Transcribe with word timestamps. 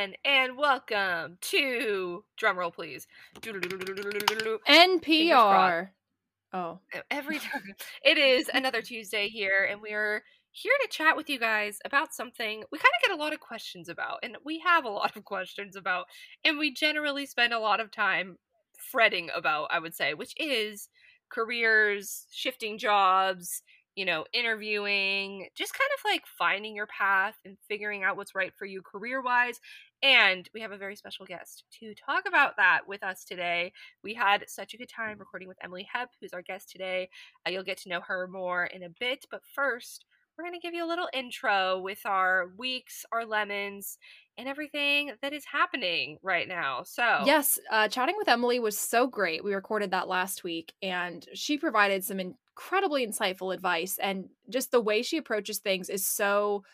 again, 0.00 0.14
and 0.24 0.56
welcome 0.56 1.36
to 1.40 2.24
drumroll, 2.40 2.72
please. 2.72 3.06
NPR. 4.68 5.88
Oh, 6.52 6.78
every 7.10 7.38
time 7.38 7.74
it 8.04 8.18
is 8.18 8.50
another 8.52 8.82
Tuesday 8.82 9.28
here, 9.28 9.68
and 9.70 9.80
we're 9.82 10.22
here 10.52 10.72
to 10.82 10.88
chat 10.88 11.16
with 11.16 11.28
you 11.28 11.38
guys 11.38 11.78
about 11.84 12.12
something 12.12 12.64
we 12.72 12.78
kind 12.78 12.92
of 12.98 13.08
get 13.08 13.16
a 13.16 13.20
lot 13.20 13.32
of 13.32 13.40
questions 13.40 13.88
about, 13.88 14.18
and 14.22 14.36
we 14.44 14.58
have 14.60 14.84
a 14.84 14.88
lot 14.88 15.16
of 15.16 15.24
questions 15.24 15.76
about, 15.76 16.06
and 16.44 16.58
we 16.58 16.72
generally 16.72 17.26
spend 17.26 17.52
a 17.52 17.58
lot 17.58 17.80
of 17.80 17.90
time 17.90 18.36
fretting 18.90 19.28
about. 19.34 19.68
I 19.70 19.78
would 19.78 19.94
say, 19.94 20.14
which 20.14 20.34
is 20.38 20.88
careers, 21.30 22.26
shifting 22.32 22.78
jobs, 22.78 23.62
you 23.96 24.04
know, 24.04 24.24
interviewing, 24.32 25.48
just 25.54 25.74
kind 25.74 25.90
of 25.98 26.10
like 26.10 26.22
finding 26.38 26.74
your 26.74 26.86
path 26.86 27.34
and 27.44 27.56
figuring 27.68 28.02
out 28.04 28.16
what's 28.16 28.34
right 28.34 28.52
for 28.56 28.64
you 28.64 28.82
career 28.82 29.20
wise. 29.20 29.60
And 30.02 30.48
we 30.54 30.60
have 30.60 30.72
a 30.72 30.78
very 30.78 30.96
special 30.96 31.26
guest 31.26 31.64
to 31.80 31.94
talk 31.94 32.24
about 32.26 32.56
that 32.56 32.80
with 32.86 33.02
us 33.02 33.24
today. 33.24 33.72
We 34.02 34.14
had 34.14 34.44
such 34.48 34.72
a 34.72 34.78
good 34.78 34.88
time 34.88 35.18
recording 35.18 35.48
with 35.48 35.58
Emily 35.62 35.86
Hepp, 35.94 36.08
who's 36.20 36.32
our 36.32 36.42
guest 36.42 36.70
today. 36.70 37.10
Uh, 37.46 37.50
you'll 37.50 37.64
get 37.64 37.78
to 37.78 37.88
know 37.88 38.00
her 38.00 38.26
more 38.26 38.64
in 38.64 38.82
a 38.82 38.88
bit. 38.88 39.26
But 39.30 39.42
first, 39.54 40.06
we're 40.36 40.44
going 40.44 40.58
to 40.58 40.66
give 40.66 40.72
you 40.72 40.86
a 40.86 40.88
little 40.88 41.08
intro 41.12 41.80
with 41.80 42.00
our 42.06 42.50
weeks, 42.56 43.04
our 43.12 43.26
lemons, 43.26 43.98
and 44.38 44.48
everything 44.48 45.12
that 45.20 45.34
is 45.34 45.44
happening 45.44 46.16
right 46.22 46.48
now. 46.48 46.82
So, 46.82 47.22
yes, 47.26 47.58
uh, 47.70 47.88
chatting 47.88 48.14
with 48.16 48.28
Emily 48.28 48.58
was 48.58 48.78
so 48.78 49.06
great. 49.06 49.44
We 49.44 49.52
recorded 49.52 49.90
that 49.90 50.08
last 50.08 50.42
week, 50.42 50.72
and 50.80 51.26
she 51.34 51.58
provided 51.58 52.04
some 52.04 52.20
incredibly 52.20 53.06
insightful 53.06 53.52
advice. 53.52 53.98
And 54.02 54.30
just 54.48 54.70
the 54.70 54.80
way 54.80 55.02
she 55.02 55.18
approaches 55.18 55.58
things 55.58 55.90
is 55.90 56.06
so 56.06 56.64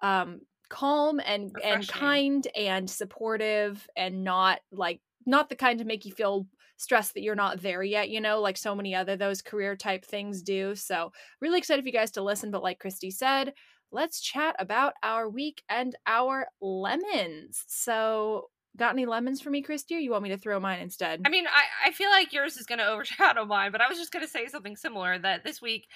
um, 0.00 0.40
calm 0.72 1.20
and 1.20 1.54
and 1.62 1.86
kind 1.86 2.48
and 2.56 2.88
supportive, 2.88 3.86
and 3.96 4.24
not 4.24 4.60
like 4.72 5.00
not 5.26 5.48
the 5.48 5.56
kind 5.56 5.78
to 5.78 5.84
make 5.84 6.04
you 6.04 6.12
feel 6.12 6.46
stressed 6.78 7.14
that 7.14 7.22
you're 7.22 7.34
not 7.34 7.62
there 7.62 7.82
yet, 7.82 8.10
you 8.10 8.20
know, 8.20 8.40
like 8.40 8.56
so 8.56 8.74
many 8.74 8.94
other 8.94 9.16
those 9.16 9.42
career 9.42 9.76
type 9.76 10.04
things 10.04 10.42
do. 10.42 10.74
So, 10.74 11.12
really 11.40 11.58
excited 11.58 11.82
for 11.82 11.88
you 11.88 11.92
guys 11.92 12.10
to 12.12 12.22
listen. 12.22 12.50
But 12.50 12.62
like 12.62 12.82
Kristee 12.82 13.12
said, 13.12 13.52
let's 13.92 14.20
chat 14.20 14.56
about 14.58 14.94
our 15.02 15.28
week 15.28 15.62
and 15.68 15.94
our 16.06 16.48
lemons. 16.60 17.64
So, 17.68 18.48
got 18.76 18.94
any 18.94 19.06
lemons 19.06 19.40
for 19.40 19.50
me, 19.50 19.62
Kristee, 19.62 19.96
or 19.96 19.98
you 19.98 20.10
want 20.10 20.24
me 20.24 20.30
to 20.30 20.38
throw 20.38 20.58
mine 20.58 20.80
instead? 20.80 21.20
I 21.24 21.28
mean, 21.28 21.46
I, 21.46 21.88
I 21.88 21.92
feel 21.92 22.10
like 22.10 22.32
yours 22.32 22.56
is 22.56 22.66
going 22.66 22.78
to 22.80 22.88
overshadow 22.88 23.44
mine, 23.44 23.72
but 23.72 23.80
I 23.80 23.88
was 23.88 23.98
just 23.98 24.12
going 24.12 24.24
to 24.24 24.30
say 24.30 24.48
something 24.48 24.76
similar 24.76 25.18
that 25.18 25.44
this 25.44 25.62
week 25.62 25.86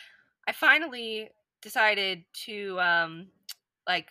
I 0.47 0.53
finally 0.53 1.31
decided 1.63 2.25
to, 2.45 2.79
um, 2.79 3.29
like, 3.89 4.11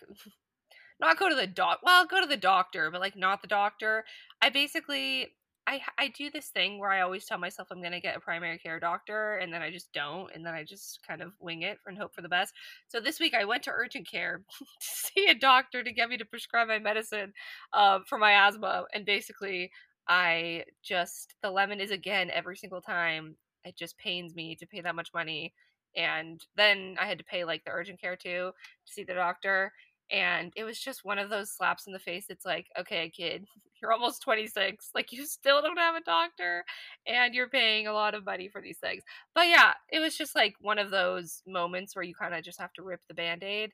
not 1.00 1.18
go 1.18 1.28
to 1.28 1.34
the 1.34 1.46
doc. 1.46 1.80
Well, 1.82 2.06
go 2.06 2.20
to 2.20 2.26
the 2.26 2.36
doctor, 2.36 2.90
but 2.90 3.00
like 3.00 3.16
not 3.16 3.42
the 3.42 3.48
doctor. 3.48 4.04
I 4.40 4.50
basically 4.50 5.28
I 5.66 5.80
I 5.98 6.08
do 6.08 6.30
this 6.30 6.48
thing 6.48 6.78
where 6.78 6.90
I 6.90 7.00
always 7.00 7.24
tell 7.24 7.38
myself 7.38 7.68
I'm 7.70 7.80
going 7.80 7.92
to 7.92 8.00
get 8.00 8.16
a 8.16 8.20
primary 8.20 8.58
care 8.58 8.78
doctor 8.78 9.36
and 9.36 9.52
then 9.52 9.62
I 9.62 9.70
just 9.70 9.92
don't 9.92 10.30
and 10.34 10.46
then 10.46 10.54
I 10.54 10.64
just 10.64 11.00
kind 11.06 11.22
of 11.22 11.32
wing 11.40 11.62
it 11.62 11.78
and 11.86 11.98
hope 11.98 12.14
for 12.14 12.22
the 12.22 12.28
best. 12.28 12.54
So 12.88 13.00
this 13.00 13.20
week 13.20 13.34
I 13.34 13.44
went 13.44 13.64
to 13.64 13.72
urgent 13.72 14.08
care 14.08 14.42
to 14.58 14.64
see 14.80 15.26
a 15.28 15.34
doctor 15.34 15.82
to 15.82 15.92
get 15.92 16.08
me 16.08 16.16
to 16.18 16.24
prescribe 16.24 16.68
my 16.68 16.78
medicine 16.78 17.32
uh, 17.72 18.00
for 18.08 18.18
my 18.18 18.46
asthma 18.46 18.84
and 18.94 19.04
basically 19.04 19.70
I 20.08 20.64
just 20.84 21.34
the 21.42 21.50
lemon 21.50 21.80
is 21.80 21.90
again 21.90 22.30
every 22.32 22.56
single 22.56 22.80
time 22.80 23.36
it 23.64 23.76
just 23.76 23.98
pains 23.98 24.34
me 24.34 24.54
to 24.56 24.66
pay 24.66 24.80
that 24.82 24.94
much 24.94 25.10
money 25.12 25.52
and 25.96 26.40
then 26.56 26.96
I 27.00 27.06
had 27.06 27.18
to 27.18 27.24
pay 27.24 27.44
like 27.44 27.64
the 27.64 27.72
urgent 27.72 28.00
care 28.00 28.16
too 28.16 28.52
to 28.86 28.92
see 28.92 29.02
the 29.02 29.14
doctor 29.14 29.72
and 30.10 30.52
it 30.56 30.64
was 30.64 30.78
just 30.78 31.04
one 31.04 31.18
of 31.18 31.30
those 31.30 31.50
slaps 31.50 31.86
in 31.86 31.92
the 31.92 31.98
face. 31.98 32.26
It's 32.28 32.44
like 32.44 32.68
okay 32.78 33.10
kid 33.10 33.46
you're 33.82 33.92
almost 33.92 34.22
26 34.22 34.90
like 34.94 35.12
you 35.12 35.26
still 35.26 35.60
don't 35.60 35.78
have 35.78 35.96
a 35.96 36.00
doctor 36.00 36.64
and 37.06 37.34
you're 37.34 37.48
paying 37.48 37.86
a 37.86 37.92
lot 37.92 38.14
of 38.14 38.24
money 38.24 38.48
for 38.48 38.60
these 38.60 38.78
things. 38.78 39.02
But 39.34 39.48
yeah 39.48 39.72
it 39.90 39.98
was 40.00 40.16
just 40.16 40.34
like 40.34 40.54
one 40.60 40.78
of 40.78 40.90
those 40.90 41.42
moments 41.46 41.94
where 41.94 42.04
you 42.04 42.14
kind 42.14 42.34
of 42.34 42.44
just 42.44 42.60
have 42.60 42.72
to 42.74 42.82
rip 42.82 43.00
the 43.08 43.14
band-aid 43.14 43.72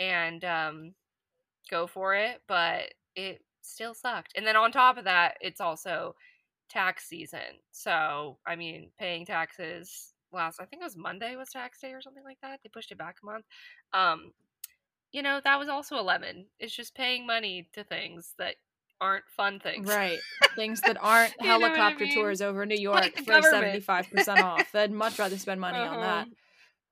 and 0.00 0.44
um 0.44 0.94
go 1.70 1.86
for 1.86 2.14
it 2.14 2.40
but 2.48 2.92
it 3.16 3.42
still 3.62 3.94
sucked. 3.94 4.32
And 4.36 4.46
then 4.46 4.56
on 4.56 4.72
top 4.72 4.96
of 4.98 5.04
that 5.04 5.36
it's 5.40 5.60
also 5.60 6.14
tax 6.68 7.08
season. 7.08 7.60
So 7.72 8.38
i 8.46 8.56
mean 8.56 8.90
paying 8.98 9.26
taxes 9.26 10.14
last 10.32 10.58
i 10.60 10.64
think 10.64 10.82
it 10.82 10.84
was 10.84 10.96
monday 10.96 11.36
was 11.36 11.50
tax 11.50 11.80
day 11.80 11.92
or 11.92 12.00
something 12.02 12.24
like 12.24 12.38
that. 12.42 12.60
They 12.62 12.68
pushed 12.70 12.90
it 12.90 12.98
back 12.98 13.16
a 13.22 13.26
month. 13.26 13.44
Um 13.92 14.32
you 15.14 15.22
know, 15.22 15.40
that 15.44 15.60
was 15.60 15.68
also 15.68 15.94
a 15.98 16.02
lemon. 16.02 16.46
It's 16.58 16.74
just 16.74 16.96
paying 16.96 17.24
money 17.24 17.68
to 17.74 17.84
things 17.84 18.34
that 18.38 18.56
aren't 19.00 19.24
fun 19.36 19.60
things. 19.60 19.88
Right. 19.88 20.18
Things 20.56 20.80
that 20.80 20.98
aren't 21.00 21.32
helicopter 21.40 22.02
I 22.04 22.08
mean? 22.08 22.14
tours 22.14 22.42
over 22.42 22.66
New 22.66 22.74
York 22.80 23.00
like 23.00 23.16
for 23.18 23.40
seventy 23.40 23.78
five 23.78 24.10
percent 24.10 24.40
off. 24.40 24.74
I'd 24.74 24.90
much 24.90 25.20
rather 25.20 25.38
spend 25.38 25.60
money 25.60 25.78
uh-huh. 25.78 25.94
on 25.94 26.00
that. 26.00 26.28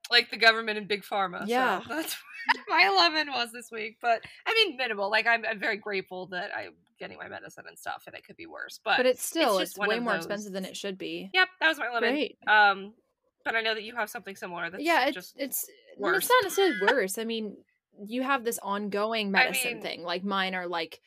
Like 0.08 0.30
the 0.30 0.36
government 0.36 0.78
and 0.78 0.86
big 0.86 1.02
pharma. 1.02 1.44
Yeah. 1.48 1.80
So 1.82 1.96
that's 1.96 2.16
my 2.68 2.88
eleven 2.94 3.28
was 3.32 3.50
this 3.50 3.72
week. 3.72 3.96
But 4.00 4.22
I 4.46 4.54
mean 4.54 4.76
minimal. 4.76 5.10
Like 5.10 5.26
I'm, 5.26 5.44
I'm 5.44 5.58
very 5.58 5.76
grateful 5.76 6.26
that 6.26 6.52
I'm 6.56 6.74
getting 7.00 7.18
my 7.18 7.28
medicine 7.28 7.64
and 7.66 7.76
stuff 7.76 8.04
and 8.06 8.14
it 8.14 8.24
could 8.24 8.36
be 8.36 8.46
worse. 8.46 8.78
But 8.84 8.98
But 8.98 9.06
it's 9.06 9.24
still 9.24 9.58
it's, 9.58 9.72
it's 9.72 9.78
way 9.78 9.98
more 9.98 10.12
those... 10.12 10.26
expensive 10.26 10.52
than 10.52 10.64
it 10.64 10.76
should 10.76 10.96
be. 10.96 11.28
Yep, 11.34 11.48
that 11.60 11.68
was 11.68 11.78
my 11.78 11.92
lemon. 11.92 12.10
Great. 12.10 12.38
Um 12.46 12.92
but 13.44 13.56
I 13.56 13.62
know 13.62 13.74
that 13.74 13.82
you 13.82 13.96
have 13.96 14.08
something 14.08 14.36
similar 14.36 14.70
that's 14.70 14.84
yeah, 14.84 15.06
it's, 15.06 15.14
just 15.16 15.34
it's 15.36 15.66
worse. 15.98 16.18
it's 16.18 16.30
not 16.30 16.44
necessarily 16.44 16.76
worse. 16.86 17.18
I 17.18 17.24
mean, 17.24 17.56
you 18.06 18.22
have 18.22 18.44
this 18.44 18.58
ongoing 18.62 19.30
medicine 19.30 19.70
I 19.70 19.74
mean, 19.74 19.82
thing. 19.82 20.02
Like 20.02 20.24
mine 20.24 20.54
are 20.54 20.66
like 20.66 21.00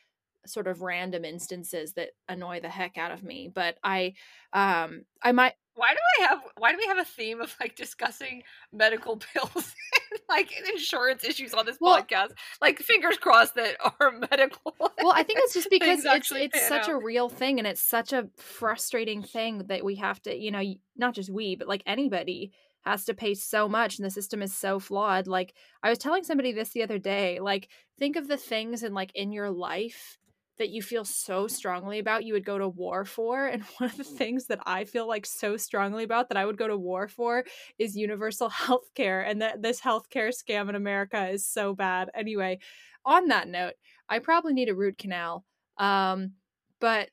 sort 0.46 0.66
of 0.66 0.80
random 0.82 1.24
instances 1.24 1.94
that 1.94 2.10
annoy 2.28 2.60
the 2.60 2.68
heck 2.68 2.98
out 2.98 3.12
of 3.12 3.22
me. 3.22 3.50
But 3.52 3.76
I 3.82 4.14
um 4.52 5.04
I 5.22 5.32
might 5.32 5.54
why 5.74 5.90
do 5.92 5.98
I 6.18 6.28
have 6.28 6.40
why 6.56 6.72
do 6.72 6.78
we 6.78 6.86
have 6.86 6.98
a 6.98 7.04
theme 7.04 7.40
of 7.40 7.54
like 7.60 7.76
discussing 7.76 8.42
medical 8.72 9.16
bills 9.34 9.52
and 9.54 10.20
like 10.28 10.52
insurance 10.72 11.22
issues 11.22 11.52
on 11.52 11.66
this 11.66 11.76
well, 11.80 12.00
podcast? 12.00 12.30
Like 12.60 12.78
fingers 12.78 13.18
crossed 13.18 13.54
that 13.56 13.76
our 14.00 14.12
medical 14.12 14.74
Well, 14.80 15.12
I 15.14 15.22
think 15.22 15.40
it's 15.42 15.54
just 15.54 15.70
because 15.70 16.04
it's 16.04 16.32
it's 16.32 16.68
such 16.68 16.88
out. 16.88 16.90
a 16.90 16.96
real 16.96 17.28
thing 17.28 17.58
and 17.58 17.66
it's 17.66 17.82
such 17.82 18.12
a 18.12 18.28
frustrating 18.36 19.22
thing 19.22 19.64
that 19.68 19.84
we 19.84 19.96
have 19.96 20.20
to, 20.22 20.34
you 20.34 20.50
know, 20.50 20.62
not 20.96 21.14
just 21.14 21.30
we, 21.30 21.56
but 21.56 21.68
like 21.68 21.82
anybody 21.86 22.52
has 22.86 23.04
to 23.04 23.14
pay 23.14 23.34
so 23.34 23.68
much 23.68 23.98
and 23.98 24.06
the 24.06 24.10
system 24.10 24.42
is 24.42 24.54
so 24.54 24.78
flawed 24.78 25.26
like 25.26 25.54
i 25.82 25.88
was 25.90 25.98
telling 25.98 26.24
somebody 26.24 26.52
this 26.52 26.70
the 26.70 26.82
other 26.82 26.98
day 26.98 27.40
like 27.40 27.68
think 27.98 28.16
of 28.16 28.28
the 28.28 28.36
things 28.36 28.82
in 28.82 28.94
like 28.94 29.10
in 29.14 29.32
your 29.32 29.50
life 29.50 30.18
that 30.58 30.70
you 30.70 30.80
feel 30.80 31.04
so 31.04 31.46
strongly 31.46 31.98
about 31.98 32.24
you 32.24 32.32
would 32.32 32.44
go 32.44 32.58
to 32.58 32.68
war 32.68 33.04
for 33.04 33.46
and 33.46 33.62
one 33.78 33.90
of 33.90 33.96
the 33.96 34.04
things 34.04 34.46
that 34.46 34.60
i 34.66 34.84
feel 34.84 35.06
like 35.06 35.26
so 35.26 35.56
strongly 35.56 36.04
about 36.04 36.28
that 36.28 36.38
i 36.38 36.46
would 36.46 36.58
go 36.58 36.68
to 36.68 36.76
war 36.76 37.08
for 37.08 37.44
is 37.78 37.96
universal 37.96 38.48
health 38.66 38.88
care 38.94 39.22
and 39.22 39.42
that 39.42 39.62
this 39.62 39.80
healthcare 39.80 40.30
scam 40.30 40.68
in 40.68 40.74
america 40.74 41.28
is 41.28 41.46
so 41.46 41.74
bad. 41.74 42.10
Anyway 42.14 42.58
on 43.04 43.28
that 43.28 43.48
note 43.48 43.74
i 44.08 44.18
probably 44.18 44.52
need 44.52 44.68
a 44.68 44.74
root 44.74 44.98
canal 44.98 45.44
um 45.78 46.32
but 46.80 47.08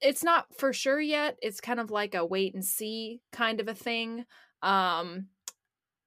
it's 0.00 0.24
not 0.24 0.46
for 0.56 0.72
sure 0.72 1.00
yet. 1.00 1.36
It's 1.42 1.60
kind 1.60 1.78
of 1.80 1.90
like 1.90 2.14
a 2.14 2.24
wait 2.24 2.54
and 2.54 2.64
see 2.64 3.20
kind 3.32 3.60
of 3.60 3.68
a 3.68 3.74
thing 3.74 4.24
um, 4.62 5.28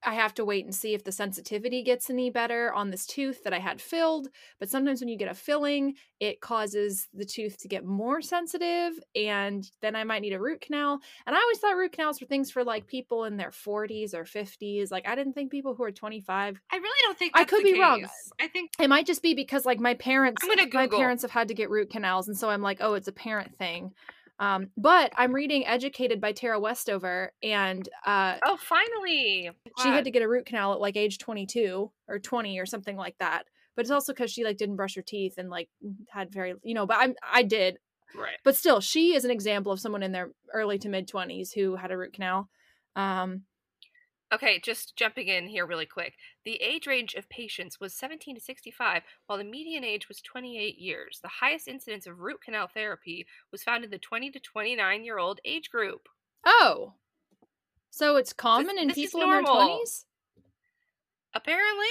I 0.05 0.13
have 0.15 0.33
to 0.35 0.45
wait 0.45 0.65
and 0.65 0.75
see 0.75 0.93
if 0.93 1.03
the 1.03 1.11
sensitivity 1.11 1.81
gets 1.81 2.09
any 2.09 2.29
better 2.29 2.73
on 2.73 2.89
this 2.89 3.05
tooth 3.05 3.43
that 3.43 3.53
I 3.53 3.59
had 3.59 3.81
filled. 3.81 4.27
But 4.59 4.69
sometimes 4.69 4.99
when 4.99 5.07
you 5.07 5.17
get 5.17 5.31
a 5.31 5.33
filling, 5.33 5.95
it 6.19 6.41
causes 6.41 7.07
the 7.13 7.25
tooth 7.25 7.57
to 7.59 7.67
get 7.67 7.85
more 7.85 8.21
sensitive, 8.21 8.93
and 9.15 9.69
then 9.81 9.95
I 9.95 10.03
might 10.03 10.21
need 10.21 10.33
a 10.33 10.39
root 10.39 10.61
canal. 10.61 10.99
And 11.25 11.35
I 11.35 11.39
always 11.39 11.59
thought 11.59 11.77
root 11.77 11.93
canals 11.93 12.19
were 12.19 12.27
things 12.27 12.51
for 12.51 12.63
like 12.63 12.87
people 12.87 13.23
in 13.25 13.37
their 13.37 13.51
40s 13.51 14.13
or 14.13 14.25
50s. 14.25 14.91
Like 14.91 15.07
I 15.07 15.15
didn't 15.15 15.33
think 15.33 15.51
people 15.51 15.75
who 15.75 15.83
are 15.83 15.91
25. 15.91 16.59
I 16.71 16.75
really 16.75 16.99
don't 17.03 17.17
think 17.17 17.31
I 17.35 17.45
could 17.45 17.63
be 17.63 17.73
case. 17.73 17.79
wrong. 17.79 18.05
I 18.39 18.47
think 18.47 18.71
it 18.79 18.89
might 18.89 19.05
just 19.05 19.21
be 19.21 19.33
because 19.33 19.65
like 19.65 19.79
my 19.79 19.93
parents, 19.93 20.43
my 20.73 20.87
parents 20.87 21.21
have 21.21 21.31
had 21.31 21.47
to 21.47 21.53
get 21.53 21.69
root 21.69 21.89
canals, 21.89 22.27
and 22.27 22.37
so 22.37 22.49
I'm 22.49 22.61
like, 22.61 22.79
oh, 22.81 22.93
it's 22.95 23.07
a 23.07 23.13
parent 23.13 23.55
thing. 23.57 23.93
Um, 24.39 24.69
but 24.77 25.13
I'm 25.15 25.33
reading 25.33 25.65
Educated 25.65 26.19
by 26.19 26.31
Tara 26.31 26.59
Westover, 26.59 27.31
and 27.41 27.87
uh, 28.05 28.37
oh, 28.43 28.57
finally, 28.57 29.51
she 29.81 29.87
had 29.87 30.05
to 30.05 30.11
get 30.11 30.23
a 30.23 30.27
root 30.27 30.45
canal 30.45 30.73
at 30.73 30.81
like 30.81 30.97
age 30.97 31.17
22 31.19 31.91
or 32.07 32.19
20 32.19 32.59
or 32.59 32.65
something 32.65 32.97
like 32.97 33.15
that. 33.19 33.43
But 33.75 33.83
it's 33.83 33.91
also 33.91 34.13
because 34.13 34.31
she 34.31 34.43
like 34.43 34.57
didn't 34.57 34.75
brush 34.75 34.95
her 34.95 35.01
teeth 35.01 35.35
and 35.37 35.49
like 35.49 35.69
had 36.09 36.31
very, 36.31 36.55
you 36.63 36.73
know. 36.73 36.85
But 36.85 36.97
I'm 36.99 37.15
I 37.31 37.43
did, 37.43 37.77
right. 38.15 38.37
But 38.43 38.55
still, 38.55 38.81
she 38.81 39.15
is 39.15 39.25
an 39.25 39.31
example 39.31 39.71
of 39.71 39.79
someone 39.79 40.03
in 40.03 40.11
their 40.11 40.31
early 40.53 40.77
to 40.79 40.89
mid 40.89 41.07
20s 41.07 41.53
who 41.53 41.75
had 41.75 41.91
a 41.91 41.97
root 41.97 42.13
canal. 42.13 42.49
Um, 42.95 43.43
Okay, 44.33 44.59
just 44.59 44.95
jumping 44.95 45.27
in 45.27 45.47
here 45.47 45.65
really 45.65 45.85
quick. 45.85 46.15
The 46.43 46.55
age 46.55 46.87
range 46.87 47.13
of 47.13 47.29
patients 47.29 47.79
was 47.79 47.93
17 47.93 48.33
to 48.33 48.41
65, 48.41 49.03
while 49.27 49.37
the 49.37 49.43
median 49.43 49.83
age 49.83 50.07
was 50.07 50.21
28 50.21 50.79
years. 50.79 51.19
The 51.21 51.29
highest 51.39 51.67
incidence 51.67 52.07
of 52.07 52.19
root 52.19 52.41
canal 52.43 52.67
therapy 52.67 53.27
was 53.51 53.61
found 53.61 53.83
in 53.83 53.91
the 53.91 53.99
20 53.99 54.31
to 54.31 54.39
29 54.39 55.03
year 55.03 55.19
old 55.19 55.39
age 55.45 55.69
group. 55.69 56.09
Oh. 56.43 56.93
So 57.91 58.15
it's 58.15 58.33
common 58.33 58.75
this, 58.75 58.81
in 58.81 58.87
this 58.87 58.95
people 58.95 59.21
in 59.21 59.29
their 59.29 59.43
20s? 59.43 60.05
Apparently, 61.35 61.85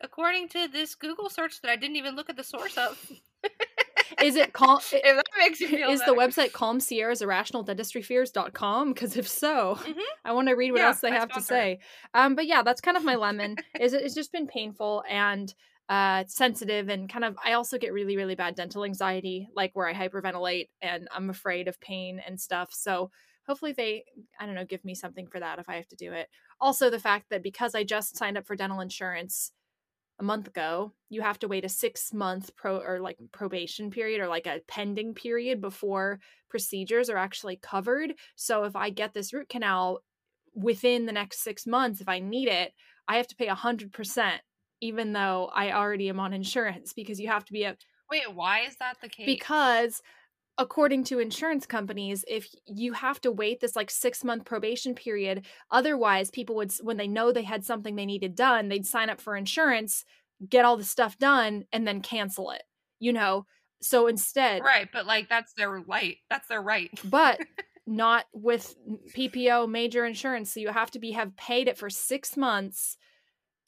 according 0.00 0.48
to 0.50 0.68
this 0.68 0.94
Google 0.94 1.28
search 1.28 1.60
that 1.62 1.70
I 1.70 1.76
didn't 1.76 1.96
even 1.96 2.14
look 2.14 2.30
at 2.30 2.36
the 2.36 2.44
source 2.44 2.78
of. 2.78 3.10
is 4.22 4.36
it 4.36 4.52
calm? 4.52 4.80
if 4.92 5.16
that 5.16 5.24
makes 5.38 5.60
you 5.60 5.68
feel 5.68 5.90
is 5.90 6.00
better. 6.00 6.12
the 6.12 6.18
website 6.18 6.52
Calm 6.52 6.80
Sierra's 6.80 7.22
Irrational 7.22 7.62
Dentistry 7.62 8.02
Fears.com? 8.02 8.92
Because 8.92 9.16
if 9.16 9.28
so, 9.28 9.76
Mhm. 9.82 10.00
I 10.24 10.32
want 10.32 10.48
to 10.48 10.54
read 10.54 10.72
what 10.72 10.80
Yeah, 10.80 10.88
else 10.88 11.00
they 11.00 11.10
have 11.10 11.28
to 11.30 11.40
say. 11.40 11.78
Um, 12.14 12.34
but 12.34 12.46
yeah, 12.46 12.62
that's 12.62 12.80
kind 12.80 12.96
of 12.96 13.04
my 13.04 13.14
lemon. 13.16 13.56
is 13.80 13.92
it- 13.92 14.02
it's 14.02 14.14
just 14.14 14.32
been 14.32 14.46
painful 14.46 15.02
and 15.08 15.54
uh 15.90 16.22
sensitive 16.28 16.90
and 16.90 17.08
kind 17.10 17.24
of 17.24 17.34
I 17.42 17.54
also 17.54 17.78
get 17.78 17.94
really 17.94 18.14
really 18.18 18.34
bad 18.34 18.54
dental 18.54 18.84
anxiety 18.84 19.48
like 19.56 19.70
where 19.74 19.88
I 19.88 19.94
hyperventilate 19.94 20.68
and 20.82 21.08
I'm 21.10 21.30
afraid 21.30 21.66
of 21.66 21.80
pain 21.80 22.20
and 22.26 22.38
stuff. 22.38 22.68
So 22.74 23.10
hopefully 23.46 23.72
they 23.72 24.04
I 24.38 24.44
don't 24.44 24.54
know 24.54 24.66
give 24.66 24.84
me 24.84 24.94
something 24.94 25.26
for 25.28 25.40
that 25.40 25.58
if 25.58 25.66
I 25.70 25.76
have 25.76 25.88
to 25.88 25.96
do 25.96 26.12
it. 26.12 26.28
Also 26.60 26.90
the 26.90 26.98
fact 26.98 27.30
that 27.30 27.42
because 27.42 27.74
I 27.74 27.84
just 27.84 28.18
signed 28.18 28.36
up 28.36 28.46
for 28.46 28.54
dental 28.54 28.80
insurance 28.80 29.52
a 30.18 30.24
month 30.24 30.48
ago, 30.48 30.92
you 31.08 31.22
have 31.22 31.38
to 31.40 31.48
wait 31.48 31.64
a 31.64 31.68
6 31.68 32.12
month 32.12 32.54
pro 32.56 32.78
or 32.80 33.00
like 33.00 33.18
probation 33.32 33.90
period 33.90 34.20
or 34.20 34.28
like 34.28 34.46
a 34.46 34.60
pending 34.66 35.14
period 35.14 35.60
before 35.60 36.20
procedures 36.48 37.08
are 37.08 37.16
actually 37.16 37.56
covered. 37.56 38.14
So 38.36 38.64
if 38.64 38.74
I 38.74 38.90
get 38.90 39.14
this 39.14 39.32
root 39.32 39.48
canal 39.48 40.00
within 40.54 41.06
the 41.06 41.12
next 41.12 41.40
6 41.42 41.66
months 41.66 42.00
if 42.00 42.08
I 42.08 42.18
need 42.18 42.48
it, 42.48 42.72
I 43.06 43.16
have 43.16 43.28
to 43.28 43.36
pay 43.36 43.48
100% 43.48 44.40
even 44.80 45.12
though 45.12 45.50
I 45.52 45.72
already 45.72 46.08
am 46.08 46.20
on 46.20 46.32
insurance 46.32 46.92
because 46.92 47.20
you 47.20 47.28
have 47.28 47.44
to 47.46 47.52
be 47.52 47.64
a 47.64 47.76
Wait, 48.10 48.32
why 48.34 48.60
is 48.60 48.76
that 48.76 49.00
the 49.00 49.08
case? 49.08 49.26
because 49.26 50.02
according 50.58 51.04
to 51.04 51.18
insurance 51.20 51.66
companies 51.66 52.24
if 52.28 52.52
you 52.66 52.92
have 52.92 53.20
to 53.20 53.30
wait 53.30 53.60
this 53.60 53.76
like 53.76 53.90
6 53.90 54.24
month 54.24 54.44
probation 54.44 54.94
period 54.94 55.46
otherwise 55.70 56.30
people 56.30 56.56
would 56.56 56.72
when 56.82 56.96
they 56.96 57.08
know 57.08 57.32
they 57.32 57.42
had 57.44 57.64
something 57.64 57.96
they 57.96 58.06
needed 58.06 58.34
done 58.34 58.68
they'd 58.68 58.86
sign 58.86 59.08
up 59.10 59.20
for 59.20 59.36
insurance 59.36 60.04
get 60.48 60.64
all 60.64 60.76
the 60.76 60.84
stuff 60.84 61.18
done 61.18 61.64
and 61.72 61.86
then 61.86 62.00
cancel 62.00 62.50
it 62.50 62.62
you 62.98 63.12
know 63.12 63.46
so 63.80 64.08
instead 64.08 64.62
right, 64.62 64.88
but 64.92 65.06
like 65.06 65.28
that's 65.28 65.52
their 65.54 65.70
right. 65.70 66.16
That's 66.28 66.48
their 66.48 66.60
right. 66.60 66.90
but 67.04 67.38
not 67.86 68.26
with 68.32 68.74
PPO 69.16 69.68
major 69.68 70.04
insurance. 70.04 70.52
So 70.52 70.60
you 70.60 70.68
have 70.68 70.90
to 70.92 70.98
be 70.98 71.12
have 71.12 71.36
paid 71.36 71.68
it 71.68 71.78
for 71.78 71.88
six 71.88 72.36
months 72.36 72.96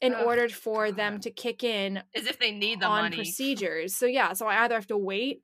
in 0.01 0.13
order 0.13 0.49
for 0.49 0.91
them 0.91 1.19
to 1.21 1.31
kick 1.31 1.63
in 1.63 2.03
As 2.15 2.25
if 2.25 2.39
they 2.39 2.51
need 2.51 2.81
the 2.81 2.87
on 2.87 3.03
money. 3.03 3.15
procedures. 3.15 3.95
So 3.95 4.05
yeah, 4.05 4.33
so 4.33 4.47
I 4.47 4.63
either 4.63 4.75
have 4.75 4.87
to 4.87 4.97
wait 4.97 5.43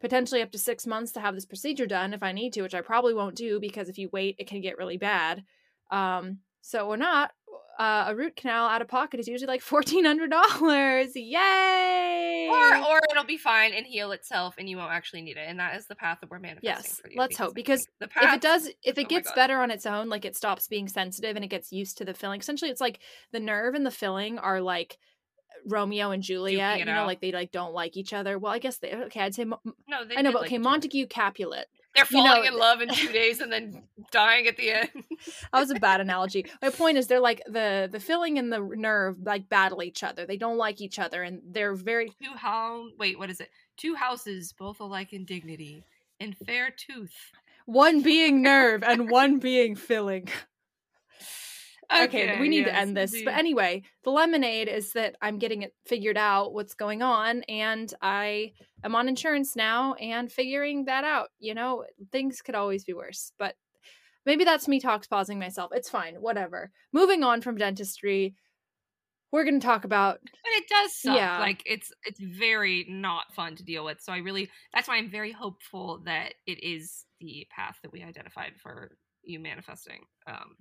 potentially 0.00 0.42
up 0.42 0.52
to 0.52 0.58
six 0.58 0.86
months 0.86 1.12
to 1.12 1.20
have 1.20 1.34
this 1.34 1.46
procedure 1.46 1.86
done 1.86 2.14
if 2.14 2.22
I 2.22 2.32
need 2.32 2.52
to, 2.54 2.62
which 2.62 2.74
I 2.74 2.80
probably 2.80 3.14
won't 3.14 3.34
do 3.34 3.60
because 3.60 3.88
if 3.88 3.98
you 3.98 4.08
wait, 4.12 4.36
it 4.38 4.46
can 4.46 4.60
get 4.60 4.78
really 4.78 4.96
bad. 4.98 5.44
Um, 5.90 6.38
so 6.60 6.88
or 6.88 6.96
not, 6.96 7.32
uh, 7.78 8.06
a 8.08 8.16
root 8.16 8.36
canal 8.36 8.68
out 8.68 8.82
of 8.82 8.88
pocket 8.88 9.20
is 9.20 9.28
usually 9.28 9.48
like 9.48 9.62
fourteen 9.62 10.04
hundred 10.04 10.30
dollars. 10.30 11.12
Yay! 11.14 12.48
or 12.48 12.76
or 12.76 13.00
it'll 13.10 13.24
be 13.24 13.36
fine 13.36 13.72
and 13.72 13.86
heal 13.86 14.12
itself 14.12 14.54
and 14.58 14.68
you 14.68 14.76
won't 14.76 14.92
actually 14.92 15.22
need 15.22 15.36
it 15.36 15.46
and 15.48 15.58
that 15.58 15.76
is 15.76 15.86
the 15.86 15.94
path 15.94 16.18
that 16.20 16.30
we're 16.30 16.38
manifesting 16.38 16.68
Yes, 16.68 17.00
for 17.00 17.10
you 17.10 17.18
let's 17.18 17.36
hope, 17.36 17.54
because 17.54 17.86
the 18.00 18.06
if 18.06 18.34
it 18.34 18.40
does 18.40 18.66
if 18.82 18.98
oh 18.98 19.00
it 19.00 19.04
my 19.04 19.08
gets 19.08 19.32
better 19.32 19.60
on 19.60 19.70
its 19.70 19.86
own 19.86 20.08
like 20.08 20.24
it 20.24 20.36
stops 20.36 20.66
being 20.68 20.88
sensitive 20.88 21.36
and 21.36 21.44
it 21.44 21.48
gets 21.48 21.72
used 21.72 21.98
to 21.98 22.04
the 22.04 22.14
filling 22.14 22.40
essentially 22.40 22.70
it's 22.70 22.80
like 22.80 23.00
the 23.32 23.40
nerve 23.40 23.74
and 23.74 23.84
the 23.84 23.90
filling 23.90 24.38
are 24.38 24.60
like 24.60 24.98
romeo 25.66 26.10
and 26.10 26.22
juliet 26.22 26.78
you 26.78 26.84
know 26.84 27.06
like 27.06 27.20
they 27.20 27.32
like 27.32 27.52
don't 27.52 27.72
like 27.72 27.96
each 27.96 28.12
other. 28.12 28.38
Well 28.38 28.52
i 28.52 28.58
guess 28.58 28.78
they 28.78 28.92
okay 28.92 29.20
i'd 29.20 29.34
say 29.34 29.44
Mo- 29.44 29.60
no 29.88 30.04
they 30.04 30.16
i 30.16 30.22
know 30.22 30.32
but 30.32 30.42
like 30.42 30.48
okay 30.48 30.58
montague 30.58 31.06
capulet 31.06 31.66
they're 31.94 32.04
you 32.10 32.24
falling 32.24 32.42
know, 32.42 32.48
in 32.48 32.58
love 32.58 32.80
in 32.80 32.88
two 32.90 33.12
days 33.12 33.40
and 33.40 33.52
then 33.52 33.82
dying 34.12 34.46
at 34.46 34.56
the 34.56 34.70
end. 34.70 34.90
That 35.52 35.60
was 35.60 35.70
a 35.70 35.76
bad 35.80 36.00
analogy. 36.00 36.46
My 36.62 36.70
point 36.70 36.98
is 36.98 37.06
they're 37.06 37.18
like 37.18 37.42
the 37.46 37.88
the 37.90 37.98
filling 37.98 38.38
and 38.38 38.52
the 38.52 38.60
nerve 38.60 39.16
like 39.24 39.48
battle 39.48 39.82
each 39.82 40.04
other. 40.04 40.26
They 40.26 40.36
don't 40.36 40.58
like 40.58 40.80
each 40.80 40.98
other 40.98 41.22
and 41.22 41.40
they're 41.44 41.74
very 41.74 42.10
two 42.22 42.36
how 42.36 42.88
wait 42.98 43.18
what 43.18 43.30
is 43.30 43.40
it? 43.40 43.50
Two 43.76 43.94
houses 43.94 44.52
both 44.52 44.80
alike 44.80 45.12
in 45.12 45.24
dignity 45.24 45.82
in 46.20 46.34
fair 46.34 46.70
tooth. 46.70 47.32
One 47.66 48.00
being 48.02 48.42
nerve 48.42 48.82
and 48.82 49.10
one 49.10 49.38
being 49.38 49.74
filling 49.74 50.28
okay, 51.92 52.40
we 52.40 52.48
need 52.48 52.64
to 52.64 52.74
end 52.74 52.96
this. 52.96 53.14
But 53.24 53.34
anyway, 53.34 53.82
the 54.04 54.10
lemonade 54.10 54.68
is 54.68 54.92
that 54.92 55.16
I'm 55.22 55.38
getting 55.38 55.62
it 55.62 55.74
figured 55.86 56.16
out 56.18 56.52
what's 56.52 56.74
going 56.74 57.02
on 57.02 57.42
and 57.44 57.92
I 58.02 58.52
am 58.84 58.94
on 58.94 59.08
insurance 59.08 59.56
now 59.56 59.94
and 59.94 60.30
figuring 60.30 60.84
that 60.86 61.04
out. 61.04 61.28
You 61.38 61.54
know, 61.54 61.84
things 62.12 62.42
could 62.42 62.54
always 62.54 62.84
be 62.84 62.92
worse, 62.94 63.32
but 63.38 63.54
maybe 64.26 64.44
that's 64.44 64.68
me 64.68 64.80
talks 64.80 65.06
pausing 65.06 65.38
myself. 65.38 65.70
It's 65.74 65.90
fine, 65.90 66.16
whatever. 66.16 66.70
Moving 66.92 67.24
on 67.24 67.40
from 67.40 67.56
dentistry, 67.56 68.34
we're 69.30 69.44
going 69.44 69.60
to 69.60 69.66
talk 69.66 69.84
about 69.84 70.20
but 70.22 70.52
it 70.52 70.64
does 70.68 70.94
suck 70.94 71.16
Yeah. 71.16 71.38
like 71.38 71.62
it's 71.66 71.92
it's 72.04 72.20
very 72.20 72.86
not 72.88 73.24
fun 73.34 73.56
to 73.56 73.62
deal 73.62 73.84
with 73.84 74.00
so 74.00 74.10
i 74.12 74.18
really 74.18 74.48
that's 74.72 74.88
why 74.88 74.96
i'm 74.96 75.10
very 75.10 75.32
hopeful 75.32 76.00
that 76.06 76.32
it 76.46 76.62
is 76.64 77.04
the 77.20 77.46
path 77.54 77.76
that 77.82 77.92
we 77.92 78.02
identified 78.02 78.52
for 78.62 78.96
you 79.22 79.38
manifesting 79.38 80.00
um 80.26 80.56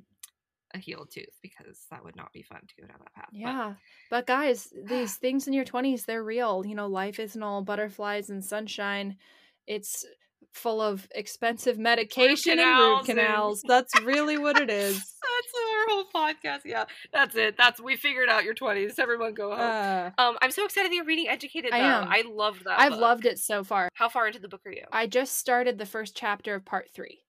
a 0.78 0.82
healed 0.82 1.10
tooth 1.12 1.26
because 1.42 1.80
that 1.92 2.04
would 2.04 2.16
not 2.16 2.32
be 2.34 2.44
fun 2.44 2.62
to 2.68 2.82
go 2.82 2.88
down 2.88 2.98
that 3.00 3.14
path 3.14 3.30
yeah. 3.32 3.74
But 4.10 4.26
guys, 4.28 4.72
these 4.86 5.16
things 5.24 5.48
in 5.48 5.54
your 5.54 5.66
20s, 5.66 6.06
they're 6.06 6.24
real. 6.24 6.66
You 6.66 6.76
know, 6.76 6.88
life 6.88 7.20
isn't 7.20 7.42
all 7.44 7.62
butterflies 7.62 8.30
and 8.30 8.44
sunshine. 8.44 9.18
It's 9.66 10.06
full 10.54 10.82
of 10.82 11.08
expensive 11.14 11.78
medication 11.78 12.58
and 12.58 12.80
root 12.80 13.06
canals 13.06 13.62
and- 13.64 13.70
That's 13.70 14.02
really 14.02 14.38
what 14.38 14.60
it 14.60 14.70
is. 14.72 14.96
that's 14.96 15.54
our 15.56 15.86
whole 15.94 16.06
podcast 16.16 16.62
yeah 16.66 16.86
that's 17.14 17.36
it 17.36 17.56
that's 17.58 17.80
we 17.82 17.96
figured 17.96 18.28
out 18.30 18.44
your 18.44 18.56
20s 18.56 18.98
everyone 18.98 19.34
go 19.36 19.52
home 19.52 19.60
Uh, 19.60 20.10
um 20.18 20.38
i'm 20.42 20.50
so 20.50 20.66
excited 20.66 20.90
that 20.90 20.96
you're 20.96 21.06
reading 21.06 21.28
educated 21.28 21.72
though 21.72 21.76
I 21.78 22.02
am. 22.02 22.08
i 22.10 22.24
loved 22.28 22.64
that 22.64 22.80
I've 22.80 22.92
book. 22.94 23.02
loved 23.02 23.26
it 23.26 23.38
so 23.38 23.64
far. 23.64 23.90
how 23.94 24.10
far 24.10 24.26
into 24.26 24.40
the 24.40 24.48
book 24.48 24.62
are 24.66 24.72
you 24.72 24.86
I 24.92 25.06
just 25.06 25.38
started 25.38 25.78
the 25.78 25.86
first 25.86 26.16
chapter 26.16 26.56
of 26.56 26.66
part 26.66 26.90
three. 26.92 27.20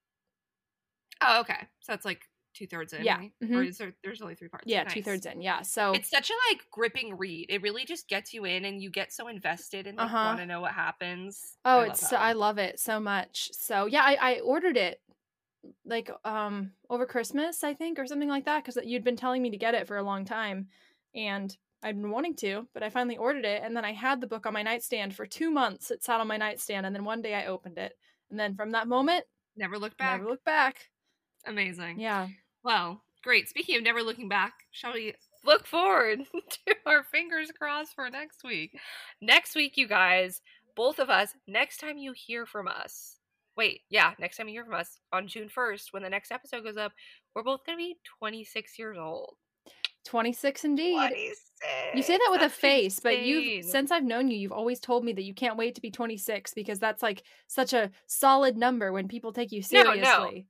oh 1.23 1.41
okay 1.41 1.67
so 1.81 1.93
that's 1.93 2.05
like 2.07 2.23
two-thirds 2.59 2.93
in 2.93 3.05
Yeah, 3.05 3.17
right? 3.19 3.33
mhm. 3.43 3.57
or 3.57 3.63
is 3.63 3.79
there 3.79 3.95
there's 4.03 4.21
only 4.21 4.35
three 4.35 4.49
parts 4.49 4.65
Yeah, 4.67 4.83
Nice. 4.83 4.95
two 4.95 5.03
thirds 5.03 5.25
in. 5.27 5.41
Yeah. 5.41 5.63
So 5.63 5.93
it's 5.93 6.11
such 6.11 6.31
a 6.31 6.35
like 6.51 6.63
gripping 6.71 7.17
read. 7.17 7.47
It 7.49 7.63
really 7.63 7.85
just 7.85 8.09
gets 8.09 8.35
you 8.35 8.45
in, 8.45 8.65
and 8.65 8.83
you 8.83 8.91
get 8.91 9.13
so 9.13 9.29
invested 9.29 9.87
and 9.87 9.97
like, 9.97 10.07
Uh-huh. 10.07 10.25
want 10.27 10.39
to 10.41 10.47
know 10.47 10.61
what 10.61 10.73
happens. 10.73 11.57
Oh, 11.65 11.81
I 11.81 11.87
it's 11.89 12.09
so, 12.09 12.17
I 12.17 12.33
love 12.33 12.59
it 12.59 12.79
so 12.81 12.99
much. 13.01 13.51
So 13.53 13.87
yeah, 13.87 14.03
I, 14.03 14.15
I 14.21 14.41
ordered 14.41 14.77
it 14.77 15.01
like 15.85 16.11
um 16.25 16.73
over 16.91 17.07
Christmas, 17.07 17.63
I 17.65 17.75
think, 17.75 17.99
or 17.99 18.07
something 18.07 18.29
like 18.29 18.45
that, 18.47 18.65
because 18.65 18.79
you'd 18.85 19.05
been 19.05 19.17
telling 19.17 19.43
me 19.43 19.51
to 19.51 19.57
get 19.57 19.75
it 19.75 19.87
for 19.87 19.97
a 19.97 20.03
long 20.03 20.25
time, 20.25 20.69
and 21.15 21.57
I'd 21.83 22.01
been 22.01 22.11
wanting 22.11 22.35
to, 22.37 22.67
but 22.75 22.83
I 22.83 22.91
finally 22.91 23.17
ordered 23.17 23.45
it, 23.45 23.63
and 23.63 23.77
then 23.77 23.85
I 23.85 23.93
had 23.93 24.21
the 24.21 24.27
book 24.27 24.47
on 24.47 24.53
my 24.53 24.63
nightstand 24.65 25.15
for 25.15 25.27
two 25.27 25.51
months. 25.51 25.91
It 25.93 26.03
sat 26.03 26.21
on 26.21 26.27
my 26.27 26.37
nightstand, 26.37 26.87
and 26.87 26.95
then 26.95 27.05
one 27.05 27.23
day 27.23 27.35
I 27.35 27.47
opened 27.47 27.79
it, 27.79 27.93
and 28.31 28.39
then 28.41 28.55
from 28.57 28.73
that 28.73 28.89
moment, 28.89 29.25
never 29.57 29.79
look 29.79 29.97
back. 29.97 30.19
never 30.19 30.31
looked 30.31 30.45
back. 30.45 30.91
Amazing. 31.47 32.01
Yeah. 32.01 32.29
Well, 32.69 33.01
great. 33.23 33.49
Speaking 33.49 33.79
of 33.79 33.83
never 33.83 34.03
looking 34.03 34.29
back, 34.29 34.53
shall 34.73 34.93
we 34.93 35.15
look 35.43 35.67
forward 35.67 36.19
to 36.67 36.75
our 36.85 37.03
fingers 37.03 37.51
crossed 37.51 37.95
for 37.95 38.11
next 38.11 38.45
week? 38.45 38.79
Next 39.23 39.55
week, 39.55 39.79
you 39.79 39.89
guys, 39.89 40.43
both 40.77 40.99
of 40.99 41.09
us. 41.09 41.33
Next 41.47 41.79
time 41.81 41.97
you 41.97 42.13
hear 42.13 42.45
from 42.45 42.69
us. 42.69 43.17
Wait, 43.57 43.81
yeah, 43.89 44.13
next 44.19 44.37
time 44.37 44.49
you 44.49 44.53
hear 44.53 44.67
from 44.67 44.75
us 44.75 44.99
on 45.15 45.27
June 45.27 45.49
1st, 45.49 45.95
when 45.95 46.03
the 46.03 46.11
next 46.11 46.31
episode 46.31 46.63
goes 46.63 46.77
up, 46.77 46.93
we're 47.35 47.43
both 47.43 47.65
going 47.65 47.79
to 47.79 47.83
be 47.83 47.97
26 48.19 48.79
years 48.79 48.99
old. 49.01 49.37
26 50.05 50.65
indeed. 50.67 50.93
26. 50.93 51.41
You 51.95 52.03
say 52.03 52.19
that 52.19 52.29
with 52.31 52.41
a 52.41 52.45
That's 52.45 52.55
face, 52.55 53.01
but 53.01 53.23
you've 53.23 53.65
since 53.65 53.91
I've 53.91 54.05
known 54.05 54.29
you, 54.29 54.37
you've 54.37 54.53
always 54.53 54.79
told 54.79 55.07
me 55.07 55.15
that 55.15 55.25
you 55.25 55.33
can't 55.33 55.57
wait 55.57 55.75
to 55.77 55.81
be 55.81 55.91
26 55.91 56.53
because 56.53 56.79
that's 56.79 57.03
like 57.03 57.23
such 57.47 57.73
a 57.73 57.91
solid 58.07 58.59
number 58.59 58.93
when 58.93 59.09
people 59.09 59.33
take 59.33 59.53
you 59.53 59.63
No, 59.73 59.95
no. 59.95 60.43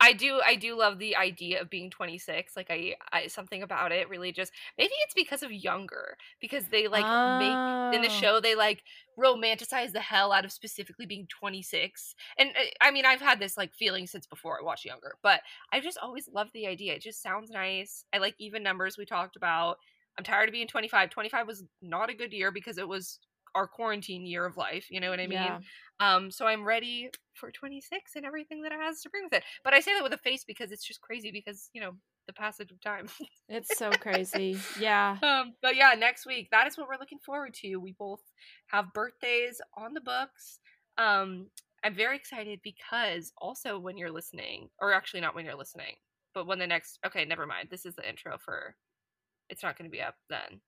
I 0.00 0.12
do 0.12 0.40
I 0.44 0.56
do 0.56 0.76
love 0.76 0.98
the 0.98 1.16
idea 1.16 1.60
of 1.60 1.70
being 1.70 1.90
26. 1.90 2.56
Like 2.56 2.66
I, 2.70 2.96
I 3.12 3.26
something 3.28 3.62
about 3.62 3.92
it 3.92 4.08
really 4.08 4.32
just 4.32 4.52
maybe 4.76 4.92
it's 5.04 5.14
because 5.14 5.42
of 5.42 5.52
younger 5.52 6.16
because 6.40 6.68
they 6.68 6.88
like 6.88 7.12
make 7.24 7.60
in 7.90 8.02
the 8.02 8.08
Oh. 8.08 8.10
show 8.10 8.40
they 8.40 8.54
like 8.56 8.82
romanticize 9.18 9.92
the 9.92 10.00
hell 10.00 10.32
out 10.32 10.44
of 10.44 10.52
specifically 10.52 11.06
being 11.06 11.26
26. 11.28 12.14
And 12.38 12.50
uh, 12.50 12.64
I 12.80 12.90
mean 12.90 13.06
I've 13.06 13.20
had 13.20 13.38
this 13.40 13.56
like 13.56 13.72
feeling 13.74 14.06
since 14.06 14.26
before 14.26 14.58
I 14.60 14.64
watched 14.64 14.84
younger, 14.84 15.16
but 15.22 15.40
I 15.72 15.80
just 15.80 15.98
always 15.98 16.28
loved 16.28 16.52
the 16.52 16.66
idea. 16.66 16.94
It 16.94 17.02
just 17.02 17.22
sounds 17.22 17.50
nice. 17.50 18.04
I 18.12 18.18
like 18.18 18.34
even 18.38 18.62
numbers 18.62 18.98
we 18.98 19.06
talked 19.06 19.36
about. 19.36 19.78
I'm 20.18 20.24
tired 20.24 20.48
of 20.48 20.52
being 20.52 20.68
25. 20.68 21.10
25 21.10 21.46
was 21.46 21.64
not 21.80 22.10
a 22.10 22.14
good 22.14 22.32
year 22.32 22.50
because 22.50 22.78
it 22.78 22.88
was 22.88 23.20
our 23.54 23.66
quarantine 23.66 24.26
year 24.26 24.44
of 24.44 24.56
life, 24.56 24.86
you 24.90 25.00
know 25.00 25.10
what 25.10 25.20
I 25.20 25.26
mean? 25.26 25.38
Yeah. 25.38 25.58
Um, 26.00 26.30
so 26.30 26.46
I'm 26.46 26.64
ready 26.64 27.10
for 27.34 27.50
26 27.50 28.12
and 28.16 28.24
everything 28.24 28.62
that 28.62 28.72
it 28.72 28.80
has 28.80 29.00
to 29.02 29.10
bring 29.10 29.24
with 29.24 29.32
it. 29.32 29.44
But 29.62 29.74
I 29.74 29.80
say 29.80 29.92
that 29.94 30.02
with 30.02 30.12
a 30.12 30.18
face 30.18 30.44
because 30.44 30.72
it's 30.72 30.86
just 30.86 31.00
crazy 31.00 31.30
because, 31.30 31.70
you 31.72 31.80
know, 31.80 31.92
the 32.26 32.32
passage 32.32 32.70
of 32.70 32.80
time. 32.80 33.08
It's 33.48 33.76
so 33.76 33.90
crazy. 33.90 34.58
Yeah. 34.80 35.18
um, 35.22 35.54
but 35.60 35.76
yeah, 35.76 35.94
next 35.96 36.26
week, 36.26 36.48
that 36.50 36.66
is 36.66 36.78
what 36.78 36.88
we're 36.88 36.98
looking 36.98 37.18
forward 37.18 37.54
to. 37.62 37.76
We 37.76 37.94
both 37.98 38.22
have 38.68 38.92
birthdays 38.94 39.60
on 39.76 39.94
the 39.94 40.00
books. 40.00 40.58
Um, 40.96 41.48
I'm 41.84 41.94
very 41.94 42.16
excited 42.16 42.60
because 42.64 43.32
also 43.36 43.78
when 43.78 43.98
you're 43.98 44.10
listening, 44.10 44.70
or 44.80 44.94
actually 44.94 45.20
not 45.20 45.34
when 45.34 45.44
you're 45.44 45.54
listening, 45.54 45.96
but 46.34 46.46
when 46.46 46.58
the 46.58 46.66
next, 46.66 46.98
okay, 47.06 47.24
never 47.24 47.46
mind. 47.46 47.68
This 47.70 47.84
is 47.84 47.94
the 47.94 48.08
intro 48.08 48.38
for, 48.38 48.74
it's 49.50 49.62
not 49.62 49.76
going 49.76 49.90
to 49.90 49.94
be 49.94 50.00
up 50.00 50.16
then. 50.30 50.60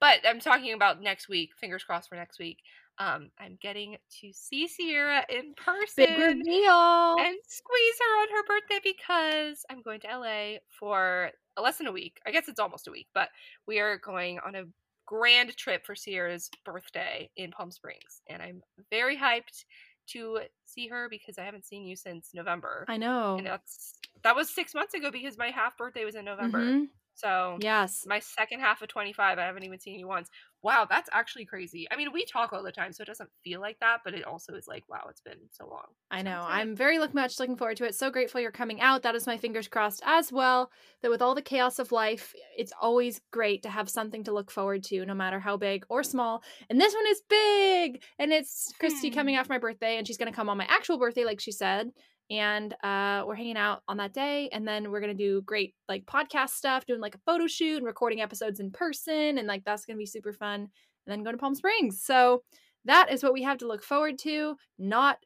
But 0.00 0.18
I'm 0.26 0.40
talking 0.40 0.72
about 0.72 1.02
next 1.02 1.28
week. 1.28 1.50
Fingers 1.60 1.84
crossed 1.84 2.08
for 2.08 2.16
next 2.16 2.38
week. 2.38 2.58
Um, 2.98 3.30
I'm 3.38 3.58
getting 3.60 3.96
to 4.20 4.32
see 4.32 4.66
Sierra 4.68 5.24
in 5.28 5.54
person. 5.54 6.06
Big 6.06 6.18
reveal. 6.18 7.16
And 7.18 7.36
squeeze 7.46 7.98
her 8.00 8.22
on 8.22 8.28
her 8.30 8.44
birthday 8.46 8.80
because 8.82 9.64
I'm 9.70 9.82
going 9.82 10.00
to 10.00 10.18
LA 10.18 10.58
for 10.70 11.30
less 11.60 11.78
than 11.78 11.88
a 11.88 11.92
week. 11.92 12.18
I 12.26 12.30
guess 12.30 12.48
it's 12.48 12.60
almost 12.60 12.88
a 12.88 12.90
week, 12.90 13.08
but 13.14 13.28
we 13.66 13.80
are 13.80 13.98
going 13.98 14.38
on 14.46 14.54
a 14.54 14.64
grand 15.04 15.56
trip 15.56 15.84
for 15.84 15.94
Sierra's 15.94 16.50
birthday 16.64 17.30
in 17.36 17.50
Palm 17.50 17.70
Springs. 17.70 18.22
And 18.28 18.42
I'm 18.42 18.62
very 18.90 19.16
hyped 19.16 19.64
to 20.08 20.40
see 20.64 20.88
her 20.88 21.08
because 21.10 21.38
I 21.38 21.44
haven't 21.44 21.66
seen 21.66 21.84
you 21.84 21.96
since 21.96 22.30
November. 22.34 22.84
I 22.88 22.96
know. 22.96 23.36
And 23.36 23.46
that's 23.46 23.94
that 24.22 24.36
was 24.36 24.48
six 24.48 24.74
months 24.74 24.94
ago 24.94 25.10
because 25.10 25.36
my 25.36 25.48
half 25.48 25.76
birthday 25.76 26.04
was 26.04 26.14
in 26.14 26.24
November. 26.24 26.60
Mm-hmm. 26.60 26.84
So 27.16 27.56
yes, 27.60 28.04
my 28.06 28.18
second 28.18 28.60
half 28.60 28.82
of 28.82 28.88
25, 28.88 29.38
I 29.38 29.42
haven't 29.42 29.64
even 29.64 29.80
seen 29.80 29.98
you 29.98 30.06
once. 30.06 30.28
Wow, 30.62 30.86
that's 30.88 31.08
actually 31.12 31.46
crazy. 31.46 31.86
I 31.90 31.96
mean, 31.96 32.12
we 32.12 32.26
talk 32.26 32.52
all 32.52 32.62
the 32.62 32.72
time, 32.72 32.92
so 32.92 33.02
it 33.02 33.06
doesn't 33.06 33.30
feel 33.42 33.60
like 33.60 33.78
that, 33.80 34.00
but 34.04 34.12
it 34.12 34.24
also 34.24 34.54
is 34.54 34.68
like, 34.68 34.84
wow, 34.88 35.06
it's 35.08 35.22
been 35.22 35.38
so 35.50 35.66
long. 35.66 35.86
I 36.10 36.22
know. 36.22 36.44
I'm 36.46 36.76
very 36.76 36.98
look 36.98 37.14
much 37.14 37.40
looking 37.40 37.56
forward 37.56 37.78
to 37.78 37.84
it. 37.84 37.94
So 37.94 38.10
grateful 38.10 38.40
you're 38.40 38.50
coming 38.50 38.80
out. 38.82 39.02
That 39.02 39.14
is 39.14 39.26
my 39.26 39.38
fingers 39.38 39.68
crossed 39.68 40.02
as 40.04 40.30
well. 40.30 40.70
That 41.02 41.10
with 41.10 41.22
all 41.22 41.34
the 41.34 41.42
chaos 41.42 41.78
of 41.78 41.90
life, 41.90 42.34
it's 42.56 42.72
always 42.80 43.20
great 43.30 43.62
to 43.62 43.70
have 43.70 43.88
something 43.88 44.24
to 44.24 44.32
look 44.32 44.50
forward 44.50 44.82
to, 44.84 45.06
no 45.06 45.14
matter 45.14 45.40
how 45.40 45.56
big 45.56 45.86
or 45.88 46.02
small. 46.02 46.42
And 46.68 46.78
this 46.78 46.94
one 46.94 47.06
is 47.08 47.22
big, 47.30 48.02
and 48.18 48.32
it's 48.32 48.72
Kristee 48.82 49.08
hmm. 49.08 49.14
coming 49.14 49.36
out 49.36 49.46
for 49.46 49.54
my 49.54 49.58
birthday, 49.58 49.96
and 49.96 50.06
she's 50.06 50.18
gonna 50.18 50.32
come 50.32 50.50
on 50.50 50.58
my 50.58 50.66
actual 50.68 50.98
birthday, 50.98 51.24
like 51.24 51.40
she 51.40 51.52
said 51.52 51.92
and 52.30 52.74
uh, 52.82 53.24
we're 53.26 53.34
hanging 53.34 53.56
out 53.56 53.82
on 53.88 53.96
that 53.98 54.12
day 54.12 54.48
and 54.52 54.66
then 54.66 54.90
we're 54.90 55.00
gonna 55.00 55.14
do 55.14 55.42
great 55.42 55.74
like 55.88 56.04
podcast 56.06 56.50
stuff 56.50 56.86
doing 56.86 57.00
like 57.00 57.14
a 57.14 57.20
photo 57.26 57.46
shoot 57.46 57.76
and 57.76 57.86
recording 57.86 58.20
episodes 58.20 58.60
in 58.60 58.70
person 58.70 59.38
and 59.38 59.46
like 59.46 59.64
that's 59.64 59.84
gonna 59.84 59.96
be 59.96 60.06
super 60.06 60.32
fun 60.32 60.60
and 60.60 60.68
then 61.06 61.22
go 61.22 61.30
to 61.32 61.38
palm 61.38 61.54
springs. 61.54 62.02
So 62.02 62.42
that 62.84 63.12
is 63.12 63.22
what 63.22 63.32
we 63.32 63.42
have 63.42 63.58
to 63.58 63.68
look 63.68 63.82
forward 63.82 64.18
to 64.20 64.56
not 64.78 65.18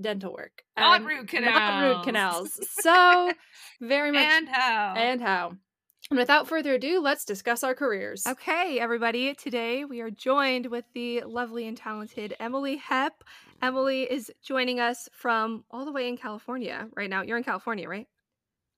dental 0.00 0.32
work 0.32 0.62
not 0.76 1.04
root 1.04 1.28
canals 1.28 1.54
not 1.54 1.96
root 1.96 2.04
canals. 2.04 2.60
So 2.80 3.32
very 3.80 4.10
much 4.12 4.24
and 4.24 4.48
how. 4.48 4.94
and 4.96 5.20
how 5.20 5.52
and 6.12 6.18
without 6.18 6.46
further 6.46 6.74
ado, 6.74 7.00
let's 7.00 7.24
discuss 7.24 7.64
our 7.64 7.74
careers. 7.74 8.26
Okay, 8.26 8.78
everybody. 8.78 9.32
Today 9.34 9.86
we 9.86 10.02
are 10.02 10.10
joined 10.10 10.66
with 10.66 10.84
the 10.92 11.22
lovely 11.22 11.66
and 11.66 11.74
talented 11.74 12.36
Emily 12.38 12.78
Hepp. 12.78 13.12
Emily 13.62 14.02
is 14.02 14.30
joining 14.42 14.78
us 14.78 15.08
from 15.14 15.64
all 15.70 15.86
the 15.86 15.92
way 15.92 16.08
in 16.08 16.18
California 16.18 16.86
right 16.94 17.08
now. 17.08 17.22
You're 17.22 17.38
in 17.38 17.44
California, 17.44 17.88
right? 17.88 18.06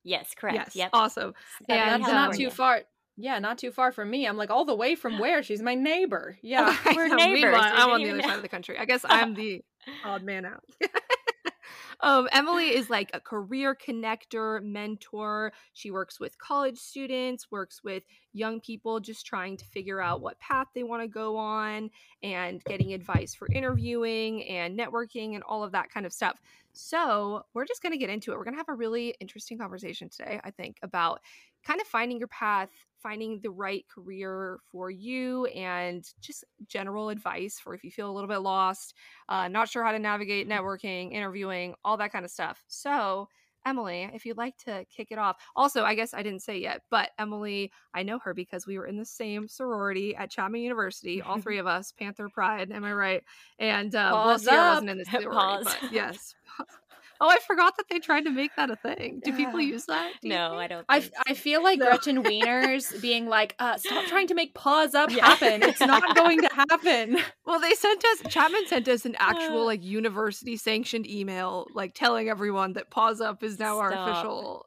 Yes, 0.04 0.32
correct. 0.36 0.54
Yes. 0.54 0.76
Yep. 0.76 0.90
Awesome. 0.92 1.34
And 1.68 2.04
that's 2.04 2.12
not 2.12 2.34
too 2.34 2.50
far. 2.50 2.82
Yeah, 3.16 3.40
not 3.40 3.58
too 3.58 3.72
far 3.72 3.90
from 3.90 4.10
me. 4.10 4.28
I'm 4.28 4.36
like 4.36 4.50
all 4.50 4.64
the 4.64 4.74
way 4.76 4.94
from 4.94 5.18
where? 5.18 5.42
She's 5.42 5.60
my 5.60 5.74
neighbor. 5.74 6.38
Yeah, 6.42 6.76
we're 6.94 7.08
neighbors. 7.16 7.56
I'm 7.58 7.90
on 7.90 8.02
the 8.02 8.10
other 8.10 8.22
side 8.22 8.36
of 8.36 8.42
the 8.42 8.48
country. 8.48 8.78
I 8.78 8.84
guess 8.84 9.04
I'm 9.08 9.34
the 9.34 9.64
odd 10.04 10.22
man 10.22 10.44
out. 10.44 10.62
Um, 12.00 12.28
Emily 12.32 12.74
is 12.74 12.90
like 12.90 13.10
a 13.12 13.20
career 13.20 13.74
connector, 13.74 14.62
mentor. 14.62 15.52
She 15.72 15.90
works 15.90 16.20
with 16.20 16.38
college 16.38 16.78
students, 16.78 17.50
works 17.50 17.82
with 17.82 18.02
young 18.32 18.60
people 18.60 19.00
just 19.00 19.26
trying 19.26 19.56
to 19.56 19.64
figure 19.66 20.00
out 20.00 20.20
what 20.20 20.38
path 20.40 20.68
they 20.74 20.82
want 20.82 21.02
to 21.02 21.08
go 21.08 21.36
on 21.36 21.90
and 22.22 22.62
getting 22.64 22.92
advice 22.92 23.34
for 23.34 23.50
interviewing 23.52 24.44
and 24.44 24.78
networking 24.78 25.34
and 25.34 25.42
all 25.44 25.62
of 25.62 25.72
that 25.72 25.90
kind 25.90 26.06
of 26.06 26.12
stuff. 26.12 26.40
So, 26.72 27.44
we're 27.54 27.66
just 27.66 27.82
going 27.82 27.92
to 27.92 27.98
get 27.98 28.10
into 28.10 28.32
it. 28.32 28.38
We're 28.38 28.44
going 28.44 28.54
to 28.54 28.58
have 28.58 28.68
a 28.68 28.74
really 28.74 29.14
interesting 29.20 29.58
conversation 29.58 30.08
today, 30.08 30.40
I 30.42 30.50
think, 30.50 30.78
about 30.82 31.20
kind 31.64 31.80
of 31.80 31.86
finding 31.86 32.18
your 32.18 32.28
path, 32.28 32.70
finding 33.04 33.38
the 33.42 33.50
right 33.50 33.84
career 33.86 34.58
for 34.72 34.90
you, 34.90 35.44
and 35.46 36.04
just 36.20 36.42
general 36.66 37.10
advice 37.10 37.60
for 37.60 37.74
if 37.74 37.84
you 37.84 37.90
feel 37.90 38.10
a 38.10 38.12
little 38.12 38.28
bit 38.28 38.38
lost, 38.38 38.94
uh, 39.28 39.46
not 39.46 39.68
sure 39.68 39.84
how 39.84 39.92
to 39.92 39.98
navigate 39.98 40.48
networking, 40.48 41.12
interviewing, 41.12 41.74
all 41.84 41.98
that 41.98 42.10
kind 42.10 42.24
of 42.24 42.30
stuff. 42.30 42.64
So, 42.66 43.28
Emily, 43.66 44.10
if 44.12 44.26
you'd 44.26 44.36
like 44.36 44.56
to 44.58 44.84
kick 44.94 45.08
it 45.10 45.18
off. 45.18 45.36
Also, 45.54 45.84
I 45.84 45.94
guess 45.94 46.12
I 46.14 46.22
didn't 46.22 46.42
say 46.42 46.58
yet, 46.58 46.82
but 46.90 47.10
Emily, 47.18 47.70
I 47.94 48.02
know 48.02 48.18
her 48.20 48.34
because 48.34 48.66
we 48.66 48.78
were 48.78 48.86
in 48.86 48.96
the 48.96 49.04
same 49.04 49.48
sorority 49.48 50.16
at 50.16 50.30
Chapman 50.30 50.62
University, 50.62 51.22
all 51.22 51.38
three 51.38 51.58
of 51.58 51.66
us, 51.66 51.92
Panther 51.92 52.28
Pride, 52.28 52.72
am 52.72 52.84
I 52.84 52.92
right? 52.92 53.22
And 53.58 53.94
uh, 53.94 54.10
well, 54.12 54.38
Sierra 54.38 54.70
wasn't 54.70 54.90
in 54.90 54.98
this 54.98 55.08
sorority, 55.10 55.64
but 55.64 55.92
yes. 55.92 56.34
Oh, 57.24 57.30
I 57.30 57.38
forgot 57.46 57.78
that 57.78 57.86
they 57.88 58.00
tried 58.00 58.24
to 58.24 58.30
make 58.30 58.54
that 58.56 58.70
a 58.70 58.76
thing. 58.76 59.22
Do 59.24 59.32
people 59.34 59.58
use 59.58 59.86
that? 59.86 60.12
Do 60.20 60.28
no, 60.28 60.56
I 60.56 60.66
don't. 60.66 60.84
I, 60.90 61.00
so. 61.00 61.08
I 61.26 61.32
feel 61.32 61.62
like 61.62 61.78
no. 61.78 61.86
Gretchen 61.86 62.22
Wieners 62.22 63.00
being 63.00 63.28
like, 63.28 63.54
uh, 63.58 63.78
"Stop 63.78 64.04
trying 64.04 64.26
to 64.26 64.34
make 64.34 64.54
paws 64.54 64.94
up 64.94 65.10
yeah. 65.10 65.24
happen. 65.24 65.62
It's 65.62 65.80
not 65.80 66.14
going 66.16 66.42
to 66.42 66.48
happen." 66.52 67.16
Well, 67.46 67.60
they 67.60 67.72
sent 67.72 68.04
us 68.04 68.22
Chapman 68.28 68.66
sent 68.66 68.88
us 68.88 69.06
an 69.06 69.16
actual 69.18 69.62
uh. 69.62 69.64
like 69.64 69.82
university 69.82 70.58
sanctioned 70.58 71.08
email, 71.08 71.66
like 71.74 71.94
telling 71.94 72.28
everyone 72.28 72.74
that 72.74 72.90
paws 72.90 73.22
up 73.22 73.42
is 73.42 73.58
now 73.58 73.76
Stop. 73.76 73.96
our 73.96 74.10
official 74.10 74.66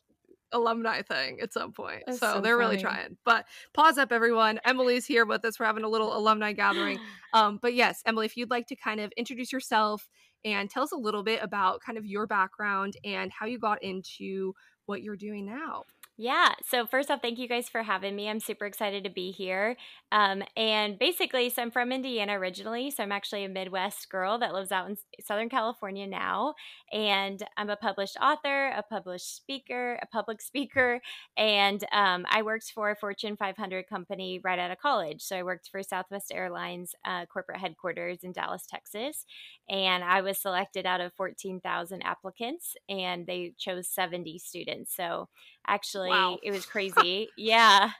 alumni 0.52 1.02
thing 1.02 1.40
at 1.42 1.54
some 1.54 1.74
point. 1.74 2.04
so, 2.08 2.16
so, 2.16 2.42
they're 2.42 2.56
funny. 2.56 2.70
really 2.70 2.82
trying. 2.82 3.18
But 3.24 3.46
paws 3.74 4.00
up, 4.00 4.12
everyone. 4.12 4.60
Emily's 4.66 5.06
here 5.06 5.26
with 5.26 5.46
us. 5.46 5.60
We're 5.60 5.66
having 5.66 5.84
a 5.84 5.90
little 5.90 6.16
alumni 6.18 6.54
gathering. 6.54 7.00
Um, 7.34 7.60
but 7.62 7.74
yes, 7.74 8.02
Emily, 8.06 8.26
if 8.26 8.38
you'd 8.38 8.50
like 8.50 8.68
to 8.68 8.76
kind 8.76 9.02
of 9.02 9.12
introduce 9.18 9.52
yourself 9.52 10.08
and 10.54 10.70
tell 10.70 10.84
us 10.84 10.92
a 10.92 10.98
little 10.98 11.24
bit 11.24 11.42
about 11.44 11.82
kind 11.82 11.98
of 11.98 12.06
your 12.06 12.28
background 12.28 12.96
and 13.04 13.32
how 13.32 13.46
you 13.46 13.60
got 13.60 13.82
into 13.84 14.54
what 14.86 15.02
you're 15.02 15.18
doing 15.18 15.46
now. 15.46 15.84
Yeah. 16.20 16.54
So, 16.66 16.88
first 16.88 17.12
off, 17.12 17.22
thank 17.22 17.38
you 17.38 17.48
guys 17.48 17.70
for 17.70 17.84
having 17.84 18.16
me. 18.16 18.28
I'm 18.28 18.40
super 18.40 18.66
excited 18.66 19.04
to 19.04 19.10
be 19.12 19.30
here. 19.32 19.78
Um, 20.12 20.42
and 20.56 20.98
basically, 20.98 21.50
so 21.52 21.62
I'm 21.62 21.70
from 21.70 21.92
Indiana 21.92 22.40
originally. 22.40 22.90
So, 22.90 23.04
I'm 23.04 23.12
actually 23.12 23.44
a 23.44 23.50
Midwest 23.50 24.10
girl 24.10 24.40
that 24.40 24.52
lives 24.52 24.72
out 24.72 24.90
in 24.90 24.98
Southern 25.24 25.48
California 25.48 26.08
now. 26.08 26.56
And 26.92 27.44
I'm 27.56 27.70
a 27.70 27.76
published 27.76 28.18
author, 28.20 28.70
a 28.70 28.82
published 28.82 29.36
speaker, 29.36 30.00
a 30.02 30.08
public 30.08 30.42
speaker. 30.42 31.02
And 31.38 31.84
um, 31.92 32.26
I 32.32 32.42
worked 32.42 32.72
for 32.74 32.90
a 32.90 32.96
Fortune 32.96 33.38
500 33.38 33.86
company 33.88 34.40
right 34.44 34.58
out 34.58 34.72
of 34.72 34.80
college. 34.80 35.22
So, 35.22 35.38
I 35.38 35.44
worked 35.44 35.70
for 35.70 35.84
Southwest 35.84 36.32
Airlines 36.34 36.96
uh, 37.06 37.28
corporate 37.28 37.60
headquarters 37.60 38.24
in 38.24 38.32
Dallas, 38.32 38.66
Texas. 38.66 39.24
And 39.70 40.04
I 40.04 40.22
was 40.22 40.40
selected 40.40 40.88
out 40.88 41.02
of 41.02 41.14
14,000 41.14 42.02
applicants, 42.02 42.76
and 42.90 43.28
they 43.28 43.54
chose 43.60 43.88
70 43.88 44.40
students. 44.40 44.96
So, 44.96 45.30
actually. 45.68 46.10
Wow. 46.10 46.38
It 46.44 46.52
was 46.52 46.66
crazy. 46.74 47.30
yeah. 47.38 47.92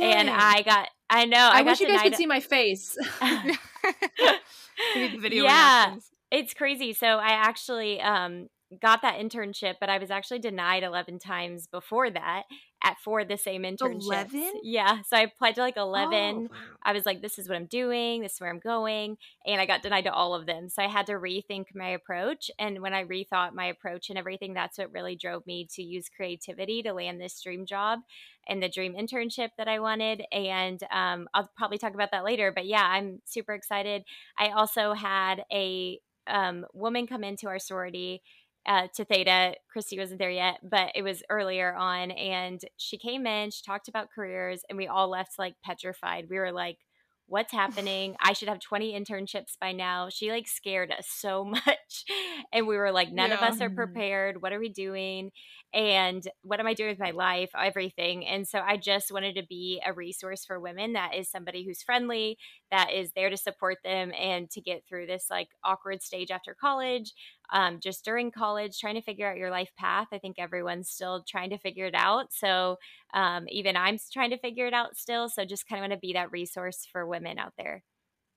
and 0.00 0.30
I 0.30 0.62
got 0.62 0.88
I 1.10 1.26
know. 1.26 1.38
I, 1.38 1.60
I 1.60 1.62
wish 1.62 1.80
you 1.80 1.88
guys 1.88 2.02
could 2.02 2.16
see 2.16 2.26
my 2.26 2.40
face. 2.40 2.96
video 4.94 5.44
yeah, 5.44 5.96
it's 6.30 6.54
crazy. 6.54 6.92
So 6.92 7.06
I 7.06 7.30
actually 7.30 8.00
um, 8.00 8.48
got 8.80 9.02
that 9.02 9.18
internship, 9.18 9.74
but 9.80 9.88
I 9.88 9.98
was 9.98 10.10
actually 10.10 10.40
denied 10.40 10.82
11 10.82 11.18
times 11.18 11.66
before 11.66 12.10
that 12.10 12.44
at 12.84 12.98
for 12.98 13.24
the 13.24 13.36
same 13.36 13.62
internship. 13.62 14.02
11? 14.02 14.60
Yeah. 14.62 15.02
So 15.02 15.16
I 15.16 15.22
applied 15.22 15.54
to 15.56 15.62
like 15.62 15.76
11. 15.76 16.12
Oh, 16.12 16.40
wow. 16.42 16.48
I 16.82 16.92
was 16.92 17.06
like, 17.06 17.22
this 17.22 17.38
is 17.38 17.48
what 17.48 17.56
I'm 17.56 17.66
doing. 17.66 18.20
This 18.20 18.34
is 18.34 18.40
where 18.40 18.50
I'm 18.50 18.60
going. 18.60 19.16
And 19.46 19.60
I 19.60 19.66
got 19.66 19.82
denied 19.82 20.04
to 20.04 20.12
all 20.12 20.34
of 20.34 20.46
them. 20.46 20.68
So 20.68 20.82
I 20.82 20.88
had 20.88 21.06
to 21.06 21.14
rethink 21.14 21.66
my 21.74 21.88
approach. 21.88 22.50
And 22.58 22.80
when 22.82 22.92
I 22.92 23.04
rethought 23.04 23.54
my 23.54 23.66
approach 23.66 24.10
and 24.10 24.18
everything, 24.18 24.52
that's 24.52 24.78
what 24.78 24.92
really 24.92 25.16
drove 25.16 25.46
me 25.46 25.66
to 25.74 25.82
use 25.82 26.10
creativity 26.14 26.82
to 26.82 26.92
land 26.92 27.20
this 27.20 27.40
dream 27.42 27.64
job 27.64 28.00
and 28.46 28.62
the 28.62 28.68
dream 28.68 28.94
internship 28.94 29.50
that 29.56 29.68
I 29.68 29.78
wanted. 29.78 30.22
And 30.30 30.80
um, 30.92 31.28
I'll 31.32 31.50
probably 31.56 31.78
talk 31.78 31.94
about 31.94 32.10
that 32.12 32.24
later. 32.24 32.52
But 32.54 32.66
yeah, 32.66 32.84
I'm 32.84 33.22
super 33.24 33.54
excited. 33.54 34.04
I 34.38 34.50
also 34.50 34.92
had 34.92 35.44
a 35.50 35.98
um, 36.26 36.66
woman 36.72 37.06
come 37.06 37.24
into 37.24 37.48
our 37.48 37.58
sorority 37.58 38.22
uh, 38.66 38.88
to 38.94 39.04
Theta. 39.04 39.54
Kristee 39.74 39.98
wasn't 39.98 40.18
there 40.18 40.30
yet, 40.30 40.58
but 40.62 40.92
it 40.94 41.02
was 41.02 41.22
earlier 41.30 41.74
on. 41.74 42.10
And 42.10 42.60
she 42.76 42.98
came 42.98 43.26
in, 43.26 43.50
she 43.50 43.62
talked 43.64 43.88
about 43.88 44.10
careers, 44.14 44.62
and 44.68 44.78
we 44.78 44.86
all 44.86 45.08
left 45.08 45.38
like 45.38 45.54
petrified. 45.64 46.26
We 46.30 46.38
were 46.38 46.52
like, 46.52 46.78
what's 47.26 47.52
happening? 47.52 48.16
I 48.20 48.32
should 48.32 48.48
have 48.48 48.60
20 48.60 48.98
internships 48.98 49.58
by 49.60 49.72
now. 49.72 50.08
She 50.08 50.30
like 50.30 50.48
scared 50.48 50.90
us 50.90 51.06
so 51.08 51.44
much. 51.66 52.04
And 52.52 52.66
we 52.66 52.76
were 52.76 52.92
like, 52.92 53.12
none 53.12 53.30
yeah. 53.30 53.36
of 53.36 53.42
us 53.42 53.60
are 53.60 53.70
prepared. 53.70 54.42
What 54.42 54.52
are 54.52 54.60
we 54.60 54.68
doing? 54.68 55.30
And 55.72 56.26
what 56.42 56.60
am 56.60 56.68
I 56.68 56.74
doing 56.74 56.90
with 56.90 57.00
my 57.00 57.10
life? 57.10 57.50
Everything. 57.58 58.24
And 58.24 58.46
so 58.46 58.60
I 58.60 58.76
just 58.76 59.10
wanted 59.10 59.34
to 59.34 59.42
be 59.42 59.82
a 59.84 59.92
resource 59.92 60.44
for 60.44 60.60
women 60.60 60.92
that 60.92 61.16
is 61.16 61.28
somebody 61.28 61.64
who's 61.64 61.82
friendly, 61.82 62.38
that 62.70 62.92
is 62.92 63.10
there 63.16 63.28
to 63.28 63.36
support 63.36 63.78
them 63.82 64.12
and 64.16 64.48
to 64.50 64.60
get 64.60 64.84
through 64.88 65.06
this 65.06 65.26
like 65.30 65.48
awkward 65.64 66.00
stage 66.00 66.30
after 66.30 66.54
college. 66.54 67.12
Um, 67.54 67.78
just 67.80 68.04
during 68.04 68.32
college, 68.32 68.78
trying 68.80 68.96
to 68.96 69.00
figure 69.00 69.30
out 69.30 69.38
your 69.38 69.50
life 69.50 69.70
path. 69.78 70.08
I 70.12 70.18
think 70.18 70.40
everyone's 70.40 70.90
still 70.90 71.24
trying 71.26 71.50
to 71.50 71.58
figure 71.58 71.86
it 71.86 71.94
out. 71.94 72.32
So 72.32 72.78
um, 73.14 73.46
even 73.48 73.76
I'm 73.76 73.96
trying 74.12 74.30
to 74.30 74.38
figure 74.38 74.66
it 74.66 74.74
out 74.74 74.96
still. 74.96 75.28
So 75.28 75.44
just 75.44 75.68
kind 75.68 75.78
of 75.78 75.88
want 75.88 75.92
to 75.92 76.06
be 76.06 76.14
that 76.14 76.32
resource 76.32 76.86
for 76.90 77.06
women 77.06 77.38
out 77.38 77.52
there. 77.56 77.84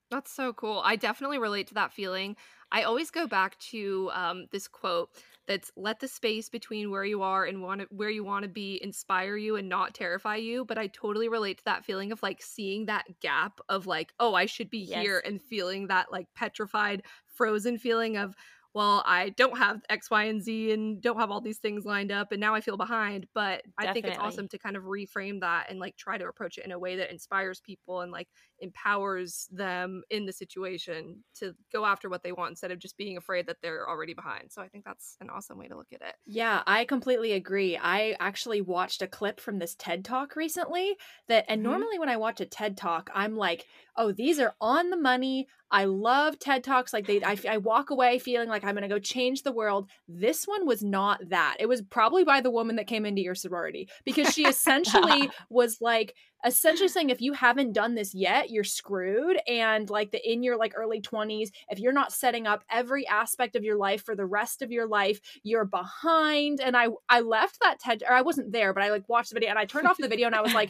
That's 0.09 0.31
so 0.31 0.53
cool. 0.53 0.81
I 0.85 0.95
definitely 0.95 1.39
relate 1.39 1.67
to 1.67 1.73
that 1.73 1.91
feeling. 1.91 2.37
I 2.71 2.83
always 2.83 3.11
go 3.11 3.27
back 3.27 3.57
to 3.71 4.09
um, 4.13 4.45
this 4.51 4.67
quote 4.67 5.09
that's 5.47 5.71
let 5.75 5.99
the 5.99 6.07
space 6.07 6.49
between 6.49 6.91
where 6.91 7.05
you 7.05 7.21
are 7.21 7.45
and 7.45 7.61
want 7.61 7.81
where 7.91 8.09
you 8.09 8.23
want 8.23 8.43
to 8.43 8.49
be 8.49 8.79
inspire 8.83 9.37
you 9.37 9.55
and 9.55 9.67
not 9.67 9.93
terrify 9.93 10.35
you. 10.35 10.63
But 10.63 10.77
I 10.77 10.87
totally 10.87 11.27
relate 11.27 11.57
to 11.59 11.65
that 11.65 11.85
feeling 11.85 12.11
of 12.11 12.21
like 12.21 12.41
seeing 12.41 12.85
that 12.85 13.05
gap 13.21 13.59
of 13.67 13.87
like, 13.87 14.13
oh, 14.19 14.33
I 14.33 14.45
should 14.45 14.69
be 14.69 14.79
yes. 14.79 15.01
here 15.01 15.21
and 15.25 15.41
feeling 15.41 15.87
that 15.87 16.11
like 16.11 16.27
petrified, 16.35 17.03
frozen 17.33 17.77
feeling 17.77 18.17
of, 18.17 18.35
well, 18.77 19.01
I 19.07 19.29
don't 19.29 19.57
have 19.57 19.81
X, 19.89 20.11
Y, 20.11 20.25
and 20.25 20.39
Z 20.39 20.71
and 20.71 21.01
don't 21.01 21.19
have 21.19 21.31
all 21.31 21.41
these 21.41 21.57
things 21.57 21.83
lined 21.83 22.11
up 22.11 22.31
and 22.31 22.39
now 22.39 22.53
I 22.53 22.61
feel 22.61 22.77
behind. 22.77 23.25
But 23.33 23.63
Definitely. 23.79 23.87
I 23.89 23.93
think 23.93 24.05
it's 24.05 24.19
awesome 24.19 24.47
to 24.49 24.59
kind 24.59 24.75
of 24.75 24.83
reframe 24.83 25.39
that 25.39 25.71
and 25.71 25.79
like 25.79 25.97
try 25.97 26.19
to 26.19 26.27
approach 26.27 26.59
it 26.59 26.65
in 26.65 26.71
a 26.71 26.77
way 26.77 26.97
that 26.97 27.09
inspires 27.09 27.59
people 27.59 28.01
and 28.01 28.11
like 28.11 28.27
empowers 28.59 29.47
them 29.51 30.03
in 30.11 30.27
the 30.27 30.31
situation 30.31 31.23
to 31.39 31.55
go 31.73 31.85
after 31.85 32.07
what 32.07 32.21
they 32.21 32.31
want 32.31 32.51
instead 32.51 32.69
of 32.69 32.77
just 32.77 32.97
being 32.97 33.17
afraid 33.17 33.47
that 33.47 33.57
they're 33.63 33.89
already 33.89 34.13
behind. 34.13 34.51
So 34.51 34.61
I 34.61 34.67
think 34.67 34.85
that's 34.85 35.17
an 35.21 35.31
awesome 35.31 35.57
way 35.57 35.67
to 35.69 35.75
look 35.75 35.91
at 35.91 36.01
it. 36.01 36.13
Yeah, 36.27 36.61
I 36.67 36.85
completely 36.85 37.31
agree. 37.31 37.79
I 37.81 38.15
actually 38.19 38.61
watched 38.61 39.01
a 39.01 39.07
clip 39.07 39.39
from 39.39 39.57
this 39.57 39.73
TED 39.73 40.05
Talk 40.05 40.35
recently 40.35 40.97
that 41.29 41.45
and 41.49 41.63
mm-hmm. 41.63 41.71
normally 41.71 41.97
when 41.97 42.09
I 42.09 42.17
watch 42.17 42.41
a 42.41 42.45
TED 42.45 42.77
Talk, 42.77 43.09
I'm 43.15 43.35
like, 43.35 43.65
"Oh, 43.95 44.11
these 44.11 44.39
are 44.39 44.53
on 44.61 44.91
the 44.91 44.97
money. 44.97 45.47
I 45.71 45.85
love 45.85 46.39
TED 46.39 46.63
Talks. 46.63 46.93
Like 46.93 47.07
they, 47.07 47.23
I, 47.23 47.37
I 47.49 47.57
walk 47.57 47.89
away 47.89 48.19
feeling 48.19 48.49
like 48.49 48.63
I'm 48.63 48.75
going 48.75 48.83
to 48.83 48.87
go 48.87 48.99
change 48.99 49.43
the 49.43 49.51
world. 49.51 49.89
This 50.07 50.45
one 50.45 50.65
was 50.65 50.83
not 50.83 51.19
that. 51.29 51.57
It 51.59 51.67
was 51.67 51.81
probably 51.81 52.23
by 52.23 52.41
the 52.41 52.51
woman 52.51 52.77
that 52.77 52.87
came 52.87 53.05
into 53.05 53.21
your 53.21 53.35
sorority 53.35 53.89
because 54.05 54.33
she 54.33 54.43
essentially 54.47 55.29
was 55.49 55.79
like, 55.81 56.13
essentially 56.45 56.87
saying 56.87 57.09
if 57.09 57.21
you 57.21 57.33
haven't 57.33 57.73
done 57.73 57.95
this 57.95 58.13
yet 58.13 58.51
you're 58.51 58.63
screwed 58.63 59.37
and 59.47 59.89
like 59.89 60.11
the 60.11 60.31
in 60.31 60.43
your 60.43 60.55
like 60.55 60.73
early 60.75 61.01
20s 61.01 61.49
if 61.69 61.79
you're 61.79 61.91
not 61.91 62.13
setting 62.13 62.45
up 62.45 62.63
every 62.69 63.07
aspect 63.07 63.55
of 63.55 63.63
your 63.63 63.75
life 63.75 64.03
for 64.03 64.15
the 64.15 64.25
rest 64.25 64.61
of 64.61 64.71
your 64.71 64.87
life 64.87 65.19
you're 65.41 65.65
behind 65.65 66.61
and 66.61 66.77
i 66.77 66.87
i 67.09 67.21
left 67.21 67.57
that 67.61 67.79
ted 67.79 68.03
or 68.07 68.13
i 68.13 68.21
wasn't 68.21 68.51
there 68.51 68.71
but 68.71 68.83
i 68.83 68.91
like 68.91 69.07
watched 69.09 69.29
the 69.29 69.33
video 69.33 69.49
and 69.49 69.57
i 69.57 69.65
turned 69.65 69.87
off 69.87 69.97
the 69.97 70.07
video 70.07 70.27
and 70.27 70.35
i 70.35 70.41
was 70.41 70.53
like 70.53 70.69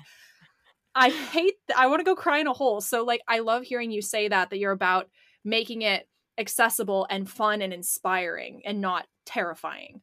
I 0.98 1.10
hate 1.10 1.54
th- 1.68 1.78
I 1.78 1.88
want 1.88 2.00
to 2.00 2.04
go 2.04 2.16
cry 2.16 2.40
in 2.40 2.48
a 2.48 2.54
hole. 2.54 2.82
So 2.82 3.04
like 3.04 3.22
I 3.28 3.40
love 3.40 3.64
hearing 3.64 3.92
you 3.92 4.02
say 4.02 4.28
that 4.28 4.50
that 4.50 4.58
you're 4.58 4.72
about 4.72 5.10
making 5.46 5.84
it 5.84 6.08
accessible 6.40 7.06
and 7.10 7.30
fun 7.30 7.62
and 7.62 7.72
inspiring 7.72 8.62
and 8.66 8.82
not 8.82 9.06
terrifying. 9.26 10.02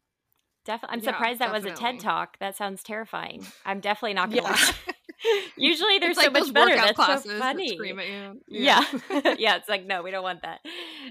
Definitely. 0.65 0.95
I'm 0.95 1.03
yeah, 1.03 1.11
surprised 1.11 1.41
that 1.41 1.53
definitely. 1.53 1.71
was 1.73 1.79
a 1.79 1.83
TED 1.83 2.01
talk. 2.01 2.39
That 2.39 2.57
sounds 2.57 2.83
terrifying. 2.83 3.45
I'm 3.67 3.81
definitely 3.81 4.15
not 4.15 4.31
going 4.31 4.45
to 4.45 4.49
yeah. 4.49 4.51
watch. 4.51 4.75
Usually 5.57 5.99
there's 5.99 6.19
so 6.19 6.31
much 6.31 6.53
better. 6.53 6.75
That's 6.75 6.97
so 7.25 7.39
funny. 7.39 7.77
That 7.77 8.35
yeah. 8.49 8.85
Yeah. 9.11 9.35
yeah. 9.39 9.57
It's 9.57 9.69
like, 9.69 9.85
no, 9.85 10.03
we 10.03 10.11
don't 10.11 10.23
want 10.23 10.43
that. 10.43 10.61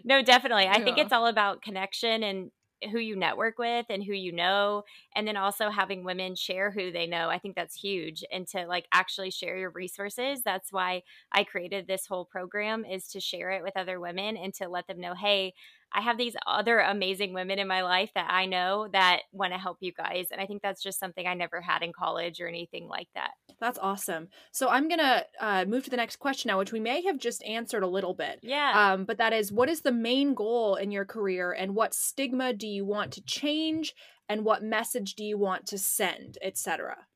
No, 0.03 0.23
definitely. 0.23 0.67
I 0.67 0.81
think 0.81 0.97
it's 0.97 1.13
all 1.13 1.27
about 1.27 1.61
connection 1.61 2.23
and 2.23 2.51
who 2.91 2.99
you 2.99 3.15
network 3.15 3.57
with 3.57 3.85
and 3.89 4.03
who 4.03 4.13
you 4.13 4.31
know 4.31 4.83
and 5.15 5.27
then 5.27 5.37
also 5.37 5.69
having 5.69 6.03
women 6.03 6.35
share 6.35 6.71
who 6.71 6.91
they 6.91 7.07
know 7.07 7.29
i 7.29 7.37
think 7.39 7.55
that's 7.55 7.75
huge 7.75 8.23
and 8.31 8.47
to 8.47 8.65
like 8.67 8.85
actually 8.93 9.31
share 9.31 9.57
your 9.57 9.71
resources 9.71 10.41
that's 10.43 10.71
why 10.71 11.01
i 11.31 11.43
created 11.43 11.87
this 11.87 12.05
whole 12.05 12.25
program 12.25 12.85
is 12.85 13.07
to 13.07 13.19
share 13.19 13.51
it 13.51 13.63
with 13.63 13.75
other 13.77 13.99
women 13.99 14.37
and 14.37 14.53
to 14.53 14.67
let 14.67 14.87
them 14.87 14.99
know 14.99 15.13
hey 15.13 15.53
I 15.95 16.01
have 16.01 16.17
these 16.17 16.35
other 16.47 16.79
amazing 16.79 17.33
women 17.33 17.59
in 17.59 17.67
my 17.67 17.83
life 17.83 18.09
that 18.15 18.27
I 18.31 18.47
know 18.47 18.87
that 18.93 19.21
want 19.31 19.53
to 19.53 19.59
help 19.59 19.77
you 19.79 19.91
guys. 19.91 20.29
And 20.31 20.41
I 20.41 20.47
think 20.47 20.63
that's 20.63 20.81
just 20.81 20.99
something 20.99 21.27
I 21.27 21.35
never 21.35 21.61
had 21.61 21.83
in 21.83 21.93
college 21.93 22.41
or 22.41 22.47
anything 22.47 22.87
like 22.87 23.09
that. 23.13 23.33
That's 23.63 23.79
awesome. 23.79 24.27
So 24.51 24.67
I'm 24.67 24.89
going 24.89 25.00
to 25.00 25.25
uh, 25.39 25.63
move 25.63 25.86
to 25.86 25.89
the 25.89 25.96
next 25.96 26.17
question 26.17 26.50
now, 26.50 26.58
which 26.58 26.74
we 26.74 26.82
may 26.82 27.01
have 27.03 27.17
just 27.17 27.41
answered 27.46 27.82
a 27.82 27.88
little 27.88 28.13
bit. 28.13 28.39
Yeah. 28.41 28.74
Um, 28.75 29.05
but 29.05 29.17
that 29.20 29.32
is 29.32 29.53
what 29.53 29.70
is 29.70 29.79
the 29.79 29.91
main 29.93 30.34
goal 30.34 30.75
in 30.75 30.91
your 30.91 31.05
career 31.05 31.53
and 31.53 31.74
what 31.74 31.93
stigma 31.93 32.51
do 32.51 32.67
you 32.67 32.84
want 32.84 33.13
to 33.13 33.22
change 33.22 33.93
and 34.27 34.43
what 34.43 34.63
message 34.63 35.15
do 35.15 35.24
you 35.24 35.38
want 35.38 35.65
to 35.67 35.77
send, 35.77 36.38
etc.? 36.41 37.08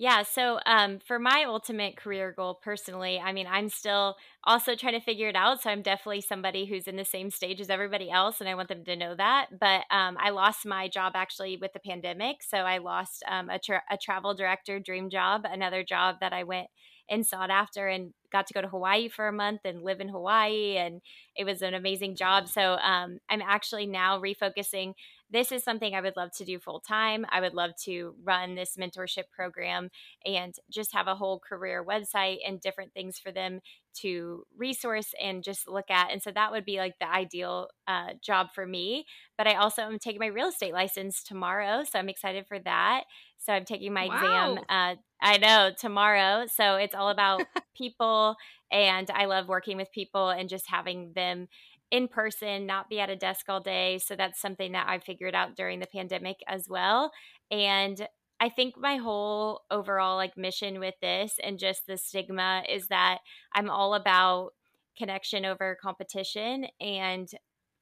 Yeah. 0.00 0.22
So, 0.22 0.60
um, 0.64 1.00
for 1.04 1.18
my 1.18 1.42
ultimate 1.48 1.96
career 1.96 2.30
goal 2.30 2.54
personally, 2.62 3.18
I 3.18 3.32
mean, 3.32 3.48
I'm 3.50 3.68
still 3.68 4.14
also 4.44 4.76
trying 4.76 4.92
to 4.92 5.00
figure 5.00 5.28
it 5.28 5.34
out. 5.34 5.60
So, 5.60 5.70
I'm 5.70 5.82
definitely 5.82 6.20
somebody 6.20 6.66
who's 6.66 6.86
in 6.86 6.94
the 6.94 7.04
same 7.04 7.30
stage 7.32 7.60
as 7.60 7.68
everybody 7.68 8.08
else, 8.08 8.40
and 8.40 8.48
I 8.48 8.54
want 8.54 8.68
them 8.68 8.84
to 8.84 8.94
know 8.94 9.16
that. 9.16 9.48
But 9.58 9.82
um, 9.90 10.16
I 10.20 10.30
lost 10.30 10.64
my 10.64 10.86
job 10.88 11.12
actually 11.16 11.56
with 11.56 11.72
the 11.72 11.80
pandemic. 11.80 12.44
So, 12.44 12.58
I 12.58 12.78
lost 12.78 13.24
um, 13.28 13.50
a, 13.50 13.58
tra- 13.58 13.82
a 13.90 13.96
travel 13.98 14.34
director 14.34 14.78
dream 14.78 15.10
job, 15.10 15.42
another 15.44 15.82
job 15.82 16.16
that 16.20 16.32
I 16.32 16.44
went 16.44 16.68
and 17.10 17.26
sought 17.26 17.50
after 17.50 17.88
and 17.88 18.12
got 18.30 18.46
to 18.46 18.54
go 18.54 18.60
to 18.60 18.68
Hawaii 18.68 19.08
for 19.08 19.26
a 19.26 19.32
month 19.32 19.62
and 19.64 19.82
live 19.82 20.00
in 20.00 20.10
Hawaii. 20.10 20.76
And 20.76 21.00
it 21.34 21.44
was 21.44 21.62
an 21.62 21.74
amazing 21.74 22.16
job. 22.16 22.48
So 22.48 22.74
um, 22.74 23.18
I'm 23.30 23.40
actually 23.42 23.86
now 23.86 24.20
refocusing. 24.20 24.92
This 25.30 25.52
is 25.52 25.62
something 25.62 25.94
I 25.94 26.00
would 26.00 26.16
love 26.16 26.30
to 26.38 26.44
do 26.44 26.58
full 26.58 26.80
time. 26.80 27.26
I 27.30 27.40
would 27.40 27.54
love 27.54 27.72
to 27.84 28.14
run 28.24 28.54
this 28.54 28.76
mentorship 28.76 29.24
program 29.30 29.90
and 30.24 30.54
just 30.70 30.92
have 30.94 31.06
a 31.06 31.14
whole 31.14 31.38
career 31.38 31.84
website 31.84 32.38
and 32.46 32.60
different 32.60 32.94
things 32.94 33.18
for 33.18 33.30
them 33.30 33.60
to 34.00 34.44
resource 34.56 35.12
and 35.20 35.42
just 35.42 35.68
look 35.68 35.90
at. 35.90 36.10
And 36.12 36.22
so 36.22 36.30
that 36.30 36.52
would 36.52 36.64
be 36.64 36.78
like 36.78 36.94
the 36.98 37.10
ideal 37.10 37.68
uh, 37.86 38.10
job 38.22 38.48
for 38.54 38.66
me. 38.66 39.04
But 39.36 39.46
I 39.46 39.54
also 39.54 39.82
am 39.82 39.98
taking 39.98 40.20
my 40.20 40.26
real 40.26 40.48
estate 40.48 40.72
license 40.72 41.22
tomorrow. 41.22 41.84
So 41.84 41.98
I'm 41.98 42.08
excited 42.08 42.46
for 42.46 42.58
that. 42.60 43.04
So 43.38 43.52
I'm 43.52 43.64
taking 43.64 43.92
my 43.92 44.06
wow. 44.06 44.14
exam. 44.14 44.64
Uh, 44.68 44.94
I 45.20 45.38
know 45.38 45.70
tomorrow. 45.78 46.46
So 46.46 46.76
it's 46.76 46.94
all 46.94 47.08
about 47.10 47.42
people. 47.76 48.36
And 48.70 49.10
I 49.10 49.26
love 49.26 49.48
working 49.48 49.76
with 49.76 49.90
people 49.92 50.28
and 50.28 50.48
just 50.48 50.68
having 50.68 51.12
them 51.14 51.48
in 51.90 52.08
person, 52.08 52.66
not 52.66 52.88
be 52.88 53.00
at 53.00 53.10
a 53.10 53.16
desk 53.16 53.46
all 53.48 53.60
day. 53.60 53.98
So 53.98 54.16
that's 54.16 54.40
something 54.40 54.72
that 54.72 54.88
I 54.88 54.98
figured 54.98 55.34
out 55.34 55.56
during 55.56 55.80
the 55.80 55.86
pandemic 55.86 56.36
as 56.46 56.68
well. 56.68 57.12
And 57.50 58.06
I 58.40 58.48
think 58.48 58.74
my 58.78 58.96
whole 58.96 59.62
overall 59.70 60.16
like 60.16 60.36
mission 60.36 60.78
with 60.78 60.94
this 61.02 61.34
and 61.42 61.58
just 61.58 61.86
the 61.86 61.96
stigma 61.96 62.62
is 62.68 62.88
that 62.88 63.18
I'm 63.54 63.70
all 63.70 63.94
about 63.94 64.50
connection 64.96 65.44
over 65.44 65.78
competition 65.80 66.66
and 66.80 67.28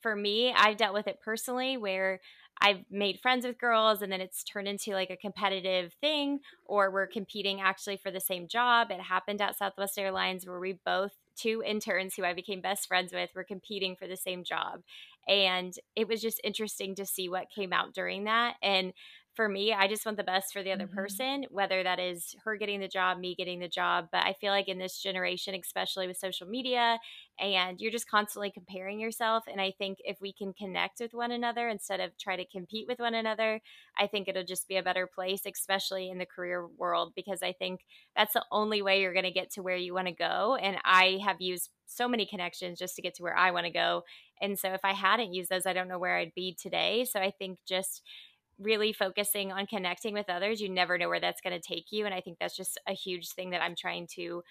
for 0.02 0.14
me, 0.14 0.52
I've 0.56 0.76
dealt 0.76 0.94
with 0.94 1.08
it 1.08 1.18
personally 1.24 1.76
where 1.76 2.20
I've 2.60 2.84
made 2.90 3.20
friends 3.20 3.44
with 3.44 3.58
girls 3.58 4.02
and 4.02 4.10
then 4.10 4.20
it's 4.20 4.44
turned 4.44 4.68
into 4.68 4.92
like 4.92 5.10
a 5.10 5.16
competitive 5.16 5.94
thing 6.00 6.40
or 6.64 6.90
we're 6.90 7.06
competing 7.06 7.60
actually 7.60 7.96
for 7.96 8.10
the 8.10 8.20
same 8.20 8.46
job. 8.48 8.90
It 8.90 9.00
happened 9.00 9.42
at 9.42 9.58
Southwest 9.58 9.98
Airlines 9.98 10.46
where 10.46 10.60
we 10.60 10.78
both 10.84 11.12
two 11.36 11.62
interns 11.64 12.14
who 12.14 12.24
I 12.24 12.34
became 12.34 12.60
best 12.60 12.88
friends 12.88 13.12
with 13.12 13.30
were 13.34 13.44
competing 13.44 13.96
for 13.96 14.06
the 14.06 14.16
same 14.16 14.44
job. 14.44 14.82
And 15.28 15.74
it 15.94 16.08
was 16.08 16.20
just 16.20 16.40
interesting 16.44 16.94
to 16.96 17.06
see 17.06 17.28
what 17.28 17.50
came 17.54 17.72
out 17.72 17.94
during 17.94 18.24
that. 18.24 18.54
And 18.62 18.92
for 19.36 19.48
me, 19.48 19.72
I 19.72 19.86
just 19.86 20.04
want 20.06 20.16
the 20.16 20.24
best 20.24 20.52
for 20.52 20.62
the 20.62 20.72
other 20.72 20.86
mm-hmm. 20.86 20.96
person, 20.96 21.44
whether 21.50 21.82
that 21.82 22.00
is 22.00 22.34
her 22.44 22.56
getting 22.56 22.80
the 22.80 22.88
job, 22.88 23.18
me 23.18 23.34
getting 23.34 23.60
the 23.60 23.68
job. 23.68 24.08
But 24.10 24.24
I 24.24 24.34
feel 24.40 24.50
like 24.50 24.68
in 24.68 24.78
this 24.78 25.00
generation, 25.00 25.54
especially 25.54 26.06
with 26.06 26.16
social 26.16 26.48
media, 26.48 26.98
and 27.38 27.80
you're 27.80 27.92
just 27.92 28.10
constantly 28.10 28.50
comparing 28.50 28.98
yourself. 28.98 29.44
And 29.46 29.60
I 29.60 29.72
think 29.78 29.98
if 30.00 30.16
we 30.20 30.32
can 30.32 30.54
connect 30.54 31.00
with 31.00 31.12
one 31.12 31.30
another 31.30 31.68
instead 31.68 32.00
of 32.00 32.16
try 32.18 32.36
to 32.36 32.46
compete 32.46 32.86
with 32.88 32.98
one 32.98 33.14
another, 33.14 33.60
I 33.98 34.06
think 34.06 34.26
it'll 34.26 34.42
just 34.42 34.68
be 34.68 34.76
a 34.76 34.82
better 34.82 35.06
place, 35.06 35.42
especially 35.46 36.08
in 36.08 36.18
the 36.18 36.26
career 36.26 36.66
world, 36.66 37.12
because 37.14 37.42
I 37.42 37.52
think 37.52 37.80
that's 38.16 38.32
the 38.32 38.44
only 38.50 38.80
way 38.80 39.02
you're 39.02 39.12
going 39.12 39.24
to 39.24 39.30
get 39.30 39.50
to 39.52 39.62
where 39.62 39.76
you 39.76 39.92
want 39.92 40.08
to 40.08 40.14
go. 40.14 40.56
And 40.60 40.78
I 40.84 41.18
have 41.24 41.40
used 41.40 41.70
so 41.84 42.08
many 42.08 42.26
connections 42.26 42.78
just 42.78 42.96
to 42.96 43.02
get 43.02 43.14
to 43.16 43.22
where 43.22 43.36
I 43.36 43.50
want 43.50 43.66
to 43.66 43.72
go. 43.72 44.02
And 44.40 44.58
so 44.58 44.72
if 44.72 44.80
I 44.84 44.92
hadn't 44.92 45.34
used 45.34 45.50
those, 45.50 45.66
I 45.66 45.72
don't 45.72 45.88
know 45.88 45.98
where 45.98 46.16
I'd 46.16 46.34
be 46.34 46.56
today. 46.60 47.04
So 47.04 47.20
I 47.20 47.30
think 47.30 47.58
just 47.66 48.02
really 48.58 48.92
focusing 48.92 49.52
on 49.52 49.66
connecting 49.66 50.14
with 50.14 50.28
others, 50.28 50.60
you 50.60 50.68
never 50.68 50.98
know 50.98 51.08
where 51.08 51.20
that's 51.20 51.40
going 51.40 51.58
to 51.58 51.66
take 51.66 51.86
you. 51.90 52.06
And 52.06 52.14
I 52.14 52.20
think 52.20 52.38
that's 52.38 52.56
just 52.56 52.78
a 52.88 52.92
huge 52.92 53.30
thing 53.32 53.50
that 53.50 53.62
I'm 53.62 53.74
trying 53.76 54.06
to 54.16 54.42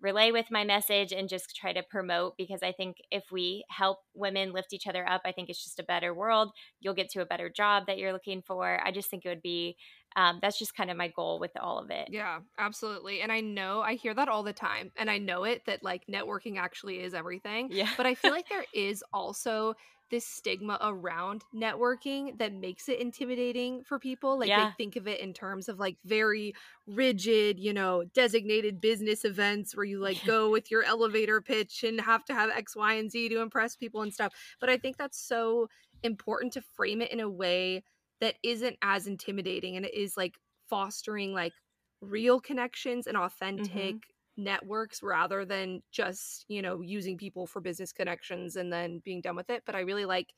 relay 0.00 0.32
with 0.32 0.46
my 0.50 0.64
message 0.64 1.12
and 1.12 1.28
just 1.28 1.54
try 1.54 1.72
to 1.72 1.82
promote 1.82 2.36
because 2.36 2.62
I 2.62 2.72
think 2.72 2.96
if 3.10 3.24
we 3.30 3.64
help 3.68 3.98
women 4.14 4.52
lift 4.52 4.72
each 4.72 4.88
other 4.88 5.08
up, 5.08 5.22
I 5.24 5.32
think 5.32 5.48
it's 5.48 5.62
just 5.62 5.78
a 5.78 5.84
better 5.84 6.12
world. 6.12 6.50
You'll 6.80 6.94
get 6.94 7.08
to 7.10 7.22
a 7.22 7.26
better 7.26 7.48
job 7.48 7.84
that 7.86 7.98
you're 7.98 8.12
looking 8.12 8.42
for. 8.42 8.80
I 8.84 8.90
just 8.90 9.08
think 9.08 9.24
it 9.24 9.28
would 9.28 9.42
be 9.42 9.76
um, 10.16 10.40
that's 10.42 10.58
just 10.58 10.76
kind 10.76 10.90
of 10.90 10.96
my 10.96 11.08
goal 11.08 11.38
with 11.38 11.52
all 11.58 11.78
of 11.78 11.90
it. 11.90 12.08
Yeah, 12.10 12.40
absolutely. 12.58 13.22
And 13.22 13.32
I 13.32 13.40
know 13.40 13.80
I 13.80 13.94
hear 13.94 14.12
that 14.12 14.28
all 14.28 14.42
the 14.42 14.52
time. 14.52 14.92
And 14.96 15.10
I 15.10 15.18
know 15.18 15.44
it 15.44 15.62
that 15.66 15.82
like 15.82 16.02
networking 16.12 16.58
actually 16.58 17.00
is 17.00 17.14
everything. 17.14 17.68
Yeah. 17.70 17.88
But 17.96 18.06
I 18.06 18.14
feel 18.14 18.30
like 18.30 18.48
there 18.50 18.66
is 18.74 19.02
also 19.12 19.74
this 20.12 20.26
stigma 20.26 20.78
around 20.82 21.42
networking 21.54 22.36
that 22.38 22.52
makes 22.52 22.86
it 22.90 23.00
intimidating 23.00 23.82
for 23.82 23.98
people. 23.98 24.38
Like 24.38 24.50
yeah. 24.50 24.66
they 24.66 24.74
think 24.76 24.96
of 24.96 25.08
it 25.08 25.20
in 25.20 25.32
terms 25.32 25.70
of 25.70 25.80
like 25.80 25.96
very 26.04 26.54
rigid, 26.86 27.58
you 27.58 27.72
know, 27.72 28.04
designated 28.14 28.78
business 28.78 29.24
events 29.24 29.74
where 29.74 29.86
you 29.86 30.00
like 30.00 30.22
go 30.26 30.50
with 30.50 30.70
your 30.70 30.84
elevator 30.84 31.40
pitch 31.40 31.82
and 31.82 31.98
have 31.98 32.26
to 32.26 32.34
have 32.34 32.50
X, 32.50 32.76
Y, 32.76 32.92
and 32.92 33.10
Z 33.10 33.30
to 33.30 33.40
impress 33.40 33.74
people 33.74 34.02
and 34.02 34.12
stuff. 34.12 34.34
But 34.60 34.68
I 34.68 34.76
think 34.76 34.98
that's 34.98 35.18
so 35.18 35.68
important 36.02 36.52
to 36.52 36.60
frame 36.60 37.00
it 37.00 37.10
in 37.10 37.20
a 37.20 37.30
way 37.30 37.82
that 38.20 38.34
isn't 38.42 38.76
as 38.82 39.06
intimidating 39.06 39.76
and 39.76 39.86
it 39.86 39.94
is 39.94 40.14
like 40.16 40.34
fostering 40.68 41.32
like 41.32 41.54
real 42.02 42.38
connections 42.38 43.06
and 43.06 43.16
authentic 43.16 43.70
mm-hmm 43.72 44.11
networks 44.36 45.02
rather 45.02 45.44
than 45.44 45.82
just 45.90 46.44
you 46.48 46.62
know 46.62 46.80
using 46.80 47.18
people 47.18 47.46
for 47.46 47.60
business 47.60 47.92
connections 47.92 48.56
and 48.56 48.72
then 48.72 49.00
being 49.04 49.20
done 49.20 49.36
with 49.36 49.50
it 49.50 49.62
but 49.66 49.74
i 49.74 49.80
really 49.80 50.06
like 50.06 50.32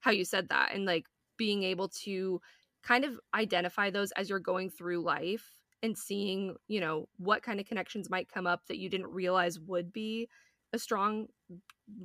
how 0.00 0.10
you 0.10 0.24
said 0.24 0.48
that 0.50 0.74
and 0.74 0.84
like 0.84 1.06
being 1.38 1.62
able 1.62 1.88
to 1.88 2.40
kind 2.82 3.04
of 3.04 3.18
identify 3.34 3.90
those 3.90 4.12
as 4.12 4.28
you're 4.28 4.38
going 4.38 4.70
through 4.70 5.02
life 5.02 5.58
and 5.82 5.96
seeing, 5.96 6.56
you 6.66 6.80
know, 6.80 7.08
what 7.18 7.42
kind 7.42 7.60
of 7.60 7.66
connections 7.66 8.10
might 8.10 8.28
come 8.28 8.46
up 8.46 8.66
that 8.66 8.78
you 8.78 8.88
didn't 8.88 9.12
realize 9.12 9.58
would 9.60 9.92
be 9.92 10.28
a 10.72 10.78
strong 10.78 11.26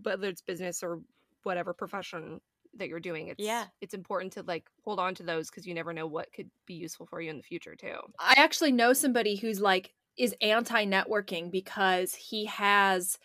whether 0.03 0.27
it's 0.27 0.41
business 0.41 0.83
or 0.83 1.01
whatever 1.43 1.73
profession 1.73 2.39
that 2.75 2.87
you're 2.87 3.01
doing 3.01 3.27
it's 3.27 3.43
yeah. 3.43 3.65
it's 3.81 3.93
important 3.93 4.31
to 4.31 4.41
like 4.43 4.69
hold 4.85 4.99
on 4.99 5.13
to 5.13 5.21
those 5.21 5.49
because 5.49 5.67
you 5.67 5.73
never 5.73 5.91
know 5.91 6.07
what 6.07 6.31
could 6.31 6.49
be 6.65 6.73
useful 6.73 7.05
for 7.05 7.19
you 7.19 7.29
in 7.29 7.35
the 7.35 7.43
future 7.43 7.75
too. 7.75 7.97
I 8.17 8.35
actually 8.37 8.71
know 8.71 8.93
somebody 8.93 9.35
who's 9.35 9.59
like 9.59 9.93
is 10.17 10.35
anti 10.41 10.85
networking 10.85 11.51
because 11.51 12.15
he 12.15 12.45
has 12.45 13.17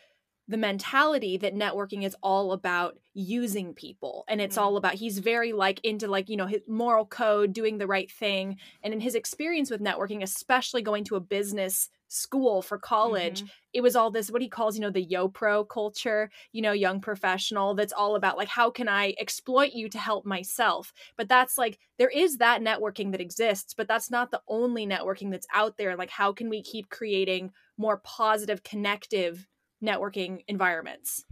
the 0.49 0.57
mentality 0.57 1.37
that 1.37 1.55
networking 1.55 2.05
is 2.05 2.17
all 2.23 2.53
about 2.53 2.99
using 3.13 3.75
people 3.75 4.25
and 4.29 4.41
it's 4.41 4.57
mm-hmm. 4.57 4.65
all 4.65 4.77
about 4.77 4.95
he's 4.95 5.19
very 5.19 5.53
like 5.53 5.81
into 5.85 6.09
like 6.09 6.29
you 6.29 6.37
know 6.37 6.47
his 6.47 6.63
moral 6.67 7.05
code 7.05 7.53
doing 7.53 7.79
the 7.79 7.87
right 7.87 8.11
thing 8.11 8.57
and 8.83 8.95
in 8.95 9.01
his 9.01 9.15
experience 9.15 9.71
with 9.71 9.81
networking 9.81 10.23
especially 10.23 10.83
going 10.83 11.05
to 11.05 11.17
a 11.17 11.21
business 11.21 11.91
school 12.11 12.63
for 12.63 12.79
college 12.79 13.41
mm-hmm. 13.41 13.49
it 13.75 13.83
was 13.83 13.95
all 13.95 14.11
this 14.11 14.31
what 14.31 14.41
he 14.41 14.49
calls 14.49 14.75
you 14.75 14.81
know 14.81 14.91
the 14.91 15.03
yo 15.03 15.29
pro 15.29 15.63
culture 15.63 16.31
you 16.53 16.63
know 16.63 16.73
young 16.73 17.01
professional 17.01 17.75
that's 17.75 17.93
all 17.93 18.17
about 18.17 18.39
like 18.39 18.49
how 18.49 18.71
can 18.71 18.89
i 18.89 19.15
exploit 19.21 19.73
you 19.73 19.89
to 19.89 19.99
help 19.99 20.25
myself 20.25 20.95
but 21.19 21.29
that's 21.29 21.59
like 21.59 21.79
there 21.99 22.09
is 22.09 22.39
that 22.39 22.63
networking 22.63 23.13
that 23.13 23.21
exists 23.21 23.75
but 23.75 23.87
that's 23.87 24.11
not 24.11 24.31
the 24.31 24.41
only 24.49 24.87
networking 24.87 25.31
that's 25.31 25.47
out 25.53 25.77
there 25.77 25.97
like 25.97 26.11
how 26.11 26.33
can 26.33 26.49
we 26.49 26.63
keep 26.63 26.89
creating 26.89 27.51
more 27.77 27.99
positive 27.99 28.63
connective 28.63 29.47
networking 29.83 30.43
environments. 30.49 31.25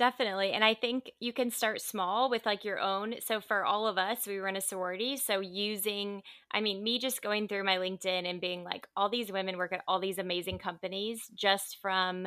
Definitely. 0.00 0.52
And 0.52 0.64
I 0.64 0.72
think 0.72 1.10
you 1.20 1.34
can 1.34 1.50
start 1.50 1.82
small 1.82 2.30
with 2.30 2.46
like 2.46 2.64
your 2.64 2.78
own. 2.80 3.16
So 3.20 3.42
for 3.42 3.66
all 3.66 3.86
of 3.86 3.98
us, 3.98 4.26
we 4.26 4.38
run 4.38 4.56
a 4.56 4.60
sorority. 4.62 5.18
So 5.18 5.40
using, 5.40 6.22
I 6.50 6.62
mean, 6.62 6.82
me 6.82 6.98
just 6.98 7.20
going 7.20 7.48
through 7.48 7.64
my 7.64 7.76
LinkedIn 7.76 8.26
and 8.26 8.40
being 8.40 8.64
like, 8.64 8.86
all 8.96 9.10
these 9.10 9.30
women 9.30 9.58
work 9.58 9.74
at 9.74 9.82
all 9.86 10.00
these 10.00 10.16
amazing 10.16 10.58
companies 10.58 11.20
just 11.34 11.76
from 11.82 12.26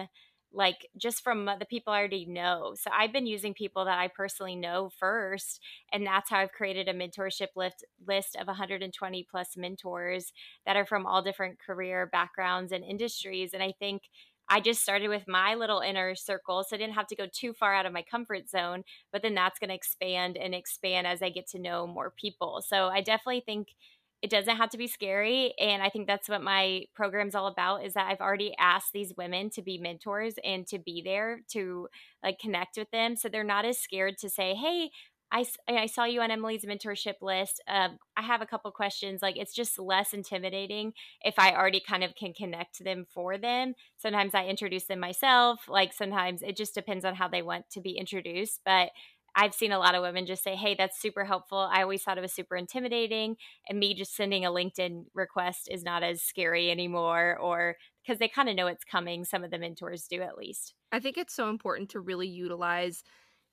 like 0.54 0.88
just 0.98 1.24
from 1.24 1.46
the 1.46 1.66
people 1.68 1.92
I 1.92 1.98
already 1.98 2.26
know. 2.26 2.76
So 2.80 2.92
I've 2.94 3.12
been 3.12 3.26
using 3.26 3.54
people 3.56 3.86
that 3.86 3.98
I 3.98 4.08
personally 4.08 4.56
know 4.56 4.92
first, 5.00 5.60
and 5.92 6.06
that's 6.06 6.30
how 6.30 6.38
I've 6.38 6.52
created 6.52 6.88
a 6.88 6.94
mentorship 6.94 7.48
list 7.56 7.84
list 8.08 8.36
of 8.36 8.48
120 8.48 9.28
plus 9.30 9.58
mentors 9.58 10.32
that 10.66 10.78
are 10.78 10.86
from 10.86 11.06
all 11.06 11.24
different 11.24 11.60
career 11.60 12.08
backgrounds 12.12 12.72
and 12.72 12.84
industries. 12.84 13.54
And 13.54 13.64
I 13.64 13.74
think 13.80 14.04
I 14.50 14.60
just 14.60 14.82
started 14.82 15.08
with 15.10 15.28
my 15.28 15.56
little 15.56 15.80
inner 15.80 16.16
circle. 16.16 16.64
So 16.64 16.76
I 16.76 16.80
didn't 16.80 16.96
have 16.96 17.08
to 17.08 17.16
go 17.16 17.28
too 17.32 17.54
far 17.54 17.74
out 17.74 17.86
of 17.86 17.94
my 17.94 18.02
comfort 18.04 18.50
zone, 18.50 18.84
but 19.12 19.22
then 19.22 19.34
that's 19.36 19.60
going 19.60 19.70
to 19.70 19.76
expand 19.76 20.38
and 20.38 20.54
expand 20.54 21.08
as 21.08 21.22
I 21.22 21.30
get 21.30 21.48
to 21.50 21.60
know 21.60 21.88
more 21.88 22.12
people. 22.12 22.64
So 22.66 22.88
I 22.88 23.02
definitely 23.02 23.44
think 23.46 23.70
it 24.22 24.30
doesn't 24.30 24.56
have 24.56 24.70
to 24.70 24.78
be 24.78 24.88
scary. 24.88 25.54
And 25.60 25.84
I 25.84 25.90
think 25.90 26.08
that's 26.08 26.30
what 26.30 26.42
my 26.42 26.86
program's 26.96 27.36
all 27.36 27.48
about 27.48 27.84
is 27.84 27.94
that 27.96 28.10
I've 28.10 28.22
already 28.22 28.56
asked 28.58 28.94
these 28.94 29.14
women 29.18 29.50
to 29.50 29.62
be 29.62 29.78
mentors 29.78 30.36
and 30.46 30.66
to 30.68 30.80
be 30.80 31.02
there 31.04 31.42
to 31.52 31.90
like 32.24 32.40
connect 32.40 32.78
with 32.78 32.90
them. 32.92 33.18
So 33.18 33.28
they're 33.28 33.44
not 33.44 33.66
as 33.66 33.80
scared 33.80 34.18
to 34.20 34.30
say, 34.30 34.54
Hey, 34.54 34.92
I, 35.32 35.46
I 35.68 35.88
saw 35.88 36.06
you 36.06 36.22
on 36.22 36.30
Emily's 36.30 36.64
mentorship 36.64 37.16
list. 37.22 37.62
Um, 37.68 37.98
I 38.16 38.22
have 38.22 38.42
a 38.42 38.46
couple 38.46 38.70
questions. 38.72 39.22
Like, 39.22 39.36
it's 39.38 39.54
just 39.54 39.80
less 39.80 40.14
intimidating 40.14 40.94
if 41.22 41.36
I 41.40 41.56
already 41.56 41.82
kind 41.86 42.04
of 42.04 42.14
can 42.16 42.34
connect 42.34 42.76
to 42.76 42.84
them 42.84 43.06
for 43.12 43.38
them. 43.38 43.74
Sometimes 43.98 44.36
I 44.36 44.46
introduce 44.46 44.86
them 44.86 45.00
myself. 45.00 45.62
Like, 45.68 45.92
sometimes 45.92 46.44
it 46.44 46.56
just 46.56 46.76
depends 46.76 47.04
on 47.04 47.16
how 47.16 47.28
they 47.28 47.42
want 47.42 47.70
to 47.72 47.82
be 47.82 47.92
introduced. 47.92 48.62
But 48.64 48.92
I've 49.36 49.54
seen 49.54 49.72
a 49.72 49.80
lot 49.80 49.96
of 49.96 50.04
women 50.04 50.26
just 50.26 50.44
say, 50.44 50.56
Hey, 50.56 50.76
that's 50.78 51.02
super 51.02 51.26
helpful. 51.26 51.58
I 51.58 51.82
always 51.82 52.04
thought 52.04 52.18
it 52.18 52.22
was 52.22 52.34
super 52.34 52.56
intimidating. 52.56 53.38
And 53.68 53.80
me 53.80 53.96
just 53.96 54.16
sending 54.16 54.46
a 54.46 54.52
LinkedIn 54.52 55.06
request 55.14 55.68
is 55.72 55.84
not 55.84 56.04
as 56.04 56.22
scary 56.22 56.70
anymore, 56.70 57.38
or 57.42 57.78
because 58.06 58.20
they 58.20 58.28
kind 58.28 58.50
of 58.50 58.56
know 58.56 58.68
it's 58.68 58.84
coming. 58.84 59.26
Some 59.26 59.44
of 59.44 59.52
the 59.52 59.58
mentors 59.58 60.08
do 60.08 60.22
at 60.22 60.38
least. 60.38 60.76
I 60.92 61.00
think 61.00 61.18
it's 61.18 61.34
so 61.34 61.50
important 61.50 61.90
to 61.90 62.00
really 62.00 62.28
utilize 62.28 63.04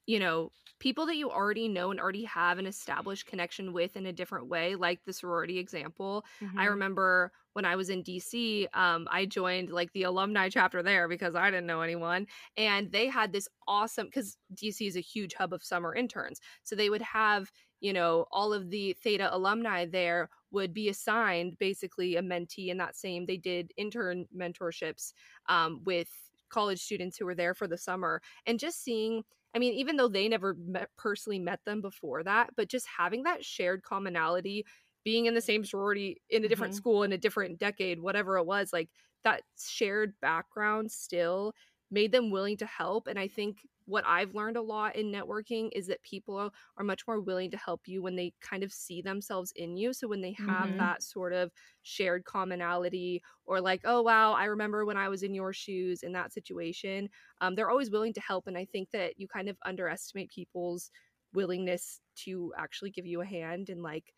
you 0.07 0.19
know, 0.19 0.51
people 0.81 1.07
that 1.07 1.17
you 1.17 1.31
already 1.31 1.69
know 1.69 1.91
and 1.91 2.01
already 2.01 2.25
have 2.25 2.59
an 2.59 2.67
established 2.67 3.27
connection 3.27 3.73
with 3.73 3.97
in 3.97 4.07
a 4.07 4.13
different 4.13 4.49
way, 4.49 4.75
like 4.75 5.05
the 5.05 5.13
sorority 5.13 5.59
example. 5.59 6.25
Mm-hmm. 6.43 6.59
I 6.59 6.65
remember 6.65 7.33
when 7.53 7.65
I 7.65 7.77
was 7.77 7.91
in 7.91 8.03
DC, 8.03 8.67
um, 8.75 9.07
I 9.11 9.27
joined 9.27 9.71
like 9.71 9.93
the 9.93 10.05
alumni 10.05 10.49
chapter 10.49 10.83
there 10.83 11.07
because 11.07 11.35
I 11.35 11.51
didn't 11.51 11.67
know 11.67 11.83
anyone. 11.83 12.27
And 12.57 12.91
they 12.91 13.09
had 13.09 13.33
this 13.33 13.49
awesome, 13.69 14.07
because 14.07 14.37
DC 14.55 14.87
is 14.87 14.97
a 14.97 15.01
huge 15.01 15.35
hub 15.35 15.53
of 15.53 15.63
summer 15.63 15.95
interns. 15.95 16.41
So 16.63 16.75
they 16.75 16.91
would 16.91 17.03
have, 17.03 17.53
you 17.81 17.93
know, 17.93 18.27
all 18.33 18.53
of 18.53 18.71
the 18.71 18.97
Theta 19.03 19.35
alumni 19.35 19.85
there 19.85 20.31
would 20.51 20.73
be 20.73 20.89
assigned 20.89 21.59
basically 21.59 22.17
a 22.17 22.23
mentee 22.23 22.69
in 22.69 22.79
that 22.79 22.97
same, 22.97 23.27
they 23.27 23.37
did 23.37 23.73
intern 23.77 24.27
mentorships 24.37 25.13
um, 25.49 25.83
with 25.85 26.09
college 26.49 26.81
students 26.81 27.17
who 27.17 27.25
were 27.25 27.35
there 27.35 27.55
for 27.55 27.69
the 27.69 27.79
summer. 27.79 28.21
And 28.47 28.59
just 28.59 28.83
seeing, 28.83 29.23
I 29.55 29.59
mean, 29.59 29.75
even 29.75 29.97
though 29.97 30.09
they 30.09 30.29
never 30.29 30.55
met, 30.55 30.89
personally 30.97 31.39
met 31.39 31.61
them 31.65 31.81
before 31.81 32.23
that, 32.23 32.51
but 32.57 32.69
just 32.69 32.87
having 32.87 33.25
that 33.25 33.45
shared 33.45 33.83
commonality, 33.83 34.65
being 35.05 35.27
in 35.27 35.35
the 35.35 35.41
same 35.41 35.65
sorority 35.65 36.21
in 36.31 36.45
a 36.45 36.49
different 36.49 36.73
mm-hmm. 36.73 36.79
school 36.79 37.03
in 37.03 37.13
a 37.13 37.19
different 37.19 37.59
decade, 37.59 38.01
whatever 38.01 38.37
it 38.37 38.47
was, 38.47 38.73
like 38.73 38.89
that 39.25 39.43
shared 39.59 40.15
background 40.21 40.91
still 40.91 41.53
made 41.91 42.13
them 42.13 42.31
willing 42.31 42.57
to 42.59 42.67
help. 42.67 43.07
And 43.07 43.19
I 43.19 43.29
think 43.29 43.59
what 43.91 44.05
I've 44.07 44.35
learned 44.35 44.57
a 44.57 44.63
lot 44.63 44.97
in 44.97 45.11
networking 45.13 45.69
is 45.73 45.87
that 45.89 46.03
people 46.03 46.53
are 46.77 46.85
much 46.85 47.07
more 47.07 47.21
willing 47.21 47.51
to 47.51 47.57
help 47.57 47.83
you 47.87 48.03
when 48.03 48.17
they 48.17 48.33
kind 48.41 48.63
of 48.63 48.73
see 48.73 49.03
themselves 49.03 49.53
in 49.57 49.77
you. 49.77 49.93
So 49.93 50.09
when 50.09 50.21
they 50.21 50.33
have 50.33 50.69
mm-hmm. 50.69 50.79
that 50.79 51.03
sort 51.03 51.33
of 51.33 51.51
shared 51.83 52.25
commonality, 52.25 53.23
or 53.47 53.61
like, 53.61 53.81
oh, 53.85 54.01
wow, 54.01 54.33
I 54.33 54.45
remember 54.45 54.87
when 54.87 54.97
I 54.97 55.09
was 55.09 55.23
in 55.25 55.35
your 55.35 55.53
shoes 55.53 56.03
in 56.03 56.13
that 56.13 56.33
situation, 56.33 57.09
um, 57.41 57.55
they're 57.55 57.71
always 57.71 57.91
willing 57.91 58.13
to 58.15 58.21
help. 58.21 58.47
And 58.47 58.57
I 58.57 58.65
think 58.65 58.91
that 58.93 59.19
you 59.19 59.27
kind 59.27 59.49
of 59.49 59.57
underestimate 59.65 60.31
people's 60.31 60.91
willingness 61.35 62.01
to 62.25 62.53
actually 62.57 62.91
give 62.91 63.07
you 63.07 63.21
a 63.21 63.27
hand 63.27 63.69
and 63.69 63.83
like 63.83 64.15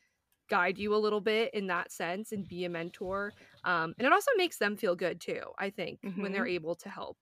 guide 0.50 0.78
you 0.78 0.94
a 0.94 0.96
little 0.96 1.20
bit 1.20 1.52
in 1.54 1.66
that 1.68 1.90
sense 1.90 2.32
and 2.32 2.46
be 2.46 2.66
a 2.66 2.68
mentor. 2.68 3.32
Um, 3.64 3.94
and 3.98 4.06
it 4.06 4.12
also 4.12 4.30
makes 4.36 4.58
them 4.58 4.76
feel 4.76 4.94
good 4.94 5.20
too, 5.20 5.42
I 5.58 5.70
think, 5.70 6.00
mm-hmm. 6.02 6.20
when 6.20 6.32
they're 6.32 6.42
mm-hmm. 6.42 6.56
able 6.56 6.74
to 6.76 6.88
help. 6.90 7.16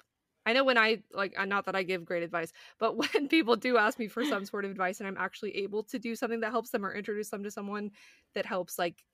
I 0.46 0.52
know 0.52 0.64
when 0.64 0.78
I 0.78 1.02
like, 1.12 1.34
uh, 1.38 1.44
not 1.44 1.66
that 1.66 1.76
I 1.76 1.82
give 1.82 2.04
great 2.04 2.22
advice, 2.22 2.52
but 2.78 2.96
when 2.96 3.28
people 3.28 3.56
do 3.56 3.76
ask 3.76 3.98
me 3.98 4.08
for 4.08 4.24
some 4.24 4.44
sort 4.44 4.64
of 4.64 4.70
advice 4.70 5.00
and 5.00 5.06
I'm 5.06 5.16
actually 5.18 5.56
able 5.58 5.82
to 5.84 5.98
do 5.98 6.14
something 6.16 6.40
that 6.40 6.50
helps 6.50 6.70
them 6.70 6.84
or 6.84 6.94
introduce 6.94 7.28
them 7.30 7.42
to 7.44 7.50
someone 7.50 7.90
that 8.34 8.46
helps 8.46 8.78
like 8.78 9.04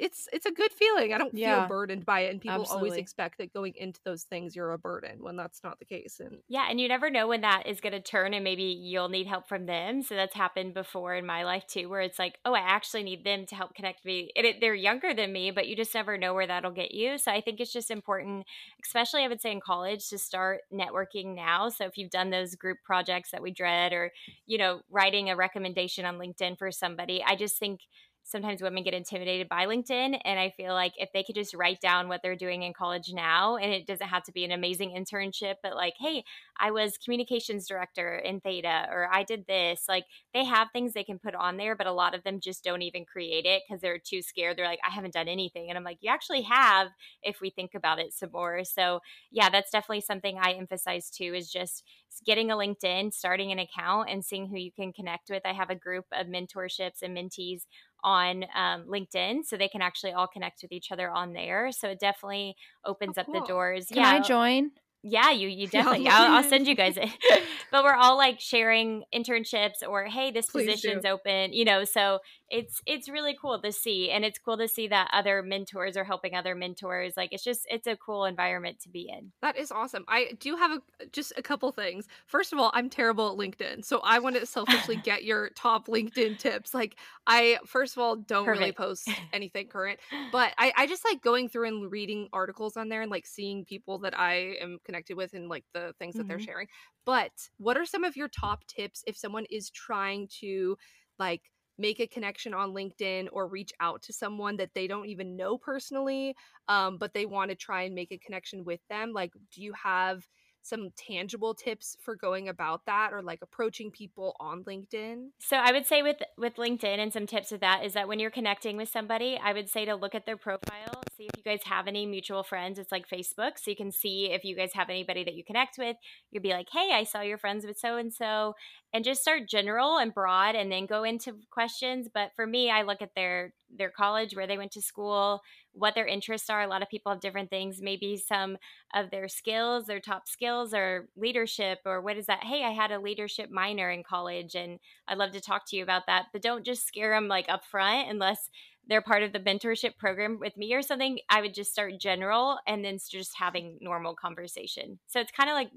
it's 0.00 0.28
it's 0.32 0.46
a 0.46 0.50
good 0.50 0.72
feeling. 0.72 1.12
I 1.12 1.18
don't 1.18 1.34
yeah, 1.34 1.60
feel 1.60 1.68
burdened 1.68 2.04
by 2.04 2.20
it, 2.20 2.32
and 2.32 2.40
people 2.40 2.62
absolutely. 2.62 2.88
always 2.90 3.00
expect 3.00 3.38
that 3.38 3.52
going 3.52 3.74
into 3.76 4.00
those 4.04 4.24
things 4.24 4.56
you're 4.56 4.72
a 4.72 4.78
burden 4.78 5.22
when 5.22 5.36
that's 5.36 5.62
not 5.62 5.78
the 5.78 5.84
case. 5.84 6.20
And 6.20 6.38
yeah, 6.48 6.66
and 6.68 6.80
you 6.80 6.88
never 6.88 7.10
know 7.10 7.28
when 7.28 7.42
that 7.42 7.66
is 7.66 7.80
going 7.80 7.92
to 7.92 8.00
turn, 8.00 8.34
and 8.34 8.42
maybe 8.42 8.64
you'll 8.64 9.08
need 9.08 9.26
help 9.26 9.48
from 9.48 9.66
them. 9.66 10.02
So 10.02 10.14
that's 10.14 10.34
happened 10.34 10.74
before 10.74 11.14
in 11.14 11.26
my 11.26 11.44
life 11.44 11.66
too, 11.66 11.88
where 11.88 12.00
it's 12.00 12.18
like, 12.18 12.38
oh, 12.44 12.54
I 12.54 12.60
actually 12.60 13.04
need 13.04 13.24
them 13.24 13.46
to 13.46 13.54
help 13.54 13.74
connect 13.74 14.04
me. 14.04 14.30
And 14.36 14.46
it, 14.46 14.60
they're 14.60 14.74
younger 14.74 15.14
than 15.14 15.32
me, 15.32 15.50
but 15.50 15.68
you 15.68 15.76
just 15.76 15.94
never 15.94 16.18
know 16.18 16.34
where 16.34 16.46
that'll 16.46 16.72
get 16.72 16.92
you. 16.92 17.18
So 17.18 17.30
I 17.30 17.40
think 17.40 17.60
it's 17.60 17.72
just 17.72 17.90
important, 17.90 18.46
especially 18.84 19.22
I 19.22 19.28
would 19.28 19.40
say 19.40 19.52
in 19.52 19.60
college, 19.60 20.08
to 20.08 20.18
start 20.18 20.62
networking 20.72 21.34
now. 21.34 21.68
So 21.68 21.84
if 21.84 21.96
you've 21.96 22.10
done 22.10 22.30
those 22.30 22.54
group 22.54 22.78
projects 22.84 23.30
that 23.30 23.42
we 23.42 23.52
dread, 23.52 23.92
or 23.92 24.12
you 24.46 24.58
know, 24.58 24.80
writing 24.90 25.30
a 25.30 25.36
recommendation 25.36 26.04
on 26.04 26.18
LinkedIn 26.18 26.58
for 26.58 26.70
somebody, 26.72 27.22
I 27.24 27.36
just 27.36 27.58
think 27.58 27.80
sometimes 28.26 28.60
women 28.60 28.82
get 28.82 28.92
intimidated 28.92 29.48
by 29.48 29.66
LinkedIn. 29.66 30.20
And 30.24 30.38
I 30.38 30.50
feel 30.50 30.74
like 30.74 30.92
if 30.96 31.10
they 31.14 31.22
could 31.22 31.36
just 31.36 31.54
write 31.54 31.80
down 31.80 32.08
what 32.08 32.22
they're 32.22 32.36
doing 32.36 32.64
in 32.64 32.72
college 32.72 33.12
now, 33.12 33.56
and 33.56 33.72
it 33.72 33.86
doesn't 33.86 34.08
have 34.08 34.24
to 34.24 34.32
be 34.32 34.44
an 34.44 34.50
amazing 34.50 34.90
internship, 34.90 35.54
but 35.62 35.76
like, 35.76 35.94
hey, 35.98 36.24
I 36.58 36.72
was 36.72 36.98
communications 36.98 37.68
director 37.68 38.16
in 38.16 38.40
Theta, 38.40 38.88
or 38.90 39.08
I 39.12 39.22
did 39.22 39.46
this, 39.46 39.84
like 39.88 40.04
they 40.34 40.44
have 40.44 40.68
things 40.72 40.92
they 40.92 41.04
can 41.04 41.20
put 41.20 41.36
on 41.36 41.56
there, 41.56 41.76
but 41.76 41.86
a 41.86 41.92
lot 41.92 42.14
of 42.14 42.24
them 42.24 42.40
just 42.40 42.64
don't 42.64 42.82
even 42.82 43.04
create 43.04 43.46
it 43.46 43.62
because 43.66 43.80
they're 43.80 43.98
too 43.98 44.22
scared. 44.22 44.58
They're 44.58 44.66
like, 44.66 44.80
I 44.86 44.92
haven't 44.92 45.14
done 45.14 45.28
anything. 45.28 45.68
And 45.68 45.78
I'm 45.78 45.84
like, 45.84 45.98
you 46.00 46.10
actually 46.10 46.42
have 46.42 46.88
if 47.22 47.40
we 47.40 47.50
think 47.50 47.74
about 47.74 48.00
it 48.00 48.12
some 48.12 48.30
more. 48.32 48.64
So, 48.64 49.00
yeah, 49.30 49.50
that's 49.50 49.70
definitely 49.70 50.00
something 50.00 50.36
I 50.38 50.52
emphasize 50.52 51.10
too 51.10 51.32
is 51.34 51.50
just 51.50 51.84
getting 52.24 52.50
a 52.50 52.56
LinkedIn, 52.56 53.12
starting 53.12 53.52
an 53.52 53.58
account, 53.58 54.08
and 54.10 54.24
seeing 54.24 54.48
who 54.48 54.56
you 54.56 54.72
can 54.72 54.92
connect 54.92 55.28
with. 55.30 55.42
I 55.44 55.52
have 55.52 55.70
a 55.70 55.74
group 55.74 56.06
of 56.12 56.26
mentorships 56.26 57.02
and 57.02 57.16
mentees 57.16 57.62
on 58.04 58.44
um, 58.54 58.84
LinkedIn, 58.86 59.44
so 59.44 59.56
they 59.56 59.68
can 59.68 59.82
actually 59.82 60.12
all 60.12 60.26
connect 60.26 60.62
with 60.62 60.72
each 60.72 60.92
other 60.92 61.10
on 61.10 61.32
there. 61.32 61.72
So 61.72 61.88
it 61.88 62.00
definitely 62.00 62.56
opens 62.84 63.18
oh, 63.18 63.24
cool. 63.24 63.36
up 63.36 63.42
the 63.42 63.48
doors. 63.48 63.86
Can 63.88 63.98
yeah. 63.98 64.10
I 64.10 64.20
join? 64.20 64.70
Yeah, 65.08 65.30
you 65.30 65.48
you 65.48 65.66
definitely. 65.68 66.08
I'll, 66.08 66.36
I'll, 66.38 66.42
send 66.42 66.66
you 66.66 66.74
guys 66.74 66.96
it. 66.96 67.08
but 67.70 67.84
we're 67.84 67.94
all 67.94 68.16
like 68.16 68.40
sharing 68.40 69.04
internships 69.14 69.86
or 69.86 70.04
hey, 70.04 70.32
this 70.32 70.46
Please 70.46 70.66
position's 70.66 71.04
do. 71.04 71.10
open. 71.10 71.52
You 71.52 71.64
know, 71.64 71.84
so 71.84 72.18
it's 72.50 72.82
it's 72.86 73.08
really 73.08 73.36
cool 73.40 73.60
to 73.60 73.70
see, 73.70 74.10
and 74.10 74.24
it's 74.24 74.38
cool 74.38 74.56
to 74.58 74.66
see 74.66 74.88
that 74.88 75.08
other 75.12 75.42
mentors 75.42 75.96
are 75.96 76.02
helping 76.02 76.34
other 76.34 76.56
mentors. 76.56 77.16
Like 77.16 77.32
it's 77.32 77.44
just 77.44 77.66
it's 77.70 77.86
a 77.86 77.96
cool 77.96 78.24
environment 78.24 78.80
to 78.80 78.88
be 78.88 79.08
in. 79.08 79.30
That 79.42 79.56
is 79.56 79.70
awesome. 79.70 80.04
I 80.08 80.32
do 80.40 80.56
have 80.56 80.72
a, 80.72 81.06
just 81.12 81.32
a 81.36 81.42
couple 81.42 81.70
things. 81.70 82.08
First 82.26 82.52
of 82.52 82.58
all, 82.58 82.72
I'm 82.74 82.90
terrible 82.90 83.30
at 83.30 83.38
LinkedIn, 83.38 83.84
so 83.84 84.00
I 84.02 84.18
want 84.18 84.36
to 84.36 84.46
selfishly 84.46 84.96
get 85.04 85.22
your 85.22 85.50
top 85.50 85.86
LinkedIn 85.86 86.38
tips. 86.38 86.74
Like 86.74 86.96
I 87.28 87.58
first 87.64 87.96
of 87.96 88.02
all 88.02 88.16
don't 88.16 88.44
Perfect. 88.44 88.60
really 88.60 88.72
post 88.72 89.08
anything 89.32 89.68
current, 89.68 90.00
but 90.32 90.52
I 90.58 90.72
I 90.76 90.86
just 90.88 91.04
like 91.04 91.22
going 91.22 91.48
through 91.48 91.68
and 91.68 91.92
reading 91.92 92.28
articles 92.32 92.76
on 92.76 92.88
there 92.88 93.02
and 93.02 93.10
like 93.10 93.26
seeing 93.26 93.64
people 93.64 94.00
that 94.00 94.18
I 94.18 94.56
am 94.60 94.78
connected 94.84 94.95
connected 94.96 95.16
with 95.16 95.34
and 95.34 95.48
like 95.48 95.64
the 95.74 95.94
things 95.98 96.14
that 96.14 96.22
mm-hmm. 96.22 96.28
they're 96.28 96.40
sharing. 96.40 96.68
But 97.04 97.32
what 97.58 97.76
are 97.76 97.86
some 97.86 98.04
of 98.04 98.16
your 98.16 98.28
top 98.28 98.66
tips 98.66 99.02
if 99.06 99.16
someone 99.16 99.44
is 99.50 99.70
trying 99.70 100.28
to 100.40 100.76
like 101.18 101.42
make 101.78 102.00
a 102.00 102.06
connection 102.06 102.54
on 102.54 102.72
LinkedIn 102.72 103.28
or 103.32 103.48
reach 103.48 103.72
out 103.80 104.02
to 104.02 104.12
someone 104.12 104.56
that 104.56 104.70
they 104.74 104.86
don't 104.86 105.06
even 105.06 105.36
know 105.36 105.58
personally, 105.58 106.34
um, 106.68 106.96
but 106.96 107.12
they 107.12 107.26
want 107.26 107.50
to 107.50 107.56
try 107.56 107.82
and 107.82 107.94
make 107.94 108.12
a 108.12 108.18
connection 108.18 108.64
with 108.64 108.80
them? 108.88 109.12
Like, 109.12 109.32
do 109.52 109.62
you 109.62 109.74
have 109.74 110.26
some 110.66 110.90
tangible 110.96 111.54
tips 111.54 111.96
for 112.00 112.16
going 112.16 112.48
about 112.48 112.86
that 112.86 113.12
or 113.12 113.22
like 113.22 113.40
approaching 113.42 113.90
people 113.90 114.36
on 114.40 114.64
LinkedIn? 114.64 115.28
So 115.38 115.56
I 115.56 115.72
would 115.72 115.86
say 115.86 116.02
with 116.02 116.18
with 116.36 116.56
LinkedIn 116.56 116.98
and 116.98 117.12
some 117.12 117.26
tips 117.26 117.52
of 117.52 117.60
that 117.60 117.84
is 117.84 117.94
that 117.94 118.08
when 118.08 118.18
you're 118.18 118.30
connecting 118.30 118.76
with 118.76 118.88
somebody, 118.88 119.38
I 119.42 119.52
would 119.52 119.68
say 119.68 119.84
to 119.84 119.94
look 119.94 120.14
at 120.14 120.26
their 120.26 120.36
profile, 120.36 121.02
see 121.16 121.24
if 121.24 121.36
you 121.36 121.42
guys 121.42 121.62
have 121.64 121.86
any 121.86 122.06
mutual 122.06 122.42
friends. 122.42 122.78
It's 122.78 122.92
like 122.92 123.08
Facebook, 123.08 123.52
so 123.56 123.70
you 123.70 123.76
can 123.76 123.92
see 123.92 124.30
if 124.30 124.44
you 124.44 124.56
guys 124.56 124.72
have 124.74 124.90
anybody 124.90 125.24
that 125.24 125.34
you 125.34 125.44
connect 125.44 125.78
with. 125.78 125.96
You'd 126.30 126.42
be 126.42 126.50
like, 126.50 126.68
"Hey, 126.70 126.90
I 126.92 127.04
saw 127.04 127.20
you're 127.20 127.38
friends 127.38 127.64
with 127.64 127.78
so 127.78 127.96
and 127.96 128.12
so." 128.12 128.54
And 128.96 129.04
just 129.04 129.20
start 129.20 129.46
general 129.46 129.98
and 129.98 130.14
broad 130.14 130.54
and 130.54 130.72
then 130.72 130.86
go 130.86 131.04
into 131.04 131.34
questions, 131.50 132.08
but 132.12 132.30
for 132.34 132.46
me, 132.46 132.70
I 132.70 132.80
look 132.80 133.02
at 133.02 133.14
their 133.14 133.52
their 133.68 133.90
college, 133.90 134.34
where 134.34 134.46
they 134.46 134.56
went 134.56 134.72
to 134.72 134.80
school, 134.80 135.42
what 135.72 135.94
their 135.94 136.06
interests 136.06 136.48
are. 136.48 136.62
A 136.62 136.66
lot 136.66 136.80
of 136.80 136.88
people 136.88 137.12
have 137.12 137.20
different 137.20 137.50
things. 137.50 137.82
Maybe 137.82 138.16
some 138.16 138.56
of 138.94 139.10
their 139.10 139.28
skills, 139.28 139.84
their 139.84 140.00
top 140.00 140.26
skills, 140.28 140.72
or 140.72 141.08
leadership, 141.14 141.80
or 141.84 142.00
what 142.00 142.16
is 142.16 142.24
that? 142.24 142.44
Hey, 142.44 142.64
I 142.64 142.70
had 142.70 142.90
a 142.90 142.98
leadership 142.98 143.50
minor 143.50 143.90
in 143.90 144.02
college, 144.02 144.54
and 144.54 144.78
I'd 145.06 145.18
love 145.18 145.32
to 145.32 145.42
talk 145.42 145.68
to 145.68 145.76
you 145.76 145.82
about 145.82 146.06
that. 146.06 146.28
But 146.32 146.40
don't 146.40 146.64
just 146.64 146.86
scare 146.86 147.12
them 147.12 147.28
like 147.28 147.50
up 147.50 147.66
front 147.66 148.08
unless 148.08 148.48
they're 148.88 149.02
part 149.02 149.22
of 149.22 149.32
the 149.32 149.40
mentorship 149.40 149.96
program 149.98 150.38
with 150.40 150.56
me 150.56 150.72
or 150.74 150.82
something, 150.82 151.18
I 151.28 151.40
would 151.40 151.54
just 151.54 151.72
start 151.72 152.00
general 152.00 152.58
and 152.66 152.84
then 152.84 152.98
just 153.10 153.32
having 153.36 153.78
normal 153.80 154.14
conversation. 154.14 154.98
So 155.06 155.20
it's 155.20 155.32
kind 155.32 155.50
of 155.50 155.54
like 155.54 155.70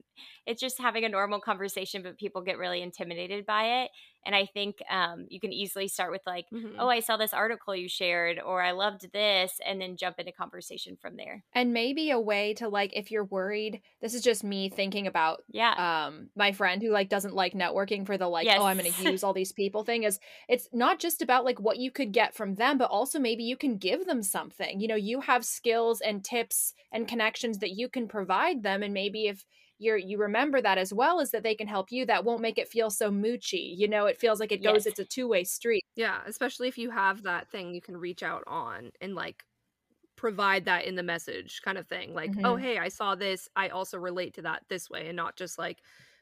it's 0.45 0.61
just 0.61 0.79
having 0.79 1.05
a 1.05 1.09
normal 1.09 1.39
conversation, 1.39 2.03
but 2.03 2.17
people 2.17 2.41
get 2.41 2.57
really 2.57 2.81
intimidated 2.81 3.45
by 3.45 3.83
it. 3.83 3.91
And 4.25 4.35
I 4.35 4.45
think 4.45 4.77
um, 4.89 5.25
you 5.29 5.39
can 5.39 5.53
easily 5.53 5.87
start 5.87 6.11
with 6.11 6.21
like, 6.25 6.45
mm-hmm. 6.53 6.79
oh, 6.79 6.87
I 6.87 6.99
saw 6.99 7.17
this 7.17 7.33
article 7.33 7.75
you 7.75 7.87
shared, 7.87 8.39
or 8.39 8.61
I 8.61 8.71
loved 8.71 9.11
this, 9.13 9.59
and 9.65 9.81
then 9.81 9.97
jump 9.97 10.19
into 10.19 10.31
conversation 10.31 10.97
from 11.01 11.15
there. 11.17 11.43
And 11.53 11.73
maybe 11.73 12.11
a 12.11 12.19
way 12.19 12.53
to 12.55 12.67
like, 12.67 12.91
if 12.95 13.11
you're 13.11 13.25
worried, 13.25 13.81
this 14.01 14.13
is 14.13 14.21
just 14.21 14.43
me 14.43 14.69
thinking 14.69 15.07
about, 15.07 15.43
yeah, 15.49 16.07
um, 16.07 16.29
my 16.35 16.51
friend 16.51 16.81
who 16.81 16.91
like 16.91 17.09
doesn't 17.09 17.33
like 17.33 17.53
networking 17.53 18.05
for 18.05 18.17
the 18.17 18.27
like, 18.27 18.45
yes. 18.45 18.57
oh, 18.59 18.65
I'm 18.65 18.77
going 18.77 18.91
to 18.91 19.11
use 19.11 19.23
all 19.23 19.33
these 19.33 19.51
people 19.51 19.83
thing. 19.83 20.03
Is 20.03 20.19
it's 20.47 20.67
not 20.73 20.99
just 20.99 21.21
about 21.21 21.45
like 21.45 21.59
what 21.59 21.77
you 21.77 21.91
could 21.91 22.11
get 22.11 22.35
from 22.35 22.55
them, 22.55 22.77
but 22.77 22.89
also 22.89 23.19
maybe 23.19 23.43
you 23.43 23.57
can 23.57 23.77
give 23.77 24.05
them 24.05 24.21
something. 24.21 24.79
You 24.79 24.87
know, 24.87 24.95
you 24.95 25.21
have 25.21 25.45
skills 25.45 26.01
and 26.01 26.23
tips 26.23 26.73
and 26.91 27.07
connections 27.07 27.59
that 27.59 27.71
you 27.71 27.89
can 27.89 28.07
provide 28.07 28.63
them, 28.63 28.83
and 28.83 28.93
maybe 28.93 29.27
if 29.27 29.45
you're 29.79 29.97
you 29.97 30.17
remember 30.17 30.61
that 30.61 30.77
as 30.77 30.93
well 30.93 31.19
as 31.19 31.31
that 31.31 31.41
they 31.41 31.55
can 31.55 31.67
help 31.67 31.91
you 31.91 32.05
that 32.05 32.23
won't 32.23 32.41
make 32.41 32.57
it 32.57 32.67
feel 32.67 32.89
so 32.89 33.09
moochy 33.09 33.75
you 33.75 33.87
know 33.87 34.05
it 34.05 34.19
feels 34.19 34.39
like 34.39 34.51
it 34.51 34.63
goes 34.63 34.85
yes. 34.85 34.85
it's 34.85 34.99
a 34.99 35.05
two-way 35.05 35.43
street 35.43 35.83
yeah 35.95 36.19
especially 36.27 36.67
if 36.67 36.77
you 36.77 36.91
have 36.91 37.23
that 37.23 37.49
thing 37.49 37.73
you 37.73 37.81
can 37.81 37.97
reach 37.97 38.21
out 38.21 38.43
on 38.45 38.91
and 39.01 39.15
like 39.15 39.43
provide 40.15 40.65
that 40.65 40.85
in 40.85 40.95
the 40.95 41.03
message 41.03 41.61
kind 41.63 41.77
of 41.77 41.87
thing 41.87 42.13
like 42.13 42.31
oh, 42.31 42.33
mm-hmm. 42.33 42.45
oh 42.45 42.55
hey 42.57 42.77
i 42.77 42.89
saw 42.89 43.15
this 43.15 43.47
i 43.55 43.69
also 43.69 43.97
relate 43.97 44.33
to 44.33 44.41
that 44.41 44.61
this 44.69 44.89
way 44.89 45.07
and 45.07 45.15
not 45.15 45.37
just 45.37 45.57
like 45.57 45.79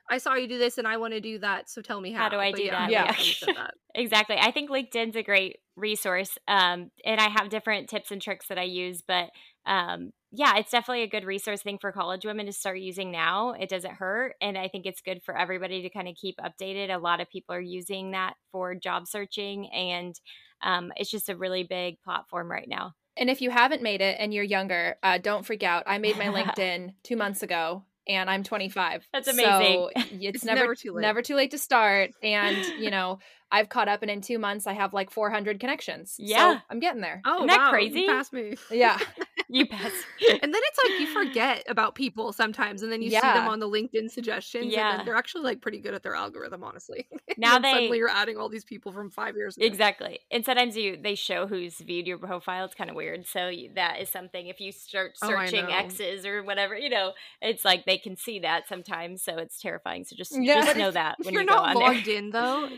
I 0.10 0.20
saw 0.20 0.36
you 0.36 0.48
do 0.48 0.58
this 0.58 0.78
and 0.78 0.88
I 0.88 0.98
want 0.98 1.14
to 1.14 1.20
do 1.20 1.38
that. 1.40 1.70
So 1.70 1.82
tell 1.82 2.00
me 2.00 2.12
how. 2.12 2.24
How 2.24 2.30
do 2.30 2.38
I 2.38 2.52
but 2.52 2.58
do 2.58 2.64
yeah, 2.64 2.88
that? 2.88 2.92
Yeah. 2.92 3.54
that. 3.56 3.74
exactly. 3.94 4.38
I 4.40 4.52
think 4.52 4.70
LinkedIn's 4.70 5.16
a 5.16 5.24
great 5.24 5.58
resource. 5.76 6.38
Um, 6.48 6.92
and 7.04 7.20
I 7.20 7.30
have 7.30 7.50
different 7.50 7.90
tips 7.90 8.12
and 8.12 8.22
tricks 8.22 8.48
that 8.48 8.58
I 8.58 8.64
use, 8.64 9.02
but 9.06 9.32
um, 9.66 10.12
yeah, 10.38 10.58
it's 10.58 10.70
definitely 10.70 11.02
a 11.02 11.10
good 11.10 11.26
resource 11.26 11.64
thing 11.64 11.80
for 11.82 11.92
college 11.92 12.24
women 12.24 12.46
to 12.46 12.54
start 12.54 12.78
using 12.78 13.12
now. 13.12 13.54
It 13.54 13.70
doesn't 13.70 13.96
hurt. 13.96 14.36
And 14.40 14.56
I 14.56 14.68
think 14.68 14.86
it's 14.86 15.02
good 15.02 15.24
for 15.24 15.36
everybody 15.36 15.82
to 15.82 15.90
kind 15.90 16.08
of 16.08 16.14
keep 16.14 16.36
updated. 16.38 16.94
A 16.94 17.00
lot 17.00 17.20
of 17.20 17.30
people 17.32 17.56
are 17.56 17.60
using 17.60 18.12
that 18.12 18.36
for 18.52 18.76
job 18.76 19.08
searching, 19.08 19.68
and 19.74 20.14
um, 20.62 20.94
it's 20.96 21.10
just 21.10 21.30
a 21.30 21.36
really 21.36 21.64
big 21.64 22.00
platform 22.04 22.52
right 22.52 22.68
now. 22.70 22.94
And 23.18 23.32
if 23.32 23.42
you 23.42 23.50
haven't 23.50 23.82
made 23.82 24.02
it 24.02 24.18
and 24.20 24.32
you're 24.32 24.44
younger, 24.44 24.98
uh, 25.02 25.18
don't 25.18 25.44
freak 25.44 25.64
out. 25.64 25.86
I 25.88 25.98
made 25.98 26.20
my 26.20 26.26
LinkedIn 26.28 26.94
two 27.04 27.16
months 27.16 27.42
ago 27.42 27.84
and 28.08 28.30
I'm 28.30 28.44
25. 28.44 29.08
That's 29.12 29.28
amazing. 29.28 29.50
So 29.50 29.90
it's, 29.96 30.38
it's 30.38 30.46
never, 30.46 30.62
never 30.62 30.76
too 30.76 30.94
late. 30.94 31.02
Never 31.02 31.22
too 31.24 31.36
late 31.36 31.52
to 31.52 31.58
start. 31.58 32.12
And 32.22 32.58
you 32.80 32.92
know, 32.92 33.20
I've 33.52 33.70
caught 33.70 33.88
up, 33.88 34.02
and 34.02 34.12
in 34.12 34.22
two 34.22 34.40
months, 34.40 34.68
I 34.68 34.74
have 34.74 34.94
like 34.94 35.10
400 35.10 35.60
connections. 35.60 36.16
Yeah, 36.20 36.56
so 36.56 36.62
I'm 36.70 36.80
getting 36.80 37.02
there. 37.02 37.22
Oh, 37.26 37.38
Isn't 37.38 37.48
that 37.48 37.70
crazy? 37.72 38.02
You 38.02 38.08
passed 38.08 38.34
me. 38.34 38.56
Yeah, 38.70 39.00
you 39.50 39.66
pass. 39.66 39.92
and 40.30 40.54
then 40.54 40.62
it's 40.64 40.80
like 40.84 41.00
you 41.00 41.08
forget 41.08 41.64
about 41.68 41.96
people 41.96 42.34
sometimes, 42.34 42.84
and 42.84 42.92
then 42.92 43.02
you 43.02 43.10
yeah. 43.10 43.22
see 43.22 43.40
them 43.40 43.48
on 43.48 43.60
the 43.60 43.68
LinkedIn 43.68 44.10
suggestions. 44.10 44.72
Yeah, 44.72 45.04
they're 45.04 45.16
actually 45.16 45.44
like 45.44 45.62
pretty 45.62 45.80
good 45.80 45.94
at 45.94 46.04
their 46.04 46.16
algorithm, 46.16 46.64
honestly. 46.64 47.08
Now 47.40 47.60
they 47.60 47.72
suddenly 47.72 48.00
you're 48.00 48.10
adding 48.10 48.38
all 48.38 48.50
these 48.50 48.66
people 48.66 48.92
from 48.92 49.12
five 49.12 49.36
years. 49.36 49.58
Ago. 49.58 49.66
Exactly, 49.68 50.22
and 50.32 50.44
sometimes 50.44 50.76
you 50.76 50.98
they 51.00 51.14
show 51.14 51.46
who's 51.46 51.76
viewed 51.76 52.08
your 52.08 52.18
profile. 52.18 52.66
It's 52.66 52.74
kind 52.74 52.90
of 52.90 52.96
weird. 52.96 53.28
So 53.28 53.48
you, 53.48 53.72
that 53.76 54.00
is 54.00 54.10
something. 54.10 54.48
If 54.48 54.60
you 54.60 54.72
start 54.72 55.12
oh, 55.22 55.30
searching 55.30 55.66
oh, 55.66 55.72
X's 55.72 56.26
or 56.26 56.42
whatever, 56.44 56.76
you 56.76 56.90
know, 56.90 57.12
it's 57.42 57.64
like 57.64 57.86
they 57.86 58.00
can 58.00 58.18
see 58.18 58.40
that 58.40 58.68
sometimes. 58.68 59.22
So 59.22 59.38
it's 59.38 59.62
terrifying. 59.62 60.04
So 60.04 60.16
just 60.16 60.36
yeah. 60.36 60.66
just 60.66 60.78
know 60.78 60.90
that 60.90 61.18
when 61.22 61.34
you're 61.34 61.44
you 61.44 61.48
not 61.48 61.76
logged 61.76 62.08
there. 62.08 62.16
in 62.18 62.32
though 62.32 62.70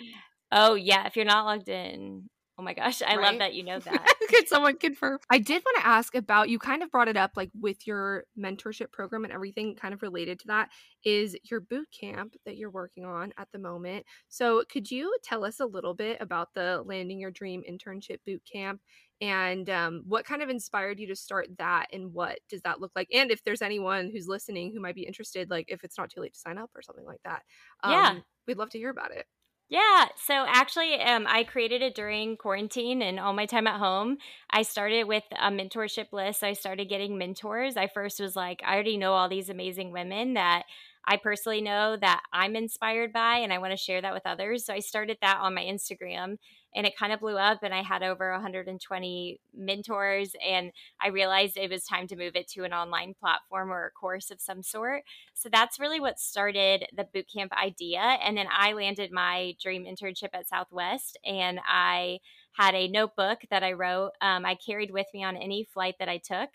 Oh 0.52 0.76
yeah, 0.76 1.06
if 1.06 1.16
you're 1.16 1.26
not 1.26 1.46
logged 1.46 1.70
in. 1.70 2.30
Oh 2.60 2.62
my 2.62 2.74
gosh, 2.74 3.02
I 3.02 3.16
right? 3.16 3.22
love 3.22 3.40
that 3.40 3.54
you 3.54 3.64
know 3.64 3.80
that. 3.86 4.14
Could 4.28 4.50
someone 4.50 4.78
confirm? 4.78 5.20
I 5.30 5.38
did 5.38 5.64
want 5.66 5.78
to 5.80 5.88
ask 5.88 6.14
about 6.14 6.50
you 6.50 6.60
kind 6.60 6.84
of 6.84 6.92
brought 6.92 7.08
it 7.08 7.16
up 7.16 7.32
like 7.38 7.52
with 7.58 7.88
your 7.88 8.26
mentorship 8.38 8.92
program 8.92 9.24
and 9.24 9.32
everything 9.32 9.76
kind 9.76 9.94
of 9.94 10.02
related 10.02 10.40
to 10.40 10.48
that 10.48 10.70
is 11.06 11.38
your 11.50 11.62
boot 11.62 11.88
camp 11.98 12.36
that 12.46 12.58
you're 12.58 12.70
working 12.70 13.06
on 13.06 13.32
at 13.38 13.48
the 13.54 13.60
moment. 13.60 14.06
So, 14.28 14.64
could 14.70 14.92
you 14.92 15.16
tell 15.24 15.46
us 15.46 15.62
a 15.62 15.66
little 15.66 15.94
bit 15.94 16.18
about 16.20 16.50
the 16.54 16.84
Landing 16.86 17.22
Your 17.22 17.32
Dream 17.32 17.64
internship 17.68 18.18
boot 18.26 18.42
camp 18.52 18.82
and 19.22 19.70
um, 19.70 20.04
what 20.06 20.26
kind 20.26 20.42
of 20.42 20.50
inspired 20.50 21.00
you 21.00 21.08
to 21.08 21.16
start 21.16 21.48
that 21.60 21.88
and 21.94 22.14
what 22.14 22.40
does 22.50 22.62
that 22.64 22.82
look 22.82 22.92
like 22.94 23.08
and 23.14 23.32
if 23.32 23.44
there's 23.44 23.62
anyone 23.62 24.10
who's 24.12 24.28
listening 24.28 24.72
who 24.74 24.82
might 24.82 24.96
be 24.96 25.04
interested 25.04 25.50
like 25.50 25.66
if 25.70 25.84
it's 25.84 25.98
not 25.98 26.10
too 26.10 26.22
late 26.22 26.34
to 26.34 26.40
sign 26.40 26.58
up 26.58 26.70
or 26.74 26.82
something 26.82 27.06
like 27.06 27.20
that 27.26 27.42
um, 27.84 27.92
yeah 27.92 28.16
we'd 28.48 28.58
love 28.58 28.70
to 28.70 28.78
hear 28.78 28.90
about 28.90 29.12
it 29.12 29.26
yeah. 29.70 30.08
So 30.16 30.34
actually, 30.48 31.00
um, 31.00 31.28
I 31.30 31.44
created 31.44 31.84
it 31.84 31.94
during 31.94 32.38
quarantine 32.38 33.04
and 33.04 33.20
all 33.20 33.34
my 33.34 33.46
time 33.46 33.68
at 33.68 33.80
home. 33.80 34.18
I 34.50 34.64
started 34.64 35.04
with 35.04 35.24
a 35.32 35.52
mentorship 35.52 36.12
list. 36.12 36.44
I 36.44 36.54
started 36.54 36.90
getting 36.90 37.20
mentors. 37.20 37.78
I 37.78 37.86
first 37.86 38.20
was 38.20 38.36
like, 38.36 38.64
I 38.66 38.74
already 38.74 38.98
know 38.98 39.14
all 39.14 39.30
these 39.30 39.50
amazing 39.50 39.92
women 39.92 40.34
that 40.34 40.64
I 41.10 41.18
personally 41.18 41.60
know 41.60 41.98
that 42.00 42.22
I'm 42.32 42.56
inspired 42.56 43.12
by, 43.12 43.38
and 43.38 43.52
I 43.52 43.58
want 43.58 43.72
to 43.72 43.78
share 43.78 44.00
that 44.00 44.14
with 44.14 44.28
others. 44.28 44.64
So 44.64 44.74
I 44.76 44.80
started 44.80 45.18
that 45.22 45.40
on 45.42 45.56
my 45.56 45.64
Instagram 45.64 46.38
and 46.76 46.86
it 46.86 46.96
kind 46.96 47.12
of 47.12 47.20
blew 47.20 47.38
up 47.38 47.60
and 47.64 47.74
i 47.74 47.82
had 47.82 48.04
over 48.04 48.32
120 48.32 49.40
mentors 49.56 50.36
and 50.46 50.72
i 51.02 51.08
realized 51.08 51.58
it 51.58 51.72
was 51.72 51.84
time 51.84 52.08
to 52.08 52.16
move 52.16 52.36
it 52.36 52.48
to 52.48 52.64
an 52.64 52.74
online 52.74 53.14
platform 53.20 53.72
or 53.72 53.86
a 53.86 53.92
course 53.92 54.30
of 54.30 54.40
some 54.40 54.62
sort 54.62 55.04
so 55.34 55.50
that's 55.52 55.80
really 55.80 56.00
what 56.00 56.20
started 56.20 56.86
the 56.96 57.08
bootcamp 57.16 57.52
idea 57.54 58.00
and 58.00 58.38
then 58.38 58.48
i 58.56 58.74
landed 58.74 59.12
my 59.12 59.56
dream 59.62 59.86
internship 59.86 60.30
at 60.34 60.48
southwest 60.48 61.18
and 61.26 61.60
i 61.68 62.20
had 62.54 62.76
a 62.76 62.88
notebook 62.88 63.40
that 63.50 63.64
i 63.64 63.72
wrote 63.72 64.12
um, 64.22 64.46
i 64.46 64.56
carried 64.56 64.92
with 64.92 65.08
me 65.14 65.24
on 65.24 65.36
any 65.38 65.64
flight 65.74 65.96
that 66.00 66.10
i 66.10 66.18
took 66.18 66.50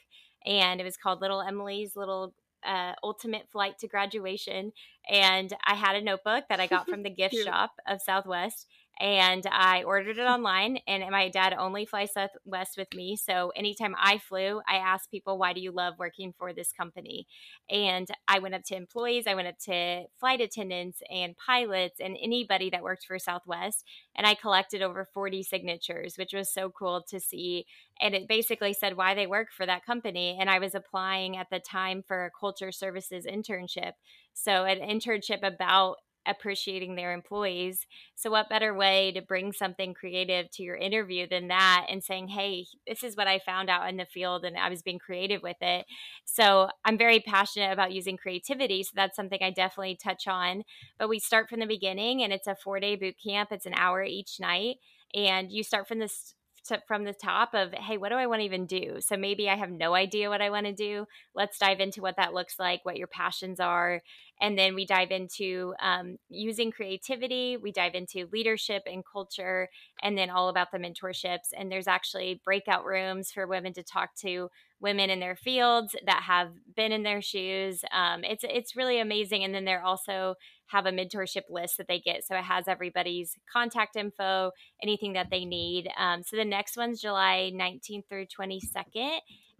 and 0.46 0.80
it 0.80 0.84
was 0.84 0.96
called 0.96 1.20
little 1.20 1.42
emily's 1.42 1.96
little 1.96 2.34
uh, 2.66 2.92
ultimate 3.02 3.48
flight 3.50 3.78
to 3.78 3.88
graduation 3.88 4.72
and 5.08 5.52
i 5.64 5.74
had 5.74 5.96
a 5.96 6.00
notebook 6.00 6.44
that 6.48 6.60
i 6.60 6.66
got 6.66 6.88
from 6.88 7.02
the 7.02 7.10
gift 7.22 7.34
shop 7.34 7.72
of 7.86 8.00
southwest 8.00 8.66
and 9.00 9.44
I 9.50 9.82
ordered 9.82 10.18
it 10.18 10.22
online. 10.22 10.78
And 10.86 11.04
my 11.10 11.28
dad 11.28 11.54
only 11.58 11.86
flies 11.86 12.12
Southwest 12.12 12.76
with 12.76 12.92
me, 12.94 13.16
so 13.16 13.52
anytime 13.56 13.94
I 13.98 14.18
flew, 14.18 14.60
I 14.68 14.76
asked 14.76 15.10
people, 15.10 15.38
"Why 15.38 15.52
do 15.52 15.60
you 15.60 15.72
love 15.72 15.94
working 15.98 16.32
for 16.32 16.52
this 16.52 16.72
company?" 16.72 17.26
And 17.68 18.08
I 18.28 18.38
went 18.38 18.54
up 18.54 18.62
to 18.64 18.76
employees, 18.76 19.26
I 19.26 19.34
went 19.34 19.48
up 19.48 19.58
to 19.66 20.04
flight 20.18 20.40
attendants 20.40 21.02
and 21.10 21.36
pilots, 21.36 22.00
and 22.00 22.16
anybody 22.20 22.70
that 22.70 22.82
worked 22.82 23.06
for 23.06 23.18
Southwest, 23.18 23.84
and 24.14 24.26
I 24.26 24.34
collected 24.34 24.82
over 24.82 25.04
forty 25.04 25.42
signatures, 25.42 26.16
which 26.16 26.32
was 26.32 26.52
so 26.52 26.70
cool 26.70 27.02
to 27.08 27.20
see. 27.20 27.66
And 28.00 28.14
it 28.14 28.28
basically 28.28 28.72
said 28.72 28.96
why 28.96 29.14
they 29.14 29.26
work 29.26 29.48
for 29.52 29.66
that 29.66 29.84
company. 29.84 30.36
And 30.40 30.50
I 30.50 30.58
was 30.58 30.74
applying 30.74 31.36
at 31.36 31.48
the 31.50 31.60
time 31.60 32.02
for 32.02 32.24
a 32.24 32.30
culture 32.30 32.72
services 32.72 33.26
internship. 33.26 33.92
So, 34.32 34.64
an 34.64 34.80
internship 34.80 35.42
about 35.42 35.96
appreciating 36.26 36.94
their 36.94 37.12
employees. 37.12 37.86
So, 38.14 38.30
what 38.30 38.48
better 38.48 38.74
way 38.74 39.12
to 39.12 39.22
bring 39.22 39.52
something 39.52 39.94
creative 39.94 40.50
to 40.52 40.62
your 40.62 40.76
interview 40.76 41.26
than 41.28 41.48
that 41.48 41.86
and 41.88 42.02
saying, 42.02 42.28
hey, 42.28 42.66
this 42.86 43.02
is 43.02 43.16
what 43.16 43.28
I 43.28 43.38
found 43.38 43.70
out 43.70 43.88
in 43.88 43.96
the 43.96 44.06
field 44.06 44.44
and 44.44 44.56
I 44.56 44.68
was 44.68 44.82
being 44.82 44.98
creative 44.98 45.42
with 45.42 45.58
it. 45.60 45.86
So, 46.24 46.68
I'm 46.84 46.98
very 46.98 47.20
passionate 47.20 47.72
about 47.72 47.92
using 47.92 48.16
creativity. 48.16 48.82
So, 48.82 48.92
that's 48.94 49.16
something 49.16 49.40
I 49.42 49.50
definitely 49.50 49.98
touch 50.02 50.26
on. 50.26 50.62
But 50.98 51.08
we 51.08 51.18
start 51.18 51.48
from 51.48 51.60
the 51.60 51.66
beginning 51.66 52.22
and 52.22 52.32
it's 52.32 52.46
a 52.46 52.54
four 52.54 52.80
day 52.80 52.96
boot 52.96 53.16
camp, 53.24 53.50
it's 53.52 53.66
an 53.66 53.74
hour 53.74 54.02
each 54.02 54.40
night. 54.40 54.76
And 55.14 55.52
you 55.52 55.62
start 55.62 55.86
from 55.86 56.00
this 56.00 56.34
to, 56.66 56.80
from 56.86 57.04
the 57.04 57.12
top 57.12 57.50
of, 57.54 57.72
hey, 57.74 57.96
what 57.96 58.08
do 58.08 58.16
I 58.16 58.26
want 58.26 58.40
to 58.40 58.44
even 58.44 58.66
do? 58.66 58.96
So 59.00 59.16
maybe 59.16 59.48
I 59.48 59.56
have 59.56 59.70
no 59.70 59.94
idea 59.94 60.30
what 60.30 60.40
I 60.40 60.50
want 60.50 60.66
to 60.66 60.72
do. 60.72 61.06
Let's 61.34 61.58
dive 61.58 61.80
into 61.80 62.00
what 62.00 62.16
that 62.16 62.34
looks 62.34 62.58
like, 62.58 62.84
what 62.84 62.96
your 62.96 63.06
passions 63.06 63.60
are. 63.60 64.02
And 64.40 64.58
then 64.58 64.74
we 64.74 64.84
dive 64.84 65.10
into 65.10 65.74
um, 65.80 66.18
using 66.28 66.70
creativity, 66.70 67.56
we 67.56 67.72
dive 67.72 67.94
into 67.94 68.28
leadership 68.32 68.82
and 68.86 69.04
culture, 69.04 69.68
and 70.02 70.18
then 70.18 70.30
all 70.30 70.48
about 70.48 70.72
the 70.72 70.78
mentorships. 70.78 71.52
And 71.56 71.70
there's 71.70 71.86
actually 71.86 72.40
breakout 72.44 72.84
rooms 72.84 73.30
for 73.30 73.46
women 73.46 73.72
to 73.74 73.82
talk 73.82 74.14
to 74.22 74.50
women 74.80 75.08
in 75.08 75.20
their 75.20 75.36
fields 75.36 75.96
that 76.04 76.24
have 76.24 76.50
been 76.76 76.92
in 76.92 77.04
their 77.04 77.22
shoes. 77.22 77.82
Um, 77.92 78.24
it's 78.24 78.44
it's 78.48 78.76
really 78.76 79.00
amazing. 79.00 79.44
And 79.44 79.54
then 79.54 79.64
they're 79.64 79.84
also 79.84 80.34
have 80.66 80.86
a 80.86 80.90
mentorship 80.92 81.42
list 81.48 81.78
that 81.78 81.88
they 81.88 82.00
get, 82.00 82.26
so 82.26 82.34
it 82.34 82.44
has 82.44 82.66
everybody's 82.66 83.36
contact 83.52 83.96
info, 83.96 84.50
anything 84.82 85.12
that 85.12 85.28
they 85.30 85.44
need. 85.44 85.88
Um, 85.96 86.22
so 86.22 86.36
the 86.36 86.44
next 86.44 86.76
one's 86.76 87.00
July 87.00 87.52
19th 87.54 88.08
through 88.08 88.26
22nd. 88.26 89.18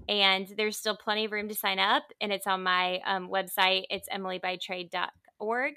And 0.09 0.47
there's 0.57 0.77
still 0.77 0.97
plenty 0.97 1.25
of 1.25 1.33
room 1.33 1.49
to 1.49 1.55
sign 1.55 1.79
up, 1.79 2.05
and 2.21 2.33
it's 2.33 2.47
on 2.47 2.63
my 2.63 3.01
um, 3.07 3.29
website. 3.29 3.85
It's 3.91 4.09
emilybytrade.org 4.09 5.75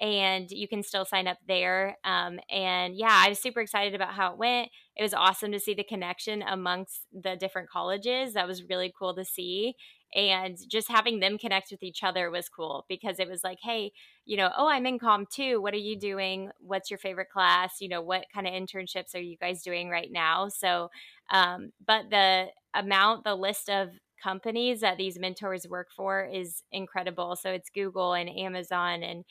and 0.00 0.50
you 0.50 0.68
can 0.68 0.82
still 0.82 1.04
sign 1.04 1.26
up 1.26 1.38
there. 1.46 1.96
Um, 2.04 2.38
and 2.50 2.94
yeah, 2.96 3.10
I 3.12 3.28
was 3.30 3.40
super 3.40 3.60
excited 3.60 3.94
about 3.94 4.14
how 4.14 4.32
it 4.32 4.38
went. 4.38 4.68
It 4.96 5.02
was 5.02 5.14
awesome 5.14 5.52
to 5.52 5.60
see 5.60 5.74
the 5.74 5.84
connection 5.84 6.42
amongst 6.42 7.02
the 7.12 7.36
different 7.36 7.68
colleges. 7.68 8.34
That 8.34 8.46
was 8.46 8.68
really 8.68 8.92
cool 8.96 9.14
to 9.16 9.24
see. 9.24 9.74
And 10.14 10.56
just 10.68 10.88
having 10.88 11.20
them 11.20 11.38
connect 11.38 11.70
with 11.70 11.82
each 11.82 12.02
other 12.02 12.30
was 12.30 12.48
cool 12.48 12.86
because 12.88 13.18
it 13.18 13.28
was 13.28 13.44
like, 13.44 13.58
hey, 13.62 13.92
you 14.24 14.36
know, 14.36 14.50
oh, 14.56 14.68
I'm 14.68 14.86
in 14.86 14.98
Com 14.98 15.26
too. 15.30 15.60
What 15.60 15.74
are 15.74 15.78
you 15.78 15.98
doing? 15.98 16.50
What's 16.60 16.90
your 16.90 16.98
favorite 16.98 17.30
class? 17.30 17.76
You 17.80 17.88
know, 17.88 18.00
what 18.00 18.24
kind 18.32 18.46
of 18.46 18.54
internships 18.54 19.14
are 19.14 19.20
you 19.20 19.36
guys 19.36 19.62
doing 19.62 19.90
right 19.90 20.10
now? 20.10 20.48
So, 20.48 20.88
um, 21.30 21.72
but 21.86 22.10
the 22.10 22.46
amount, 22.74 23.24
the 23.24 23.34
list 23.34 23.68
of 23.68 23.90
companies 24.22 24.80
that 24.80 24.96
these 24.96 25.18
mentors 25.18 25.66
work 25.68 25.88
for 25.94 26.24
is 26.24 26.62
incredible. 26.72 27.36
So 27.36 27.50
it's 27.50 27.70
Google 27.70 28.14
and 28.14 28.28
Amazon 28.28 29.02
and 29.02 29.24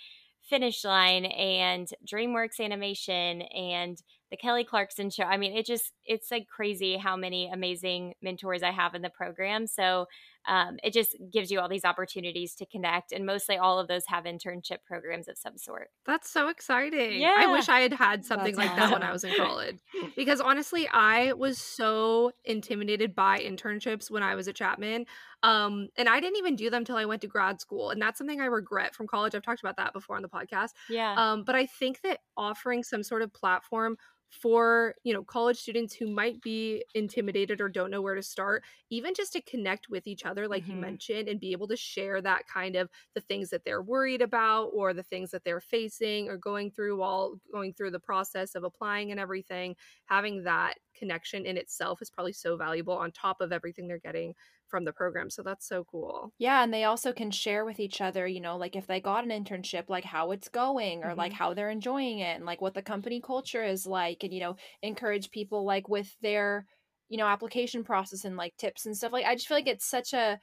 Finish 0.49 0.85
Line 0.85 1.25
and 1.25 1.89
DreamWorks 2.05 2.59
Animation 2.61 3.41
and 3.41 4.01
the 4.31 4.37
Kelly 4.37 4.63
Clarkson 4.63 5.09
show. 5.09 5.23
I 5.23 5.37
mean, 5.37 5.55
it 5.55 5.65
just 5.65 5.91
it's 6.05 6.31
like 6.31 6.47
crazy 6.47 6.97
how 6.97 7.15
many 7.15 7.49
amazing 7.51 8.13
mentors 8.21 8.63
I 8.63 8.71
have 8.71 8.95
in 8.95 9.01
the 9.01 9.09
program. 9.09 9.67
So 9.67 10.07
um, 10.47 10.77
it 10.83 10.93
just 10.93 11.15
gives 11.31 11.51
you 11.51 11.59
all 11.59 11.67
these 11.67 11.85
opportunities 11.85 12.55
to 12.55 12.65
connect, 12.65 13.11
and 13.11 13.25
mostly 13.25 13.57
all 13.57 13.79
of 13.79 13.87
those 13.87 14.05
have 14.07 14.23
internship 14.23 14.77
programs 14.85 15.27
of 15.27 15.37
some 15.37 15.57
sort. 15.57 15.89
That's 16.05 16.29
so 16.29 16.47
exciting. 16.47 17.19
Yeah, 17.19 17.35
I 17.37 17.51
wish 17.51 17.67
I 17.67 17.81
had 17.81 17.93
had 17.93 18.25
something 18.25 18.55
That's 18.55 18.57
like 18.57 18.71
awesome. 18.71 18.79
that 18.79 18.91
when 18.93 19.03
I 19.03 19.11
was 19.11 19.23
in 19.23 19.35
college. 19.35 19.77
because 20.15 20.39
honestly, 20.39 20.87
I 20.87 21.33
was 21.33 21.57
so 21.57 22.31
intimidated 22.45 23.13
by 23.13 23.39
internships 23.39 24.09
when 24.09 24.23
I 24.23 24.35
was 24.35 24.47
at 24.47 24.55
Chapman. 24.55 25.05
Um, 25.43 25.89
and 25.97 26.09
I 26.09 26.19
didn't 26.19 26.37
even 26.37 26.55
do 26.55 26.69
them 26.69 26.83
till 26.83 26.95
I 26.95 27.05
went 27.05 27.21
to 27.21 27.27
grad 27.27 27.61
school, 27.61 27.91
and 27.91 28.01
that's 28.01 28.17
something 28.17 28.41
I 28.41 28.45
regret 28.45 28.95
from 28.95 29.05
college. 29.05 29.35
I've 29.35 29.43
talked 29.43 29.59
about 29.59 29.77
that 29.77 29.93
before 29.93 30.15
on 30.15 30.23
the 30.23 30.29
podcast. 30.29 30.69
Yeah. 30.89 31.13
Um, 31.15 31.43
but 31.43 31.55
I 31.55 31.65
think 31.67 32.01
that 32.01 32.19
offering 32.35 32.83
some 32.83 33.03
sort 33.03 33.21
of 33.21 33.31
platform 33.33 33.97
for 34.29 34.95
you 35.03 35.13
know 35.13 35.23
college 35.23 35.57
students 35.57 35.93
who 35.93 36.07
might 36.07 36.41
be 36.41 36.83
intimidated 36.95 37.61
or 37.61 37.69
don't 37.69 37.89
know 37.89 38.01
where 38.01 38.15
to 38.15 38.21
start 38.21 38.63
even 38.89 39.13
just 39.13 39.31
to 39.31 39.41
connect 39.41 39.89
with 39.89 40.05
each 40.05 40.25
other 40.25 40.47
like 40.47 40.63
mm-hmm. 40.63 40.73
you 40.73 40.77
mentioned 40.77 41.29
and 41.29 41.39
be 41.39 41.53
able 41.53 41.67
to 41.67 41.77
share 41.77 42.21
that 42.21 42.41
kind 42.51 42.75
of 42.75 42.89
the 43.15 43.21
things 43.21 43.49
that 43.49 43.63
they're 43.63 43.81
worried 43.81 44.21
about 44.21 44.65
or 44.73 44.93
the 44.93 45.03
things 45.03 45.31
that 45.31 45.43
they're 45.45 45.61
facing 45.61 46.27
or 46.27 46.37
going 46.37 46.69
through 46.69 46.97
while 46.97 47.39
going 47.51 47.73
through 47.73 47.91
the 47.91 47.99
process 47.99 48.53
of 48.53 48.63
applying 48.63 49.11
and 49.11 49.19
everything 49.19 49.75
having 50.05 50.43
that 50.43 50.75
connection 50.97 51.45
in 51.45 51.57
itself 51.57 52.01
is 52.01 52.09
probably 52.09 52.33
so 52.33 52.57
valuable 52.57 52.97
on 52.97 53.11
top 53.11 53.39
of 53.39 53.51
everything 53.53 53.87
they're 53.87 53.99
getting 53.99 54.33
from 54.69 54.85
the 54.85 54.93
program. 54.93 55.29
So 55.29 55.43
that's 55.43 55.67
so 55.67 55.85
cool. 55.89 56.33
Yeah, 56.37 56.63
and 56.63 56.73
they 56.73 56.83
also 56.83 57.13
can 57.13 57.31
share 57.31 57.65
with 57.65 57.79
each 57.79 58.01
other, 58.01 58.27
you 58.27 58.41
know, 58.41 58.57
like 58.57 58.75
if 58.75 58.87
they 58.87 58.99
got 58.99 59.23
an 59.23 59.31
internship, 59.31 59.89
like 59.89 60.03
how 60.03 60.31
it's 60.31 60.49
going 60.49 61.03
or 61.03 61.09
mm-hmm. 61.09 61.19
like 61.19 61.33
how 61.33 61.53
they're 61.53 61.69
enjoying 61.69 62.19
it 62.19 62.35
and 62.35 62.45
like 62.45 62.61
what 62.61 62.73
the 62.73 62.81
company 62.81 63.21
culture 63.21 63.63
is 63.63 63.85
like 63.85 64.23
and 64.23 64.33
you 64.33 64.39
know, 64.39 64.55
encourage 64.81 65.31
people 65.31 65.65
like 65.65 65.87
with 65.89 66.15
their, 66.21 66.65
you 67.09 67.17
know, 67.17 67.27
application 67.27 67.83
process 67.83 68.25
and 68.25 68.37
like 68.37 68.55
tips 68.57 68.85
and 68.85 68.95
stuff. 68.95 69.13
Like 69.13 69.25
I 69.25 69.35
just 69.35 69.47
feel 69.47 69.57
like 69.57 69.67
it's 69.67 69.89
such 69.89 70.13
a 70.13 70.39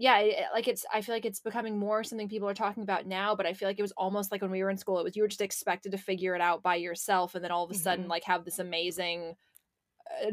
yeah, 0.00 0.18
it, 0.20 0.36
like 0.54 0.66
it's 0.66 0.86
I 0.92 1.02
feel 1.02 1.14
like 1.14 1.26
it's 1.26 1.40
becoming 1.40 1.78
more 1.78 2.02
something 2.02 2.28
people 2.28 2.48
are 2.48 2.54
talking 2.54 2.82
about 2.82 3.06
now, 3.06 3.36
but 3.36 3.44
I 3.44 3.52
feel 3.52 3.68
like 3.68 3.78
it 3.78 3.82
was 3.82 3.92
almost 3.98 4.32
like 4.32 4.40
when 4.40 4.50
we 4.50 4.62
were 4.62 4.70
in 4.70 4.78
school, 4.78 4.98
it 4.98 5.04
was 5.04 5.14
you 5.14 5.22
were 5.22 5.28
just 5.28 5.42
expected 5.42 5.92
to 5.92 5.98
figure 5.98 6.34
it 6.34 6.40
out 6.40 6.62
by 6.62 6.76
yourself 6.76 7.34
and 7.34 7.44
then 7.44 7.50
all 7.50 7.64
of 7.64 7.70
a 7.70 7.74
mm-hmm. 7.74 7.82
sudden 7.82 8.08
like 8.08 8.24
have 8.24 8.46
this 8.46 8.58
amazing 8.58 9.34
Uh, 10.26 10.30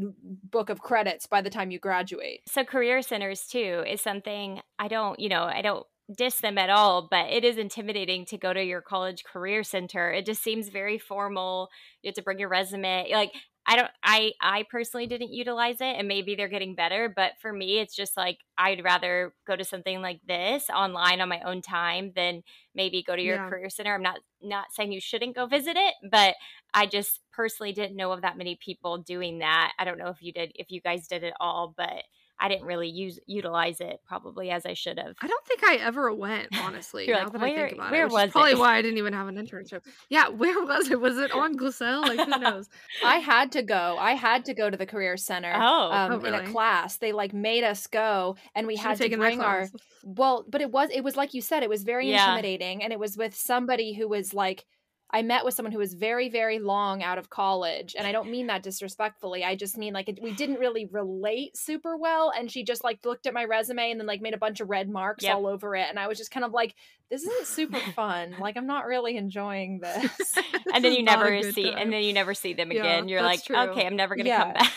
book 0.51 0.69
of 0.69 0.79
credits 0.79 1.27
by 1.27 1.41
the 1.41 1.49
time 1.49 1.71
you 1.71 1.79
graduate. 1.79 2.41
So 2.47 2.63
career 2.63 3.01
centers 3.01 3.47
too 3.47 3.83
is 3.87 4.01
something 4.01 4.61
I 4.79 4.87
don't, 4.87 5.19
you 5.19 5.29
know, 5.29 5.43
I 5.43 5.61
don't 5.61 5.85
diss 6.15 6.39
them 6.39 6.57
at 6.57 6.69
all, 6.69 7.07
but 7.09 7.29
it 7.29 7.43
is 7.43 7.57
intimidating 7.57 8.25
to 8.25 8.37
go 8.37 8.53
to 8.53 8.63
your 8.63 8.81
college 8.81 9.23
career 9.23 9.63
center. 9.63 10.11
It 10.11 10.25
just 10.25 10.41
seems 10.41 10.69
very 10.69 10.97
formal. 10.97 11.69
You 12.01 12.09
have 12.09 12.15
to 12.15 12.21
bring 12.21 12.39
your 12.39 12.49
resume. 12.49 13.09
Like 13.11 13.31
I 13.69 13.75
don't 13.75 13.91
I 14.01 14.31
I 14.41 14.63
personally 14.71 15.07
didn't 15.07 15.33
utilize 15.33 15.81
it 15.81 15.95
and 15.97 16.07
maybe 16.07 16.35
they're 16.35 16.47
getting 16.47 16.73
better, 16.73 17.11
but 17.13 17.33
for 17.41 17.51
me 17.51 17.79
it's 17.79 17.93
just 17.93 18.15
like 18.15 18.37
I'd 18.57 18.83
rather 18.83 19.33
go 19.45 19.57
to 19.57 19.65
something 19.65 20.01
like 20.01 20.21
this 20.25 20.69
online 20.69 21.19
on 21.19 21.27
my 21.27 21.41
own 21.41 21.61
time 21.61 22.13
than 22.15 22.43
maybe 22.73 23.03
go 23.03 23.15
to 23.15 23.21
your 23.21 23.35
yeah. 23.35 23.49
career 23.49 23.69
center. 23.69 23.93
I'm 23.93 24.01
not 24.01 24.19
not 24.41 24.67
saying 24.71 24.93
you 24.93 25.01
shouldn't 25.01 25.35
go 25.35 25.47
visit 25.47 25.75
it, 25.75 25.95
but 26.09 26.35
I 26.73 26.85
just 26.85 27.19
personally 27.33 27.73
didn't 27.73 27.97
know 27.97 28.13
of 28.13 28.21
that 28.21 28.37
many 28.37 28.57
people 28.63 28.99
doing 28.99 29.39
that. 29.39 29.73
I 29.77 29.83
don't 29.83 29.97
know 29.97 30.09
if 30.09 30.21
you 30.21 30.31
did 30.31 30.53
if 30.55 30.71
you 30.71 30.79
guys 30.79 31.07
did 31.07 31.23
it 31.23 31.33
all, 31.41 31.73
but 31.75 32.03
I 32.39 32.49
didn't 32.49 32.65
really 32.65 32.89
use 32.89 33.19
utilize 33.25 33.81
it 33.81 33.99
probably 34.05 34.51
as 34.51 34.65
I 34.65 34.73
should 34.73 34.99
have. 34.99 35.15
I 35.21 35.27
don't 35.27 35.45
think 35.45 35.63
I 35.63 35.75
ever 35.77 36.13
went, 36.13 36.49
honestly. 36.61 37.07
now 37.07 37.23
like, 37.23 37.31
that 37.31 37.41
where, 37.41 37.49
I 37.51 37.55
think 37.55 37.73
about 37.73 37.91
where 37.91 38.05
it, 38.05 38.11
was 38.11 38.31
probably 38.31 38.51
it? 38.51 38.59
why 38.59 38.77
I 38.77 38.81
didn't 38.81 38.99
even 38.99 39.13
have 39.13 39.27
an 39.27 39.35
internship. 39.35 39.81
Yeah, 40.09 40.27
where 40.29 40.63
was 40.63 40.89
it? 40.89 40.99
Was 40.99 41.17
it 41.17 41.31
on 41.31 41.57
Glisel? 41.57 42.01
Like 42.01 42.19
who 42.19 42.39
knows? 42.39 42.69
I 43.05 43.17
had 43.17 43.51
to 43.53 43.63
go. 43.63 43.97
I 43.99 44.13
had 44.13 44.45
to 44.45 44.53
go 44.53 44.69
to 44.69 44.77
the 44.77 44.85
career 44.85 45.17
center. 45.17 45.53
Oh, 45.55 45.91
um, 45.91 46.11
oh 46.11 46.17
really? 46.17 46.39
in 46.39 46.45
a 46.45 46.51
class. 46.51 46.97
They 46.97 47.11
like 47.11 47.33
made 47.33 47.63
us 47.63 47.87
go, 47.87 48.35
and 48.55 48.67
we 48.67 48.75
Should 48.75 48.85
had 48.85 48.97
to 48.97 49.17
bring 49.17 49.41
our. 49.41 49.67
Well, 50.03 50.45
but 50.47 50.61
it 50.61 50.71
was 50.71 50.89
it 50.93 51.03
was 51.03 51.15
like 51.15 51.33
you 51.33 51.41
said, 51.41 51.63
it 51.63 51.69
was 51.69 51.83
very 51.83 52.09
yeah. 52.09 52.23
intimidating, 52.23 52.83
and 52.83 52.93
it 52.93 52.99
was 52.99 53.17
with 53.17 53.35
somebody 53.35 53.93
who 53.93 54.07
was 54.07 54.33
like 54.33 54.65
I 55.09 55.21
met 55.21 55.45
with 55.45 55.53
someone 55.53 55.71
who 55.71 55.79
was 55.79 55.93
very, 55.93 56.27
very 56.29 56.59
long 56.59 57.01
out 57.01 57.17
of 57.17 57.29
college. 57.29 57.95
And 57.97 58.05
I 58.05 58.11
don't 58.11 58.29
mean 58.29 58.47
that 58.47 58.61
disrespectfully. 58.61 59.43
I 59.43 59.55
just 59.55 59.77
mean 59.77 59.93
like 59.93 60.09
it, 60.09 60.19
we 60.21 60.33
didn't 60.33 60.59
really 60.59 60.85
relate 60.91 61.55
super 61.55 61.95
well. 61.95 62.31
And 62.37 62.51
she 62.51 62.63
just 62.63 62.83
like 62.83 62.99
looked 63.05 63.25
at 63.25 63.33
my 63.33 63.45
resume 63.45 63.91
and 63.91 63.99
then 63.99 64.07
like 64.07 64.21
made 64.21 64.33
a 64.33 64.37
bunch 64.37 64.59
of 64.59 64.69
red 64.69 64.89
marks 64.89 65.23
yep. 65.23 65.35
all 65.35 65.47
over 65.47 65.75
it. 65.77 65.87
And 65.89 65.97
I 65.97 66.07
was 66.07 66.17
just 66.17 66.31
kind 66.31 66.45
of 66.45 66.51
like, 66.51 66.75
this 67.09 67.23
isn't 67.23 67.47
super 67.47 67.79
fun. 67.95 68.35
like 68.39 68.57
I'm 68.57 68.67
not 68.67 68.85
really 68.85 69.15
enjoying 69.15 69.79
this. 69.83 70.35
and 70.73 70.83
then 70.83 70.91
you 70.91 71.03
never 71.03 71.41
see 71.51 71.71
time. 71.71 71.77
and 71.77 71.93
then 71.93 72.03
you 72.03 72.11
never 72.11 72.33
see 72.33 72.53
them 72.53 72.71
again. 72.71 73.07
Yeah, 73.07 73.15
You're 73.15 73.23
like, 73.23 73.45
true. 73.45 73.55
okay, 73.55 73.85
I'm 73.87 73.95
never 73.95 74.15
gonna 74.15 74.27
yeah. 74.27 74.43
come 74.43 74.53
back. 74.53 74.73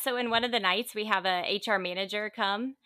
so 0.00 0.16
in 0.16 0.30
one 0.30 0.44
of 0.44 0.52
the 0.52 0.60
nights 0.60 0.94
we 0.94 1.04
have 1.04 1.26
a 1.26 1.60
HR 1.66 1.78
manager 1.78 2.30
come 2.34 2.76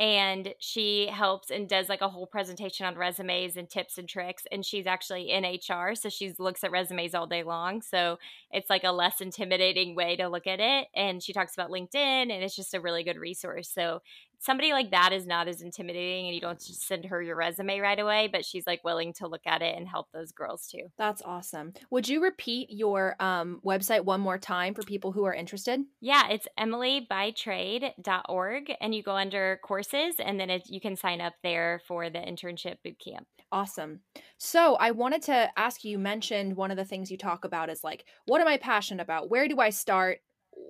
and 0.00 0.54
she 0.58 1.08
helps 1.08 1.50
and 1.50 1.68
does 1.68 1.90
like 1.90 2.00
a 2.00 2.08
whole 2.08 2.26
presentation 2.26 2.86
on 2.86 2.96
resumes 2.96 3.56
and 3.56 3.68
tips 3.68 3.98
and 3.98 4.08
tricks 4.08 4.44
and 4.50 4.64
she's 4.64 4.86
actually 4.86 5.30
in 5.30 5.44
hr 5.44 5.94
so 5.94 6.08
she 6.08 6.32
looks 6.38 6.64
at 6.64 6.70
resumes 6.70 7.14
all 7.14 7.26
day 7.26 7.42
long 7.42 7.82
so 7.82 8.18
it's 8.50 8.70
like 8.70 8.82
a 8.82 8.90
less 8.90 9.20
intimidating 9.20 9.94
way 9.94 10.16
to 10.16 10.26
look 10.28 10.46
at 10.46 10.58
it 10.58 10.88
and 10.96 11.22
she 11.22 11.34
talks 11.34 11.52
about 11.52 11.70
linkedin 11.70 11.94
and 11.94 12.42
it's 12.42 12.56
just 12.56 12.72
a 12.74 12.80
really 12.80 13.04
good 13.04 13.18
resource 13.18 13.70
so 13.72 14.00
somebody 14.40 14.72
like 14.72 14.90
that 14.90 15.12
is 15.12 15.24
not 15.26 15.46
as 15.46 15.62
intimidating 15.62 16.26
and 16.26 16.34
you 16.34 16.40
don't 16.40 16.58
just 16.58 16.84
send 16.86 17.04
her 17.04 17.22
your 17.22 17.36
resume 17.36 17.78
right 17.78 18.00
away 18.00 18.28
but 18.32 18.44
she's 18.44 18.66
like 18.66 18.82
willing 18.82 19.12
to 19.12 19.28
look 19.28 19.46
at 19.46 19.62
it 19.62 19.76
and 19.76 19.86
help 19.86 20.08
those 20.12 20.32
girls 20.32 20.66
too. 20.66 20.88
That's 20.98 21.22
awesome. 21.22 21.74
Would 21.90 22.08
you 22.08 22.20
repeat 22.22 22.68
your 22.70 23.14
um, 23.20 23.60
website 23.64 24.04
one 24.04 24.20
more 24.20 24.38
time 24.38 24.74
for 24.74 24.82
people 24.82 25.12
who 25.12 25.22
are 25.24 25.34
interested? 25.34 25.80
Yeah 26.00 26.28
it's 26.30 26.48
emilybytrade.org 26.58 28.72
and 28.80 28.94
you 28.94 29.02
go 29.02 29.16
under 29.16 29.60
courses 29.62 30.14
and 30.18 30.40
then 30.40 30.48
it, 30.50 30.68
you 30.68 30.80
can 30.80 30.96
sign 30.96 31.20
up 31.20 31.34
there 31.42 31.82
for 31.86 32.08
the 32.10 32.18
internship 32.18 32.76
boot 32.82 32.98
camp. 32.98 33.26
Awesome. 33.52 34.00
So 34.38 34.74
i 34.76 34.90
wanted 34.90 35.22
to 35.22 35.50
ask 35.56 35.84
you, 35.84 35.90
you 35.90 35.98
mentioned 35.98 36.56
one 36.56 36.70
of 36.70 36.76
the 36.76 36.84
things 36.84 37.10
you 37.10 37.18
talk 37.18 37.44
about 37.44 37.68
is 37.68 37.84
like 37.84 38.04
what 38.26 38.40
am 38.40 38.48
i 38.48 38.56
passionate 38.56 39.02
about? 39.02 39.28
Where 39.28 39.48
do 39.48 39.60
i 39.60 39.70
start 39.70 40.20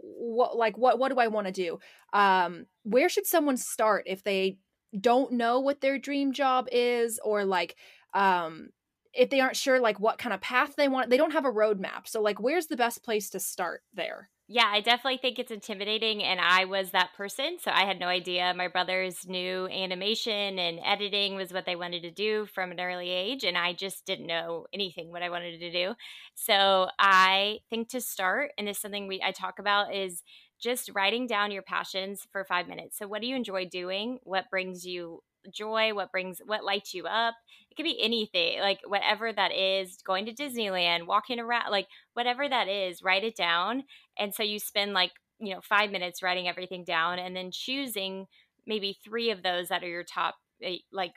what 0.03 0.57
like 0.57 0.77
what 0.79 0.99
what 0.99 1.11
do 1.11 1.19
I 1.19 1.29
want 1.29 1.47
to 1.47 1.53
do? 1.53 1.79
Um 2.13 2.67
where 2.83 3.09
should 3.09 3.27
someone 3.27 3.57
start 3.57 4.05
if 4.07 4.23
they 4.23 4.59
don't 4.99 5.33
know 5.33 5.61
what 5.61 5.81
their 5.81 5.99
dream 5.99 6.33
job 6.33 6.69
is 6.73 7.21
or 7.25 7.45
like 7.45 7.77
um 8.15 8.71
if 9.13 9.31
they 9.31 9.41
aren't 9.41 9.57
sure 9.57 9.81
like 9.81 10.01
what 10.01 10.19
kind 10.19 10.33
of 10.33 10.41
path 10.41 10.75
they 10.77 10.89
want 10.89 11.11
they 11.11 11.17
don't 11.17 11.33
have 11.33 11.45
a 11.45 11.53
roadmap 11.53 12.07
so 12.07 12.21
like 12.21 12.41
where's 12.41 12.67
the 12.67 12.77
best 12.77 13.05
place 13.05 13.31
to 13.31 13.41
start 13.41 13.83
there 13.95 14.31
yeah, 14.53 14.67
I 14.67 14.81
definitely 14.81 15.19
think 15.19 15.39
it's 15.39 15.53
intimidating. 15.53 16.25
And 16.25 16.41
I 16.41 16.65
was 16.65 16.91
that 16.91 17.15
person. 17.17 17.59
So 17.63 17.71
I 17.71 17.85
had 17.85 18.01
no 18.01 18.09
idea. 18.09 18.53
My 18.57 18.67
brothers 18.67 19.25
knew 19.29 19.69
animation 19.69 20.59
and 20.59 20.81
editing 20.85 21.37
was 21.37 21.53
what 21.53 21.67
they 21.67 21.77
wanted 21.77 22.03
to 22.03 22.11
do 22.11 22.47
from 22.47 22.73
an 22.73 22.81
early 22.81 23.11
age. 23.11 23.45
And 23.45 23.57
I 23.57 23.75
just 23.75 24.05
didn't 24.07 24.27
know 24.27 24.67
anything 24.75 25.13
what 25.13 25.23
I 25.23 25.31
wanted 25.31 25.61
to 25.61 25.71
do. 25.71 25.95
So 26.35 26.89
I 26.99 27.61
think 27.71 27.91
to 27.91 28.01
start, 28.01 28.51
and 28.59 28.69
it's 28.69 28.81
something 28.81 29.07
we 29.07 29.23
I 29.25 29.31
talk 29.31 29.61
about 29.61 29.95
is 29.95 30.25
just 30.61 30.91
writing 30.97 31.29
down 31.29 31.53
your 31.53 31.63
passions 31.63 32.27
for 32.33 32.45
five 32.45 32.67
minutes. 32.67 32.99
So 32.99 33.07
what 33.07 33.21
do 33.23 33.29
you 33.29 33.37
enjoy 33.37 33.67
doing? 33.67 34.19
What 34.25 34.51
brings 34.51 34.85
you 34.85 35.23
joy, 35.53 35.95
what 35.95 36.13
brings 36.13 36.41
what 36.45 36.65
lights 36.65 36.95
you 36.95 37.07
up. 37.07 37.35
It 37.71 37.77
could 37.77 37.85
be 37.85 38.03
anything, 38.03 38.61
like 38.61 38.81
whatever 38.87 39.33
that 39.33 39.53
is, 39.53 39.99
going 40.05 40.27
to 40.27 40.35
Disneyland, 40.35 41.07
walking 41.07 41.39
around, 41.39 41.71
like 41.71 41.87
whatever 42.15 42.49
that 42.49 42.69
is, 42.69 43.03
write 43.03 43.25
it 43.25 43.37
down. 43.37 43.85
And 44.19 44.35
so 44.35 44.43
you 44.43 44.59
spend 44.59 44.93
like, 44.93 45.13
you 45.39 45.55
know, 45.55 45.61
5 45.63 45.91
minutes 45.91 46.23
writing 46.23 46.49
everything 46.49 46.85
down 46.85 47.19
and 47.19 47.35
then 47.35 47.51
choosing 47.53 48.27
maybe 48.67 48.99
3 49.05 49.31
of 49.31 49.43
those 49.43 49.69
that 49.69 49.83
are 49.83 49.89
your 49.89 50.05
top 50.05 50.35
eh, 50.63 50.79
like 50.93 51.15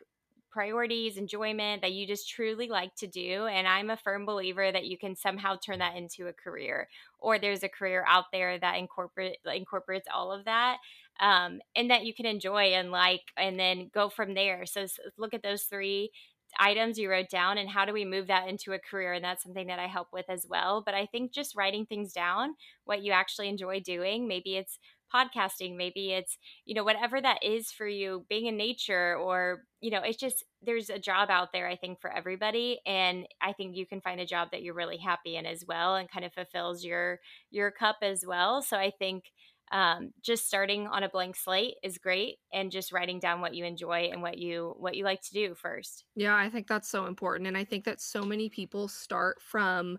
priorities, 0.54 1.18
enjoyment 1.18 1.82
that 1.82 1.94
you 1.94 2.06
just 2.06 2.30
truly 2.30 2.68
like 2.70 2.94
to 2.96 3.08
do. 3.08 3.48
And 3.48 3.68
I'm 3.68 3.90
a 3.90 3.98
firm 3.98 4.24
believer 4.26 4.72
that 4.72 4.86
you 4.86 4.98
can 5.00 5.16
somehow 5.16 5.56
turn 5.58 5.80
that 5.80 5.98
into 5.98 6.28
a 6.28 6.34
career, 6.34 6.88
or 7.20 7.40
there's 7.40 7.64
a 7.64 7.70
career 7.70 8.06
out 8.08 8.26
there 8.32 8.60
that 8.60 8.78
incorporate 8.78 9.38
incorporates 9.52 10.08
all 10.14 10.32
of 10.32 10.46
that 10.46 10.78
um, 11.20 11.60
and 11.76 11.90
that 11.92 12.06
you 12.06 12.14
can 12.14 12.26
enjoy 12.26 12.74
and 12.74 12.92
like, 12.92 13.22
and 13.38 13.60
then 13.60 13.90
go 13.94 14.10
from 14.10 14.34
there. 14.34 14.66
So, 14.66 14.86
so 14.86 15.02
look 15.18 15.34
at 15.34 15.44
those 15.44 15.64
three 15.64 16.12
items 16.60 17.00
you 17.00 17.10
wrote 17.10 17.30
down 17.30 17.58
and 17.58 17.70
how 17.70 17.84
do 17.86 17.94
we 17.94 18.06
move 18.06 18.28
that 18.28 18.48
into 18.48 18.74
a 18.74 18.80
career? 18.80 19.14
And 19.14 19.24
that's 19.24 19.44
something 19.44 19.68
that 19.68 19.80
i 19.80 19.88
help 19.88 20.10
with 20.14 20.26
as 20.30 20.46
well. 20.48 20.84
But 20.86 20.94
i 20.94 21.06
think 21.08 21.32
just 21.34 21.56
writing 21.56 21.86
things 21.86 22.14
down 22.14 22.56
what 22.86 23.02
you 23.04 23.12
actually 23.12 23.50
enjoy 23.50 23.80
doing 23.80 24.28
maybe 24.28 24.56
it's 24.56 24.78
podcasting 25.14 25.76
maybe 25.78 26.12
it's 26.12 26.38
you 26.66 26.74
know 26.74 26.84
whatever 26.84 27.22
that 27.22 27.44
is 27.44 27.72
for 27.72 27.88
you 27.88 28.26
being 28.30 28.48
in 28.48 28.58
nature 28.58 29.16
or 29.16 29.64
you 29.80 29.92
know 29.92 30.02
it's 30.02 30.18
just 30.18 30.44
there's 30.64 30.90
a 30.90 30.98
job 30.98 31.30
out 31.30 31.50
there 31.54 31.68
i 31.68 31.76
think 31.76 32.00
for 32.02 32.12
everybody. 32.12 32.80
And 32.86 33.28
i 33.42 33.54
think 33.54 33.76
you 33.76 33.86
can 33.86 34.02
find 34.02 34.20
a 34.20 34.26
job 34.26 34.50
that 34.52 34.64
you're 34.64 34.74
really 34.74 34.98
happy 34.98 35.36
in 35.36 35.46
as 35.46 35.64
well 35.68 35.96
and 35.96 36.10
kind 36.10 36.26
of 36.26 36.34
fulfills 36.34 36.84
your 36.84 37.20
your 37.52 37.72
cup 37.72 37.98
as 38.02 38.24
well. 38.28 38.62
So 38.62 38.78
i 38.78 38.92
think 38.98 39.26
um, 39.74 40.14
just 40.22 40.46
starting 40.46 40.86
on 40.86 41.02
a 41.02 41.10
blank 41.10 41.36
slate 41.36 41.76
is 41.82 41.98
great 41.98 42.38
and 42.54 42.72
just 42.72 42.94
writing 42.94 43.20
down 43.20 43.42
what 43.42 43.56
you 43.56 43.66
enjoy 43.66 44.10
and 44.12 44.22
what 44.22 44.38
you 44.38 44.76
what 44.78 44.96
you 44.96 45.04
like 45.04 45.22
to 45.24 45.34
do 45.34 45.56
first 45.56 46.06
yeah 46.16 46.36
i 46.36 46.48
think 46.50 46.68
that's 46.68 46.88
so 46.88 47.08
important 47.08 47.48
and 47.48 47.58
i 47.58 47.64
think 47.64 47.84
that 47.84 48.00
so 48.00 48.22
many 48.22 48.50
people 48.50 48.88
start 48.88 49.42
from 49.42 49.98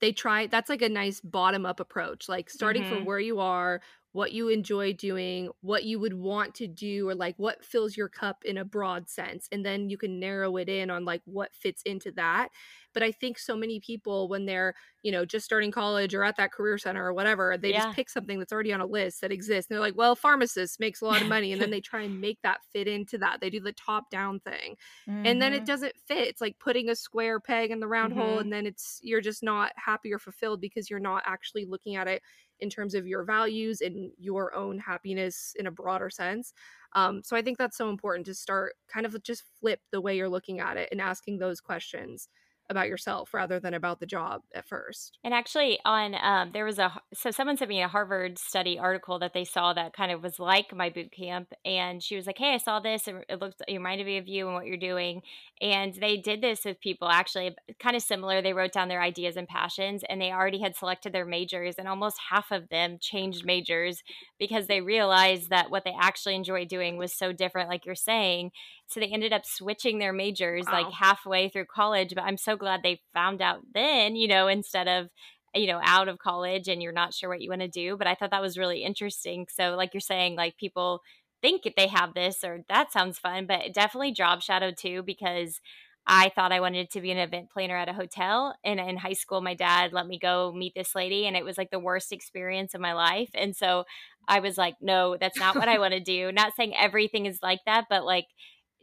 they 0.00 0.12
try 0.12 0.46
that's 0.46 0.70
like 0.70 0.82
a 0.82 0.88
nice 0.88 1.20
bottom 1.20 1.66
up 1.66 1.80
approach 1.80 2.28
like 2.28 2.48
starting 2.48 2.82
mm-hmm. 2.82 2.94
from 2.94 3.04
where 3.04 3.18
you 3.18 3.40
are 3.40 3.80
what 4.16 4.32
you 4.32 4.48
enjoy 4.48 4.94
doing, 4.94 5.50
what 5.60 5.84
you 5.84 6.00
would 6.00 6.14
want 6.14 6.54
to 6.54 6.66
do, 6.66 7.06
or 7.06 7.14
like 7.14 7.34
what 7.36 7.62
fills 7.62 7.98
your 7.98 8.08
cup 8.08 8.38
in 8.46 8.56
a 8.56 8.64
broad 8.64 9.10
sense. 9.10 9.46
And 9.52 9.62
then 9.64 9.90
you 9.90 9.98
can 9.98 10.18
narrow 10.18 10.56
it 10.56 10.70
in 10.70 10.88
on 10.88 11.04
like 11.04 11.20
what 11.26 11.54
fits 11.54 11.82
into 11.82 12.10
that. 12.12 12.48
But 12.94 13.02
I 13.02 13.12
think 13.12 13.38
so 13.38 13.54
many 13.54 13.78
people, 13.78 14.26
when 14.30 14.46
they're, 14.46 14.74
you 15.02 15.12
know, 15.12 15.26
just 15.26 15.44
starting 15.44 15.70
college 15.70 16.14
or 16.14 16.24
at 16.24 16.38
that 16.38 16.50
career 16.50 16.78
center 16.78 17.04
or 17.04 17.12
whatever, 17.12 17.58
they 17.58 17.72
yeah. 17.72 17.84
just 17.84 17.94
pick 17.94 18.08
something 18.08 18.38
that's 18.38 18.54
already 18.54 18.72
on 18.72 18.80
a 18.80 18.86
list 18.86 19.20
that 19.20 19.32
exists. 19.32 19.70
And 19.70 19.74
they're 19.74 19.86
like, 19.86 19.98
well, 19.98 20.16
pharmacist 20.16 20.80
makes 20.80 21.02
a 21.02 21.04
lot 21.04 21.20
of 21.20 21.28
money. 21.36 21.52
And 21.52 21.60
then 21.60 21.70
they 21.70 21.82
try 21.82 22.00
and 22.00 22.18
make 22.18 22.38
that 22.42 22.60
fit 22.72 22.88
into 22.88 23.18
that. 23.18 23.42
They 23.42 23.50
do 23.50 23.60
the 23.60 23.72
top 23.72 24.08
down 24.08 24.40
thing. 24.40 24.76
Mm-hmm. 25.06 25.26
And 25.26 25.42
then 25.42 25.52
it 25.52 25.56
mm-hmm. 25.56 25.64
doesn't 25.66 25.92
fit. 26.08 26.26
It's 26.26 26.40
like 26.40 26.58
putting 26.58 26.88
a 26.88 26.96
square 26.96 27.38
peg 27.38 27.70
in 27.70 27.80
the 27.80 27.86
round 27.86 28.14
mm-hmm. 28.14 28.22
hole. 28.22 28.38
And 28.38 28.50
then 28.50 28.64
it's, 28.64 28.98
you're 29.02 29.20
just 29.20 29.42
not 29.42 29.72
happy 29.76 30.10
or 30.10 30.18
fulfilled 30.18 30.62
because 30.62 30.88
you're 30.88 30.98
not 30.98 31.22
actually 31.26 31.66
looking 31.66 31.96
at 31.96 32.08
it 32.08 32.22
in 32.60 32.70
terms 32.70 32.94
of 32.94 33.06
your 33.06 33.24
values 33.24 33.80
and 33.80 34.10
your 34.18 34.54
own 34.54 34.78
happiness 34.78 35.54
in 35.58 35.66
a 35.66 35.70
broader 35.70 36.10
sense. 36.10 36.52
Um, 36.94 37.22
so 37.24 37.36
I 37.36 37.42
think 37.42 37.58
that's 37.58 37.76
so 37.76 37.90
important 37.90 38.26
to 38.26 38.34
start 38.34 38.74
kind 38.88 39.06
of 39.06 39.22
just 39.22 39.44
flip 39.60 39.80
the 39.92 40.00
way 40.00 40.16
you're 40.16 40.28
looking 40.28 40.60
at 40.60 40.76
it 40.76 40.88
and 40.92 41.00
asking 41.00 41.38
those 41.38 41.60
questions 41.60 42.28
about 42.68 42.88
yourself 42.88 43.32
rather 43.32 43.60
than 43.60 43.74
about 43.74 44.00
the 44.00 44.06
job 44.06 44.42
at 44.54 44.66
first. 44.66 45.18
And 45.24 45.32
actually, 45.32 45.78
on 45.84 46.14
um, 46.20 46.50
there 46.52 46.64
was 46.64 46.78
a 46.78 46.92
so 47.14 47.30
someone 47.30 47.56
sent 47.56 47.68
me 47.68 47.82
a 47.82 47.88
Harvard 47.88 48.38
study 48.38 48.78
article 48.78 49.18
that 49.18 49.32
they 49.34 49.44
saw 49.44 49.72
that 49.74 49.92
kind 49.92 50.12
of 50.12 50.22
was 50.22 50.38
like 50.38 50.74
my 50.74 50.90
boot 50.90 51.12
camp, 51.12 51.52
and 51.64 52.02
she 52.02 52.16
was 52.16 52.26
like, 52.26 52.38
"Hey, 52.38 52.54
I 52.54 52.58
saw 52.58 52.80
this. 52.80 53.06
And 53.08 53.24
it 53.28 53.40
looked 53.40 53.62
it 53.66 53.72
reminded 53.72 54.06
me 54.06 54.18
of 54.18 54.28
you 54.28 54.46
and 54.46 54.54
what 54.54 54.66
you're 54.66 54.76
doing." 54.76 55.22
And 55.60 55.94
they 55.94 56.16
did 56.16 56.42
this 56.42 56.64
with 56.64 56.80
people 56.80 57.08
actually, 57.08 57.54
kind 57.80 57.96
of 57.96 58.02
similar. 58.02 58.42
They 58.42 58.52
wrote 58.52 58.72
down 58.72 58.88
their 58.88 59.02
ideas 59.02 59.36
and 59.36 59.48
passions, 59.48 60.02
and 60.08 60.20
they 60.20 60.32
already 60.32 60.60
had 60.60 60.76
selected 60.76 61.12
their 61.12 61.24
majors, 61.24 61.76
and 61.78 61.88
almost 61.88 62.16
half 62.30 62.50
of 62.50 62.68
them 62.68 62.98
changed 63.00 63.44
majors 63.44 64.02
because 64.38 64.66
they 64.66 64.80
realized 64.80 65.50
that 65.50 65.70
what 65.70 65.84
they 65.84 65.94
actually 65.98 66.34
enjoyed 66.34 66.68
doing 66.68 66.96
was 66.96 67.12
so 67.12 67.32
different, 67.32 67.68
like 67.68 67.86
you're 67.86 67.94
saying. 67.94 68.50
So 68.88 69.00
they 69.00 69.06
ended 69.06 69.32
up 69.32 69.44
switching 69.44 69.98
their 69.98 70.12
majors 70.12 70.66
wow. 70.66 70.82
like 70.82 70.92
halfway 70.92 71.48
through 71.48 71.66
college. 71.66 72.14
But 72.14 72.24
I'm 72.24 72.36
so 72.36 72.56
glad 72.56 72.82
they 72.82 73.00
found 73.12 73.42
out 73.42 73.60
then, 73.74 74.16
you 74.16 74.28
know, 74.28 74.48
instead 74.48 74.88
of 74.88 75.08
you 75.54 75.66
know 75.66 75.80
out 75.82 76.08
of 76.08 76.18
college 76.18 76.68
and 76.68 76.82
you're 76.82 76.92
not 76.92 77.14
sure 77.14 77.30
what 77.30 77.40
you 77.40 77.48
want 77.48 77.62
to 77.62 77.68
do 77.68 77.96
but 77.96 78.06
i 78.06 78.14
thought 78.14 78.30
that 78.30 78.42
was 78.42 78.58
really 78.58 78.82
interesting 78.82 79.46
so 79.50 79.74
like 79.74 79.94
you're 79.94 80.00
saying 80.02 80.36
like 80.36 80.58
people 80.58 81.00
think 81.40 81.62
they 81.76 81.86
have 81.86 82.12
this 82.12 82.44
or 82.44 82.60
that 82.68 82.92
sounds 82.92 83.18
fun 83.18 83.46
but 83.46 83.72
definitely 83.72 84.12
job 84.12 84.42
shadow 84.42 84.70
too 84.70 85.02
because 85.02 85.60
I 86.06 86.28
thought 86.28 86.52
I 86.52 86.60
wanted 86.60 86.90
to 86.90 87.00
be 87.00 87.10
an 87.10 87.18
event 87.18 87.50
planner 87.50 87.76
at 87.76 87.88
a 87.88 87.92
hotel. 87.92 88.54
And 88.64 88.78
in 88.78 88.96
high 88.96 89.12
school, 89.12 89.40
my 89.40 89.54
dad 89.54 89.92
let 89.92 90.06
me 90.06 90.18
go 90.20 90.52
meet 90.54 90.72
this 90.74 90.94
lady, 90.94 91.26
and 91.26 91.36
it 91.36 91.44
was 91.44 91.58
like 91.58 91.70
the 91.70 91.80
worst 91.80 92.12
experience 92.12 92.74
of 92.74 92.80
my 92.80 92.92
life. 92.92 93.30
And 93.34 93.56
so 93.56 93.84
I 94.28 94.38
was 94.38 94.56
like, 94.56 94.76
no, 94.80 95.16
that's 95.16 95.38
not 95.38 95.56
what 95.56 95.68
I 95.68 95.78
want 95.80 95.94
to 95.94 96.00
do. 96.00 96.30
Not 96.30 96.52
saying 96.56 96.74
everything 96.76 97.26
is 97.26 97.40
like 97.42 97.60
that, 97.66 97.86
but 97.90 98.04
like 98.04 98.26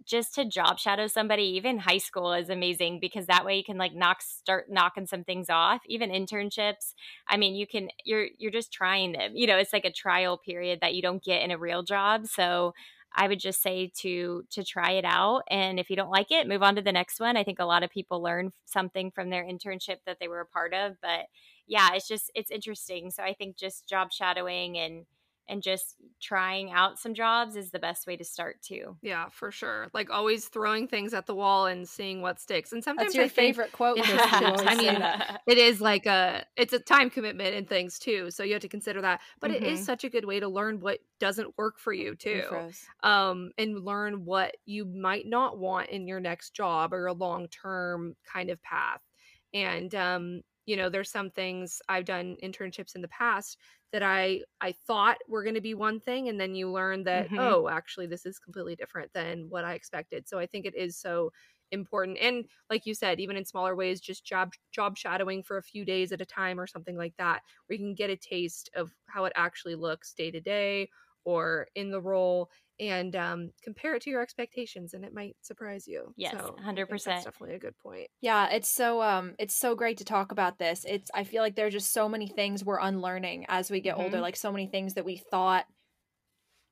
just 0.06 0.36
to 0.36 0.46
job 0.46 0.80
shadow 0.80 1.08
somebody 1.08 1.44
even 1.44 1.78
high 1.78 1.98
school 1.98 2.34
is 2.34 2.50
amazing 2.50 3.00
because 3.00 3.28
that 3.28 3.46
way 3.46 3.58
you 3.58 3.64
can 3.64 3.78
like 3.78 3.94
knock 3.94 4.22
start 4.22 4.66
knocking 4.70 5.06
some 5.06 5.24
things 5.24 5.50
off 5.50 5.82
even 5.88 6.10
internships. 6.10 6.94
I 7.28 7.38
mean 7.38 7.56
you 7.56 7.68
can 7.68 7.90
you're 8.04 8.28
you're 8.38 8.52
just 8.52 8.72
trying 8.72 9.14
them 9.14 9.32
you 9.36 9.48
know 9.48 9.58
it's 9.58 9.74
like 9.74 9.86
a 9.86 9.92
trial 9.92 10.38
period 10.38 10.80
that 10.82 10.96
you 10.96 11.02
don't 11.02 11.24
get 11.24 11.42
in 11.42 11.52
a 11.52 11.58
real 11.58 11.84
job 11.84 12.28
so 12.28 12.74
i 13.16 13.28
would 13.28 13.40
just 13.40 13.62
say 13.62 13.92
to 13.96 14.44
to 14.50 14.64
try 14.64 14.92
it 14.92 15.06
out 15.06 15.44
and 15.50 15.80
if 15.80 15.90
you 15.90 15.96
don't 15.96 16.10
like 16.10 16.32
it 16.32 16.48
move 16.48 16.64
on 16.64 16.76
to 16.76 16.82
the 16.82 16.92
next 16.92 17.20
one. 17.20 17.38
I 17.38 17.44
think 17.44 17.60
a 17.60 17.66
lot 17.66 17.84
of 17.84 17.90
people 17.90 18.22
learn 18.22 18.52
something 18.66 19.12
from 19.12 19.30
their 19.30 19.44
internship 19.44 19.98
that 20.06 20.18
they 20.20 20.28
were 20.28 20.42
a 20.42 20.46
part 20.46 20.74
of 20.74 20.98
but 21.02 21.28
yeah 21.68 21.90
it's 21.94 22.08
just 22.08 22.32
it's 22.36 22.52
interesting 22.52 23.12
so 23.12 23.24
i 23.24 23.34
think 23.34 23.58
just 23.58 23.88
job 23.88 24.12
shadowing 24.12 24.78
and 24.78 25.06
and 25.50 25.62
just 25.62 25.96
trying 26.22 26.72
out 26.72 26.98
some 26.98 27.14
jobs 27.14 27.56
is 27.56 27.72
the 27.72 27.80
best 27.80 28.08
way 28.08 28.16
to 28.16 28.24
start 28.24 28.62
too. 28.62 28.96
Yeah, 29.02 29.26
for 29.30 29.52
sure. 29.52 29.90
Like 29.94 30.10
always 30.10 30.48
throwing 30.48 30.88
things 30.88 31.14
at 31.14 31.26
the 31.26 31.36
wall 31.36 31.66
and 31.66 31.88
seeing 31.88 32.22
what 32.22 32.40
sticks. 32.40 32.72
And 32.72 32.84
sometimes 32.84 33.08
That's 33.08 33.16
your 33.16 33.26
I 33.26 33.30
favorite 33.30 33.72
quote. 33.72 34.00
I 34.04 34.76
mean, 34.76 35.40
it 35.48 35.58
is 35.58 35.82
like 35.82 36.06
a 36.06 36.46
it's 36.56 36.74
a 36.74 36.80
time 36.80 37.10
commitment 37.10 37.56
and 37.56 37.68
things 37.68 38.00
too, 38.00 38.32
so 38.32 38.44
you 38.44 38.54
have 38.54 38.62
to 38.62 38.70
consider 38.70 39.02
that. 39.02 39.22
But 39.42 39.52
mm-hmm. 39.52 39.64
it 39.64 39.68
is 39.68 39.80
mm-hmm. 39.80 39.86
such 39.86 40.04
a 40.06 40.10
good 40.10 40.26
way 40.26 40.40
to 40.40 40.48
learn 40.48 40.80
what 40.80 41.00
doesn't 41.20 41.58
work 41.58 41.78
for 41.78 41.92
you 41.92 42.16
too. 42.16 42.44
Um 43.04 43.52
and 43.58 43.84
learn 43.84 44.26
what 44.26 44.56
you 44.66 44.86
might 44.86 45.28
not 45.28 45.58
want 45.58 45.90
in 45.90 46.08
your 46.08 46.20
next 46.20 46.54
job 46.54 46.94
or 46.94 47.08
a 47.08 47.14
long-term 47.14 48.16
kind 48.32 48.50
of 48.50 48.62
path. 48.62 49.02
And 49.54 49.94
um 49.94 50.42
you 50.66 50.78
know 50.78 50.90
there's 50.90 51.12
some 51.12 51.30
things 51.30 51.82
i've 51.90 52.06
done 52.06 52.38
internships 52.42 52.96
in 52.96 53.02
the 53.02 53.08
past 53.10 53.58
that 53.94 54.04
i 54.04 54.42
i 54.60 54.74
thought 54.86 55.18
were 55.30 55.44
going 55.44 55.56
to 55.56 55.62
be 55.62 55.76
one 55.76 56.00
thing 56.00 56.28
and 56.28 56.40
then 56.40 56.56
you 56.56 56.70
learn 56.70 57.04
that 57.04 57.28
mm-hmm. 57.28 57.40
oh 57.40 57.70
actually 57.70 58.08
this 58.08 58.26
is 58.26 58.40
completely 58.40 58.76
different 58.76 59.10
than 59.14 59.46
what 59.50 59.64
i 59.64 59.74
expected 59.74 60.28
so 60.28 60.38
i 60.38 60.46
think 60.46 60.66
it 60.66 60.76
is 60.76 60.98
so 60.98 61.32
important 61.72 62.18
and 62.20 62.46
like 62.70 62.86
you 62.86 62.94
said 62.94 63.20
even 63.20 63.38
in 63.38 63.46
smaller 63.46 63.76
ways 63.76 64.02
just 64.02 64.26
job 64.26 64.52
job 64.72 64.98
shadowing 64.98 65.42
for 65.42 65.58
a 65.58 65.64
few 65.64 65.86
days 65.86 66.12
at 66.12 66.22
a 66.22 66.26
time 66.26 66.60
or 66.60 66.68
something 66.68 66.98
like 66.98 67.14
that 67.18 67.42
where 67.66 67.78
you 67.78 67.84
can 67.84 67.96
get 67.96 68.10
a 68.10 68.16
taste 68.18 68.70
of 68.76 68.92
how 69.08 69.26
it 69.26 69.34
actually 69.36 69.76
looks 69.76 70.14
day 70.14 70.30
to 70.30 70.42
day 70.42 70.88
or 71.26 71.68
in 71.76 71.90
the 71.90 72.02
role 72.02 72.50
and 72.80 73.16
um, 73.16 73.50
compare 73.64 73.96
it 73.96 74.02
to 74.04 74.10
your 74.10 74.22
expectations 74.22 74.94
and 74.94 75.06
it 75.06 75.14
might 75.14 75.36
surprise 75.42 75.88
you 75.88 76.14
yes 76.18 76.34
so 76.34 76.56
100% 76.66 76.88
that's 77.04 77.26
definitely 77.26 77.56
a 77.56 77.60
good 77.60 77.78
point 77.78 78.08
yeah 78.22 78.50
it's 78.50 78.70
so 78.70 79.02
um 79.02 79.34
it's 79.40 79.56
so 79.56 79.76
great 79.76 79.98
to 79.98 80.06
talk 80.06 80.32
about 80.32 80.58
this 80.58 80.86
it's 80.88 81.12
i 81.14 81.24
feel 81.24 81.42
like 81.42 81.56
there's 81.56 81.74
just 81.74 81.94
so 81.94 82.10
many 82.10 82.28
things 82.28 82.64
we're 82.64 82.80
unlearning 82.80 83.46
as 83.48 83.70
we 83.70 83.80
get 83.80 83.96
mm-hmm. 83.96 84.06
older 84.06 84.20
like 84.20 84.36
so 84.36 84.52
many 84.52 84.68
things 84.68 84.96
that 84.96 85.06
we 85.06 85.18
thought 85.18 85.66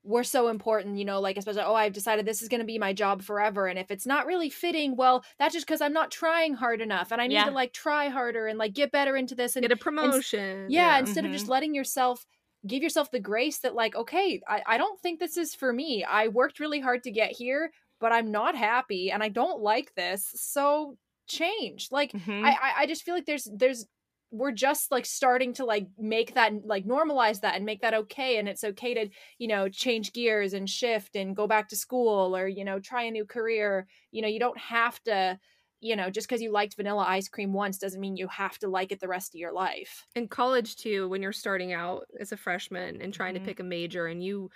were 0.04 0.24
so 0.24 0.48
important 0.48 0.98
you 0.98 1.06
know 1.06 1.20
like 1.20 1.38
especially 1.38 1.62
oh 1.62 1.76
i've 1.76 1.94
decided 1.94 2.26
this 2.26 2.42
is 2.42 2.50
going 2.50 2.60
to 2.60 2.66
be 2.66 2.80
my 2.80 2.92
job 2.92 3.22
forever 3.22 3.68
and 3.68 3.78
if 3.78 3.92
it's 3.92 4.08
not 4.08 4.26
really 4.26 4.50
fitting 4.50 4.96
well 4.96 5.24
that's 5.38 5.54
just 5.54 5.68
because 5.68 5.82
i'm 5.82 5.94
not 5.94 6.10
trying 6.10 6.56
hard 6.56 6.82
enough 6.82 7.12
and 7.12 7.22
i 7.22 7.28
need 7.28 7.36
yeah. 7.36 7.46
to 7.46 7.52
like 7.52 7.72
try 7.72 8.10
harder 8.10 8.48
and 8.48 8.58
like 8.58 8.74
get 8.74 8.92
better 8.92 9.16
into 9.16 9.36
this 9.36 9.56
and 9.56 9.62
get 9.62 9.72
a 9.72 9.76
promotion 9.76 10.40
and, 10.40 10.72
yeah, 10.72 10.94
yeah, 10.94 11.00
instead 11.00 11.24
mm-hmm. 11.24 11.28
of 11.28 11.34
just 11.34 11.44
mm-hmm. 11.44 11.52
letting 11.52 11.76
yourself 11.76 12.26
give 12.68 12.84
yourself 12.84 13.10
the 13.12 13.20
grace 13.20 13.60
that 13.60 13.76
like 13.76 13.96
okay 13.96 14.42
I, 14.48 14.62
I 14.66 14.78
don't 14.78 15.00
think 15.02 15.20
this 15.20 15.38
is 15.38 15.56
for 15.56 15.72
me. 15.74 16.04
I 16.04 16.28
worked 16.28 16.60
really 16.60 16.80
hard 16.80 17.04
to 17.04 17.12
get 17.12 17.32
here 17.32 17.72
but 18.00 18.12
i'm 18.12 18.32
not 18.32 18.56
happy 18.56 19.12
and 19.12 19.22
i 19.22 19.30
don't 19.30 19.62
like 19.62 19.94
this 19.94 20.32
so 20.34 20.98
change. 21.32 21.88
Like 21.92 22.12
mm-hmm. 22.12 22.46
I, 22.46 22.58
I 22.80 22.86
just 22.86 23.04
feel 23.04 23.16
like 23.16 23.26
there's 23.26 23.48
there's 23.56 23.86
we're 24.34 24.52
just 24.52 24.92
like 24.92 25.06
starting 25.06 25.54
to 25.54 25.66
like 25.66 25.88
make 25.98 26.36
that 26.36 26.54
like 26.66 26.86
normalize 26.86 27.42
that 27.42 27.56
and 27.56 27.66
make 27.66 27.82
that 27.82 27.94
okay 27.94 28.38
and 28.38 28.48
it's 28.48 28.64
okay 28.64 28.94
to 28.94 29.10
you 29.40 29.48
know 29.48 29.68
change 29.68 30.14
gears 30.14 30.54
and 30.54 30.70
shift 30.70 31.18
and 31.18 31.36
go 31.36 31.48
back 31.48 31.68
to 31.68 31.76
school 31.76 32.36
or 32.36 32.48
you 32.48 32.64
know 32.64 32.80
try 32.80 33.04
a 33.04 33.12
new 33.12 33.26
career. 33.26 33.88
You 34.12 34.22
know 34.22 34.28
you 34.28 34.40
don't 34.40 34.58
have 34.58 35.02
to 35.04 35.40
you 35.82 35.96
know, 35.96 36.10
just 36.12 36.30
because 36.30 36.42
you 36.42 36.52
liked 36.52 36.76
vanilla 36.76 37.04
ice 37.08 37.28
cream 37.28 37.54
once 37.54 37.80
doesn't 37.80 38.00
mean 38.00 38.16
you 38.16 38.28
have 38.28 38.58
to 38.60 38.70
like 38.70 38.92
it 38.92 39.00
the 39.00 39.08
rest 39.08 39.34
of 39.34 39.40
your 39.40 39.52
life. 39.52 40.06
In 40.16 40.28
college, 40.28 40.76
too, 40.76 41.10
when 41.10 41.24
you're 41.24 41.34
starting 41.34 41.74
out 41.74 42.06
as 42.20 42.32
a 42.32 42.38
freshman 42.38 43.02
and 43.02 43.12
trying 43.12 43.34
mm-hmm. 43.34 43.44
to 43.44 43.50
pick 43.50 43.60
a 43.60 43.64
major, 43.64 44.06
and 44.06 44.24
you, 44.24 44.52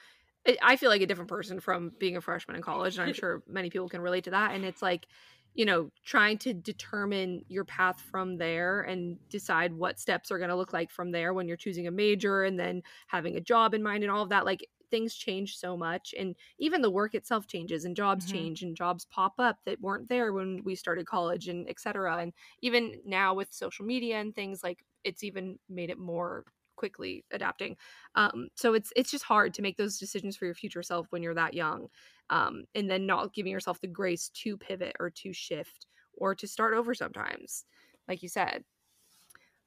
I 0.62 0.76
feel 0.76 0.92
like 0.92 1.02
a 1.02 1.08
different 1.08 1.30
person 1.30 1.60
from 1.60 1.92
being 2.00 2.16
a 2.16 2.22
freshman 2.22 2.56
in 2.56 2.62
college, 2.62 2.98
and 2.98 3.08
I'm 3.08 3.14
sure 3.16 3.42
many 3.48 3.72
people 3.72 3.90
can 3.90 4.02
relate 4.02 4.26
to 4.26 4.32
that. 4.32 4.54
And 4.54 4.64
it's 4.64 4.84
like, 4.84 5.08
you 5.56 5.66
know, 5.66 5.90
trying 6.06 6.38
to 6.38 6.54
determine 6.54 7.44
your 7.48 7.66
path 7.66 8.00
from 8.12 8.38
there 8.38 8.82
and 8.82 9.18
decide 9.30 9.74
what 9.74 10.00
steps 10.00 10.30
are 10.30 10.38
going 10.38 10.50
to 10.50 10.56
look 10.56 10.74
like 10.74 10.92
from 10.92 11.12
there 11.12 11.34
when 11.34 11.48
you're 11.48 11.58
choosing 11.58 11.88
a 11.88 11.92
major 11.92 12.44
and 12.44 12.60
then 12.60 12.84
having 13.08 13.36
a 13.36 13.42
job 13.42 13.74
in 13.74 13.82
mind 13.82 14.04
and 14.04 14.12
all 14.12 14.22
of 14.22 14.30
that. 14.30 14.46
Like, 14.46 14.68
things 14.90 15.16
change 15.16 15.58
so 15.58 15.76
much 15.76 16.14
and 16.18 16.36
even 16.60 16.82
the 16.82 16.90
work 16.90 17.16
itself 17.16 17.48
changes 17.48 17.86
and 17.86 17.96
jobs 17.96 18.26
mm-hmm. 18.26 18.38
change 18.38 18.62
and 18.62 18.76
jobs 18.76 19.06
pop 19.06 19.34
up 19.40 19.58
that 19.66 19.80
weren't 19.82 20.10
there 20.10 20.34
when 20.34 20.62
we 20.64 20.76
started 20.76 21.06
college 21.06 21.48
and 21.48 21.70
etc 21.70 22.18
and 22.18 22.34
even 22.62 22.94
now 23.06 23.34
with 23.34 23.54
social 23.54 23.86
media 23.86 24.20
and 24.20 24.36
things 24.36 24.64
like 24.64 24.84
it's 25.04 25.24
even 25.24 25.58
made 25.70 25.90
it 25.90 26.00
more 26.00 26.44
quickly 26.76 27.24
adapting 27.32 27.76
um, 28.16 28.50
so 28.56 28.74
it's 28.74 28.92
it's 28.96 29.12
just 29.12 29.24
hard 29.24 29.54
to 29.54 29.62
make 29.62 29.78
those 29.78 29.98
decisions 29.98 30.36
for 30.36 30.46
your 30.46 30.54
future 30.54 30.84
self 30.84 31.08
when 31.10 31.24
you're 31.24 31.34
that 31.34 31.54
young 31.54 31.88
um, 32.30 32.64
and 32.76 32.90
then 32.90 33.06
not 33.06 33.34
giving 33.34 33.52
yourself 33.52 33.80
the 33.82 33.88
grace 33.88 34.30
to 34.30 34.58
pivot 34.58 34.96
or 35.00 35.10
to 35.10 35.32
shift 35.32 35.88
or 36.18 36.36
to 36.36 36.48
start 36.48 36.74
over 36.74 36.94
sometimes 36.94 37.66
like 38.08 38.22
you 38.22 38.30
said 38.30 38.64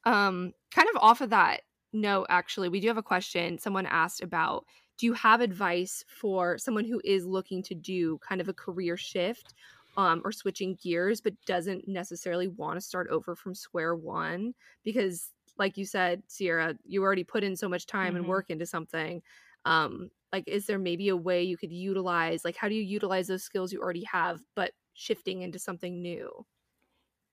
um 0.05 0.53
kind 0.75 0.89
of 0.95 1.03
off 1.03 1.21
of 1.21 1.31
that 1.31 1.63
note 1.93 2.27
actually 2.29 2.69
we 2.69 2.81
do 2.81 2.89
have 2.89 2.99
a 2.99 3.03
question 3.03 3.59
someone 3.59 3.87
asked 3.87 4.23
about 4.23 4.65
do 4.99 5.07
you 5.07 5.13
have 5.15 5.41
advice 5.41 6.05
for 6.09 6.59
someone 6.59 6.85
who 6.85 7.01
is 7.05 7.25
looking 7.25 7.63
to 7.63 7.75
do 7.75 8.19
kind 8.19 8.41
of 8.41 8.49
a 8.49 8.55
career 8.55 8.97
shift 8.97 9.55
um, 9.97 10.21
or 10.25 10.33
switching 10.33 10.77
gears 10.83 11.21
but 11.21 11.35
doesn't 11.47 11.89
necessarily 11.89 12.49
want 12.49 12.77
to 12.77 12.81
start 12.81 13.09
over 13.11 13.35
from 13.35 13.55
square 13.55 13.95
one 13.95 14.53
because 14.85 15.31
like 15.57 15.77
you 15.77 15.85
said 15.85 16.23
sierra 16.29 16.75
you 16.85 17.03
already 17.03 17.25
put 17.25 17.43
in 17.43 17.57
so 17.57 17.69
much 17.69 17.87
time 17.87 18.09
mm-hmm. 18.09 18.17
and 18.17 18.29
work 18.29 18.51
into 18.51 18.67
something 18.67 19.23
um, 19.65 20.11
like 20.33 20.45
is 20.47 20.67
there 20.67 20.79
maybe 20.79 21.09
a 21.09 21.17
way 21.17 21.43
you 21.43 21.57
could 21.57 21.73
utilize 21.73 22.45
like 22.45 22.57
how 22.57 22.69
do 22.69 22.75
you 22.75 22.83
utilize 22.83 23.27
those 23.27 23.43
skills 23.43 23.73
you 23.73 23.81
already 23.81 24.05
have 24.05 24.41
but 24.55 24.73
shifting 24.95 25.43
into 25.43 25.59
something 25.59 26.03
new 26.03 26.31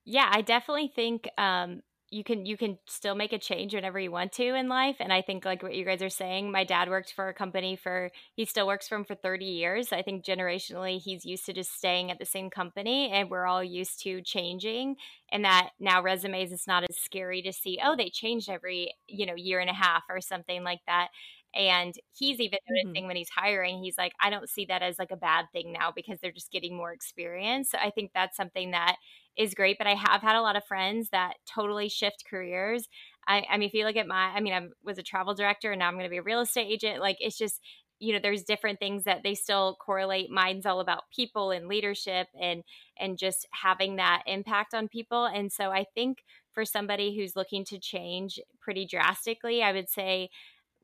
yeah 0.05 0.30
i 0.32 0.41
definitely 0.41 0.88
think 0.88 1.28
um, 1.38 1.82
you 2.10 2.24
can 2.24 2.45
you 2.45 2.56
can 2.56 2.78
still 2.86 3.16
make 3.16 3.34
a 3.34 3.38
change 3.38 3.74
whenever 3.74 3.99
you 3.99 4.12
want 4.12 4.32
to 4.32 4.56
in 4.56 4.70
life 4.70 4.97
and 4.99 5.12
i 5.12 5.22
think 5.22 5.43
like 5.43 5.64
what 5.64 5.74
you 5.74 5.84
guys 5.84 6.01
are 6.01 6.10
saying 6.10 6.51
my 6.51 6.64
dad 6.64 6.89
worked 6.89 7.14
for 7.14 7.28
a 7.28 7.34
company 7.34 7.76
for 7.76 8.12
he 8.36 8.45
still 8.45 8.68
works 8.68 8.88
for 8.88 8.95
him 8.95 9.03
for 9.03 9.16
30 9.16 9.45
years 9.45 9.91
i 9.91 10.01
think 10.01 10.24
generationally 10.24 10.99
he's 10.99 11.26
used 11.26 11.45
to 11.45 11.53
just 11.53 11.76
staying 11.76 12.12
at 12.12 12.20
the 12.20 12.26
same 12.26 12.49
company 12.49 13.10
and 13.10 13.30
we're 13.30 13.45
all 13.45 13.64
used 13.64 14.01
to 14.01 14.22
changing 14.22 14.95
and 15.32 15.43
that 15.43 15.70
now 15.80 16.01
resumes 16.01 16.51
it's 16.51 16.68
not 16.68 16.84
as 16.88 16.97
scary 16.97 17.41
to 17.41 17.51
see 17.51 17.80
oh 17.84 17.95
they 17.95 18.10
changed 18.10 18.49
every 18.49 18.93
you 19.08 19.26
know 19.26 19.36
year 19.36 19.60
and 19.60 19.70
a 19.70 19.74
half 19.74 20.03
or 20.10 20.22
something 20.22 20.64
like 20.64 20.82
that 20.88 21.10
and 21.56 21.95
he's 22.12 22.39
even 22.39 22.60
mm-hmm. 22.60 22.88
noticing 22.88 23.08
when 23.08 23.16
he's 23.16 23.30
hiring 23.30 23.82
he's 23.82 23.97
like 23.97 24.14
i 24.22 24.30
don't 24.30 24.49
see 24.49 24.66
that 24.66 24.82
as 24.82 24.99
like 24.99 25.12
a 25.12 25.18
bad 25.18 25.45
thing 25.51 25.72
now 25.72 25.91
because 25.95 26.20
they're 26.22 26.32
just 26.32 26.51
getting 26.51 26.76
more 26.76 26.91
experience 26.91 27.72
so 27.72 27.78
i 27.82 27.89
think 27.89 28.12
that's 28.14 28.38
something 28.38 28.72
that 28.72 28.95
is 29.38 29.53
great, 29.53 29.78
but 29.78 29.88
I 29.88 29.95
have 29.95 30.22
had 30.22 30.36
a 30.36 30.41
lot 30.41 30.56
of 30.56 30.66
friends 30.66 31.10
that 31.10 31.36
totally 31.45 31.89
shift 31.89 32.24
careers. 32.30 32.88
I, 33.28 33.45
I 33.49 33.58
mean, 33.58 33.68
if 33.68 33.74
you 33.74 33.86
look 33.86 33.97
at 33.97 34.08
my, 34.08 34.32
I 34.34 34.39
mean, 34.39 34.53
I 34.53 34.68
was 34.84 34.97
a 34.97 35.03
travel 35.03 35.34
director 35.34 35.72
and 35.72 35.80
now 35.80 35.88
I'm 35.88 35.95
going 35.95 36.06
to 36.06 36.10
be 36.10 36.18
a 36.18 36.24
real 36.24 36.41
estate 36.41 36.68
agent. 36.72 37.01
Like, 37.01 37.18
it's 37.20 37.38
just, 37.38 37.60
you 37.99 38.14
know, 38.14 38.20
there's 38.22 38.43
different 38.43 38.80
things 38.80 39.03
that 39.03 39.24
they 39.24 39.36
still 39.36 39.78
correlate. 39.84 40.30
Mine's 40.30 40.66
all 40.66 40.80
about 40.80 41.03
people 41.14 41.51
and 41.51 41.68
leadership 41.68 42.28
and, 42.39 42.64
and 42.99 43.18
just 43.18 43.47
having 43.51 43.97
that 43.97 44.24
impact 44.26 44.74
on 44.74 44.88
people. 44.88 45.26
And 45.26 45.51
so 45.51 45.72
I 45.72 45.86
think 45.93 46.20
for 46.53 46.66
somebody 46.66 47.18
who's 47.18 47.36
looking 47.36 47.66
to 47.66 47.80
change 47.80 48.39
pretty 48.62 48.86
drastically, 48.86 49.62
I 49.62 49.74
would 49.74 49.89
say, 49.89 50.30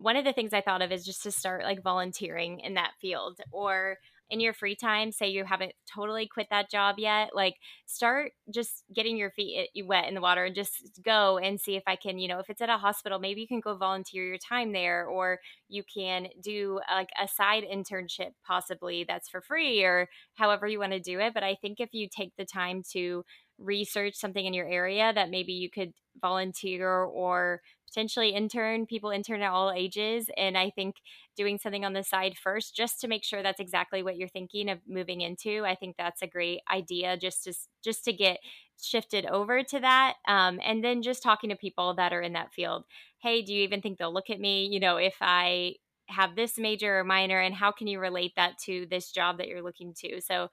one 0.01 0.15
of 0.15 0.25
the 0.25 0.33
things 0.33 0.53
I 0.53 0.61
thought 0.61 0.81
of 0.81 0.91
is 0.91 1.05
just 1.05 1.23
to 1.23 1.31
start 1.31 1.63
like 1.63 1.83
volunteering 1.83 2.59
in 2.59 2.73
that 2.73 2.91
field 2.99 3.39
or 3.51 3.97
in 4.31 4.39
your 4.39 4.53
free 4.53 4.75
time, 4.75 5.11
say 5.11 5.27
you 5.27 5.43
haven't 5.43 5.73
totally 5.93 6.25
quit 6.25 6.47
that 6.49 6.71
job 6.71 6.95
yet, 6.97 7.35
like 7.35 7.55
start 7.85 8.31
just 8.49 8.83
getting 8.95 9.17
your 9.17 9.29
feet 9.29 9.69
wet 9.83 10.07
in 10.07 10.15
the 10.15 10.21
water 10.21 10.45
and 10.45 10.55
just 10.55 11.01
go 11.03 11.37
and 11.37 11.59
see 11.59 11.75
if 11.75 11.83
I 11.85 11.97
can, 11.97 12.17
you 12.17 12.29
know, 12.29 12.39
if 12.39 12.49
it's 12.49 12.61
at 12.61 12.69
a 12.69 12.77
hospital, 12.77 13.19
maybe 13.19 13.41
you 13.41 13.47
can 13.47 13.59
go 13.59 13.75
volunteer 13.75 14.25
your 14.25 14.37
time 14.37 14.71
there 14.71 15.05
or 15.05 15.39
you 15.67 15.83
can 15.83 16.27
do 16.41 16.79
uh, 16.89 16.95
like 16.95 17.09
a 17.21 17.27
side 17.27 17.63
internship 17.71 18.31
possibly 18.47 19.03
that's 19.05 19.27
for 19.27 19.41
free 19.41 19.83
or 19.83 20.07
however 20.35 20.65
you 20.65 20.79
want 20.79 20.93
to 20.93 20.99
do 21.01 21.19
it. 21.19 21.33
But 21.33 21.43
I 21.43 21.55
think 21.55 21.81
if 21.81 21.89
you 21.93 22.07
take 22.07 22.31
the 22.37 22.45
time 22.45 22.83
to 22.93 23.25
research 23.59 24.15
something 24.15 24.45
in 24.45 24.53
your 24.53 24.67
area 24.67 25.11
that 25.13 25.29
maybe 25.29 25.51
you 25.51 25.69
could 25.69 25.91
volunteer 26.21 26.89
or 26.89 27.61
potentially 27.91 28.29
intern 28.29 28.85
people 28.85 29.09
intern 29.09 29.41
at 29.41 29.51
all 29.51 29.71
ages 29.71 30.29
and 30.37 30.57
i 30.57 30.69
think 30.69 30.95
doing 31.35 31.57
something 31.57 31.83
on 31.83 31.93
the 31.93 32.03
side 32.03 32.37
first 32.37 32.75
just 32.75 33.01
to 33.01 33.07
make 33.07 33.23
sure 33.23 33.43
that's 33.43 33.59
exactly 33.59 34.01
what 34.01 34.17
you're 34.17 34.29
thinking 34.29 34.69
of 34.69 34.79
moving 34.87 35.21
into 35.21 35.65
i 35.65 35.75
think 35.75 35.95
that's 35.97 36.21
a 36.21 36.27
great 36.27 36.59
idea 36.71 37.17
just 37.17 37.43
to 37.43 37.53
just 37.83 38.03
to 38.05 38.13
get 38.13 38.39
shifted 38.81 39.25
over 39.27 39.63
to 39.63 39.79
that 39.79 40.15
um, 40.27 40.59
and 40.65 40.83
then 40.83 41.01
just 41.01 41.21
talking 41.21 41.49
to 41.49 41.55
people 41.55 41.93
that 41.93 42.13
are 42.13 42.21
in 42.21 42.33
that 42.33 42.51
field. 42.53 42.83
Hey 43.19 43.41
do 43.41 43.53
you 43.53 43.63
even 43.63 43.81
think 43.81 43.97
they'll 43.97 44.13
look 44.13 44.29
at 44.29 44.39
me? 44.39 44.67
You 44.67 44.79
know 44.79 44.97
if 44.97 45.15
i 45.21 45.75
have 46.07 46.35
this 46.35 46.57
major 46.57 46.99
or 46.99 47.03
minor 47.03 47.39
and 47.39 47.55
how 47.55 47.71
can 47.71 47.87
you 47.87 47.99
relate 47.99 48.33
that 48.35 48.57
to 48.57 48.85
this 48.89 49.11
job 49.11 49.37
that 49.37 49.47
you're 49.47 49.61
looking 49.61 49.93
to? 49.93 50.19
So 50.21 50.49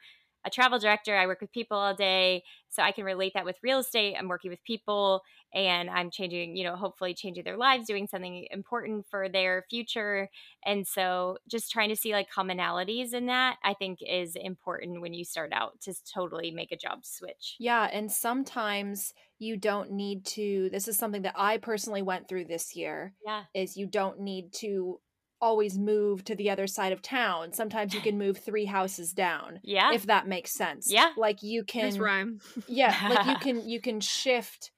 a 0.48 0.50
travel 0.50 0.78
director. 0.78 1.16
I 1.16 1.26
work 1.26 1.40
with 1.40 1.52
people 1.52 1.76
all 1.76 1.94
day. 1.94 2.42
So 2.70 2.82
I 2.82 2.92
can 2.92 3.04
relate 3.04 3.32
that 3.34 3.44
with 3.44 3.56
real 3.62 3.78
estate. 3.78 4.14
I'm 4.18 4.28
working 4.28 4.50
with 4.50 4.62
people 4.64 5.22
and 5.54 5.88
I'm 5.88 6.10
changing, 6.10 6.54
you 6.56 6.64
know, 6.64 6.76
hopefully 6.76 7.14
changing 7.14 7.44
their 7.44 7.56
lives, 7.56 7.86
doing 7.86 8.06
something 8.06 8.46
important 8.50 9.06
for 9.10 9.28
their 9.28 9.64
future. 9.70 10.28
And 10.66 10.86
so 10.86 11.38
just 11.50 11.70
trying 11.70 11.88
to 11.88 11.96
see 11.96 12.12
like 12.12 12.28
commonalities 12.30 13.14
in 13.14 13.26
that, 13.26 13.56
I 13.64 13.72
think 13.72 14.00
is 14.06 14.36
important 14.36 15.00
when 15.00 15.14
you 15.14 15.24
start 15.24 15.52
out 15.52 15.80
to 15.82 15.94
totally 16.12 16.50
make 16.50 16.72
a 16.72 16.76
job 16.76 17.04
switch. 17.04 17.56
Yeah. 17.58 17.88
And 17.90 18.12
sometimes 18.12 19.14
you 19.38 19.56
don't 19.56 19.92
need 19.92 20.26
to, 20.26 20.68
this 20.70 20.88
is 20.88 20.98
something 20.98 21.22
that 21.22 21.34
I 21.36 21.56
personally 21.56 22.02
went 22.02 22.28
through 22.28 22.46
this 22.46 22.76
year. 22.76 23.14
Yeah. 23.24 23.44
Is 23.54 23.76
you 23.76 23.86
don't 23.86 24.20
need 24.20 24.52
to 24.54 25.00
always 25.40 25.78
move 25.78 26.24
to 26.24 26.34
the 26.34 26.50
other 26.50 26.66
side 26.66 26.92
of 26.92 27.02
town. 27.02 27.52
Sometimes 27.52 27.94
you 27.94 28.00
can 28.00 28.18
move 28.18 28.38
three 28.38 28.64
houses 28.64 29.12
down. 29.12 29.60
Yeah. 29.62 29.92
If 29.92 30.06
that 30.06 30.26
makes 30.26 30.52
sense. 30.52 30.90
Yeah. 30.90 31.10
Like 31.16 31.42
you 31.42 31.64
can 31.64 31.90
nice 31.90 31.98
rhyme. 31.98 32.40
yeah. 32.66 32.94
Like 33.08 33.26
you 33.26 33.36
can 33.40 33.68
you 33.68 33.80
can 33.80 34.00
shift 34.00 34.70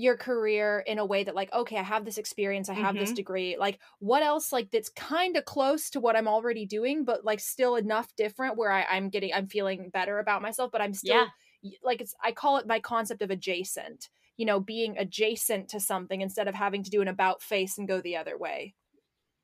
your 0.00 0.16
career 0.16 0.82
in 0.86 0.98
a 0.98 1.04
way 1.04 1.24
that 1.24 1.34
like 1.34 1.52
okay 1.52 1.76
i 1.76 1.82
have 1.82 2.06
this 2.06 2.16
experience 2.16 2.70
i 2.70 2.72
have 2.72 2.94
mm-hmm. 2.94 3.00
this 3.00 3.12
degree 3.12 3.56
like 3.58 3.78
what 3.98 4.22
else 4.22 4.50
like 4.50 4.70
that's 4.70 4.88
kind 4.88 5.36
of 5.36 5.44
close 5.44 5.90
to 5.90 6.00
what 6.00 6.16
i'm 6.16 6.26
already 6.26 6.64
doing 6.64 7.04
but 7.04 7.22
like 7.22 7.38
still 7.38 7.76
enough 7.76 8.08
different 8.16 8.56
where 8.56 8.72
I, 8.72 8.84
i'm 8.84 9.10
getting 9.10 9.34
i'm 9.34 9.46
feeling 9.46 9.90
better 9.92 10.18
about 10.18 10.40
myself 10.40 10.70
but 10.72 10.80
i'm 10.80 10.94
still 10.94 11.26
yeah. 11.62 11.72
like 11.82 12.00
it's 12.00 12.14
i 12.24 12.32
call 12.32 12.56
it 12.56 12.66
my 12.66 12.80
concept 12.80 13.20
of 13.20 13.30
adjacent 13.30 14.08
you 14.38 14.46
know 14.46 14.58
being 14.58 14.96
adjacent 14.96 15.68
to 15.68 15.80
something 15.80 16.22
instead 16.22 16.48
of 16.48 16.54
having 16.54 16.82
to 16.82 16.90
do 16.90 17.02
an 17.02 17.08
about 17.08 17.42
face 17.42 17.76
and 17.76 17.86
go 17.86 18.00
the 18.00 18.16
other 18.16 18.38
way 18.38 18.74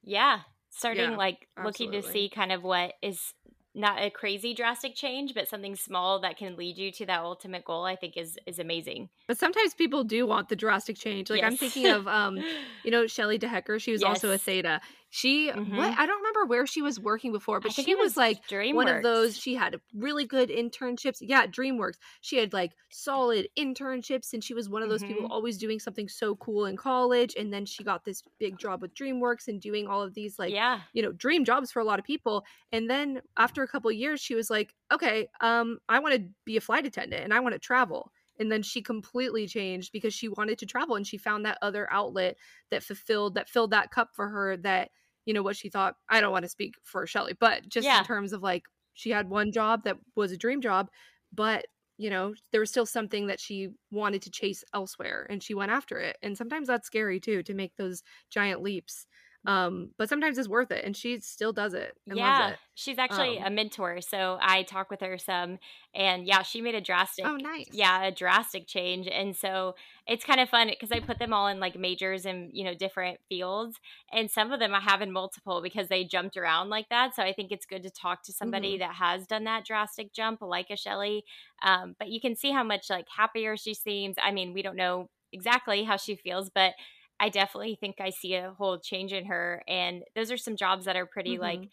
yeah. 0.07 0.41
Starting 0.71 1.11
yeah, 1.11 1.17
like 1.17 1.49
absolutely. 1.57 1.87
looking 1.87 2.03
to 2.03 2.13
see 2.13 2.29
kind 2.29 2.53
of 2.53 2.63
what 2.63 2.95
is 3.03 3.35
not 3.77 4.03
a 4.03 4.11
crazy 4.11 4.55
drastic 4.55 4.95
change, 4.95 5.35
but 5.35 5.49
something 5.49 5.77
small 5.77 6.21
that 6.21 6.39
can 6.39 6.57
lead 6.57 6.79
you 6.79 6.91
to 6.93 7.07
that 7.07 7.21
ultimate 7.21 7.65
goal, 7.65 7.85
I 7.85 7.95
think 7.95 8.17
is 8.17 8.39
is 8.47 8.59
amazing. 8.59 9.11
But 9.29 9.39
sometimes 9.39 9.75
people 9.75 10.03
do 10.03 10.27
want 10.27 10.49
the 10.49 10.57
drastic 10.57 10.97
change. 10.97 11.29
Like 11.29 11.43
yes. 11.43 11.53
I'm 11.53 11.57
thinking 11.59 11.87
of 11.87 12.09
um, 12.09 12.39
you 12.85 12.91
know, 12.91 13.07
Shelly 13.07 13.39
DeHecker, 13.39 13.81
she 13.81 13.93
was 13.93 14.01
yes. 14.01 14.09
also 14.09 14.31
a 14.31 14.39
theta. 14.39 14.81
She 15.17 15.51
mm-hmm. 15.51 15.75
what 15.75 15.99
I 15.99 16.05
don't 16.05 16.19
remember 16.19 16.45
where 16.45 16.67
she 16.67 16.83
was 16.83 17.01
working 17.01 17.33
before, 17.33 17.59
but 17.59 17.73
she 17.73 17.95
was, 17.95 18.09
was, 18.09 18.17
like 18.19 18.47
DreamWorks. 18.49 18.75
one 18.75 18.89
of 18.89 19.03
those. 19.03 19.39
She 19.39 19.55
had 19.55 19.81
really 19.95 20.27
good 20.27 20.51
internships. 20.51 21.23
Yeah, 21.23 21.47
DreamWorks. 21.47 21.95
She 22.21 22.37
had 22.37 22.53
like 22.53 22.73
solid 22.91 23.49
internships, 23.59 24.35
and 24.35 24.45
she 24.45 24.53
was 24.53 24.69
one 24.69 24.83
of 24.83 24.91
those 24.91 25.03
mm-hmm. 25.03 25.15
people 25.15 25.33
always 25.33 25.57
doing 25.57 25.81
something 25.81 26.07
so 26.07 26.37
cool 26.37 26.67
in 26.67 26.77
college. 26.77 27.35
And 27.35 27.51
then 27.51 27.65
she 27.65 27.83
got 27.83 28.05
this 28.05 28.23
big 28.39 28.59
job 28.59 28.83
with 28.83 28.95
DreamWorks 28.95 29.49
and 29.49 29.59
doing 29.59 29.87
all 29.87 30.03
of 30.03 30.13
these 30.13 30.39
like 30.39 30.53
yeah. 30.53 30.81
you 30.93 31.01
know 31.01 31.13
dream 31.13 31.47
jobs 31.47 31.73
for 31.73 31.81
a 31.81 31.85
lot 31.85 31.99
of 31.99 32.05
people. 32.05 32.45
And 32.71 32.91
then 32.91 33.23
after 33.39 33.63
a 33.63 33.69
couple 33.69 33.91
years, 33.91 34.21
she 34.21 34.35
was 34.35 34.51
like, 34.51 34.75
okay, 34.93 35.31
um, 35.41 35.79
I 35.89 35.99
want 36.01 36.15
to 36.17 36.29
be 36.45 36.59
a 36.59 36.61
flight 36.61 36.85
attendant 36.85 37.25
and 37.25 37.33
I 37.33 37.41
want 37.41 37.55
to 37.55 37.59
travel 37.59 38.13
and 38.39 38.53
then 38.53 38.63
she 38.63 38.83
completely 38.83 39.47
changed 39.47 39.93
because 39.93 40.13
she 40.13 40.29
wanted 40.29 40.59
to 40.59 40.67
travel 40.67 40.95
and 40.95 41.07
she 41.07 41.17
found 41.17 41.47
that 41.47 41.57
other 41.63 41.91
outlet 41.91 42.37
that 42.71 42.83
fulfilled 42.83 43.35
that 43.35 43.49
filled 43.49 43.71
that 43.71 43.91
cup 43.91 44.11
for 44.15 44.29
her 44.29 44.59
that 44.59 44.91
you 45.27 45.35
know 45.35 45.43
what 45.43 45.57
she 45.57 45.69
thought 45.69 45.97
i 46.09 46.21
don't 46.21 46.33
want 46.33 46.45
to 46.45 46.49
speak 46.49 46.75
for 46.83 47.07
shelly 47.07 47.35
but 47.39 47.69
just 47.69 47.85
yeah. 47.85 47.99
in 47.99 48.05
terms 48.05 48.33
of 48.33 48.43
like 48.43 48.63
she 48.95 49.11
had 49.11 49.29
one 49.29 49.53
job 49.53 49.85
that 49.85 49.99
was 50.15 50.33
a 50.33 50.37
dream 50.37 50.61
job 50.63 50.89
but 51.33 51.67
you 51.99 52.09
know 52.09 52.35
there 52.53 52.61
was 52.61 52.71
still 52.71 52.87
something 52.87 53.27
that 53.27 53.41
she 53.41 53.69
wanted 53.91 54.23
to 54.23 54.31
chase 54.31 54.65
elsewhere 54.75 55.27
and 55.29 55.43
she 55.43 55.55
went 55.55 55.71
after 55.71 55.99
it 55.99 56.17
and 56.23 56.37
sometimes 56.37 56.69
that's 56.69 56.87
scary 56.87 57.21
too 57.21 57.43
to 57.43 57.55
make 57.55 57.77
those 57.77 58.03
giant 58.31 58.63
leaps 58.63 59.07
um 59.47 59.91
but 59.97 60.09
sometimes 60.09 60.39
it's 60.39 60.49
worth 60.49 60.71
it 60.71 60.85
and 60.85 60.97
she 60.97 61.21
still 61.21 61.53
does 61.53 61.73
it 61.73 61.97
yeah 62.07 62.51
it. 62.51 62.59
she's 62.75 62.99
actually 62.99 63.39
um, 63.39 63.47
a 63.47 63.51
mentor 63.51 64.01
so 64.01 64.39
i 64.41 64.63
talk 64.65 64.91
with 64.91 65.01
her 65.01 65.17
some 65.17 65.59
and 65.95 66.27
yeah 66.27 66.43
she 66.43 66.61
made 66.61 66.75
a 66.75 66.81
drastic 66.81 67.25
oh 67.25 67.37
nice 67.37 67.67
yeah 67.73 68.05
a 68.05 68.11
drastic 68.11 68.67
change 68.67 69.07
and 69.07 69.37
so 69.37 69.75
it's 70.07 70.25
kind 70.25 70.41
of 70.41 70.49
fun 70.49 70.69
because 70.69 70.91
i 70.91 70.99
put 70.99 71.19
them 71.19 71.33
all 71.33 71.47
in 71.47 71.61
like 71.61 71.79
majors 71.79 72.27
and 72.27 72.51
you 72.53 72.65
know 72.65 72.75
different 72.75 73.19
fields 73.29 73.79
and 74.13 74.31
some 74.31 74.51
of 74.51 74.59
them 74.59 74.75
i 74.75 74.81
have 74.81 75.01
in 75.01 75.13
multiple 75.13 75.63
because 75.63 75.89
they 75.89 76.05
jumped 76.05 76.37
around 76.37 76.69
like 76.69 76.89
that 76.89 77.15
so 77.15 77.23
i 77.23 77.33
think 77.33 77.53
it's 77.53 77.67
good 77.67 77.83
to 77.83 77.91
talk 77.91 78.23
to 78.23 78.33
somebody 78.33 78.73
mm-hmm. 78.73 78.81
that 78.81 78.95
has 78.95 79.27
done 79.27 79.45
that 79.45 79.65
drastic 79.65 80.13
jump 80.13 80.43
like 80.43 80.71
a 80.71 80.77
shelly 80.77 81.25
um, 81.63 81.95
but 81.99 82.09
you 82.09 82.21
can 82.21 82.35
see 82.35 82.51
how 82.51 82.65
much 82.65 82.91
like 82.91 83.07
happier 83.17 83.57
she 83.57 83.75
seems 83.75 84.17
i 84.23 84.33
mean 84.33 84.53
we 84.53 84.63
don't 84.63 84.77
know 84.77 85.09
exactly 85.33 85.85
how 85.85 85.97
she 85.97 86.17
feels 86.17 86.51
but 86.51 86.73
I 87.19 87.29
definitely 87.29 87.77
think 87.81 87.97
I 88.01 88.11
see 88.11 88.35
a 88.35 88.53
whole 88.57 88.79
change 88.79 89.13
in 89.13 89.27
her. 89.27 89.63
And 89.67 90.03
those 90.15 90.31
are 90.31 90.37
some 90.37 90.57
jobs 90.57 90.85
that 90.85 90.97
are 90.97 91.07
pretty 91.07 91.35
mm-hmm. 91.35 91.43
like 91.43 91.69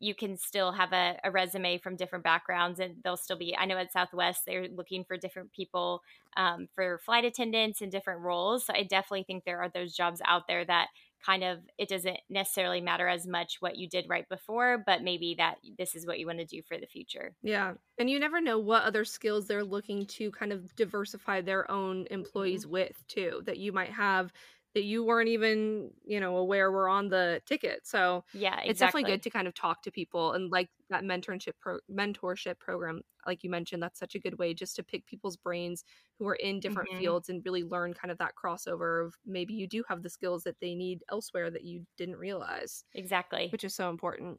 you 0.00 0.14
can 0.14 0.36
still 0.36 0.72
have 0.72 0.92
a, 0.92 1.18
a, 1.24 1.30
resume 1.30 1.78
from 1.78 1.96
different 1.96 2.24
backgrounds 2.24 2.78
and 2.78 2.96
they'll 3.02 3.16
still 3.16 3.38
be 3.38 3.56
i 3.56 3.64
know 3.64 3.76
at 3.76 3.92
southwest 3.92 4.42
they're 4.46 4.68
looking 4.68 5.04
for 5.04 5.16
different 5.16 5.52
people 5.52 6.02
um, 6.36 6.68
for 6.74 6.98
flight 7.04 7.24
attendants 7.24 7.80
and 7.80 7.90
different 7.90 8.20
roles 8.20 8.66
so 8.66 8.72
i 8.74 8.82
definitely 8.82 9.24
think 9.24 9.44
there 9.44 9.60
are 9.60 9.68
those 9.68 9.94
jobs 9.94 10.20
out 10.24 10.46
there 10.46 10.64
that 10.64 10.88
kind 11.24 11.42
of 11.42 11.58
it 11.78 11.88
doesn't 11.88 12.16
necessarily 12.30 12.80
matter 12.80 13.08
as 13.08 13.26
much 13.26 13.56
what 13.58 13.76
you 13.76 13.88
did 13.88 14.04
right 14.08 14.28
before 14.28 14.82
but 14.86 15.02
maybe 15.02 15.34
that 15.36 15.56
this 15.76 15.96
is 15.96 16.06
what 16.06 16.18
you 16.20 16.26
want 16.26 16.38
to 16.38 16.44
do 16.44 16.62
for 16.62 16.78
the 16.78 16.86
future 16.86 17.34
yeah 17.42 17.72
and 17.98 18.08
you 18.08 18.20
never 18.20 18.40
know 18.40 18.58
what 18.58 18.84
other 18.84 19.04
skills 19.04 19.48
they're 19.48 19.64
looking 19.64 20.06
to 20.06 20.30
kind 20.30 20.52
of 20.52 20.74
diversify 20.76 21.40
their 21.40 21.68
own 21.70 22.06
employees 22.12 22.62
mm-hmm. 22.62 22.72
with 22.72 23.04
too 23.08 23.42
that 23.46 23.58
you 23.58 23.72
might 23.72 23.90
have 23.90 24.32
that 24.78 24.84
you 24.84 25.02
weren't 25.02 25.28
even 25.28 25.90
you 26.04 26.20
know 26.20 26.36
aware 26.36 26.70
were 26.70 26.88
on 26.88 27.08
the 27.08 27.42
ticket 27.46 27.80
so 27.82 28.22
yeah 28.32 28.50
exactly. 28.50 28.70
it's 28.70 28.78
definitely 28.78 29.10
good 29.10 29.22
to 29.24 29.28
kind 29.28 29.48
of 29.48 29.54
talk 29.54 29.82
to 29.82 29.90
people 29.90 30.34
and 30.34 30.52
like 30.52 30.68
that 30.88 31.02
mentorship 31.02 31.54
pro- 31.60 31.80
mentorship 31.92 32.60
program 32.60 33.00
like 33.26 33.42
you 33.42 33.50
mentioned 33.50 33.82
that's 33.82 33.98
such 33.98 34.14
a 34.14 34.20
good 34.20 34.38
way 34.38 34.54
just 34.54 34.76
to 34.76 34.84
pick 34.84 35.04
people's 35.04 35.36
brains 35.36 35.82
who 36.16 36.28
are 36.28 36.36
in 36.36 36.60
different 36.60 36.88
mm-hmm. 36.90 37.00
fields 37.00 37.28
and 37.28 37.44
really 37.44 37.64
learn 37.64 37.92
kind 37.92 38.12
of 38.12 38.18
that 38.18 38.34
crossover 38.40 39.04
of 39.04 39.14
maybe 39.26 39.52
you 39.52 39.66
do 39.66 39.82
have 39.88 40.00
the 40.04 40.08
skills 40.08 40.44
that 40.44 40.54
they 40.60 40.76
need 40.76 41.02
elsewhere 41.10 41.50
that 41.50 41.64
you 41.64 41.84
didn't 41.96 42.16
realize 42.16 42.84
exactly 42.94 43.48
which 43.50 43.64
is 43.64 43.74
so 43.74 43.90
important 43.90 44.38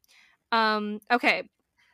um 0.53 1.01
okay 1.11 1.43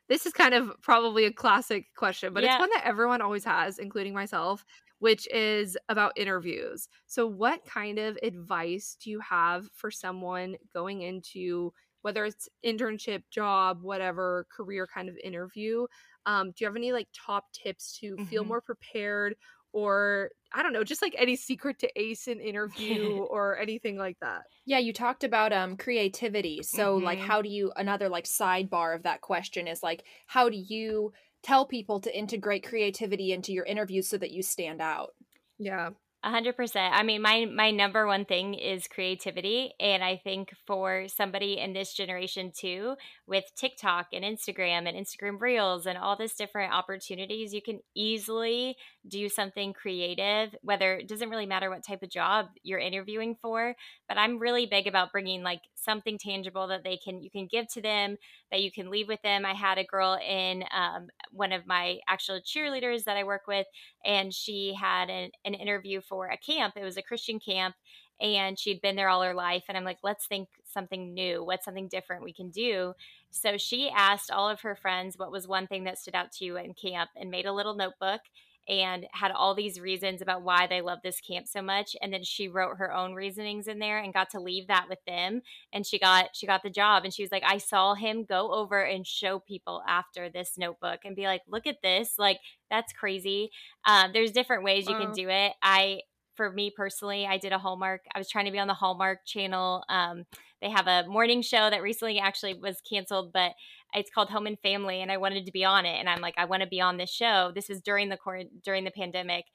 this 0.07 0.25
is 0.25 0.33
kind 0.33 0.53
of 0.53 0.71
probably 0.81 1.25
a 1.25 1.31
classic 1.31 1.87
question, 1.95 2.33
but 2.33 2.43
yeah. 2.43 2.53
it's 2.53 2.59
one 2.59 2.69
that 2.73 2.85
everyone 2.85 3.21
always 3.21 3.43
has, 3.43 3.79
including 3.79 4.13
myself 4.13 4.65
which 4.99 5.27
is 5.31 5.77
about 5.89 6.13
interviews. 6.15 6.87
So, 7.05 7.27
what 7.27 7.65
kind 7.65 7.99
of 7.99 8.17
advice 8.23 8.97
do 9.01 9.09
you 9.09 9.19
have 9.19 9.67
for 9.73 9.91
someone 9.91 10.55
going 10.73 11.01
into 11.01 11.73
whether 12.01 12.25
it's 12.25 12.47
internship, 12.63 13.23
job, 13.31 13.81
whatever 13.81 14.45
career 14.55 14.87
kind 14.91 15.09
of 15.09 15.17
interview? 15.23 15.85
Um, 16.25 16.47
do 16.51 16.55
you 16.59 16.67
have 16.67 16.75
any 16.75 16.91
like 16.91 17.07
top 17.13 17.51
tips 17.51 17.97
to 17.99 18.15
mm-hmm. 18.15 18.25
feel 18.25 18.43
more 18.45 18.61
prepared 18.61 19.35
or 19.73 20.29
I 20.55 20.63
don't 20.63 20.73
know, 20.73 20.85
just 20.85 21.01
like 21.01 21.13
any 21.17 21.35
secret 21.35 21.79
to 21.79 21.89
ace 21.99 22.27
an 22.27 22.39
interview 22.39 23.17
or 23.29 23.59
anything 23.59 23.97
like 23.97 24.17
that. 24.21 24.43
Yeah, 24.65 24.79
you 24.79 24.93
talked 24.93 25.23
about 25.23 25.51
um 25.51 25.75
creativity. 25.75 26.63
So 26.63 26.95
mm-hmm. 26.95 27.05
like 27.05 27.19
how 27.19 27.41
do 27.41 27.49
you 27.49 27.71
another 27.75 28.07
like 28.09 28.25
sidebar 28.25 28.95
of 28.95 29.03
that 29.03 29.21
question 29.21 29.67
is 29.67 29.83
like 29.83 30.03
how 30.27 30.49
do 30.49 30.57
you 30.57 31.11
tell 31.43 31.65
people 31.65 31.99
to 31.99 32.17
integrate 32.17 32.65
creativity 32.65 33.31
into 33.31 33.51
your 33.53 33.65
interviews 33.65 34.07
so 34.07 34.17
that 34.17 34.31
you 34.31 34.41
stand 34.41 34.81
out. 34.81 35.11
Yeah 35.59 35.89
hundred 36.31 36.55
percent. 36.55 36.93
I 36.95 37.03
mean, 37.03 37.21
my 37.21 37.45
my 37.45 37.71
number 37.71 38.07
one 38.07 38.25
thing 38.25 38.53
is 38.55 38.87
creativity, 38.87 39.73
and 39.79 40.03
I 40.03 40.17
think 40.17 40.53
for 40.65 41.07
somebody 41.07 41.59
in 41.59 41.73
this 41.73 41.93
generation 41.93 42.51
too, 42.55 42.95
with 43.27 43.45
TikTok 43.55 44.07
and 44.13 44.25
Instagram 44.25 44.87
and 44.87 44.97
Instagram 44.97 45.39
Reels 45.39 45.85
and 45.85 45.97
all 45.97 46.15
this 46.15 46.35
different 46.35 46.73
opportunities, 46.73 47.53
you 47.53 47.61
can 47.61 47.79
easily 47.95 48.75
do 49.07 49.29
something 49.29 49.73
creative. 49.73 50.55
Whether 50.61 50.95
it 50.95 51.07
doesn't 51.07 51.29
really 51.29 51.45
matter 51.45 51.69
what 51.69 51.85
type 51.85 52.01
of 52.01 52.09
job 52.09 52.47
you're 52.63 52.79
interviewing 52.79 53.35
for, 53.41 53.75
but 54.07 54.17
I'm 54.17 54.39
really 54.39 54.65
big 54.65 54.87
about 54.87 55.11
bringing 55.11 55.43
like 55.43 55.61
something 55.75 56.17
tangible 56.17 56.67
that 56.67 56.83
they 56.83 56.97
can 56.97 57.21
you 57.21 57.29
can 57.29 57.47
give 57.47 57.67
to 57.73 57.81
them 57.81 58.17
that 58.51 58.61
you 58.61 58.71
can 58.71 58.89
leave 58.89 59.07
with 59.07 59.21
them. 59.21 59.45
I 59.45 59.53
had 59.53 59.77
a 59.77 59.83
girl 59.83 60.17
in 60.25 60.63
um, 60.75 61.07
one 61.31 61.51
of 61.51 61.67
my 61.67 61.99
actual 62.07 62.39
cheerleaders 62.39 63.03
that 63.03 63.17
I 63.17 63.23
work 63.23 63.47
with, 63.47 63.67
and 64.03 64.33
she 64.33 64.73
had 64.79 65.09
an, 65.09 65.31
an 65.43 65.53
interview 65.53 66.01
for 66.01 66.14
for 66.15 66.27
a 66.27 66.37
camp. 66.37 66.75
It 66.77 66.83
was 66.83 66.97
a 66.97 67.01
Christian 67.01 67.39
camp 67.39 67.75
and 68.21 68.57
she'd 68.57 68.81
been 68.81 68.95
there 68.95 69.09
all 69.09 69.21
her 69.21 69.33
life 69.33 69.63
and 69.67 69.77
i'm 69.77 69.83
like 69.83 69.97
let's 70.01 70.25
think 70.25 70.47
something 70.63 71.13
new 71.13 71.43
what's 71.43 71.65
something 71.65 71.89
different 71.89 72.23
we 72.23 72.31
can 72.31 72.49
do 72.49 72.93
so 73.29 73.57
she 73.57 73.89
asked 73.89 74.31
all 74.31 74.49
of 74.49 74.61
her 74.61 74.73
friends 74.73 75.17
what 75.17 75.33
was 75.33 75.47
one 75.47 75.67
thing 75.67 75.83
that 75.83 75.97
stood 75.97 76.15
out 76.15 76.31
to 76.31 76.45
you 76.45 76.55
in 76.55 76.73
camp 76.73 77.09
and 77.17 77.29
made 77.29 77.45
a 77.45 77.51
little 77.51 77.75
notebook 77.75 78.21
and 78.67 79.05
had 79.11 79.31
all 79.31 79.53
these 79.53 79.79
reasons 79.79 80.21
about 80.21 80.41
why 80.41 80.67
they 80.67 80.81
love 80.81 80.99
this 81.03 81.21
camp 81.21 81.47
so 81.47 81.61
much 81.61 81.95
and 82.01 82.11
then 82.11 82.23
she 82.23 82.47
wrote 82.47 82.77
her 82.77 82.93
own 82.93 83.13
reasonings 83.13 83.67
in 83.67 83.79
there 83.79 83.99
and 83.99 84.13
got 84.13 84.29
to 84.29 84.39
leave 84.39 84.67
that 84.67 84.87
with 84.89 84.99
them 85.05 85.41
and 85.71 85.85
she 85.85 85.99
got 85.99 86.29
she 86.33 86.47
got 86.47 86.63
the 86.63 86.69
job 86.69 87.03
and 87.03 87.13
she 87.13 87.23
was 87.23 87.31
like 87.31 87.43
i 87.45 87.57
saw 87.57 87.93
him 87.93 88.23
go 88.23 88.51
over 88.53 88.81
and 88.81 89.05
show 89.05 89.39
people 89.39 89.83
after 89.87 90.29
this 90.29 90.57
notebook 90.57 90.99
and 91.05 91.15
be 91.15 91.25
like 91.25 91.41
look 91.47 91.67
at 91.67 91.81
this 91.83 92.15
like 92.17 92.39
that's 92.69 92.93
crazy 92.93 93.51
um, 93.85 94.11
there's 94.13 94.31
different 94.31 94.63
ways 94.63 94.87
you 94.87 94.95
can 94.95 95.11
do 95.11 95.29
it 95.29 95.53
i 95.61 95.99
for 96.35 96.51
me 96.51 96.69
personally, 96.69 97.25
I 97.25 97.37
did 97.37 97.53
a 97.53 97.57
Hallmark. 97.57 98.01
I 98.13 98.19
was 98.19 98.29
trying 98.29 98.45
to 98.45 98.51
be 98.51 98.59
on 98.59 98.67
the 98.67 98.73
Hallmark 98.73 99.25
channel. 99.25 99.83
Um, 99.89 100.25
they 100.61 100.69
have 100.69 100.87
a 100.87 101.07
morning 101.07 101.41
show 101.41 101.69
that 101.69 101.81
recently 101.81 102.19
actually 102.19 102.55
was 102.55 102.81
canceled, 102.81 103.31
but 103.33 103.53
it's 103.95 104.11
called 104.11 104.29
Home 104.29 104.47
and 104.47 104.59
Family, 104.59 105.01
and 105.01 105.11
I 105.11 105.17
wanted 105.17 105.45
to 105.45 105.51
be 105.51 105.65
on 105.65 105.85
it. 105.85 105.97
And 105.99 106.09
I'm 106.09 106.21
like, 106.21 106.35
I 106.37 106.45
want 106.45 106.61
to 106.63 106.67
be 106.67 106.81
on 106.81 106.97
this 106.97 107.11
show. 107.11 107.51
This 107.53 107.69
was 107.69 107.81
during 107.81 108.09
the 108.09 108.17
cor- 108.17 108.43
during 108.63 108.83
the 108.83 108.91
pandemic, 108.91 109.45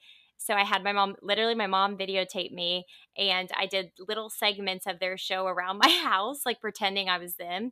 so 0.43 0.55
I 0.55 0.63
had 0.63 0.83
my 0.83 0.91
mom, 0.91 1.15
literally, 1.21 1.53
my 1.53 1.67
mom 1.67 1.97
videotape 1.97 2.51
me, 2.51 2.85
and 3.15 3.47
I 3.55 3.67
did 3.67 3.91
little 4.07 4.31
segments 4.31 4.87
of 4.87 4.99
their 4.99 5.15
show 5.15 5.45
around 5.45 5.77
my 5.83 5.89
house, 5.89 6.41
like 6.47 6.59
pretending 6.59 7.09
I 7.09 7.19
was 7.19 7.35
them. 7.35 7.71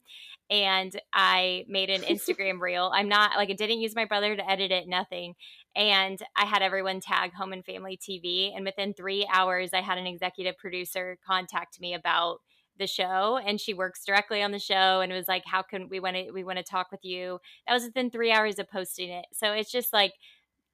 And 0.51 0.99
I 1.11 1.65
made 1.67 1.89
an 1.89 2.01
Instagram 2.09 2.59
reel. 2.59 2.91
I'm 2.93 3.09
not 3.09 3.35
like 3.37 3.49
I 3.49 3.53
didn't 3.53 3.81
use 3.81 3.95
my 3.95 4.05
brother 4.05 4.35
to 4.35 4.49
edit 4.49 4.71
it, 4.71 4.87
nothing. 4.87 5.33
And 5.75 6.19
I 6.35 6.45
had 6.45 6.61
everyone 6.61 6.99
tag 6.99 7.33
Home 7.33 7.53
and 7.53 7.65
Family 7.65 7.97
TV. 7.97 8.55
And 8.55 8.63
within 8.63 8.93
three 8.93 9.27
hours, 9.33 9.71
I 9.73 9.81
had 9.81 9.97
an 9.97 10.07
executive 10.07 10.57
producer 10.57 11.17
contact 11.25 11.81
me 11.81 11.95
about 11.95 12.37
the 12.79 12.87
show 12.87 13.37
and 13.45 13.59
she 13.59 13.73
works 13.73 14.03
directly 14.03 14.41
on 14.41 14.51
the 14.51 14.59
show 14.59 15.01
and 15.01 15.11
it 15.11 15.15
was 15.15 15.27
like 15.27 15.43
how 15.45 15.61
can 15.61 15.89
we 15.89 15.99
want 15.99 16.15
to 16.15 16.31
we 16.31 16.43
want 16.43 16.57
to 16.57 16.63
talk 16.63 16.91
with 16.91 17.03
you? 17.03 17.39
That 17.67 17.73
was 17.73 17.83
within 17.83 18.09
three 18.09 18.31
hours 18.31 18.57
of 18.57 18.69
posting 18.69 19.09
it. 19.09 19.25
So 19.33 19.51
it's 19.51 19.71
just 19.71 19.93
like 19.93 20.13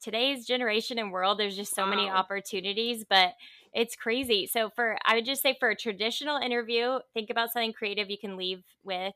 today's 0.02 0.46
generation 0.46 1.00
and 1.00 1.12
world 1.12 1.40
there's 1.40 1.56
just 1.56 1.74
so 1.74 1.84
wow. 1.84 1.90
many 1.90 2.10
opportunities 2.10 3.06
but 3.10 3.34
it's 3.74 3.96
crazy. 3.96 4.48
So 4.48 4.70
for 4.70 4.98
i 5.06 5.16
would 5.16 5.26
just 5.26 5.42
say 5.42 5.56
for 5.60 5.70
a 5.70 5.76
traditional 5.76 6.38
interview 6.38 7.00
think 7.14 7.30
about 7.30 7.52
something 7.52 7.74
creative 7.74 8.10
you 8.10 8.18
can 8.18 8.38
leave 8.38 8.64
with. 8.84 9.14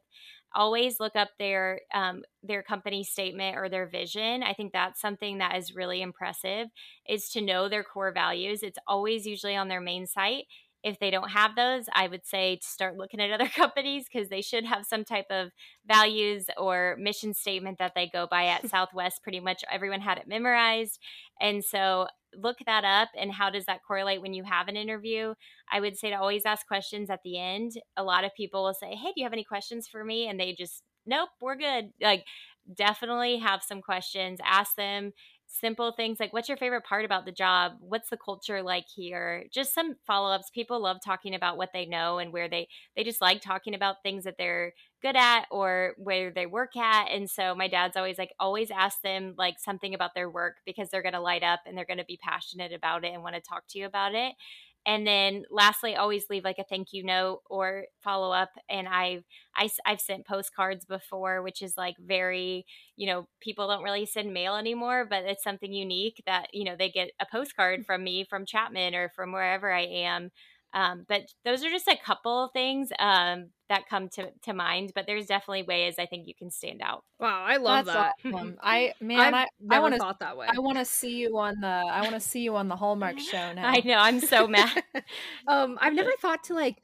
Always 0.56 1.00
look 1.00 1.16
up 1.16 1.30
their 1.38 1.82
um, 1.94 2.24
their 2.42 2.64
company 2.64 3.04
statement 3.04 3.56
or 3.56 3.70
their 3.70 3.86
vision. 3.86 4.42
I 4.42 4.54
think 4.54 4.74
that's 4.74 5.00
something 5.00 5.38
that 5.38 5.56
is 5.56 5.76
really 5.76 6.02
impressive 6.02 6.70
is 7.08 7.30
to 7.30 7.42
know 7.42 7.70
their 7.70 7.84
core 7.84 8.12
values. 8.12 8.64
It's 8.64 8.80
always 8.88 9.28
usually 9.28 9.56
on 9.56 9.68
their 9.68 9.80
main 9.80 10.08
site 10.08 10.46
if 10.84 11.00
they 11.00 11.12
don't 11.12 11.30
have 11.30 11.56
those, 11.56 11.86
I 11.94 12.08
would 12.08 12.26
say 12.26 12.58
to 12.58 12.68
start 12.68 12.98
looking 12.98 13.20
at 13.20 13.32
other 13.32 13.50
companies 13.56 14.06
because 14.12 14.30
they 14.30 14.42
should 14.42 14.66
have 14.66 14.86
some 14.86 15.04
type 15.04 15.26
of 15.30 15.50
values 15.86 16.46
or 16.58 16.96
mission 17.00 17.34
statement 17.34 17.78
that 17.80 17.94
they 17.96 18.10
go 18.12 18.28
by 18.30 18.46
at 18.46 18.70
Southwest. 18.70 19.24
Pretty 19.24 19.40
much 19.40 19.64
everyone 19.72 20.02
had 20.02 20.18
it 20.18 20.28
memorized. 20.28 21.00
And 21.42 21.64
so 21.64 22.08
look 22.36 22.58
that 22.66 22.84
up 22.84 23.10
and 23.20 23.32
how 23.32 23.50
does 23.50 23.66
that 23.66 23.82
correlate 23.88 24.22
when 24.22 24.36
you 24.36 24.44
have 24.44 24.68
an 24.68 24.76
interview 24.76 25.34
i 25.72 25.80
would 25.80 25.98
say 25.98 26.12
to 26.12 26.16
always 26.16 26.46
ask 26.46 26.68
questions 26.68 27.10
at 27.10 27.20
the 27.24 27.40
end 27.40 27.72
a 27.98 28.04
lot 28.04 28.24
of 28.24 28.30
people 28.36 28.64
will 28.64 28.74
say 28.74 28.94
hey 28.94 29.08
do 29.08 29.14
you 29.16 29.24
have 29.24 29.34
any 29.34 29.44
questions 29.44 29.88
for 29.88 30.04
me 30.04 30.28
and 30.28 30.40
they 30.40 30.54
just 30.54 30.84
nope 31.08 31.30
we're 31.42 31.56
good 31.56 31.86
like 32.00 32.24
definitely 32.78 33.40
have 33.40 33.64
some 33.64 33.82
questions 33.82 34.40
ask 34.46 34.76
them 34.76 35.12
simple 35.50 35.92
things 35.92 36.20
like 36.20 36.32
what's 36.32 36.48
your 36.48 36.58
favorite 36.58 36.84
part 36.86 37.06
about 37.06 37.26
the 37.26 37.32
job? 37.32 37.74
What's 37.82 38.10
the 38.10 38.18
culture 38.18 38.62
like 38.62 38.86
here? 38.88 39.46
Just 39.52 39.74
some 39.74 39.96
follow-ups. 40.06 40.52
People 40.52 40.82
love 40.82 40.98
talking 41.04 41.36
about 41.36 41.58
what 41.58 41.72
they 41.74 41.86
know 41.86 42.20
and 42.20 42.32
where 42.32 42.48
they 42.48 42.68
they 42.96 43.04
just 43.04 43.22
like 43.22 43.42
talking 43.42 43.74
about 43.76 44.04
things 44.04 44.24
that 44.26 44.36
they're 44.38 44.74
good 45.02 45.16
at 45.16 45.46
or 45.50 45.94
where 45.98 46.30
they 46.32 46.46
work 46.46 46.76
at 46.76 47.08
and 47.10 47.30
so 47.30 47.56
my 47.56 47.68
dad's 47.70 47.96
always 47.96 48.18
like 48.18 48.34
always 48.40 48.70
ask 48.70 49.02
them 49.02 49.34
like 49.38 49.58
something 49.58 49.94
about 49.94 50.14
their 50.14 50.30
work 50.30 50.58
because 50.66 50.90
they're 50.90 51.02
going 51.02 51.14
to 51.14 51.22
light 51.22 51.42
up 51.44 51.62
and 51.66 51.78
they're 51.78 51.86
going 51.86 51.98
to 52.00 52.06
be 52.06 52.20
passionate 52.22 52.74
about 52.74 53.06
it 53.06 53.14
and 53.14 53.24
want 53.24 53.34
to 53.36 53.42
talk 53.42 53.64
to 53.70 53.80
you 53.80 53.86
about 53.86 54.14
it 54.14 54.34
and 54.86 55.06
then 55.06 55.44
lastly 55.52 55.96
always 55.96 56.26
leave 56.30 56.44
like 56.44 56.58
a 56.60 56.64
thank 56.64 56.90
you 56.92 57.04
note 57.04 57.42
or 57.50 57.86
follow 58.04 58.32
up. 58.32 58.50
And 58.70 58.88
i've 58.88 59.24
I, 59.56 59.64
have 59.64 59.72
i 59.86 59.90
have 59.92 60.02
sent 60.02 60.26
postcards 60.26 60.86
before 60.86 61.42
which 61.42 61.62
is 61.62 61.74
like 61.78 61.96
very 62.00 62.66
you 62.96 63.08
know 63.08 63.28
people 63.42 63.68
don't 63.68 63.84
really 63.84 64.06
send 64.06 64.34
mail 64.34 64.56
anymore 64.56 65.06
but 65.10 65.24
it's 65.26 65.44
something 65.44 65.74
unique 65.74 66.22
that 66.26 66.48
you 66.54 66.64
know 66.64 66.76
they 66.78 66.90
get 66.90 67.12
a 67.20 67.26
postcard 67.32 67.86
from 67.88 68.04
me 68.04 68.26
from 68.30 68.46
chapman 68.46 68.96
or 68.96 69.10
from 69.16 69.32
wherever 69.32 69.72
i 69.72 69.82
am 69.82 70.32
um, 70.74 71.06
but 71.08 71.24
those 71.46 71.64
are 71.64 71.70
just 71.70 71.88
a 71.88 71.98
couple 71.98 72.46
of 72.46 72.52
things 72.52 72.92
um, 73.00 73.48
that 73.70 73.88
come 73.90 74.08
to, 74.10 74.30
to 74.44 74.54
mind. 74.54 74.92
But 74.94 75.08
there's 75.08 75.26
definitely 75.26 75.64
ways 75.64 75.96
I 75.98 76.06
think 76.06 76.28
you 76.28 76.36
can 76.36 76.52
stand 76.52 76.82
out. 76.82 77.04
Wow, 77.20 77.44
I 77.44 77.58
love 77.58 77.86
That's 77.86 78.14
that. 78.24 78.34
Awesome. 78.34 78.58
I 78.64 78.94
man, 79.02 79.20
I've 79.20 79.34
I, 79.34 79.48
I 79.78 79.80
want 79.80 79.96
to 79.96 80.00
thought 80.00 80.20
that 80.20 80.38
way. 80.38 80.48
I 80.50 80.60
want 80.60 80.78
to 80.78 80.86
see 80.86 81.18
you 81.18 81.38
on 81.38 81.60
the 81.60 81.68
I 81.68 82.02
want 82.02 82.14
to 82.14 82.20
see 82.20 82.42
you 82.42 82.56
on 82.56 82.68
the 82.68 82.76
Hallmark 82.76 83.20
show 83.20 83.54
now. 83.56 83.68
I 83.68 83.82
know. 83.84 83.98
I'm 83.98 84.20
so 84.20 84.48
mad. 84.48 84.84
um, 85.48 85.78
I've 85.82 85.94
never 85.94 86.12
thought 86.22 86.44
to 86.46 86.54
like 86.54 86.82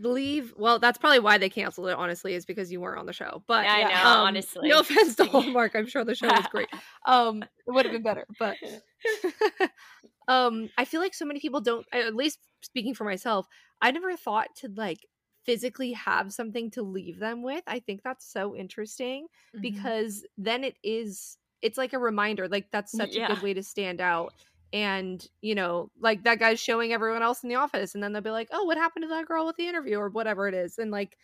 leave 0.00 0.52
well 0.56 0.80
that's 0.80 0.98
probably 0.98 1.20
why 1.20 1.38
they 1.38 1.48
canceled 1.48 1.86
it 1.86 1.94
honestly 1.96 2.34
is 2.34 2.44
because 2.44 2.72
you 2.72 2.80
weren't 2.80 2.98
on 2.98 3.06
the 3.06 3.12
show 3.12 3.44
but 3.46 3.64
yeah, 3.64 3.74
i 3.74 3.82
know 3.82 4.10
um, 4.10 4.26
honestly 4.26 4.68
no 4.68 4.80
offense 4.80 5.14
to 5.14 5.24
hallmark 5.24 5.76
i'm 5.76 5.86
sure 5.86 6.02
the 6.04 6.16
show 6.16 6.26
was 6.26 6.46
great 6.50 6.66
um 7.06 7.42
it 7.42 7.70
would 7.70 7.84
have 7.84 7.92
been 7.92 8.02
better 8.02 8.26
but 8.40 8.56
um 10.28 10.68
i 10.78 10.84
feel 10.84 11.00
like 11.00 11.14
so 11.14 11.24
many 11.24 11.40
people 11.40 11.60
don't 11.60 11.86
at 11.92 12.14
least 12.14 12.38
speaking 12.62 12.94
for 12.94 13.04
myself 13.04 13.46
i 13.82 13.90
never 13.90 14.16
thought 14.16 14.48
to 14.56 14.68
like 14.76 15.06
physically 15.44 15.92
have 15.92 16.32
something 16.32 16.70
to 16.70 16.82
leave 16.82 17.18
them 17.18 17.42
with 17.42 17.62
i 17.66 17.78
think 17.78 18.02
that's 18.02 18.30
so 18.30 18.56
interesting 18.56 19.24
mm-hmm. 19.24 19.60
because 19.60 20.24
then 20.38 20.64
it 20.64 20.76
is 20.82 21.36
it's 21.62 21.78
like 21.78 21.92
a 21.92 21.98
reminder 21.98 22.48
like 22.48 22.66
that's 22.70 22.92
such 22.92 23.14
yeah. 23.14 23.26
a 23.26 23.34
good 23.34 23.42
way 23.42 23.54
to 23.54 23.62
stand 23.62 24.00
out 24.00 24.32
and 24.72 25.28
you 25.40 25.54
know 25.54 25.90
like 26.00 26.24
that 26.24 26.38
guy's 26.38 26.60
showing 26.60 26.92
everyone 26.92 27.22
else 27.22 27.42
in 27.42 27.48
the 27.48 27.54
office 27.54 27.94
and 27.94 28.02
then 28.02 28.12
they'll 28.12 28.22
be 28.22 28.30
like 28.30 28.48
oh 28.52 28.64
what 28.64 28.76
happened 28.76 29.04
to 29.04 29.08
that 29.08 29.26
girl 29.26 29.46
with 29.46 29.56
the 29.56 29.68
interview 29.68 29.96
or 29.96 30.08
whatever 30.08 30.48
it 30.48 30.54
is 30.54 30.78
and 30.78 30.90
like 30.90 31.16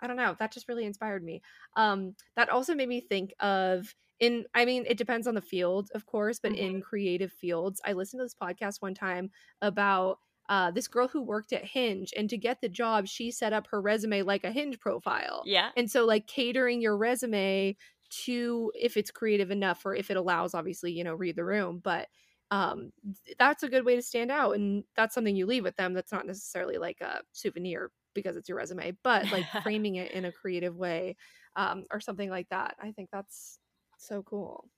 i 0.00 0.06
don't 0.06 0.16
know 0.16 0.36
that 0.38 0.52
just 0.52 0.68
really 0.68 0.84
inspired 0.84 1.24
me 1.24 1.42
um 1.76 2.14
that 2.36 2.48
also 2.48 2.74
made 2.74 2.88
me 2.88 3.00
think 3.00 3.34
of 3.40 3.94
in 4.20 4.44
i 4.54 4.64
mean 4.64 4.84
it 4.86 4.96
depends 4.96 5.26
on 5.26 5.34
the 5.34 5.40
field 5.40 5.90
of 5.94 6.06
course 6.06 6.38
but 6.38 6.52
mm-hmm. 6.52 6.76
in 6.76 6.80
creative 6.80 7.32
fields 7.32 7.80
i 7.84 7.92
listened 7.92 8.20
to 8.20 8.24
this 8.24 8.34
podcast 8.34 8.80
one 8.80 8.94
time 8.94 9.30
about 9.60 10.18
uh, 10.48 10.70
this 10.70 10.88
girl 10.88 11.08
who 11.08 11.22
worked 11.22 11.52
at 11.52 11.64
Hinge, 11.64 12.12
and 12.16 12.28
to 12.28 12.36
get 12.36 12.60
the 12.60 12.68
job, 12.68 13.06
she 13.06 13.30
set 13.30 13.52
up 13.52 13.68
her 13.68 13.80
resume 13.80 14.22
like 14.22 14.44
a 14.44 14.50
Hinge 14.50 14.78
profile. 14.80 15.42
Yeah. 15.46 15.70
And 15.76 15.90
so, 15.90 16.04
like, 16.04 16.26
catering 16.26 16.82
your 16.82 16.96
resume 16.96 17.76
to 18.24 18.72
if 18.74 18.96
it's 18.96 19.10
creative 19.10 19.50
enough 19.50 19.86
or 19.86 19.94
if 19.94 20.10
it 20.10 20.16
allows, 20.16 20.52
obviously, 20.52 20.92
you 20.92 21.04
know, 21.04 21.14
read 21.14 21.36
the 21.36 21.44
room. 21.44 21.80
But 21.82 22.08
um, 22.50 22.92
that's 23.38 23.62
a 23.62 23.68
good 23.68 23.86
way 23.86 23.96
to 23.96 24.02
stand 24.02 24.30
out. 24.30 24.54
And 24.54 24.84
that's 24.94 25.14
something 25.14 25.34
you 25.34 25.46
leave 25.46 25.64
with 25.64 25.76
them 25.76 25.94
that's 25.94 26.12
not 26.12 26.26
necessarily 26.26 26.76
like 26.76 27.00
a 27.00 27.20
souvenir 27.32 27.90
because 28.14 28.36
it's 28.36 28.48
your 28.48 28.58
resume, 28.58 28.94
but 29.02 29.32
like 29.32 29.46
framing 29.62 29.94
it 29.94 30.12
in 30.12 30.26
a 30.26 30.32
creative 30.32 30.76
way 30.76 31.16
um, 31.56 31.84
or 31.90 31.98
something 32.00 32.28
like 32.28 32.48
that. 32.50 32.76
I 32.78 32.92
think 32.92 33.08
that's 33.10 33.58
so 34.06 34.22
cool. 34.22 34.68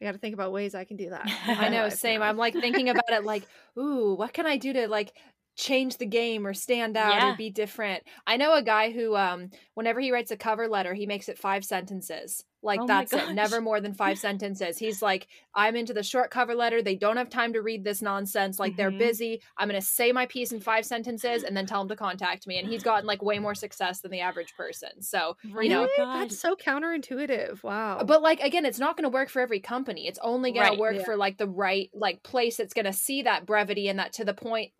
I 0.00 0.06
got 0.06 0.12
to 0.12 0.18
think 0.18 0.34
about 0.34 0.52
ways 0.52 0.74
I 0.74 0.84
can 0.84 0.96
do 0.96 1.10
that. 1.10 1.30
I 1.46 1.68
know, 1.68 1.88
same. 1.90 2.22
I'm 2.22 2.38
like 2.38 2.54
thinking 2.54 2.88
about 2.88 3.10
it 3.10 3.24
like, 3.24 3.46
ooh, 3.78 4.14
what 4.14 4.32
can 4.32 4.46
I 4.46 4.56
do 4.56 4.72
to 4.72 4.88
like 4.88 5.12
change 5.60 5.98
the 5.98 6.06
game 6.06 6.46
or 6.46 6.54
stand 6.54 6.96
out 6.96 7.14
yeah. 7.14 7.32
or 7.32 7.36
be 7.36 7.50
different. 7.50 8.02
I 8.26 8.38
know 8.38 8.54
a 8.54 8.62
guy 8.62 8.90
who 8.90 9.14
um 9.14 9.50
whenever 9.74 10.00
he 10.00 10.10
writes 10.10 10.30
a 10.30 10.36
cover 10.36 10.66
letter, 10.68 10.94
he 10.94 11.06
makes 11.06 11.28
it 11.28 11.38
5 11.38 11.64
sentences. 11.64 12.44
Like 12.62 12.80
oh 12.80 12.86
that's 12.86 13.12
it, 13.12 13.32
never 13.32 13.60
more 13.60 13.80
than 13.80 13.92
5 13.92 14.18
sentences. 14.18 14.78
He's 14.78 15.02
like 15.02 15.28
I'm 15.54 15.76
into 15.76 15.92
the 15.92 16.02
short 16.02 16.30
cover 16.30 16.54
letter. 16.54 16.82
They 16.82 16.96
don't 16.96 17.18
have 17.18 17.28
time 17.28 17.52
to 17.52 17.60
read 17.60 17.84
this 17.84 18.00
nonsense. 18.00 18.58
Like 18.58 18.72
mm-hmm. 18.72 18.76
they're 18.78 18.90
busy. 18.90 19.42
I'm 19.58 19.68
going 19.68 19.80
to 19.80 19.86
say 19.86 20.12
my 20.12 20.26
piece 20.26 20.52
in 20.52 20.60
5 20.60 20.86
sentences 20.86 21.42
and 21.42 21.54
then 21.54 21.66
tell 21.66 21.80
them 21.80 21.88
to 21.88 21.96
contact 21.96 22.46
me 22.46 22.58
and 22.58 22.66
he's 22.66 22.82
gotten 22.82 23.06
like 23.06 23.22
way 23.22 23.38
more 23.38 23.54
success 23.54 24.00
than 24.00 24.10
the 24.10 24.20
average 24.20 24.54
person. 24.56 25.02
So, 25.02 25.36
really? 25.52 25.66
you 25.66 25.74
know, 25.74 25.88
that's 25.98 26.38
so 26.38 26.54
counterintuitive. 26.54 27.62
Wow. 27.62 28.02
But 28.04 28.22
like 28.22 28.40
again, 28.40 28.64
it's 28.64 28.78
not 28.78 28.96
going 28.96 29.04
to 29.04 29.14
work 29.14 29.28
for 29.28 29.40
every 29.40 29.60
company. 29.60 30.06
It's 30.06 30.18
only 30.22 30.52
going 30.52 30.66
right. 30.66 30.74
to 30.74 30.80
work 30.80 30.96
yeah. 30.96 31.04
for 31.04 31.16
like 31.16 31.36
the 31.36 31.48
right 31.48 31.90
like 31.92 32.22
place 32.22 32.56
that's 32.56 32.72
going 32.72 32.86
to 32.86 32.94
see 32.94 33.22
that 33.22 33.44
brevity 33.44 33.88
and 33.88 33.98
that 33.98 34.14
to 34.14 34.24
the 34.24 34.34
point 34.34 34.72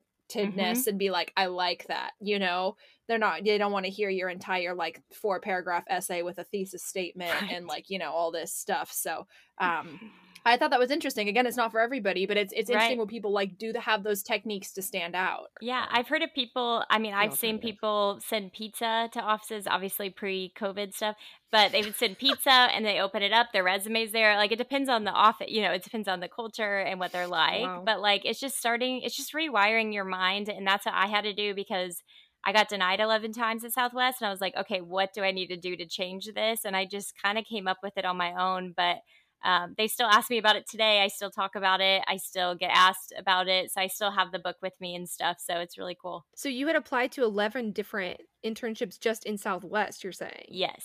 mm-hmm. 0.84 0.90
and 0.90 0.98
be 0.98 1.10
like 1.10 1.32
i 1.36 1.46
like 1.46 1.86
that 1.88 2.12
you 2.20 2.38
know 2.38 2.76
they're 3.08 3.18
not 3.18 3.44
they 3.44 3.58
don't 3.58 3.72
want 3.72 3.84
to 3.84 3.90
hear 3.90 4.08
your 4.08 4.28
entire 4.28 4.74
like 4.74 5.02
four 5.12 5.40
paragraph 5.40 5.84
essay 5.88 6.22
with 6.22 6.38
a 6.38 6.44
thesis 6.44 6.84
statement 6.84 7.32
right. 7.42 7.52
and 7.52 7.66
like 7.66 7.90
you 7.90 7.98
know 7.98 8.10
all 8.10 8.30
this 8.30 8.52
stuff 8.52 8.92
so 8.92 9.26
um 9.58 9.98
I 10.44 10.56
thought 10.56 10.70
that 10.70 10.78
was 10.78 10.90
interesting. 10.90 11.28
Again, 11.28 11.46
it's 11.46 11.56
not 11.56 11.70
for 11.70 11.80
everybody, 11.80 12.26
but 12.26 12.36
it's 12.36 12.52
it's 12.52 12.70
interesting 12.70 12.92
right. 12.92 12.98
when 12.98 13.08
people 13.08 13.32
like 13.32 13.58
do 13.58 13.72
to 13.72 13.80
have 13.80 14.02
those 14.02 14.22
techniques 14.22 14.72
to 14.72 14.82
stand 14.82 15.14
out. 15.14 15.50
Yeah, 15.60 15.84
I've 15.90 16.08
heard 16.08 16.22
of 16.22 16.32
people. 16.34 16.84
I 16.88 16.98
mean, 16.98 17.12
I've 17.12 17.34
seen 17.34 17.58
people 17.58 18.18
send 18.24 18.52
pizza 18.52 19.08
to 19.12 19.20
offices, 19.20 19.66
obviously 19.66 20.10
pre-COVID 20.10 20.94
stuff, 20.94 21.16
but 21.52 21.72
they 21.72 21.82
would 21.82 21.96
send 21.96 22.18
pizza 22.18 22.50
and 22.74 22.84
they 22.84 23.00
open 23.00 23.22
it 23.22 23.32
up. 23.32 23.48
Their 23.52 23.64
resumes 23.64 24.12
there. 24.12 24.36
Like 24.36 24.52
it 24.52 24.58
depends 24.58 24.88
on 24.88 25.04
the 25.04 25.10
office. 25.10 25.48
You 25.50 25.62
know, 25.62 25.72
it 25.72 25.82
depends 25.84 26.08
on 26.08 26.20
the 26.20 26.28
culture 26.28 26.78
and 26.78 26.98
what 26.98 27.12
they're 27.12 27.26
like. 27.26 27.62
Wow. 27.62 27.82
But 27.84 28.00
like, 28.00 28.22
it's 28.24 28.40
just 28.40 28.58
starting. 28.58 29.02
It's 29.02 29.16
just 29.16 29.34
rewiring 29.34 29.92
your 29.92 30.04
mind, 30.04 30.48
and 30.48 30.66
that's 30.66 30.86
what 30.86 30.94
I 30.94 31.06
had 31.06 31.22
to 31.22 31.34
do 31.34 31.54
because. 31.54 32.02
I 32.42 32.54
got 32.54 32.70
denied 32.70 33.00
11 33.00 33.34
times 33.34 33.66
at 33.66 33.74
Southwest 33.74 34.22
and 34.22 34.26
I 34.26 34.30
was 34.30 34.40
like, 34.40 34.56
okay, 34.56 34.80
what 34.80 35.12
do 35.12 35.20
I 35.22 35.30
need 35.30 35.48
to 35.48 35.58
do 35.58 35.76
to 35.76 35.84
change 35.84 36.26
this? 36.34 36.60
And 36.64 36.74
I 36.74 36.86
just 36.86 37.12
kind 37.22 37.36
of 37.36 37.44
came 37.44 37.68
up 37.68 37.76
with 37.82 37.98
it 37.98 38.06
on 38.06 38.16
my 38.16 38.32
own. 38.32 38.72
But 38.74 39.00
um, 39.44 39.74
they 39.76 39.88
still 39.88 40.06
ask 40.06 40.30
me 40.30 40.38
about 40.38 40.56
it 40.56 40.68
today. 40.68 41.00
I 41.02 41.08
still 41.08 41.30
talk 41.30 41.54
about 41.54 41.80
it. 41.80 42.02
I 42.06 42.16
still 42.16 42.54
get 42.54 42.70
asked 42.72 43.12
about 43.16 43.48
it. 43.48 43.72
So 43.72 43.80
I 43.80 43.86
still 43.86 44.10
have 44.10 44.32
the 44.32 44.38
book 44.38 44.56
with 44.62 44.78
me 44.80 44.94
and 44.94 45.08
stuff. 45.08 45.38
So 45.40 45.56
it's 45.56 45.78
really 45.78 45.96
cool. 46.00 46.26
So 46.34 46.48
you 46.48 46.66
had 46.66 46.76
applied 46.76 47.12
to 47.12 47.24
11 47.24 47.72
different 47.72 48.20
internships 48.44 48.98
just 49.00 49.24
in 49.24 49.38
Southwest, 49.38 50.04
you're 50.04 50.12
saying? 50.12 50.46
Yes. 50.48 50.84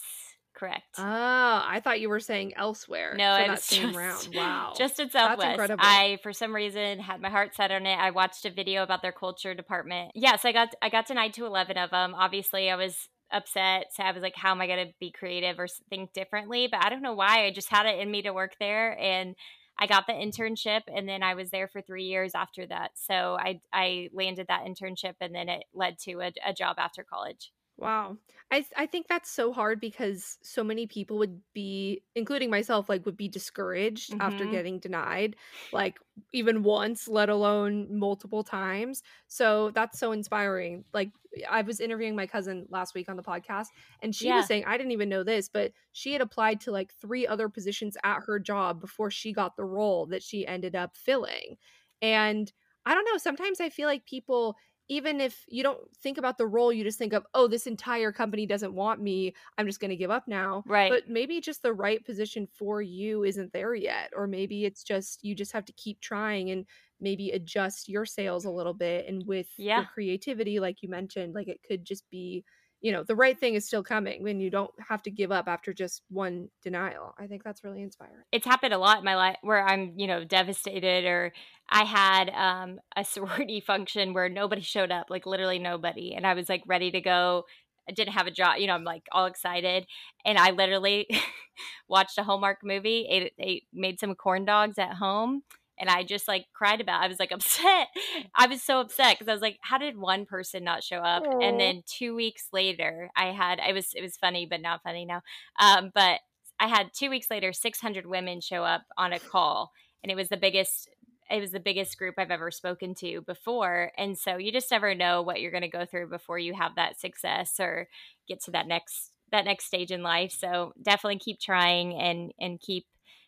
Correct. 0.55 0.95
Oh, 0.97 1.03
I 1.03 1.81
thought 1.83 1.99
you 1.99 2.07
were 2.07 2.21
saying 2.21 2.53
elsewhere. 2.55 3.13
No, 3.17 3.35
it 3.35 3.49
was 3.49 3.63
same 3.63 3.91
just, 3.91 3.97
round. 3.97 4.29
Wow, 4.35 4.73
just 4.77 4.97
at 5.01 5.11
Southwest. 5.11 5.73
I, 5.79 6.17
for 6.23 6.31
some 6.31 6.55
reason, 6.55 6.99
had 6.99 7.19
my 7.19 7.29
heart 7.29 7.53
set 7.55 7.71
on 7.71 7.85
it. 7.85 7.95
I 7.95 8.11
watched 8.11 8.45
a 8.45 8.49
video 8.49 8.81
about 8.81 9.01
their 9.01 9.11
culture 9.11 9.53
department. 9.53 10.11
Yes, 10.15 10.45
I 10.45 10.53
got 10.53 10.73
I 10.81 10.87
got 10.87 11.07
denied 11.07 11.33
to 11.33 11.45
eleven 11.45 11.77
of 11.77 11.89
them. 11.89 12.15
Obviously, 12.15 12.71
I 12.71 12.77
was 12.77 13.09
upset. 13.31 13.87
So 13.93 14.03
I 14.03 14.11
was 14.11 14.21
like, 14.21 14.35
how 14.35 14.51
am 14.51 14.61
I 14.61 14.67
going 14.67 14.87
to 14.87 14.93
be 14.99 15.11
creative 15.11 15.59
or 15.59 15.67
think 15.89 16.13
differently? 16.13 16.67
But 16.69 16.83
I 16.83 16.89
don't 16.89 17.01
know 17.01 17.13
why. 17.13 17.45
I 17.45 17.51
just 17.51 17.69
had 17.69 17.85
it 17.85 17.99
in 17.99 18.11
me 18.11 18.21
to 18.23 18.31
work 18.31 18.53
there. 18.59 18.97
And 18.99 19.35
I 19.77 19.87
got 19.87 20.07
the 20.07 20.13
internship 20.13 20.81
and 20.87 21.07
then 21.07 21.21
I 21.21 21.33
was 21.33 21.49
there 21.49 21.67
for 21.67 21.81
three 21.81 22.05
years 22.05 22.31
after 22.33 22.65
that. 22.67 22.91
So 22.95 23.37
I, 23.39 23.59
I 23.73 24.09
landed 24.13 24.47
that 24.47 24.65
internship 24.65 25.15
and 25.19 25.35
then 25.35 25.49
it 25.49 25.65
led 25.73 25.99
to 25.99 26.21
a, 26.21 26.31
a 26.45 26.53
job 26.53 26.77
after 26.79 27.03
college. 27.03 27.51
Wow. 27.77 28.17
I 28.51 28.65
I 28.77 28.85
think 28.85 29.07
that's 29.07 29.29
so 29.29 29.51
hard 29.51 29.81
because 29.81 30.37
so 30.41 30.63
many 30.63 30.87
people 30.87 31.17
would 31.17 31.41
be 31.53 32.03
including 32.15 32.49
myself 32.49 32.87
like 32.87 33.05
would 33.05 33.17
be 33.17 33.27
discouraged 33.27 34.11
mm-hmm. 34.11 34.21
after 34.21 34.45
getting 34.45 34.79
denied 34.79 35.35
like 35.73 35.97
even 36.31 36.63
once 36.63 37.07
let 37.09 37.27
alone 37.27 37.87
multiple 37.97 38.43
times. 38.43 39.03
So 39.27 39.71
that's 39.71 39.99
so 39.99 40.13
inspiring. 40.13 40.85
Like 40.93 41.11
I 41.49 41.63
was 41.63 41.81
interviewing 41.81 42.15
my 42.15 42.27
cousin 42.27 42.65
last 42.69 42.95
week 42.95 43.09
on 43.09 43.17
the 43.17 43.23
podcast 43.23 43.67
and 44.01 44.15
she 44.15 44.27
yeah. 44.27 44.37
was 44.37 44.45
saying 44.45 44.63
I 44.65 44.77
didn't 44.77 44.93
even 44.93 45.09
know 45.09 45.23
this 45.23 45.49
but 45.49 45.73
she 45.91 46.13
had 46.13 46.21
applied 46.21 46.61
to 46.61 46.71
like 46.71 46.93
three 47.01 47.27
other 47.27 47.49
positions 47.49 47.97
at 48.05 48.21
her 48.25 48.39
job 48.39 48.79
before 48.79 49.11
she 49.11 49.33
got 49.33 49.57
the 49.57 49.65
role 49.65 50.05
that 50.07 50.23
she 50.23 50.47
ended 50.47 50.75
up 50.75 50.95
filling. 50.95 51.57
And 52.01 52.51
I 52.85 52.93
don't 52.93 53.05
know, 53.05 53.17
sometimes 53.17 53.59
I 53.59 53.69
feel 53.69 53.87
like 53.87 54.05
people 54.05 54.55
even 54.87 55.19
if 55.19 55.45
you 55.47 55.63
don't 55.63 55.79
think 55.97 56.17
about 56.17 56.37
the 56.37 56.45
role, 56.45 56.71
you 56.71 56.83
just 56.83 56.99
think 56.99 57.13
of, 57.13 57.25
oh, 57.33 57.47
this 57.47 57.65
entire 57.65 58.11
company 58.11 58.45
doesn't 58.45 58.73
want 58.73 59.01
me. 59.01 59.33
I'm 59.57 59.65
just 59.65 59.79
going 59.79 59.89
to 59.89 59.95
give 59.95 60.11
up 60.11 60.27
now. 60.27 60.63
Right. 60.67 60.91
But 60.91 61.09
maybe 61.09 61.41
just 61.41 61.63
the 61.63 61.73
right 61.73 62.05
position 62.05 62.47
for 62.57 62.81
you 62.81 63.23
isn't 63.23 63.51
there 63.51 63.73
yet. 63.73 64.11
Or 64.15 64.27
maybe 64.27 64.65
it's 64.65 64.83
just, 64.83 65.23
you 65.23 65.33
just 65.33 65.53
have 65.53 65.65
to 65.65 65.73
keep 65.73 66.01
trying 66.01 66.51
and 66.51 66.65
maybe 67.01 67.31
adjust 67.31 67.89
your 67.89 68.05
sails 68.05 68.45
a 68.45 68.51
little 68.51 68.75
bit. 68.75 69.07
And 69.07 69.25
with 69.25 69.47
yeah. 69.57 69.77
your 69.77 69.85
creativity, 69.93 70.59
like 70.59 70.83
you 70.83 70.89
mentioned, 70.89 71.33
like 71.33 71.47
it 71.47 71.61
could 71.67 71.83
just 71.83 72.07
be 72.11 72.43
you 72.85 72.91
know 72.91 73.01
the 73.01 73.15
right 73.15 73.39
thing 73.39 73.55
is 73.55 73.65
still 73.65 73.81
coming 73.81 74.21
when 74.21 74.39
you 74.39 74.51
don't 74.51 74.69
have 74.89 75.01
to 75.01 75.09
give 75.09 75.31
up 75.31 75.47
after 75.47 75.73
just 75.73 76.03
one 76.11 76.49
denial. 76.61 77.15
I 77.17 77.25
think 77.25 77.43
that's 77.43 77.63
really 77.63 77.81
inspiring. 77.81 78.21
It's 78.31 78.45
happened 78.45 78.75
a 78.75 78.77
lot 78.77 78.99
in 78.99 79.03
my 79.03 79.15
life 79.15 79.37
where 79.41 79.65
i'm 79.65 79.93
you 79.97 80.05
know 80.05 80.23
devastated 80.23 81.05
or 81.05 81.33
i 81.67 81.83
had 81.83 82.29
um, 82.29 82.79
a 82.95 83.03
sorority 83.13 83.59
function 83.59 84.13
where 84.13 84.29
nobody 84.29 84.61
showed 84.61 84.91
up 84.91 85.07
like 85.09 85.25
literally 85.25 85.57
nobody. 85.57 86.13
And 86.13 86.27
i 86.27 86.35
was 86.35 86.47
like 86.47 86.61
ready 86.67 86.91
to 86.91 87.01
go. 87.01 87.45
I 87.89 87.91
didn't 87.91 88.13
have 88.13 88.27
a 88.27 88.31
job, 88.31 88.57
you 88.59 88.67
know, 88.67 88.73
I'm 88.73 88.83
like 88.83 89.07
all 89.11 89.25
excited. 89.25 89.87
And 90.23 90.37
I 90.37 90.51
literally 90.51 91.07
watched 91.87 92.19
a 92.19 92.23
Hallmark 92.23 92.59
movie, 92.63 93.07
ate, 93.09 93.33
ate, 93.39 93.63
made 93.73 93.99
some 93.99 94.13
corn 94.13 94.45
dogs 94.45 94.77
at 94.77 94.93
home, 94.93 95.41
and 95.77 95.89
I 95.89 96.03
just 96.03 96.27
like 96.27 96.45
cried 96.53 96.81
about. 96.81 97.01
It. 97.01 97.05
I 97.05 97.07
was 97.07 97.19
like 97.19 97.31
upset. 97.33 97.87
I 98.35 98.47
was 98.47 98.61
so 98.61 98.79
upset 98.79 99.17
because 99.17 99.29
I 99.29 99.33
was 99.33 99.41
like, 99.41 99.57
how 99.61 99.77
did 99.77 99.97
one 99.97 100.25
person 100.25 100.63
not 100.63 100.83
show 100.83 100.97
up? 100.97 101.23
Aww. 101.23 101.43
And 101.43 101.59
then 101.59 101.83
two 101.85 102.15
weeks 102.15 102.47
later, 102.53 103.09
I 103.15 103.27
had 103.27 103.59
it 103.59 103.73
was 103.73 103.89
it 103.95 104.01
was 104.01 104.17
funny 104.17 104.45
but 104.49 104.61
not 104.61 104.83
funny 104.83 105.05
now. 105.05 105.21
Um, 105.59 105.91
but 105.93 106.19
I 106.59 106.67
had 106.67 106.91
two 106.93 107.09
weeks 107.09 107.29
later, 107.29 107.53
six 107.53 107.79
hundred 107.79 108.05
women 108.05 108.41
show 108.41 108.63
up 108.63 108.83
on 108.97 109.13
a 109.13 109.19
call, 109.19 109.71
and 110.03 110.11
it 110.11 110.15
was 110.15 110.29
the 110.29 110.37
biggest. 110.37 110.89
It 111.29 111.41
was 111.41 111.51
the 111.51 111.59
biggest 111.59 111.97
group 111.97 112.15
I've 112.19 112.29
ever 112.29 112.51
spoken 112.51 112.93
to 112.99 113.21
before, 113.21 113.91
and 113.97 114.15
so 114.15 114.37
you 114.37 114.51
just 114.51 114.69
never 114.69 114.93
know 114.93 115.23
what 115.23 115.41
you're 115.41 115.51
going 115.51 115.63
to 115.63 115.67
go 115.67 115.83
through 115.83 116.09
before 116.09 116.37
you 116.37 116.53
have 116.53 116.75
that 116.75 116.99
success 116.99 117.55
or 117.59 117.87
get 118.27 118.43
to 118.43 118.51
that 118.51 118.67
next 118.67 119.11
that 119.31 119.45
next 119.45 119.65
stage 119.65 119.91
in 119.91 120.03
life. 120.03 120.31
So 120.31 120.73
definitely 120.81 121.19
keep 121.19 121.39
trying 121.39 121.95
and 121.95 122.31
and 122.39 122.59
keep 122.59 122.85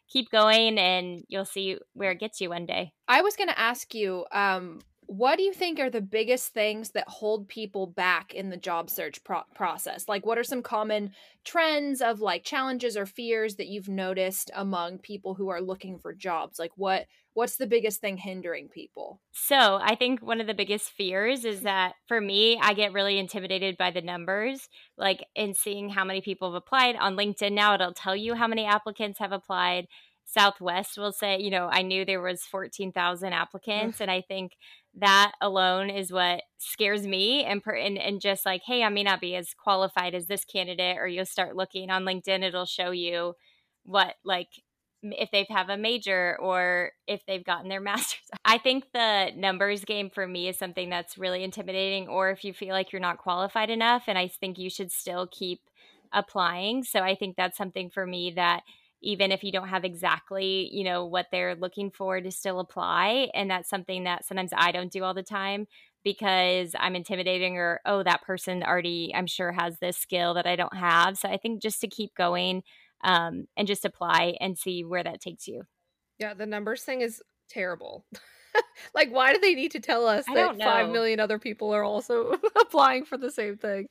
keep 0.09 0.29
going 0.29 0.77
and 0.77 1.23
you'll 1.27 1.45
see 1.45 1.77
where 1.93 2.11
it 2.11 2.19
gets 2.19 2.41
you 2.41 2.49
one 2.49 2.65
day. 2.65 2.93
I 3.07 3.21
was 3.21 3.35
going 3.35 3.49
to 3.49 3.59
ask 3.59 3.93
you 3.93 4.25
um 4.31 4.79
what 5.07 5.37
do 5.37 5.43
you 5.43 5.53
think 5.53 5.79
are 5.79 5.89
the 5.89 6.01
biggest 6.01 6.53
things 6.53 6.91
that 6.91 7.07
hold 7.07 7.47
people 7.47 7.87
back 7.87 8.33
in 8.33 8.49
the 8.49 8.57
job 8.57 8.89
search 8.89 9.23
pro- 9.23 9.43
process? 9.55 10.05
Like, 10.09 10.25
what 10.25 10.37
are 10.37 10.43
some 10.43 10.61
common 10.61 11.11
trends 11.45 12.01
of 12.01 12.19
like 12.19 12.43
challenges 12.43 12.97
or 12.97 13.05
fears 13.05 13.55
that 13.55 13.67
you've 13.67 13.87
noticed 13.87 14.51
among 14.53 14.99
people 14.99 15.33
who 15.33 15.47
are 15.47 15.61
looking 15.61 15.97
for 15.97 16.13
jobs? 16.13 16.59
Like, 16.59 16.73
what 16.75 17.05
what's 17.37 17.57
the 17.57 17.67
biggest 17.67 18.01
thing 18.01 18.17
hindering 18.17 18.67
people? 18.67 19.21
So, 19.31 19.79
I 19.79 19.93
think 19.93 20.23
one 20.23 20.41
of 20.41 20.47
the 20.47 20.55
biggest 20.55 20.89
fears 20.89 21.45
is 21.45 21.57
mm-hmm. 21.57 21.65
that 21.65 21.93
for 22.07 22.19
me, 22.19 22.59
I 22.59 22.73
get 22.73 22.93
really 22.93 23.19
intimidated 23.19 23.77
by 23.77 23.91
the 23.91 24.01
numbers, 24.01 24.67
like 24.97 25.23
in 25.35 25.53
seeing 25.53 25.89
how 25.89 26.03
many 26.03 26.19
people 26.19 26.49
have 26.49 26.55
applied 26.55 26.95
on 26.95 27.15
LinkedIn. 27.15 27.51
Now 27.51 27.75
it'll 27.75 27.93
tell 27.93 28.15
you 28.15 28.33
how 28.33 28.47
many 28.47 28.65
applicants 28.65 29.19
have 29.19 29.31
applied. 29.31 29.87
Southwest 30.25 30.97
will 30.97 31.11
say, 31.11 31.39
you 31.39 31.51
know, 31.51 31.69
I 31.71 31.83
knew 31.83 32.03
there 32.03 32.21
was 32.21 32.41
14,000 32.41 33.31
applicants 33.31 34.01
and 34.01 34.09
I 34.09 34.21
think 34.21 34.53
that 34.95 35.33
alone 35.39 35.91
is 35.91 36.11
what 36.11 36.41
scares 36.57 37.05
me 37.05 37.45
and, 37.45 37.63
per, 37.63 37.75
and 37.75 37.99
and 37.99 38.19
just 38.19 38.47
like, 38.47 38.63
hey, 38.65 38.83
I 38.83 38.89
may 38.89 39.03
not 39.03 39.21
be 39.21 39.35
as 39.35 39.53
qualified 39.53 40.15
as 40.15 40.25
this 40.25 40.43
candidate 40.43 40.97
or 40.97 41.07
you'll 41.07 41.25
start 41.25 41.55
looking 41.55 41.91
on 41.91 42.03
LinkedIn 42.03 42.43
it'll 42.43 42.65
show 42.65 42.89
you 42.89 43.35
what 43.83 44.15
like 44.25 44.49
if 45.03 45.29
they 45.31 45.45
have 45.49 45.67
have 45.67 45.69
a 45.69 45.81
major 45.81 46.37
or 46.39 46.91
if 47.07 47.25
they've 47.25 47.43
gotten 47.43 47.69
their 47.69 47.81
master's. 47.81 48.29
I 48.45 48.57
think 48.57 48.85
the 48.93 49.31
numbers 49.35 49.85
game 49.85 50.09
for 50.09 50.27
me 50.27 50.47
is 50.47 50.57
something 50.57 50.89
that's 50.89 51.17
really 51.17 51.43
intimidating 51.43 52.07
or 52.07 52.31
if 52.31 52.43
you 52.43 52.53
feel 52.53 52.73
like 52.73 52.91
you're 52.91 53.01
not 53.01 53.17
qualified 53.17 53.69
enough 53.69 54.03
and 54.07 54.17
I 54.17 54.27
think 54.27 54.57
you 54.57 54.69
should 54.69 54.91
still 54.91 55.27
keep 55.31 55.61
applying. 56.11 56.83
So 56.83 57.01
I 57.01 57.15
think 57.15 57.35
that's 57.35 57.57
something 57.57 57.89
for 57.89 58.05
me 58.05 58.31
that 58.35 58.63
even 59.01 59.31
if 59.31 59.43
you 59.43 59.51
don't 59.51 59.67
have 59.67 59.85
exactly 59.85 60.69
you 60.71 60.83
know 60.83 61.05
what 61.05 61.27
they're 61.31 61.53
looking 61.53 61.91
for 61.91 62.19
to 62.19 62.31
still 62.31 62.59
apply 62.59 63.29
and 63.35 63.47
that's 63.47 63.69
something 63.69 64.05
that 64.05 64.25
sometimes 64.25 64.49
i 64.57 64.71
don't 64.71 64.91
do 64.91 65.03
all 65.03 65.13
the 65.13 65.21
time 65.21 65.67
because 66.03 66.71
i'm 66.79 66.95
intimidating 66.95 67.57
or 67.57 67.79
oh 67.85 68.01
that 68.01 68.23
person 68.23 68.63
already 68.63 69.11
i'm 69.13 69.27
sure 69.27 69.51
has 69.51 69.77
this 69.77 69.97
skill 69.97 70.33
that 70.33 70.47
i 70.47 70.55
don't 70.55 70.75
have 70.75 71.15
so 71.15 71.29
i 71.29 71.37
think 71.37 71.61
just 71.61 71.79
to 71.79 71.87
keep 71.87 72.15
going 72.15 72.63
um, 73.03 73.47
and 73.55 73.67
just 73.67 73.85
apply 73.85 74.35
and 74.39 74.57
see 74.57 74.83
where 74.83 75.03
that 75.03 75.21
takes 75.21 75.47
you 75.47 75.63
yeah 76.19 76.33
the 76.33 76.45
numbers 76.45 76.83
thing 76.83 77.01
is 77.01 77.21
terrible 77.49 78.05
like 78.95 79.09
why 79.11 79.33
do 79.33 79.39
they 79.39 79.53
need 79.53 79.71
to 79.71 79.79
tell 79.79 80.07
us 80.07 80.25
that 80.33 80.57
5 80.57 80.89
million 80.89 81.19
other 81.19 81.39
people 81.39 81.73
are 81.73 81.83
also 81.83 82.33
applying 82.61 83.05
for 83.05 83.17
the 83.17 83.31
same 83.31 83.57
thing 83.57 83.87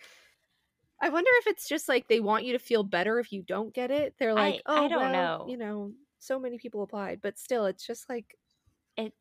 I 1.01 1.11
wonder 1.11 1.31
if 1.41 1.47
it's 1.47 1.69
just 1.69 1.89
like 1.89 2.09
they 2.09 2.21
want 2.21 2.45
you 2.45 2.55
to 2.55 2.59
feel 2.59 2.83
better 2.83 3.19
if 3.19 3.31
you 3.31 3.43
don't 3.43 3.75
get 3.75 3.91
it. 3.91 4.15
They're 4.19 4.35
like, 4.35 4.63
I, 4.67 4.81
oh, 4.81 4.85
I 4.85 4.89
don't 4.89 5.01
well, 5.01 5.13
know. 5.13 5.47
You 5.47 5.59
know, 5.59 5.93
so 6.19 6.39
many 6.39 6.59
people 6.59 6.83
applied, 6.83 7.21
but 7.23 7.39
still, 7.39 7.67
it's 7.67 7.87
just 7.87 8.09
like 8.09 8.35
it 8.97 9.13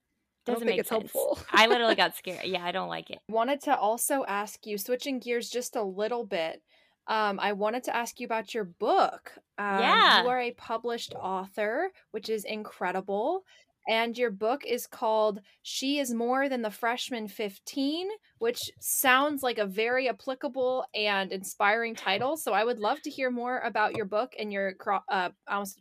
doesn't 0.46 0.66
make 0.66 0.80
it's 0.80 0.90
sense. 0.90 1.12
helpful. 1.12 1.40
I 1.52 1.68
literally 1.68 1.96
got 1.96 2.16
scared. 2.18 2.46
Yeah, 2.46 2.64
I 2.64 2.72
don't 2.72 2.88
like 2.88 3.10
it. 3.10 3.20
Wanted 3.30 3.62
to 3.64 3.76
also 3.76 4.24
ask 4.28 4.66
you, 4.66 4.78
switching 4.78 5.20
gears 5.20 5.50
just 5.50 5.76
a 5.76 5.84
little 5.84 6.26
bit. 6.26 6.62
Um, 7.08 7.40
I 7.40 7.54
wanted 7.54 7.84
to 7.86 7.96
ask 7.96 8.20
you 8.20 8.26
about 8.26 8.54
your 8.54 8.66
book. 8.66 9.32
Um, 9.58 9.80
yeah, 9.80 10.24
you 10.24 10.30
are 10.30 10.40
a 10.40 10.52
published 10.52 11.14
author, 11.14 11.92
which 12.12 12.30
is 12.30 12.46
incredible. 12.46 13.44
And 13.88 14.18
your 14.18 14.32
book 14.32 14.64
is 14.66 14.88
called 14.88 15.42
She 15.62 16.00
is 16.00 16.12
More 16.12 16.50
Than 16.50 16.64
the 16.64 16.72
Freshman 16.72 17.28
15, 17.28 18.08
which 18.40 18.72
sounds 18.80 19.44
like 19.44 19.60
a 19.60 19.66
very 19.66 20.10
applicable 20.10 20.86
and 20.96 21.32
inspiring 21.32 21.94
title. 21.94 22.36
So 22.36 22.52
I 22.54 22.64
would 22.64 22.80
love 22.80 23.02
to 23.04 23.12
hear 23.12 23.30
more 23.30 23.60
about 23.60 23.96
your 23.96 24.06
book 24.06 24.34
and 24.40 24.52
your 24.52 24.74
cro- 24.74 25.04
uh, 25.08 25.30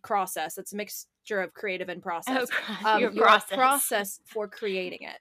process. 0.02 0.58
It's 0.58 0.74
a 0.74 0.76
mixture 0.76 1.40
of 1.40 1.54
creative 1.54 1.88
and 1.88 2.02
process. 2.02 2.48
Oh, 2.68 2.78
um, 2.84 3.00
your, 3.00 3.10
your 3.10 3.24
process. 3.24 3.56
process 3.56 4.20
for 4.26 4.48
creating 4.48 5.00
it. 5.02 5.18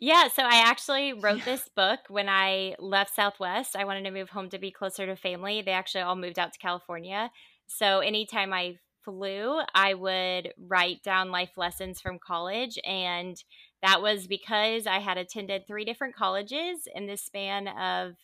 Yeah, 0.00 0.28
so 0.28 0.44
I 0.44 0.62
actually 0.64 1.12
wrote 1.12 1.44
this 1.44 1.68
book 1.74 1.98
when 2.08 2.28
I 2.28 2.76
left 2.78 3.16
Southwest. 3.16 3.74
I 3.74 3.84
wanted 3.84 4.04
to 4.04 4.12
move 4.12 4.30
home 4.30 4.48
to 4.50 4.58
be 4.58 4.70
closer 4.70 5.04
to 5.06 5.16
family. 5.16 5.60
They 5.60 5.72
actually 5.72 6.02
all 6.02 6.14
moved 6.14 6.38
out 6.38 6.52
to 6.52 6.58
California. 6.60 7.32
So 7.66 7.98
anytime 7.98 8.52
I 8.52 8.76
flew, 9.04 9.58
I 9.74 9.94
would 9.94 10.52
write 10.56 11.02
down 11.02 11.32
life 11.32 11.50
lessons 11.56 12.00
from 12.00 12.20
college. 12.24 12.78
And 12.84 13.42
that 13.82 14.00
was 14.00 14.28
because 14.28 14.86
I 14.86 15.00
had 15.00 15.18
attended 15.18 15.66
three 15.66 15.84
different 15.84 16.14
colleges 16.14 16.86
in 16.94 17.08
the 17.08 17.16
span 17.16 17.66
of 17.66 18.14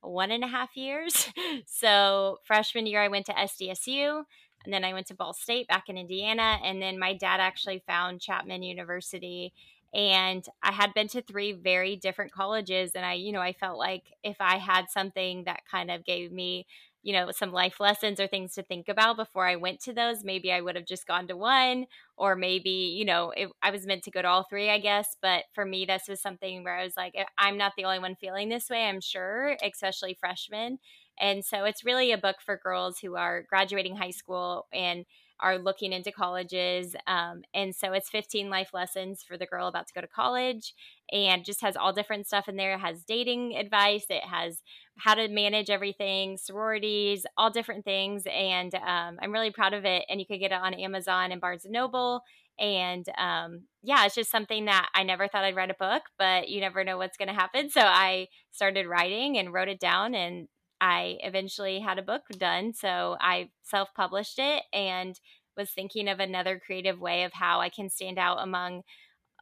one 0.00 0.30
and 0.30 0.42
a 0.42 0.48
half 0.48 0.78
years. 0.78 1.28
so, 1.66 2.38
freshman 2.46 2.86
year, 2.86 3.02
I 3.02 3.08
went 3.08 3.26
to 3.26 3.34
SDSU. 3.34 4.22
And 4.64 4.72
then 4.72 4.82
I 4.82 4.94
went 4.94 5.06
to 5.08 5.14
Ball 5.14 5.34
State 5.34 5.68
back 5.68 5.90
in 5.90 5.98
Indiana. 5.98 6.58
And 6.64 6.80
then 6.80 6.98
my 6.98 7.14
dad 7.14 7.38
actually 7.38 7.82
found 7.86 8.22
Chapman 8.22 8.62
University. 8.62 9.52
And 9.94 10.44
I 10.62 10.72
had 10.72 10.92
been 10.94 11.08
to 11.08 11.22
three 11.22 11.52
very 11.52 11.96
different 11.96 12.32
colleges. 12.32 12.92
And 12.94 13.04
I, 13.06 13.14
you 13.14 13.32
know, 13.32 13.40
I 13.40 13.52
felt 13.52 13.78
like 13.78 14.12
if 14.22 14.36
I 14.40 14.58
had 14.58 14.86
something 14.90 15.44
that 15.44 15.60
kind 15.70 15.90
of 15.90 16.04
gave 16.04 16.30
me 16.32 16.66
you 17.02 17.12
know, 17.12 17.30
some 17.30 17.52
life 17.52 17.78
lessons 17.80 18.18
or 18.18 18.26
things 18.26 18.54
to 18.54 18.62
think 18.62 18.88
about 18.88 19.16
before 19.16 19.46
I 19.46 19.56
went 19.56 19.80
to 19.82 19.92
those. 19.92 20.24
Maybe 20.24 20.52
I 20.52 20.60
would 20.60 20.74
have 20.74 20.84
just 20.84 21.06
gone 21.06 21.28
to 21.28 21.36
one, 21.36 21.86
or 22.16 22.34
maybe, 22.34 22.70
you 22.70 23.04
know, 23.04 23.30
it, 23.30 23.48
I 23.62 23.70
was 23.70 23.86
meant 23.86 24.02
to 24.04 24.10
go 24.10 24.20
to 24.20 24.28
all 24.28 24.42
three, 24.42 24.68
I 24.68 24.78
guess. 24.78 25.16
But 25.22 25.44
for 25.54 25.64
me, 25.64 25.86
this 25.86 26.02
was 26.08 26.20
something 26.20 26.64
where 26.64 26.76
I 26.76 26.84
was 26.84 26.96
like, 26.96 27.14
I'm 27.38 27.56
not 27.56 27.72
the 27.76 27.84
only 27.84 28.00
one 28.00 28.16
feeling 28.16 28.48
this 28.48 28.68
way, 28.68 28.84
I'm 28.84 29.00
sure, 29.00 29.56
especially 29.62 30.14
freshmen. 30.18 30.78
And 31.20 31.44
so 31.44 31.64
it's 31.64 31.84
really 31.84 32.12
a 32.12 32.18
book 32.18 32.36
for 32.44 32.56
girls 32.62 32.98
who 32.98 33.16
are 33.16 33.44
graduating 33.48 33.96
high 33.96 34.10
school 34.10 34.66
and 34.72 35.04
are 35.40 35.58
looking 35.58 35.92
into 35.92 36.12
colleges. 36.12 36.94
Um, 37.06 37.42
and 37.54 37.74
so 37.74 37.92
it's 37.92 38.10
15 38.10 38.50
life 38.50 38.70
lessons 38.72 39.22
for 39.26 39.36
the 39.36 39.46
girl 39.46 39.68
about 39.68 39.86
to 39.88 39.94
go 39.94 40.00
to 40.00 40.06
college 40.06 40.74
and 41.12 41.44
just 41.44 41.60
has 41.62 41.76
all 41.76 41.92
different 41.92 42.26
stuff 42.26 42.48
in 42.48 42.56
there. 42.56 42.74
It 42.74 42.80
has 42.80 43.04
dating 43.04 43.56
advice, 43.56 44.06
it 44.10 44.24
has 44.24 44.62
how 44.98 45.14
to 45.14 45.28
manage 45.28 45.70
everything, 45.70 46.36
sororities, 46.36 47.24
all 47.36 47.50
different 47.50 47.84
things. 47.84 48.24
And 48.26 48.74
um, 48.74 49.18
I'm 49.22 49.32
really 49.32 49.52
proud 49.52 49.74
of 49.74 49.84
it. 49.84 50.04
And 50.08 50.20
you 50.20 50.26
could 50.26 50.40
get 50.40 50.52
it 50.52 50.60
on 50.60 50.74
Amazon 50.74 51.30
and 51.30 51.40
Barnes 51.40 51.64
and 51.64 51.72
Noble. 51.72 52.22
And 52.58 53.06
um, 53.16 53.62
yeah, 53.82 54.04
it's 54.04 54.16
just 54.16 54.30
something 54.30 54.64
that 54.64 54.88
I 54.94 55.04
never 55.04 55.28
thought 55.28 55.44
I'd 55.44 55.54
write 55.54 55.70
a 55.70 55.76
book, 55.78 56.02
but 56.18 56.48
you 56.48 56.60
never 56.60 56.82
know 56.82 56.98
what's 56.98 57.16
going 57.16 57.28
to 57.28 57.34
happen. 57.34 57.70
So 57.70 57.80
I 57.80 58.26
started 58.50 58.86
writing 58.86 59.38
and 59.38 59.52
wrote 59.52 59.68
it 59.68 59.78
down, 59.78 60.14
and 60.14 60.48
I 60.80 61.18
eventually 61.22 61.80
had 61.80 61.98
a 61.98 62.02
book 62.02 62.22
done. 62.38 62.72
So 62.72 63.16
I 63.20 63.50
self 63.62 63.88
published 63.94 64.38
it 64.38 64.64
and 64.72 65.18
was 65.56 65.70
thinking 65.70 66.08
of 66.08 66.20
another 66.20 66.60
creative 66.64 67.00
way 67.00 67.24
of 67.24 67.32
how 67.32 67.60
I 67.60 67.68
can 67.68 67.90
stand 67.90 68.18
out 68.18 68.38
among 68.40 68.82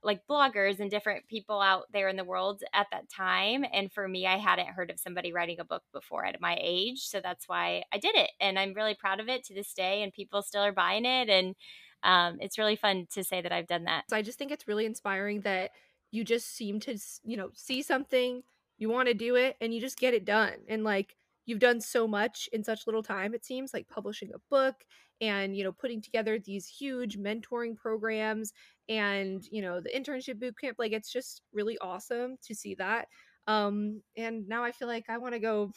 like 0.03 0.26
bloggers 0.30 0.78
and 0.78 0.91
different 0.91 1.26
people 1.26 1.61
out 1.61 1.84
there 1.93 2.09
in 2.09 2.16
the 2.16 2.24
world 2.24 2.62
at 2.72 2.87
that 2.93 3.09
time. 3.11 3.64
And 3.72 3.93
for 3.93 4.07
me, 4.07 4.26
I 4.26 4.37
hadn't 4.37 4.68
heard 4.68 4.91
of 4.91 5.01
somebody 5.01 5.32
writing 5.32 5.59
a 5.59 5.64
book 5.64 5.82
before 5.93 6.24
at 6.24 6.41
my 6.41 6.57
age. 6.61 7.01
So 7.01 7.20
that's 7.20 7.49
why 7.49 7.82
I 7.93 7.99
did 7.99 8.14
it. 8.14 8.30
And 8.41 8.59
I'm 8.59 8.74
really 8.74 8.95
proud 8.95 9.20
of 9.20 9.28
it 9.28 9.45
to 9.45 9.55
this 9.55 9.74
day. 9.74 10.03
And 10.03 10.12
people 10.12 10.43
still 10.43 10.62
are 10.62 10.72
buying 10.72 11.05
it. 11.05 11.28
And 11.28 11.55
um, 12.03 12.39
it's 12.41 12.59
really 12.59 12.76
fun 12.76 13.07
to 13.14 13.24
say 13.24 13.41
that 13.43 13.53
I've 13.53 13.66
done 13.66 13.84
that. 13.84 14.05
So 14.09 14.16
I 14.16 14.22
just 14.22 14.39
think 14.39 14.53
it's 14.53 14.68
really 14.68 14.87
inspiring 14.87 15.41
that 15.41 15.70
you 16.11 16.24
just 16.24 16.55
seem 16.55 16.80
to 16.80 16.99
you 17.24 17.37
know 17.37 17.51
see 17.55 17.82
something 17.82 18.43
you 18.78 18.89
want 18.89 19.09
to 19.09 19.14
do 19.14 19.34
it 19.37 19.57
and 19.61 19.74
you 19.74 19.80
just 19.80 19.99
get 19.99 20.14
it 20.14 20.24
done 20.24 20.55
and 20.68 20.84
like 20.84 21.16
you've 21.47 21.59
done 21.59 21.80
so 21.80 22.07
much 22.07 22.49
in 22.53 22.62
such 22.62 22.86
little 22.86 23.03
time 23.03 23.34
it 23.34 23.44
seems 23.44 23.72
like 23.72 23.88
publishing 23.88 24.30
a 24.34 24.38
book 24.51 24.74
and 25.20 25.57
you 25.57 25.64
know 25.64 25.72
putting 25.72 26.03
together 26.03 26.38
these 26.38 26.66
huge 26.66 27.18
mentoring 27.18 27.76
programs 27.76 28.53
and 28.88 29.44
you 29.51 29.62
know 29.62 29.80
the 29.80 29.90
internship 29.90 30.38
boot 30.38 30.55
camp 30.61 30.76
like 30.78 30.92
it's 30.92 31.12
just 31.12 31.42
really 31.53 31.78
awesome 31.78 32.36
to 32.42 32.55
see 32.55 32.74
that 32.74 33.09
um 33.47 34.03
and 34.16 34.47
now 34.49 34.62
i 34.62 34.72
feel 34.72 34.88
like 34.88 35.05
i 35.09 35.18
want 35.18 35.32
to 35.32 35.40
go 35.40 35.70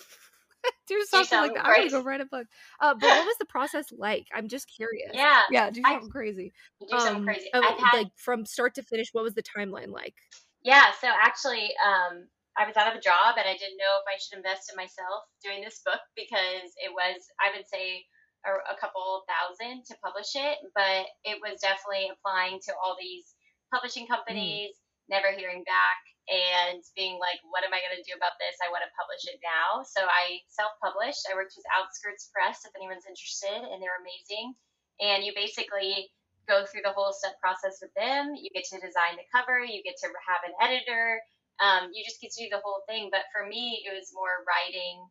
do 0.88 1.06
something 1.08 1.40
like 1.40 1.54
that. 1.54 1.66
Great. 1.66 1.84
I'm 1.84 1.90
gonna 1.90 2.04
go 2.04 2.08
write 2.08 2.22
a 2.22 2.26
book. 2.26 2.48
Uh, 2.80 2.94
but 2.94 3.08
what 3.08 3.26
was 3.26 3.38
the 3.40 3.46
process 3.46 3.86
like? 3.98 4.28
I'm 4.34 4.48
just 4.48 4.68
curious. 4.68 5.12
Yeah, 5.14 5.44
yeah, 5.52 5.70
do 5.70 5.82
something 5.82 6.10
I, 6.10 6.12
crazy. 6.12 6.54
Do 6.82 6.98
um, 6.98 7.00
something 7.00 7.24
crazy. 7.26 7.50
Uh, 7.54 7.62
had, 7.62 7.98
like 7.98 8.12
from 8.16 8.46
start 8.46 8.76
to 8.76 8.84
finish. 8.84 9.10
What 9.14 9.24
was 9.24 9.36
the 9.36 9.44
timeline 9.44 9.92
like? 9.92 10.16
Yeah, 10.64 10.86
so 11.00 11.08
actually, 11.08 11.72
um, 11.86 12.28
I 12.60 12.68
was 12.68 12.76
out 12.76 12.92
of 12.92 13.00
a 13.00 13.02
job 13.02 13.40
and 13.40 13.48
I 13.48 13.56
didn't 13.56 13.80
know 13.80 14.04
if 14.04 14.08
I 14.12 14.20
should 14.20 14.36
invest 14.36 14.68
in 14.68 14.76
myself 14.76 15.24
doing 15.40 15.64
this 15.64 15.80
book 15.80 16.04
because 16.12 16.76
it 16.84 16.92
was, 16.92 17.24
I 17.40 17.56
would 17.56 17.64
say, 17.72 18.04
a, 18.44 18.52
a 18.68 18.76
couple 18.76 19.24
thousand 19.32 19.88
to 19.88 19.96
publish 20.04 20.36
it, 20.36 20.60
but 20.76 21.08
it 21.24 21.40
was 21.40 21.64
definitely 21.64 22.12
applying 22.12 22.60
to 22.68 22.76
all 22.76 23.00
these 23.00 23.32
publishing 23.72 24.08
mm. 24.08 24.12
companies, 24.12 24.76
mm. 24.76 24.84
never 25.08 25.32
hearing 25.32 25.64
back, 25.64 26.00
and 26.28 26.84
being 27.00 27.16
like, 27.16 27.40
what 27.48 27.64
am 27.64 27.72
I 27.72 27.80
going 27.80 27.96
to 27.96 28.04
do 28.04 28.14
about 28.14 28.36
this? 28.44 28.60
I 28.60 28.68
want 28.70 28.84
to 28.84 28.92
publish 28.92 29.24
it 29.32 29.40
now. 29.40 29.82
So 29.88 30.04
I 30.04 30.44
self 30.52 30.76
published. 30.84 31.26
I 31.32 31.40
worked 31.40 31.56
with 31.56 31.66
Outskirts 31.74 32.28
Press 32.30 32.68
if 32.68 32.76
anyone's 32.76 33.08
interested, 33.08 33.56
and 33.56 33.80
they're 33.80 34.04
amazing. 34.04 34.54
And 35.00 35.24
you 35.24 35.32
basically 35.32 36.12
go 36.46 36.68
through 36.68 36.84
the 36.84 36.92
whole 36.92 37.16
step 37.16 37.40
process 37.40 37.80
with 37.80 37.96
them. 37.96 38.36
You 38.36 38.52
get 38.52 38.68
to 38.70 38.84
design 38.84 39.16
the 39.16 39.26
cover, 39.32 39.64
you 39.64 39.80
get 39.82 39.96
to 40.04 40.12
have 40.28 40.44
an 40.44 40.54
editor, 40.60 41.24
um, 41.60 41.92
you 41.94 42.04
just 42.04 42.22
get 42.24 42.32
to 42.36 42.44
do 42.44 42.50
the 42.50 42.64
whole 42.64 42.84
thing. 42.88 43.12
But 43.12 43.28
for 43.32 43.46
me, 43.46 43.84
it 43.84 43.92
was 43.92 44.16
more 44.16 44.48
writing 44.48 45.04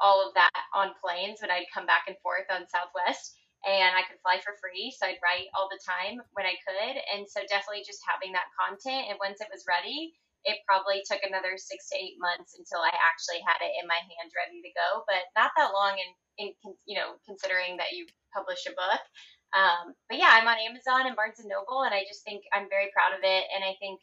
all 0.00 0.24
of 0.24 0.32
that 0.34 0.64
on 0.72 0.96
planes 0.98 1.44
when 1.44 1.52
I'd 1.52 1.68
come 1.72 1.84
back 1.84 2.08
and 2.08 2.16
forth 2.24 2.48
on 2.48 2.64
Southwest 2.72 3.36
and 3.68 3.92
I 3.92 4.08
could 4.08 4.20
fly 4.24 4.40
for 4.40 4.56
free. 4.56 4.88
So 4.96 5.04
I'd 5.04 5.20
write 5.20 5.52
all 5.52 5.68
the 5.68 5.80
time 5.84 6.16
when 6.32 6.48
I 6.48 6.56
could. 6.64 6.96
And 7.12 7.28
so 7.28 7.44
definitely 7.44 7.84
just 7.84 8.00
having 8.08 8.32
that 8.32 8.48
content. 8.56 9.12
And 9.12 9.20
once 9.20 9.44
it 9.44 9.52
was 9.52 9.68
ready, 9.68 10.16
it 10.48 10.64
probably 10.64 11.04
took 11.04 11.20
another 11.20 11.60
six 11.60 11.92
to 11.92 12.00
eight 12.00 12.16
months 12.16 12.56
until 12.56 12.80
I 12.80 12.96
actually 12.96 13.44
had 13.44 13.60
it 13.60 13.76
in 13.76 13.84
my 13.84 14.00
hand 14.00 14.32
ready 14.32 14.64
to 14.64 14.72
go, 14.72 15.04
but 15.04 15.28
not 15.36 15.52
that 15.60 15.76
long 15.76 16.00
in, 16.00 16.10
in 16.40 16.48
you 16.88 16.96
know, 16.96 17.20
considering 17.28 17.76
that 17.76 17.92
you 17.92 18.08
publish 18.32 18.64
a 18.64 18.72
book. 18.72 19.04
Um, 19.52 19.92
but 20.08 20.16
yeah, 20.16 20.32
I'm 20.32 20.48
on 20.48 20.56
Amazon 20.56 21.04
and 21.04 21.18
Barnes 21.18 21.42
and 21.42 21.50
Noble, 21.50 21.84
and 21.84 21.92
I 21.92 22.08
just 22.08 22.24
think 22.24 22.40
I'm 22.56 22.72
very 22.72 22.88
proud 22.96 23.12
of 23.12 23.20
it. 23.20 23.44
And 23.52 23.60
I 23.60 23.76
think 23.82 24.00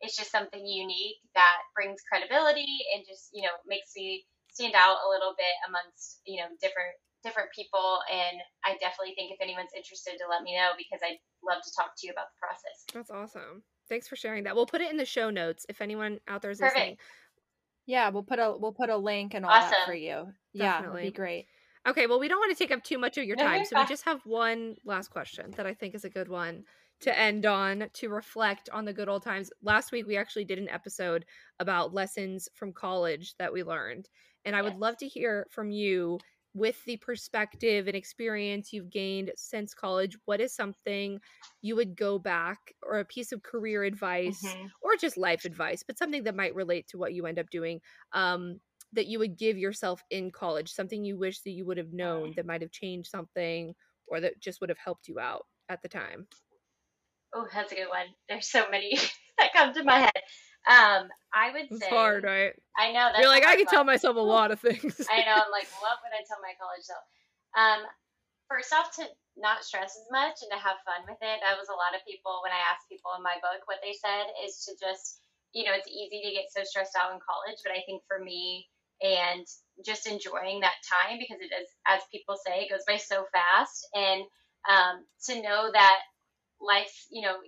it's 0.00 0.16
just 0.16 0.30
something 0.30 0.64
unique 0.64 1.18
that 1.34 1.58
brings 1.74 2.00
credibility 2.06 2.86
and 2.94 3.04
just 3.08 3.30
you 3.32 3.42
know 3.42 3.54
makes 3.66 3.90
me 3.96 4.24
stand 4.52 4.74
out 4.74 4.98
a 5.06 5.10
little 5.10 5.34
bit 5.36 5.54
amongst 5.68 6.20
you 6.26 6.38
know 6.38 6.48
different 6.60 6.94
different 7.24 7.50
people. 7.54 7.98
And 8.10 8.38
i 8.64 8.78
definitely 8.78 9.14
think 9.14 9.32
if 9.32 9.40
anyone's 9.40 9.74
interested 9.76 10.14
to 10.18 10.26
let 10.30 10.42
me 10.42 10.54
know 10.54 10.70
because 10.78 11.00
i'd 11.02 11.18
love 11.42 11.62
to 11.62 11.72
talk 11.76 11.92
to 11.98 12.06
you 12.06 12.12
about 12.12 12.30
the 12.30 12.38
process. 12.38 12.76
That's 12.94 13.10
awesome. 13.10 13.62
Thanks 13.88 14.06
for 14.06 14.16
sharing 14.16 14.44
that. 14.44 14.54
We'll 14.54 14.66
put 14.66 14.82
it 14.82 14.90
in 14.90 14.98
the 14.98 15.04
show 15.06 15.30
notes 15.30 15.64
if 15.68 15.80
anyone 15.80 16.20
out 16.28 16.42
there 16.42 16.50
is 16.50 16.58
Perfect. 16.58 16.76
listening. 16.76 16.96
Yeah 17.86 18.10
we'll 18.10 18.22
put 18.22 18.38
a 18.38 18.54
we'll 18.58 18.72
put 18.72 18.90
a 18.90 18.96
link 18.96 19.34
and 19.34 19.44
all 19.44 19.52
awesome. 19.52 19.70
that 19.70 19.86
for 19.86 19.94
you. 19.94 20.30
Definitely. 20.54 20.54
yeah 20.54 20.82
that'd 20.82 21.02
be 21.02 21.16
great. 21.16 21.46
Okay 21.86 22.06
well 22.06 22.20
we 22.20 22.28
don't 22.28 22.38
want 22.38 22.56
to 22.56 22.58
take 22.58 22.70
up 22.70 22.84
too 22.84 22.98
much 22.98 23.18
of 23.18 23.24
your 23.24 23.36
time 23.36 23.64
so 23.64 23.78
we 23.78 23.86
just 23.86 24.04
have 24.04 24.20
one 24.24 24.76
last 24.84 25.08
question 25.08 25.50
that 25.56 25.66
i 25.66 25.72
think 25.72 25.94
is 25.94 26.04
a 26.04 26.10
good 26.10 26.28
one 26.28 26.64
to 27.00 27.16
end 27.16 27.46
on 27.46 27.88
to 27.94 28.08
reflect 28.08 28.68
on 28.72 28.84
the 28.84 28.92
good 28.92 29.08
old 29.08 29.22
times. 29.22 29.50
Last 29.62 29.92
week 29.92 30.06
we 30.06 30.16
actually 30.16 30.44
did 30.44 30.58
an 30.58 30.68
episode 30.68 31.24
about 31.60 31.94
lessons 31.94 32.48
from 32.54 32.72
college 32.72 33.34
that 33.38 33.52
we 33.52 33.62
learned. 33.62 34.08
And 34.44 34.56
I 34.56 34.62
yes. 34.62 34.64
would 34.64 34.80
love 34.80 34.96
to 34.98 35.08
hear 35.08 35.46
from 35.50 35.70
you 35.70 36.18
with 36.54 36.82
the 36.86 36.96
perspective 36.96 37.86
and 37.86 37.96
experience 37.96 38.72
you've 38.72 38.90
gained 38.90 39.30
since 39.36 39.74
college. 39.74 40.16
What 40.24 40.40
is 40.40 40.54
something 40.54 41.20
you 41.62 41.76
would 41.76 41.96
go 41.96 42.18
back 42.18 42.58
or 42.82 42.98
a 42.98 43.04
piece 43.04 43.32
of 43.32 43.42
career 43.42 43.84
advice 43.84 44.42
mm-hmm. 44.44 44.66
or 44.82 44.96
just 45.00 45.16
life 45.16 45.44
advice, 45.44 45.84
but 45.86 45.98
something 45.98 46.24
that 46.24 46.34
might 46.34 46.54
relate 46.54 46.88
to 46.88 46.98
what 46.98 47.14
you 47.14 47.26
end 47.26 47.38
up 47.38 47.50
doing 47.50 47.80
um, 48.12 48.58
that 48.92 49.06
you 49.06 49.18
would 49.18 49.36
give 49.36 49.58
yourself 49.58 50.02
in 50.10 50.30
college, 50.30 50.72
something 50.72 51.04
you 51.04 51.16
wish 51.16 51.40
that 51.40 51.50
you 51.50 51.66
would 51.66 51.78
have 51.78 51.92
known 51.92 52.32
that 52.36 52.46
might 52.46 52.62
have 52.62 52.72
changed 52.72 53.10
something 53.10 53.74
or 54.06 54.20
that 54.20 54.40
just 54.40 54.60
would 54.60 54.70
have 54.70 54.78
helped 54.78 55.08
you 55.08 55.20
out 55.20 55.44
at 55.68 55.82
the 55.82 55.88
time? 55.88 56.26
Oh, 57.34 57.46
that's 57.52 57.72
a 57.72 57.76
good 57.76 57.88
one. 57.88 58.06
There's 58.28 58.50
so 58.50 58.64
many 58.70 58.96
that 59.38 59.52
come 59.54 59.74
to 59.74 59.84
my 59.84 60.00
head. 60.00 60.22
Um, 60.68 61.08
I 61.32 61.52
would 61.52 61.68
it's 61.70 61.80
say 61.80 61.90
hard, 61.90 62.24
right? 62.24 62.52
I 62.76 62.92
know 62.92 63.10
you're 63.18 63.28
like 63.28 63.46
I 63.46 63.56
can 63.56 63.66
tell 63.66 63.84
myself 63.84 64.16
a 64.16 64.20
lot 64.24 64.50
of 64.50 64.60
things. 64.60 65.00
I 65.08 65.24
know. 65.24 65.36
I'm 65.36 65.52
like, 65.52 65.68
what 65.80 65.98
would 66.04 66.14
I 66.14 66.24
tell 66.26 66.40
my 66.40 66.54
college 66.60 66.84
self? 66.84 67.04
Um, 67.56 67.80
first 68.48 68.72
off, 68.72 68.94
to 68.96 69.04
not 69.36 69.64
stress 69.64 69.94
as 69.94 70.08
much 70.10 70.42
and 70.42 70.50
to 70.50 70.58
have 70.58 70.82
fun 70.82 71.06
with 71.06 71.20
it. 71.22 71.38
That 71.40 71.56
was 71.56 71.70
a 71.70 71.78
lot 71.78 71.94
of 71.94 72.04
people 72.04 72.42
when 72.42 72.52
I 72.52 72.64
asked 72.68 72.90
people 72.90 73.14
in 73.16 73.22
my 73.22 73.38
book 73.38 73.64
what 73.70 73.80
they 73.80 73.94
said 73.94 74.26
is 74.44 74.66
to 74.66 74.74
just, 74.76 75.22
you 75.54 75.64
know, 75.64 75.72
it's 75.72 75.88
easy 75.88 76.20
to 76.26 76.34
get 76.34 76.50
so 76.50 76.66
stressed 76.66 76.98
out 76.98 77.14
in 77.14 77.22
college, 77.22 77.62
but 77.62 77.72
I 77.72 77.86
think 77.86 78.02
for 78.10 78.18
me 78.18 78.66
and 79.00 79.46
just 79.86 80.10
enjoying 80.10 80.60
that 80.60 80.82
time 80.82 81.22
because 81.22 81.38
it 81.38 81.54
is, 81.54 81.70
as 81.86 82.02
people 82.10 82.34
say, 82.34 82.66
it 82.66 82.70
goes 82.70 82.82
by 82.86 82.98
so 82.98 83.24
fast, 83.30 83.86
and 83.94 84.26
um, 84.66 85.06
to 85.30 85.40
know 85.40 85.70
that 85.70 85.98
life, 86.60 87.06
you 87.10 87.22
know, 87.22 87.38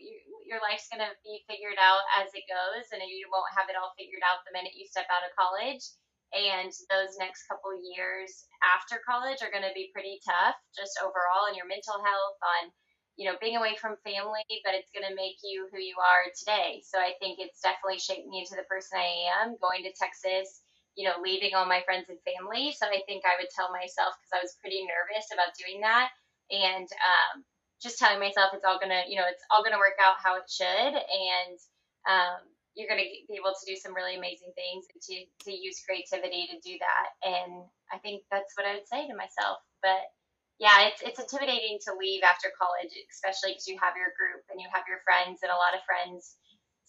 your 0.47 0.63
life's 0.63 0.91
going 0.91 1.03
to 1.03 1.15
be 1.23 1.43
figured 1.47 1.79
out 1.79 2.03
as 2.19 2.31
it 2.35 2.47
goes, 2.47 2.87
and 2.91 3.03
you 3.07 3.31
won't 3.31 3.55
have 3.55 3.71
it 3.71 3.79
all 3.79 3.95
figured 3.99 4.23
out 4.27 4.43
the 4.47 4.55
minute 4.55 4.75
you 4.75 4.87
step 4.87 5.07
out 5.11 5.27
of 5.27 5.35
college. 5.39 5.83
And 6.31 6.71
those 6.87 7.19
next 7.19 7.51
couple 7.51 7.75
years 7.75 8.47
after 8.63 9.03
college 9.03 9.43
are 9.43 9.51
going 9.51 9.67
to 9.67 9.75
be 9.75 9.91
pretty 9.91 10.23
tough, 10.23 10.55
just 10.79 10.95
overall, 11.03 11.51
on 11.51 11.59
your 11.59 11.67
mental 11.67 11.99
health, 11.99 12.39
on 12.39 12.71
you 13.19 13.27
know 13.27 13.35
being 13.43 13.59
away 13.59 13.75
from 13.75 13.99
family, 14.07 14.47
but 14.63 14.79
it's 14.79 14.95
going 14.95 15.07
to 15.11 15.19
make 15.19 15.43
you 15.43 15.67
who 15.75 15.83
you 15.83 15.99
are 15.99 16.31
today. 16.31 16.87
So 16.87 17.03
I 17.03 17.19
think 17.19 17.43
it's 17.43 17.59
definitely 17.59 17.99
shaped 17.99 18.31
me 18.31 18.47
into 18.47 18.55
the 18.55 18.67
person 18.71 19.03
I 19.03 19.43
am. 19.43 19.59
Going 19.59 19.83
to 19.83 19.95
Texas, 19.99 20.63
you 20.95 21.03
know, 21.03 21.19
leaving 21.19 21.59
all 21.59 21.67
my 21.67 21.83
friends 21.83 22.07
and 22.07 22.23
family. 22.23 22.71
So 22.79 22.87
I 22.87 23.03
think 23.11 23.27
I 23.27 23.35
would 23.35 23.51
tell 23.51 23.75
myself 23.75 24.15
because 24.23 24.35
I 24.39 24.43
was 24.47 24.55
pretty 24.63 24.87
nervous 24.87 25.35
about 25.35 25.59
doing 25.59 25.83
that, 25.83 26.15
and 26.55 26.87
um, 26.87 27.43
just 27.83 27.99
telling 27.99 28.21
myself 28.21 28.53
it's 28.53 28.65
all 28.65 28.79
gonna, 28.79 29.09
you 29.09 29.17
know, 29.17 29.27
it's 29.29 29.45
all 29.51 29.65
gonna 29.65 29.81
work 29.81 29.97
out 30.01 30.21
how 30.23 30.37
it 30.37 30.49
should, 30.49 30.95
and 30.95 31.57
um, 32.05 32.41
you're 32.77 32.89
gonna 32.89 33.09
be 33.27 33.37
able 33.37 33.57
to 33.57 33.67
do 33.67 33.75
some 33.75 33.97
really 33.97 34.17
amazing 34.17 34.53
things 34.55 34.87
and 34.93 35.01
to 35.01 35.17
to 35.49 35.51
use 35.51 35.83
creativity 35.83 36.47
to 36.53 36.61
do 36.61 36.77
that. 36.79 37.09
And 37.25 37.65
I 37.93 37.99
think 37.99 38.23
that's 38.31 38.53
what 38.57 38.69
I 38.69 38.77
would 38.77 38.89
say 38.89 39.09
to 39.09 39.17
myself. 39.17 39.65
But 39.83 40.13
yeah, 40.61 40.93
it's 40.93 41.01
it's 41.01 41.19
intimidating 41.19 41.81
to 41.89 41.97
leave 41.97 42.21
after 42.23 42.53
college, 42.53 42.93
especially 43.09 43.57
because 43.57 43.67
you 43.67 43.81
have 43.81 43.97
your 43.97 44.13
group 44.13 44.45
and 44.53 44.61
you 44.61 44.69
have 44.69 44.85
your 44.85 45.01
friends, 45.09 45.41
and 45.41 45.51
a 45.51 45.57
lot 45.57 45.73
of 45.73 45.81
friends 45.89 46.37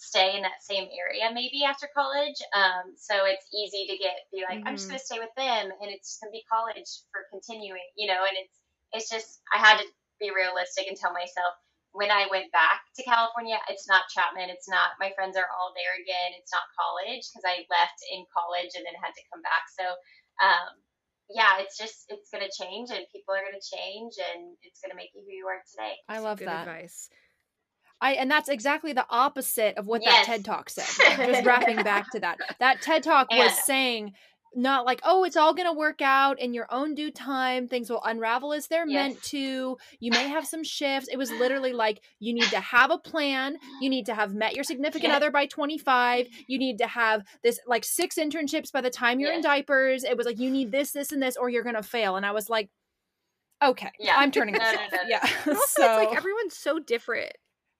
stay 0.02 0.34
in 0.34 0.42
that 0.42 0.66
same 0.66 0.90
area 0.98 1.30
maybe 1.30 1.62
after 1.64 1.86
college. 1.94 2.42
Um, 2.58 2.98
so 2.98 3.14
it's 3.30 3.46
easy 3.54 3.86
to 3.86 3.96
get 4.02 4.26
be 4.34 4.42
like, 4.42 4.60
mm-hmm. 4.60 4.68
I'm 4.68 4.76
just 4.76 4.92
mm-hmm. 4.92 5.00
gonna 5.00 5.10
stay 5.10 5.20
with 5.24 5.36
them, 5.40 5.72
and 5.72 5.88
it's 5.88 6.20
gonna 6.20 6.36
be 6.36 6.44
college 6.52 6.90
for 7.16 7.32
continuing, 7.32 7.88
you 7.96 8.12
know. 8.12 8.28
And 8.28 8.36
it's 8.36 8.58
it's 8.92 9.08
just 9.08 9.40
I 9.56 9.58
had 9.58 9.80
to 9.80 9.86
be 10.22 10.30
realistic 10.30 10.86
and 10.86 10.96
tell 10.96 11.12
myself 11.12 11.58
when 11.92 12.12
I 12.12 12.28
went 12.32 12.52
back 12.56 12.88
to 12.96 13.04
California, 13.04 13.60
it's 13.68 13.88
not 13.88 14.08
Chapman. 14.16 14.48
It's 14.48 14.70
not, 14.70 14.96
my 15.00 15.12
friends 15.12 15.36
are 15.36 15.50
all 15.52 15.76
there 15.76 16.00
again. 16.00 16.40
It's 16.40 16.52
not 16.52 16.64
college 16.72 17.28
because 17.28 17.44
I 17.44 17.68
left 17.68 18.00
in 18.08 18.24
college 18.32 18.72
and 18.80 18.88
then 18.88 18.96
had 18.96 19.12
to 19.12 19.28
come 19.28 19.44
back. 19.44 19.68
So, 19.76 19.84
um, 20.40 20.80
yeah, 21.28 21.60
it's 21.60 21.76
just, 21.76 22.08
it's 22.08 22.32
going 22.32 22.48
to 22.48 22.52
change 22.52 22.96
and 22.96 23.04
people 23.12 23.36
are 23.36 23.44
going 23.44 23.60
to 23.60 23.64
change 23.64 24.16
and 24.20 24.56
it's 24.64 24.80
going 24.80 24.92
to 24.92 25.00
make 25.00 25.12
you 25.12 25.24
who 25.24 25.36
you 25.36 25.48
are 25.52 25.60
today. 25.68 26.00
I 26.08 26.24
love 26.24 26.40
Good 26.40 26.48
that. 26.48 26.68
advice. 26.68 27.12
I, 28.00 28.14
and 28.14 28.32
that's 28.32 28.50
exactly 28.50 28.94
the 28.94 29.06
opposite 29.10 29.78
of 29.78 29.86
what 29.86 30.02
yes. 30.02 30.26
that 30.26 30.32
TED 30.32 30.46
Talk 30.46 30.70
said. 30.70 30.88
Just 31.28 31.46
wrapping 31.46 31.84
back 31.84 32.10
to 32.12 32.20
that. 32.22 32.40
That 32.60 32.82
TED 32.82 33.04
Talk 33.04 33.30
was 33.30 33.52
saying 33.64 34.14
not 34.54 34.86
like 34.86 35.00
oh 35.04 35.24
it's 35.24 35.38
all 35.38 35.54
going 35.54 35.68
to 35.68 35.78
work 35.78 36.02
out 36.02 36.40
in 36.40 36.54
your 36.54 36.68
own 36.72 36.94
due 36.94 37.12
time 37.12 37.68
things 37.68 37.90
will 37.90 38.02
unravel 38.04 38.52
as 38.52 38.68
they're 38.68 38.88
yes. 38.88 39.10
meant 39.10 39.24
to 39.24 39.78
you 40.00 40.12
may 40.12 40.28
have 40.28 40.46
some 40.46 40.64
shifts 40.78 41.08
it 41.10 41.18
was 41.18 41.32
literally 41.32 41.72
like 41.72 42.02
you 42.20 42.34
need 42.34 42.50
to 42.50 42.60
have 42.60 42.92
a 42.92 42.98
plan 42.98 43.58
you 43.80 43.90
need 43.90 44.06
to 44.06 44.14
have 44.14 44.34
met 44.34 44.54
your 44.54 44.64
significant 44.64 45.10
yes. 45.10 45.16
other 45.16 45.32
by 45.32 45.46
25 45.46 46.28
you 46.48 46.58
need 46.58 46.78
to 46.78 46.88
have 46.88 47.24
this 47.44 47.60
like 47.66 47.86
six 47.86 48.16
internships 48.16 48.72
by 48.72 48.82
the 48.82 48.90
time 48.90 49.20
you're 49.20 49.30
yes. 49.30 49.38
in 49.38 49.44
diapers 49.44 50.04
it 50.04 50.18
was 50.18 50.26
like 50.26 50.40
you 50.40 50.52
need 50.52 50.72
this 50.72 50.92
this 50.92 51.12
and 51.12 51.24
this 51.24 51.38
or 51.38 51.50
you're 51.50 51.64
going 51.64 51.76
to 51.76 51.84
fail 51.84 52.18
and 52.18 52.26
i 52.26 52.32
was 52.32 52.50
like 52.50 52.70
okay 53.64 53.92
yeah 54.00 54.16
i'm 54.18 54.32
turning 54.32 54.56
no, 54.56 54.60
no, 54.60 54.72
no, 54.74 55.00
yeah 55.08 55.20
also, 55.48 55.62
so 55.68 55.86
it's 55.86 56.08
like 56.08 56.18
everyone's 56.18 56.58
so 56.58 56.78
different 56.78 57.32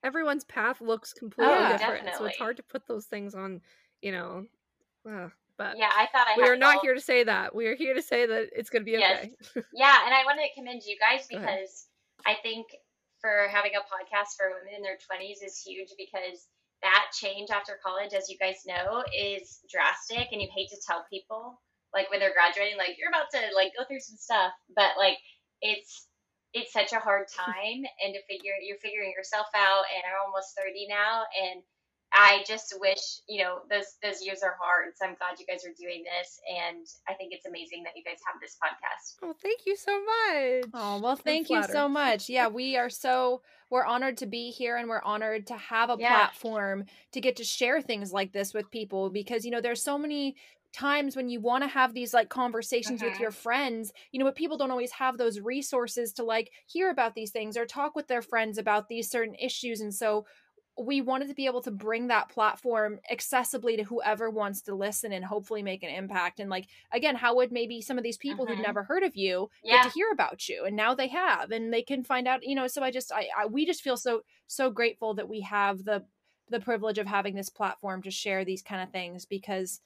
everyone's 0.02 0.44
path 0.44 0.80
looks 0.80 1.12
completely 1.12 1.52
oh, 1.52 1.72
different 1.72 2.04
definitely. 2.04 2.18
so 2.18 2.24
it's 2.24 2.38
hard 2.38 2.56
to 2.56 2.62
put 2.62 2.86
those 2.86 3.04
things 3.04 3.34
on 3.34 3.60
you 4.00 4.12
know 4.12 4.44
uh. 5.06 5.28
But 5.62 5.78
yeah, 5.78 5.90
I 5.94 6.06
thought 6.10 6.26
I 6.26 6.34
we 6.36 6.48
are 6.48 6.56
not 6.56 6.80
here 6.82 6.94
to 6.94 7.00
say 7.00 7.24
that. 7.24 7.54
We 7.54 7.66
are 7.66 7.76
here 7.76 7.94
to 7.94 8.02
say 8.02 8.26
that 8.26 8.50
it's 8.52 8.70
going 8.70 8.82
to 8.82 8.84
be 8.84 8.98
yes. 8.98 9.26
okay. 9.26 9.66
yeah, 9.74 10.04
and 10.04 10.14
I 10.14 10.24
want 10.24 10.40
to 10.40 10.48
commend 10.58 10.82
you 10.84 10.96
guys 10.98 11.26
because 11.30 11.86
I 12.26 12.34
think 12.42 12.66
for 13.20 13.46
having 13.50 13.72
a 13.78 13.86
podcast 13.86 14.34
for 14.36 14.50
women 14.50 14.74
in 14.74 14.82
their 14.82 14.98
20s 14.98 15.46
is 15.46 15.62
huge 15.62 15.94
because 15.96 16.50
that 16.82 17.14
change 17.14 17.50
after 17.50 17.78
college, 17.78 18.12
as 18.12 18.28
you 18.28 18.36
guys 18.38 18.66
know, 18.66 19.04
is 19.14 19.62
drastic, 19.70 20.28
and 20.32 20.42
you 20.42 20.48
hate 20.50 20.70
to 20.70 20.82
tell 20.84 21.06
people 21.08 21.62
like 21.94 22.10
when 22.10 22.18
they're 22.18 22.34
graduating, 22.34 22.76
like 22.76 22.98
you're 22.98 23.12
about 23.12 23.30
to 23.30 23.40
like 23.54 23.72
go 23.78 23.84
through 23.84 24.00
some 24.00 24.16
stuff, 24.16 24.52
but 24.74 24.98
like 24.98 25.18
it's 25.60 26.08
it's 26.52 26.72
such 26.72 26.92
a 26.92 27.00
hard 27.00 27.28
time, 27.38 27.86
and 28.02 28.10
to 28.12 28.20
figure 28.26 28.58
you're 28.60 28.82
figuring 28.82 29.14
yourself 29.14 29.46
out, 29.54 29.86
and 29.94 30.02
I'm 30.02 30.26
almost 30.26 30.58
30 30.58 30.90
now, 30.90 31.24
and 31.38 31.62
I 32.14 32.44
just 32.46 32.74
wish, 32.78 33.20
you 33.26 33.42
know, 33.42 33.60
those 33.70 33.96
those 34.02 34.22
years 34.22 34.42
are 34.42 34.56
hard. 34.60 34.92
So 34.96 35.06
I'm 35.06 35.14
glad 35.14 35.40
you 35.40 35.46
guys 35.46 35.64
are 35.64 35.74
doing 35.78 36.04
this, 36.04 36.40
and 36.48 36.86
I 37.08 37.14
think 37.14 37.32
it's 37.32 37.46
amazing 37.46 37.82
that 37.84 37.92
you 37.96 38.04
guys 38.04 38.18
have 38.26 38.40
this 38.40 38.56
podcast. 38.62 39.16
Oh, 39.22 39.34
thank 39.42 39.60
you 39.66 39.76
so 39.76 39.98
much. 39.98 40.70
Oh 40.74 41.00
well, 41.00 41.16
thank 41.16 41.48
you 41.48 41.62
so 41.64 41.88
much. 41.88 42.28
Yeah, 42.28 42.48
we 42.48 42.76
are 42.76 42.90
so 42.90 43.40
we're 43.70 43.86
honored 43.86 44.18
to 44.18 44.26
be 44.26 44.50
here, 44.50 44.76
and 44.76 44.88
we're 44.88 45.02
honored 45.02 45.46
to 45.46 45.56
have 45.56 45.88
a 45.88 45.96
yeah. 45.98 46.14
platform 46.14 46.84
to 47.12 47.20
get 47.20 47.36
to 47.36 47.44
share 47.44 47.80
things 47.80 48.12
like 48.12 48.32
this 48.32 48.52
with 48.52 48.70
people 48.70 49.08
because 49.08 49.44
you 49.44 49.50
know 49.50 49.60
there's 49.60 49.82
so 49.82 49.96
many 49.96 50.36
times 50.72 51.16
when 51.16 51.28
you 51.28 51.40
want 51.40 51.62
to 51.62 51.68
have 51.68 51.92
these 51.92 52.14
like 52.14 52.30
conversations 52.30 53.02
with 53.02 53.20
your 53.20 53.30
mm-hmm. 53.30 53.42
friends 53.42 53.92
you 54.10 54.18
know 54.18 54.24
but 54.24 54.34
people 54.34 54.56
don't 54.56 54.70
always 54.70 54.92
have 54.92 55.18
those 55.18 55.38
resources 55.38 56.14
to 56.14 56.24
like 56.24 56.50
hear 56.66 56.90
about 56.90 57.14
these 57.14 57.30
things 57.30 57.58
or 57.58 57.66
talk 57.66 57.94
with 57.94 58.08
their 58.08 58.22
friends 58.22 58.56
about 58.56 58.88
these 58.88 59.10
certain 59.10 59.34
issues 59.34 59.82
and 59.82 59.94
so 59.94 60.24
we 60.78 61.00
wanted 61.02 61.28
to 61.28 61.34
be 61.34 61.46
able 61.46 61.62
to 61.62 61.70
bring 61.70 62.08
that 62.08 62.30
platform 62.30 62.98
accessibly 63.12 63.76
to 63.76 63.84
whoever 63.84 64.30
wants 64.30 64.62
to 64.62 64.74
listen 64.74 65.12
and 65.12 65.24
hopefully 65.24 65.62
make 65.62 65.82
an 65.82 65.90
impact. 65.90 66.40
And 66.40 66.48
like 66.48 66.66
again, 66.92 67.14
how 67.14 67.36
would 67.36 67.52
maybe 67.52 67.82
some 67.82 67.98
of 67.98 68.04
these 68.04 68.16
people 68.16 68.46
mm-hmm. 68.46 68.54
who've 68.54 68.66
never 68.66 68.82
heard 68.82 69.02
of 69.02 69.14
you 69.14 69.50
yeah. 69.62 69.82
get 69.82 69.84
to 69.84 69.90
hear 69.90 70.10
about 70.12 70.48
you, 70.48 70.64
and 70.64 70.76
now 70.76 70.94
they 70.94 71.08
have, 71.08 71.50
and 71.50 71.72
they 71.72 71.82
can 71.82 72.04
find 72.04 72.26
out. 72.26 72.40
You 72.42 72.54
know, 72.54 72.66
so 72.66 72.82
I 72.82 72.90
just 72.90 73.12
I, 73.12 73.28
I 73.38 73.46
we 73.46 73.66
just 73.66 73.82
feel 73.82 73.96
so 73.96 74.22
so 74.46 74.70
grateful 74.70 75.14
that 75.14 75.28
we 75.28 75.42
have 75.42 75.84
the 75.84 76.04
the 76.48 76.60
privilege 76.60 76.98
of 76.98 77.06
having 77.06 77.34
this 77.34 77.50
platform 77.50 78.02
to 78.02 78.10
share 78.10 78.44
these 78.44 78.62
kind 78.62 78.82
of 78.82 78.90
things 78.90 79.26
because 79.26 79.80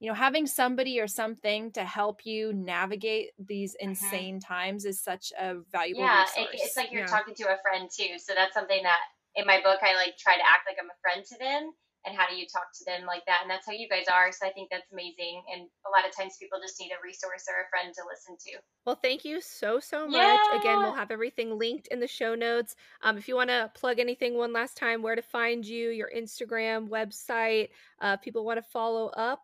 you 0.00 0.08
know 0.08 0.14
having 0.14 0.46
somebody 0.46 1.00
or 1.00 1.06
something 1.06 1.70
to 1.72 1.84
help 1.84 2.26
you 2.26 2.52
navigate 2.52 3.30
these 3.38 3.72
mm-hmm. 3.72 3.90
insane 3.90 4.36
mm-hmm. 4.36 4.52
times 4.52 4.84
is 4.84 5.00
such 5.00 5.32
a 5.38 5.56
valuable 5.70 6.02
yeah 6.02 6.24
it, 6.36 6.48
it's 6.52 6.76
like 6.76 6.92
you're 6.92 7.02
yeah. 7.02 7.06
talking 7.06 7.34
to 7.34 7.44
a 7.44 7.56
friend 7.62 7.90
too 7.90 8.18
so 8.18 8.32
that's 8.34 8.54
something 8.54 8.82
that 8.82 8.98
in 9.36 9.46
my 9.46 9.60
book, 9.62 9.80
I 9.82 9.94
like 9.94 10.16
try 10.18 10.36
to 10.36 10.46
act 10.46 10.66
like 10.66 10.76
I'm 10.80 10.90
a 10.90 11.00
friend 11.02 11.24
to 11.26 11.38
them. 11.38 11.72
And 12.06 12.14
how 12.14 12.28
do 12.28 12.36
you 12.36 12.44
talk 12.44 12.68
to 12.76 12.84
them 12.84 13.06
like 13.06 13.24
that? 13.24 13.38
And 13.40 13.50
that's 13.50 13.64
how 13.64 13.72
you 13.72 13.88
guys 13.88 14.04
are. 14.12 14.30
So 14.30 14.46
I 14.46 14.52
think 14.52 14.68
that's 14.70 14.92
amazing. 14.92 15.42
And 15.50 15.62
a 15.86 15.90
lot 15.90 16.06
of 16.06 16.14
times 16.14 16.36
people 16.38 16.58
just 16.60 16.78
need 16.78 16.92
a 16.92 17.00
resource 17.02 17.48
or 17.48 17.64
a 17.64 17.68
friend 17.72 17.94
to 17.96 18.02
listen 18.04 18.36
to. 18.44 18.60
Well, 18.84 19.00
thank 19.00 19.24
you 19.24 19.40
so, 19.40 19.80
so 19.80 20.06
much. 20.06 20.16
Yeah. 20.20 20.60
Again, 20.60 20.80
we'll 20.80 20.92
have 20.92 21.10
everything 21.10 21.56
linked 21.58 21.86
in 21.88 22.00
the 22.00 22.06
show 22.06 22.34
notes. 22.34 22.76
Um, 23.02 23.16
if 23.16 23.26
you 23.26 23.34
want 23.34 23.48
to 23.48 23.72
plug 23.74 24.00
anything 24.00 24.36
one 24.36 24.52
last 24.52 24.76
time, 24.76 25.00
where 25.00 25.16
to 25.16 25.22
find 25.22 25.64
you, 25.64 25.88
your 25.88 26.10
Instagram, 26.14 26.90
website, 26.90 27.70
uh, 28.02 28.18
people 28.18 28.44
want 28.44 28.58
to 28.58 28.70
follow 28.70 29.06
up. 29.16 29.40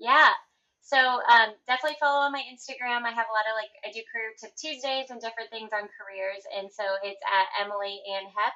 Yeah. 0.00 0.30
So 0.80 0.96
um, 0.96 1.52
definitely 1.66 2.00
follow 2.00 2.24
on 2.24 2.32
my 2.32 2.44
Instagram. 2.48 3.04
I 3.04 3.12
have 3.12 3.28
a 3.28 3.36
lot 3.36 3.44
of 3.48 3.56
like 3.60 3.72
I 3.84 3.92
do 3.92 4.00
career 4.08 4.32
tip 4.40 4.56
Tuesdays 4.56 5.08
and 5.08 5.20
different 5.20 5.48
things 5.48 5.68
on 5.72 5.88
careers, 5.96 6.44
and 6.52 6.68
so 6.72 6.84
it's 7.02 7.20
at 7.24 7.64
Emily 7.64 8.00
Ann 8.08 8.28
Hepp. 8.28 8.52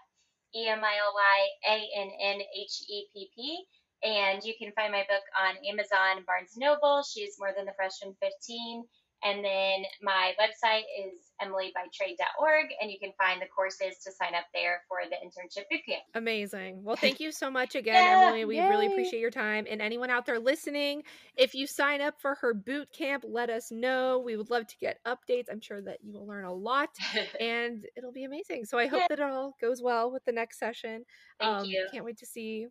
E 0.55 0.69
M 0.69 0.83
I 0.85 0.97
L 0.99 1.13
Y 1.15 1.39
A 1.67 2.01
N 2.01 2.11
N 2.21 2.41
H 2.41 2.83
E 2.89 3.07
P 3.13 3.31
P. 3.35 3.65
And 4.03 4.43
you 4.45 4.55
can 4.59 4.73
find 4.73 4.93
my 4.93 5.05
book 5.09 5.25
on 5.37 5.57
Amazon, 5.67 6.25
Barnes 6.27 6.55
Noble. 6.57 7.03
She's 7.03 7.37
more 7.39 7.53
than 7.57 7.67
the 7.67 7.75
freshman 7.75 8.15
15. 8.23 8.85
And 9.25 9.45
then 9.45 9.85
my 10.01 10.33
website 10.41 10.85
is 10.97 11.33
emilybytrade.org, 11.43 12.67
and 12.81 12.91
you 12.91 12.99
can 13.01 13.13
find 13.19 13.43
the 13.43 13.47
courses 13.47 13.99
to 14.05 14.13
sign 14.13 14.35
up 14.35 14.45
there 14.55 14.83
for 14.89 14.99
the 15.09 15.17
internship 15.17 15.65
bootcamp. 15.73 16.03
Amazing. 16.15 16.85
Well, 16.85 16.97
thank 17.01 17.19
you 17.19 17.33
so 17.33 17.51
much 17.51 17.75
again, 17.75 17.95
yeah, 17.95 18.27
Emily. 18.27 18.45
We 18.45 18.57
yay. 18.57 18.69
really 18.69 18.87
appreciate 18.87 19.21
your 19.21 19.31
time. 19.31 19.67
And 19.69 19.83
anyone 19.83 20.11
out 20.11 20.25
there 20.25 20.39
listening, 20.39 21.03
if 21.37 21.55
you 21.55 21.67
sign 21.67 22.01
up 22.01 22.21
for 22.21 22.37
her 22.37 22.55
boot 22.55 22.89
camp, 22.97 23.25
let 23.27 23.51
us 23.51 23.73
know. 23.73 24.23
We 24.25 24.37
would 24.37 24.51
love 24.51 24.67
to 24.69 24.77
get 24.81 24.99
updates. 25.05 25.47
I'm 25.51 25.61
sure 25.61 25.83
that 25.83 25.99
you 26.03 26.13
will 26.13 26.27
learn 26.27 26.45
a 26.45 26.53
lot, 26.53 26.91
and 27.41 27.85
it'll 27.97 28.13
be 28.13 28.25
amazing. 28.25 28.67
So 28.67 28.79
I 28.79 28.87
hope 28.87 29.01
yeah. 29.01 29.07
that 29.11 29.19
it 29.19 29.31
all 29.31 29.57
goes 29.61 29.83
well 29.83 30.13
with 30.13 30.25
the 30.25 30.33
next 30.33 30.59
session. 30.59 31.05
Thank 31.41 31.61
um, 31.61 31.65
you. 31.65 31.87
Can't 31.93 32.05
wait 32.05 32.19
to 32.19 32.27
see 32.27 32.67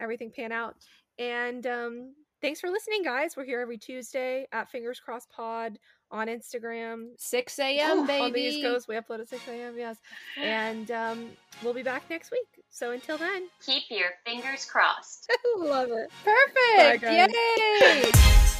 everything 0.00 0.30
pan 0.30 0.52
out. 0.52 0.76
And 1.18 1.66
um, 1.66 2.14
thanks 2.40 2.60
for 2.60 2.70
listening, 2.70 3.02
guys. 3.02 3.36
We're 3.36 3.44
here 3.44 3.60
every 3.60 3.78
Tuesday 3.78 4.46
at 4.52 4.70
Fingers 4.70 5.00
Crossed 5.00 5.30
Pod 5.30 5.78
on 6.10 6.28
Instagram. 6.28 7.08
6 7.16 7.58
a.m. 7.58 8.06
baby. 8.06 8.22
On 8.22 8.32
the 8.32 8.40
East 8.40 8.62
Coast, 8.62 8.88
we 8.88 8.94
upload 8.96 9.20
at 9.20 9.28
6 9.28 9.42
a.m. 9.48 9.74
Yes, 9.76 9.96
and 10.40 10.90
um, 10.90 11.30
we'll 11.62 11.74
be 11.74 11.82
back 11.82 12.08
next 12.10 12.30
week. 12.30 12.64
So 12.70 12.92
until 12.92 13.18
then, 13.18 13.48
keep 13.64 13.84
your 13.90 14.10
fingers 14.24 14.64
crossed. 14.64 15.30
Love 15.58 15.90
it. 15.90 16.10
Perfect. 16.24 17.02
Bye, 17.02 17.28
Yay. 17.32 18.52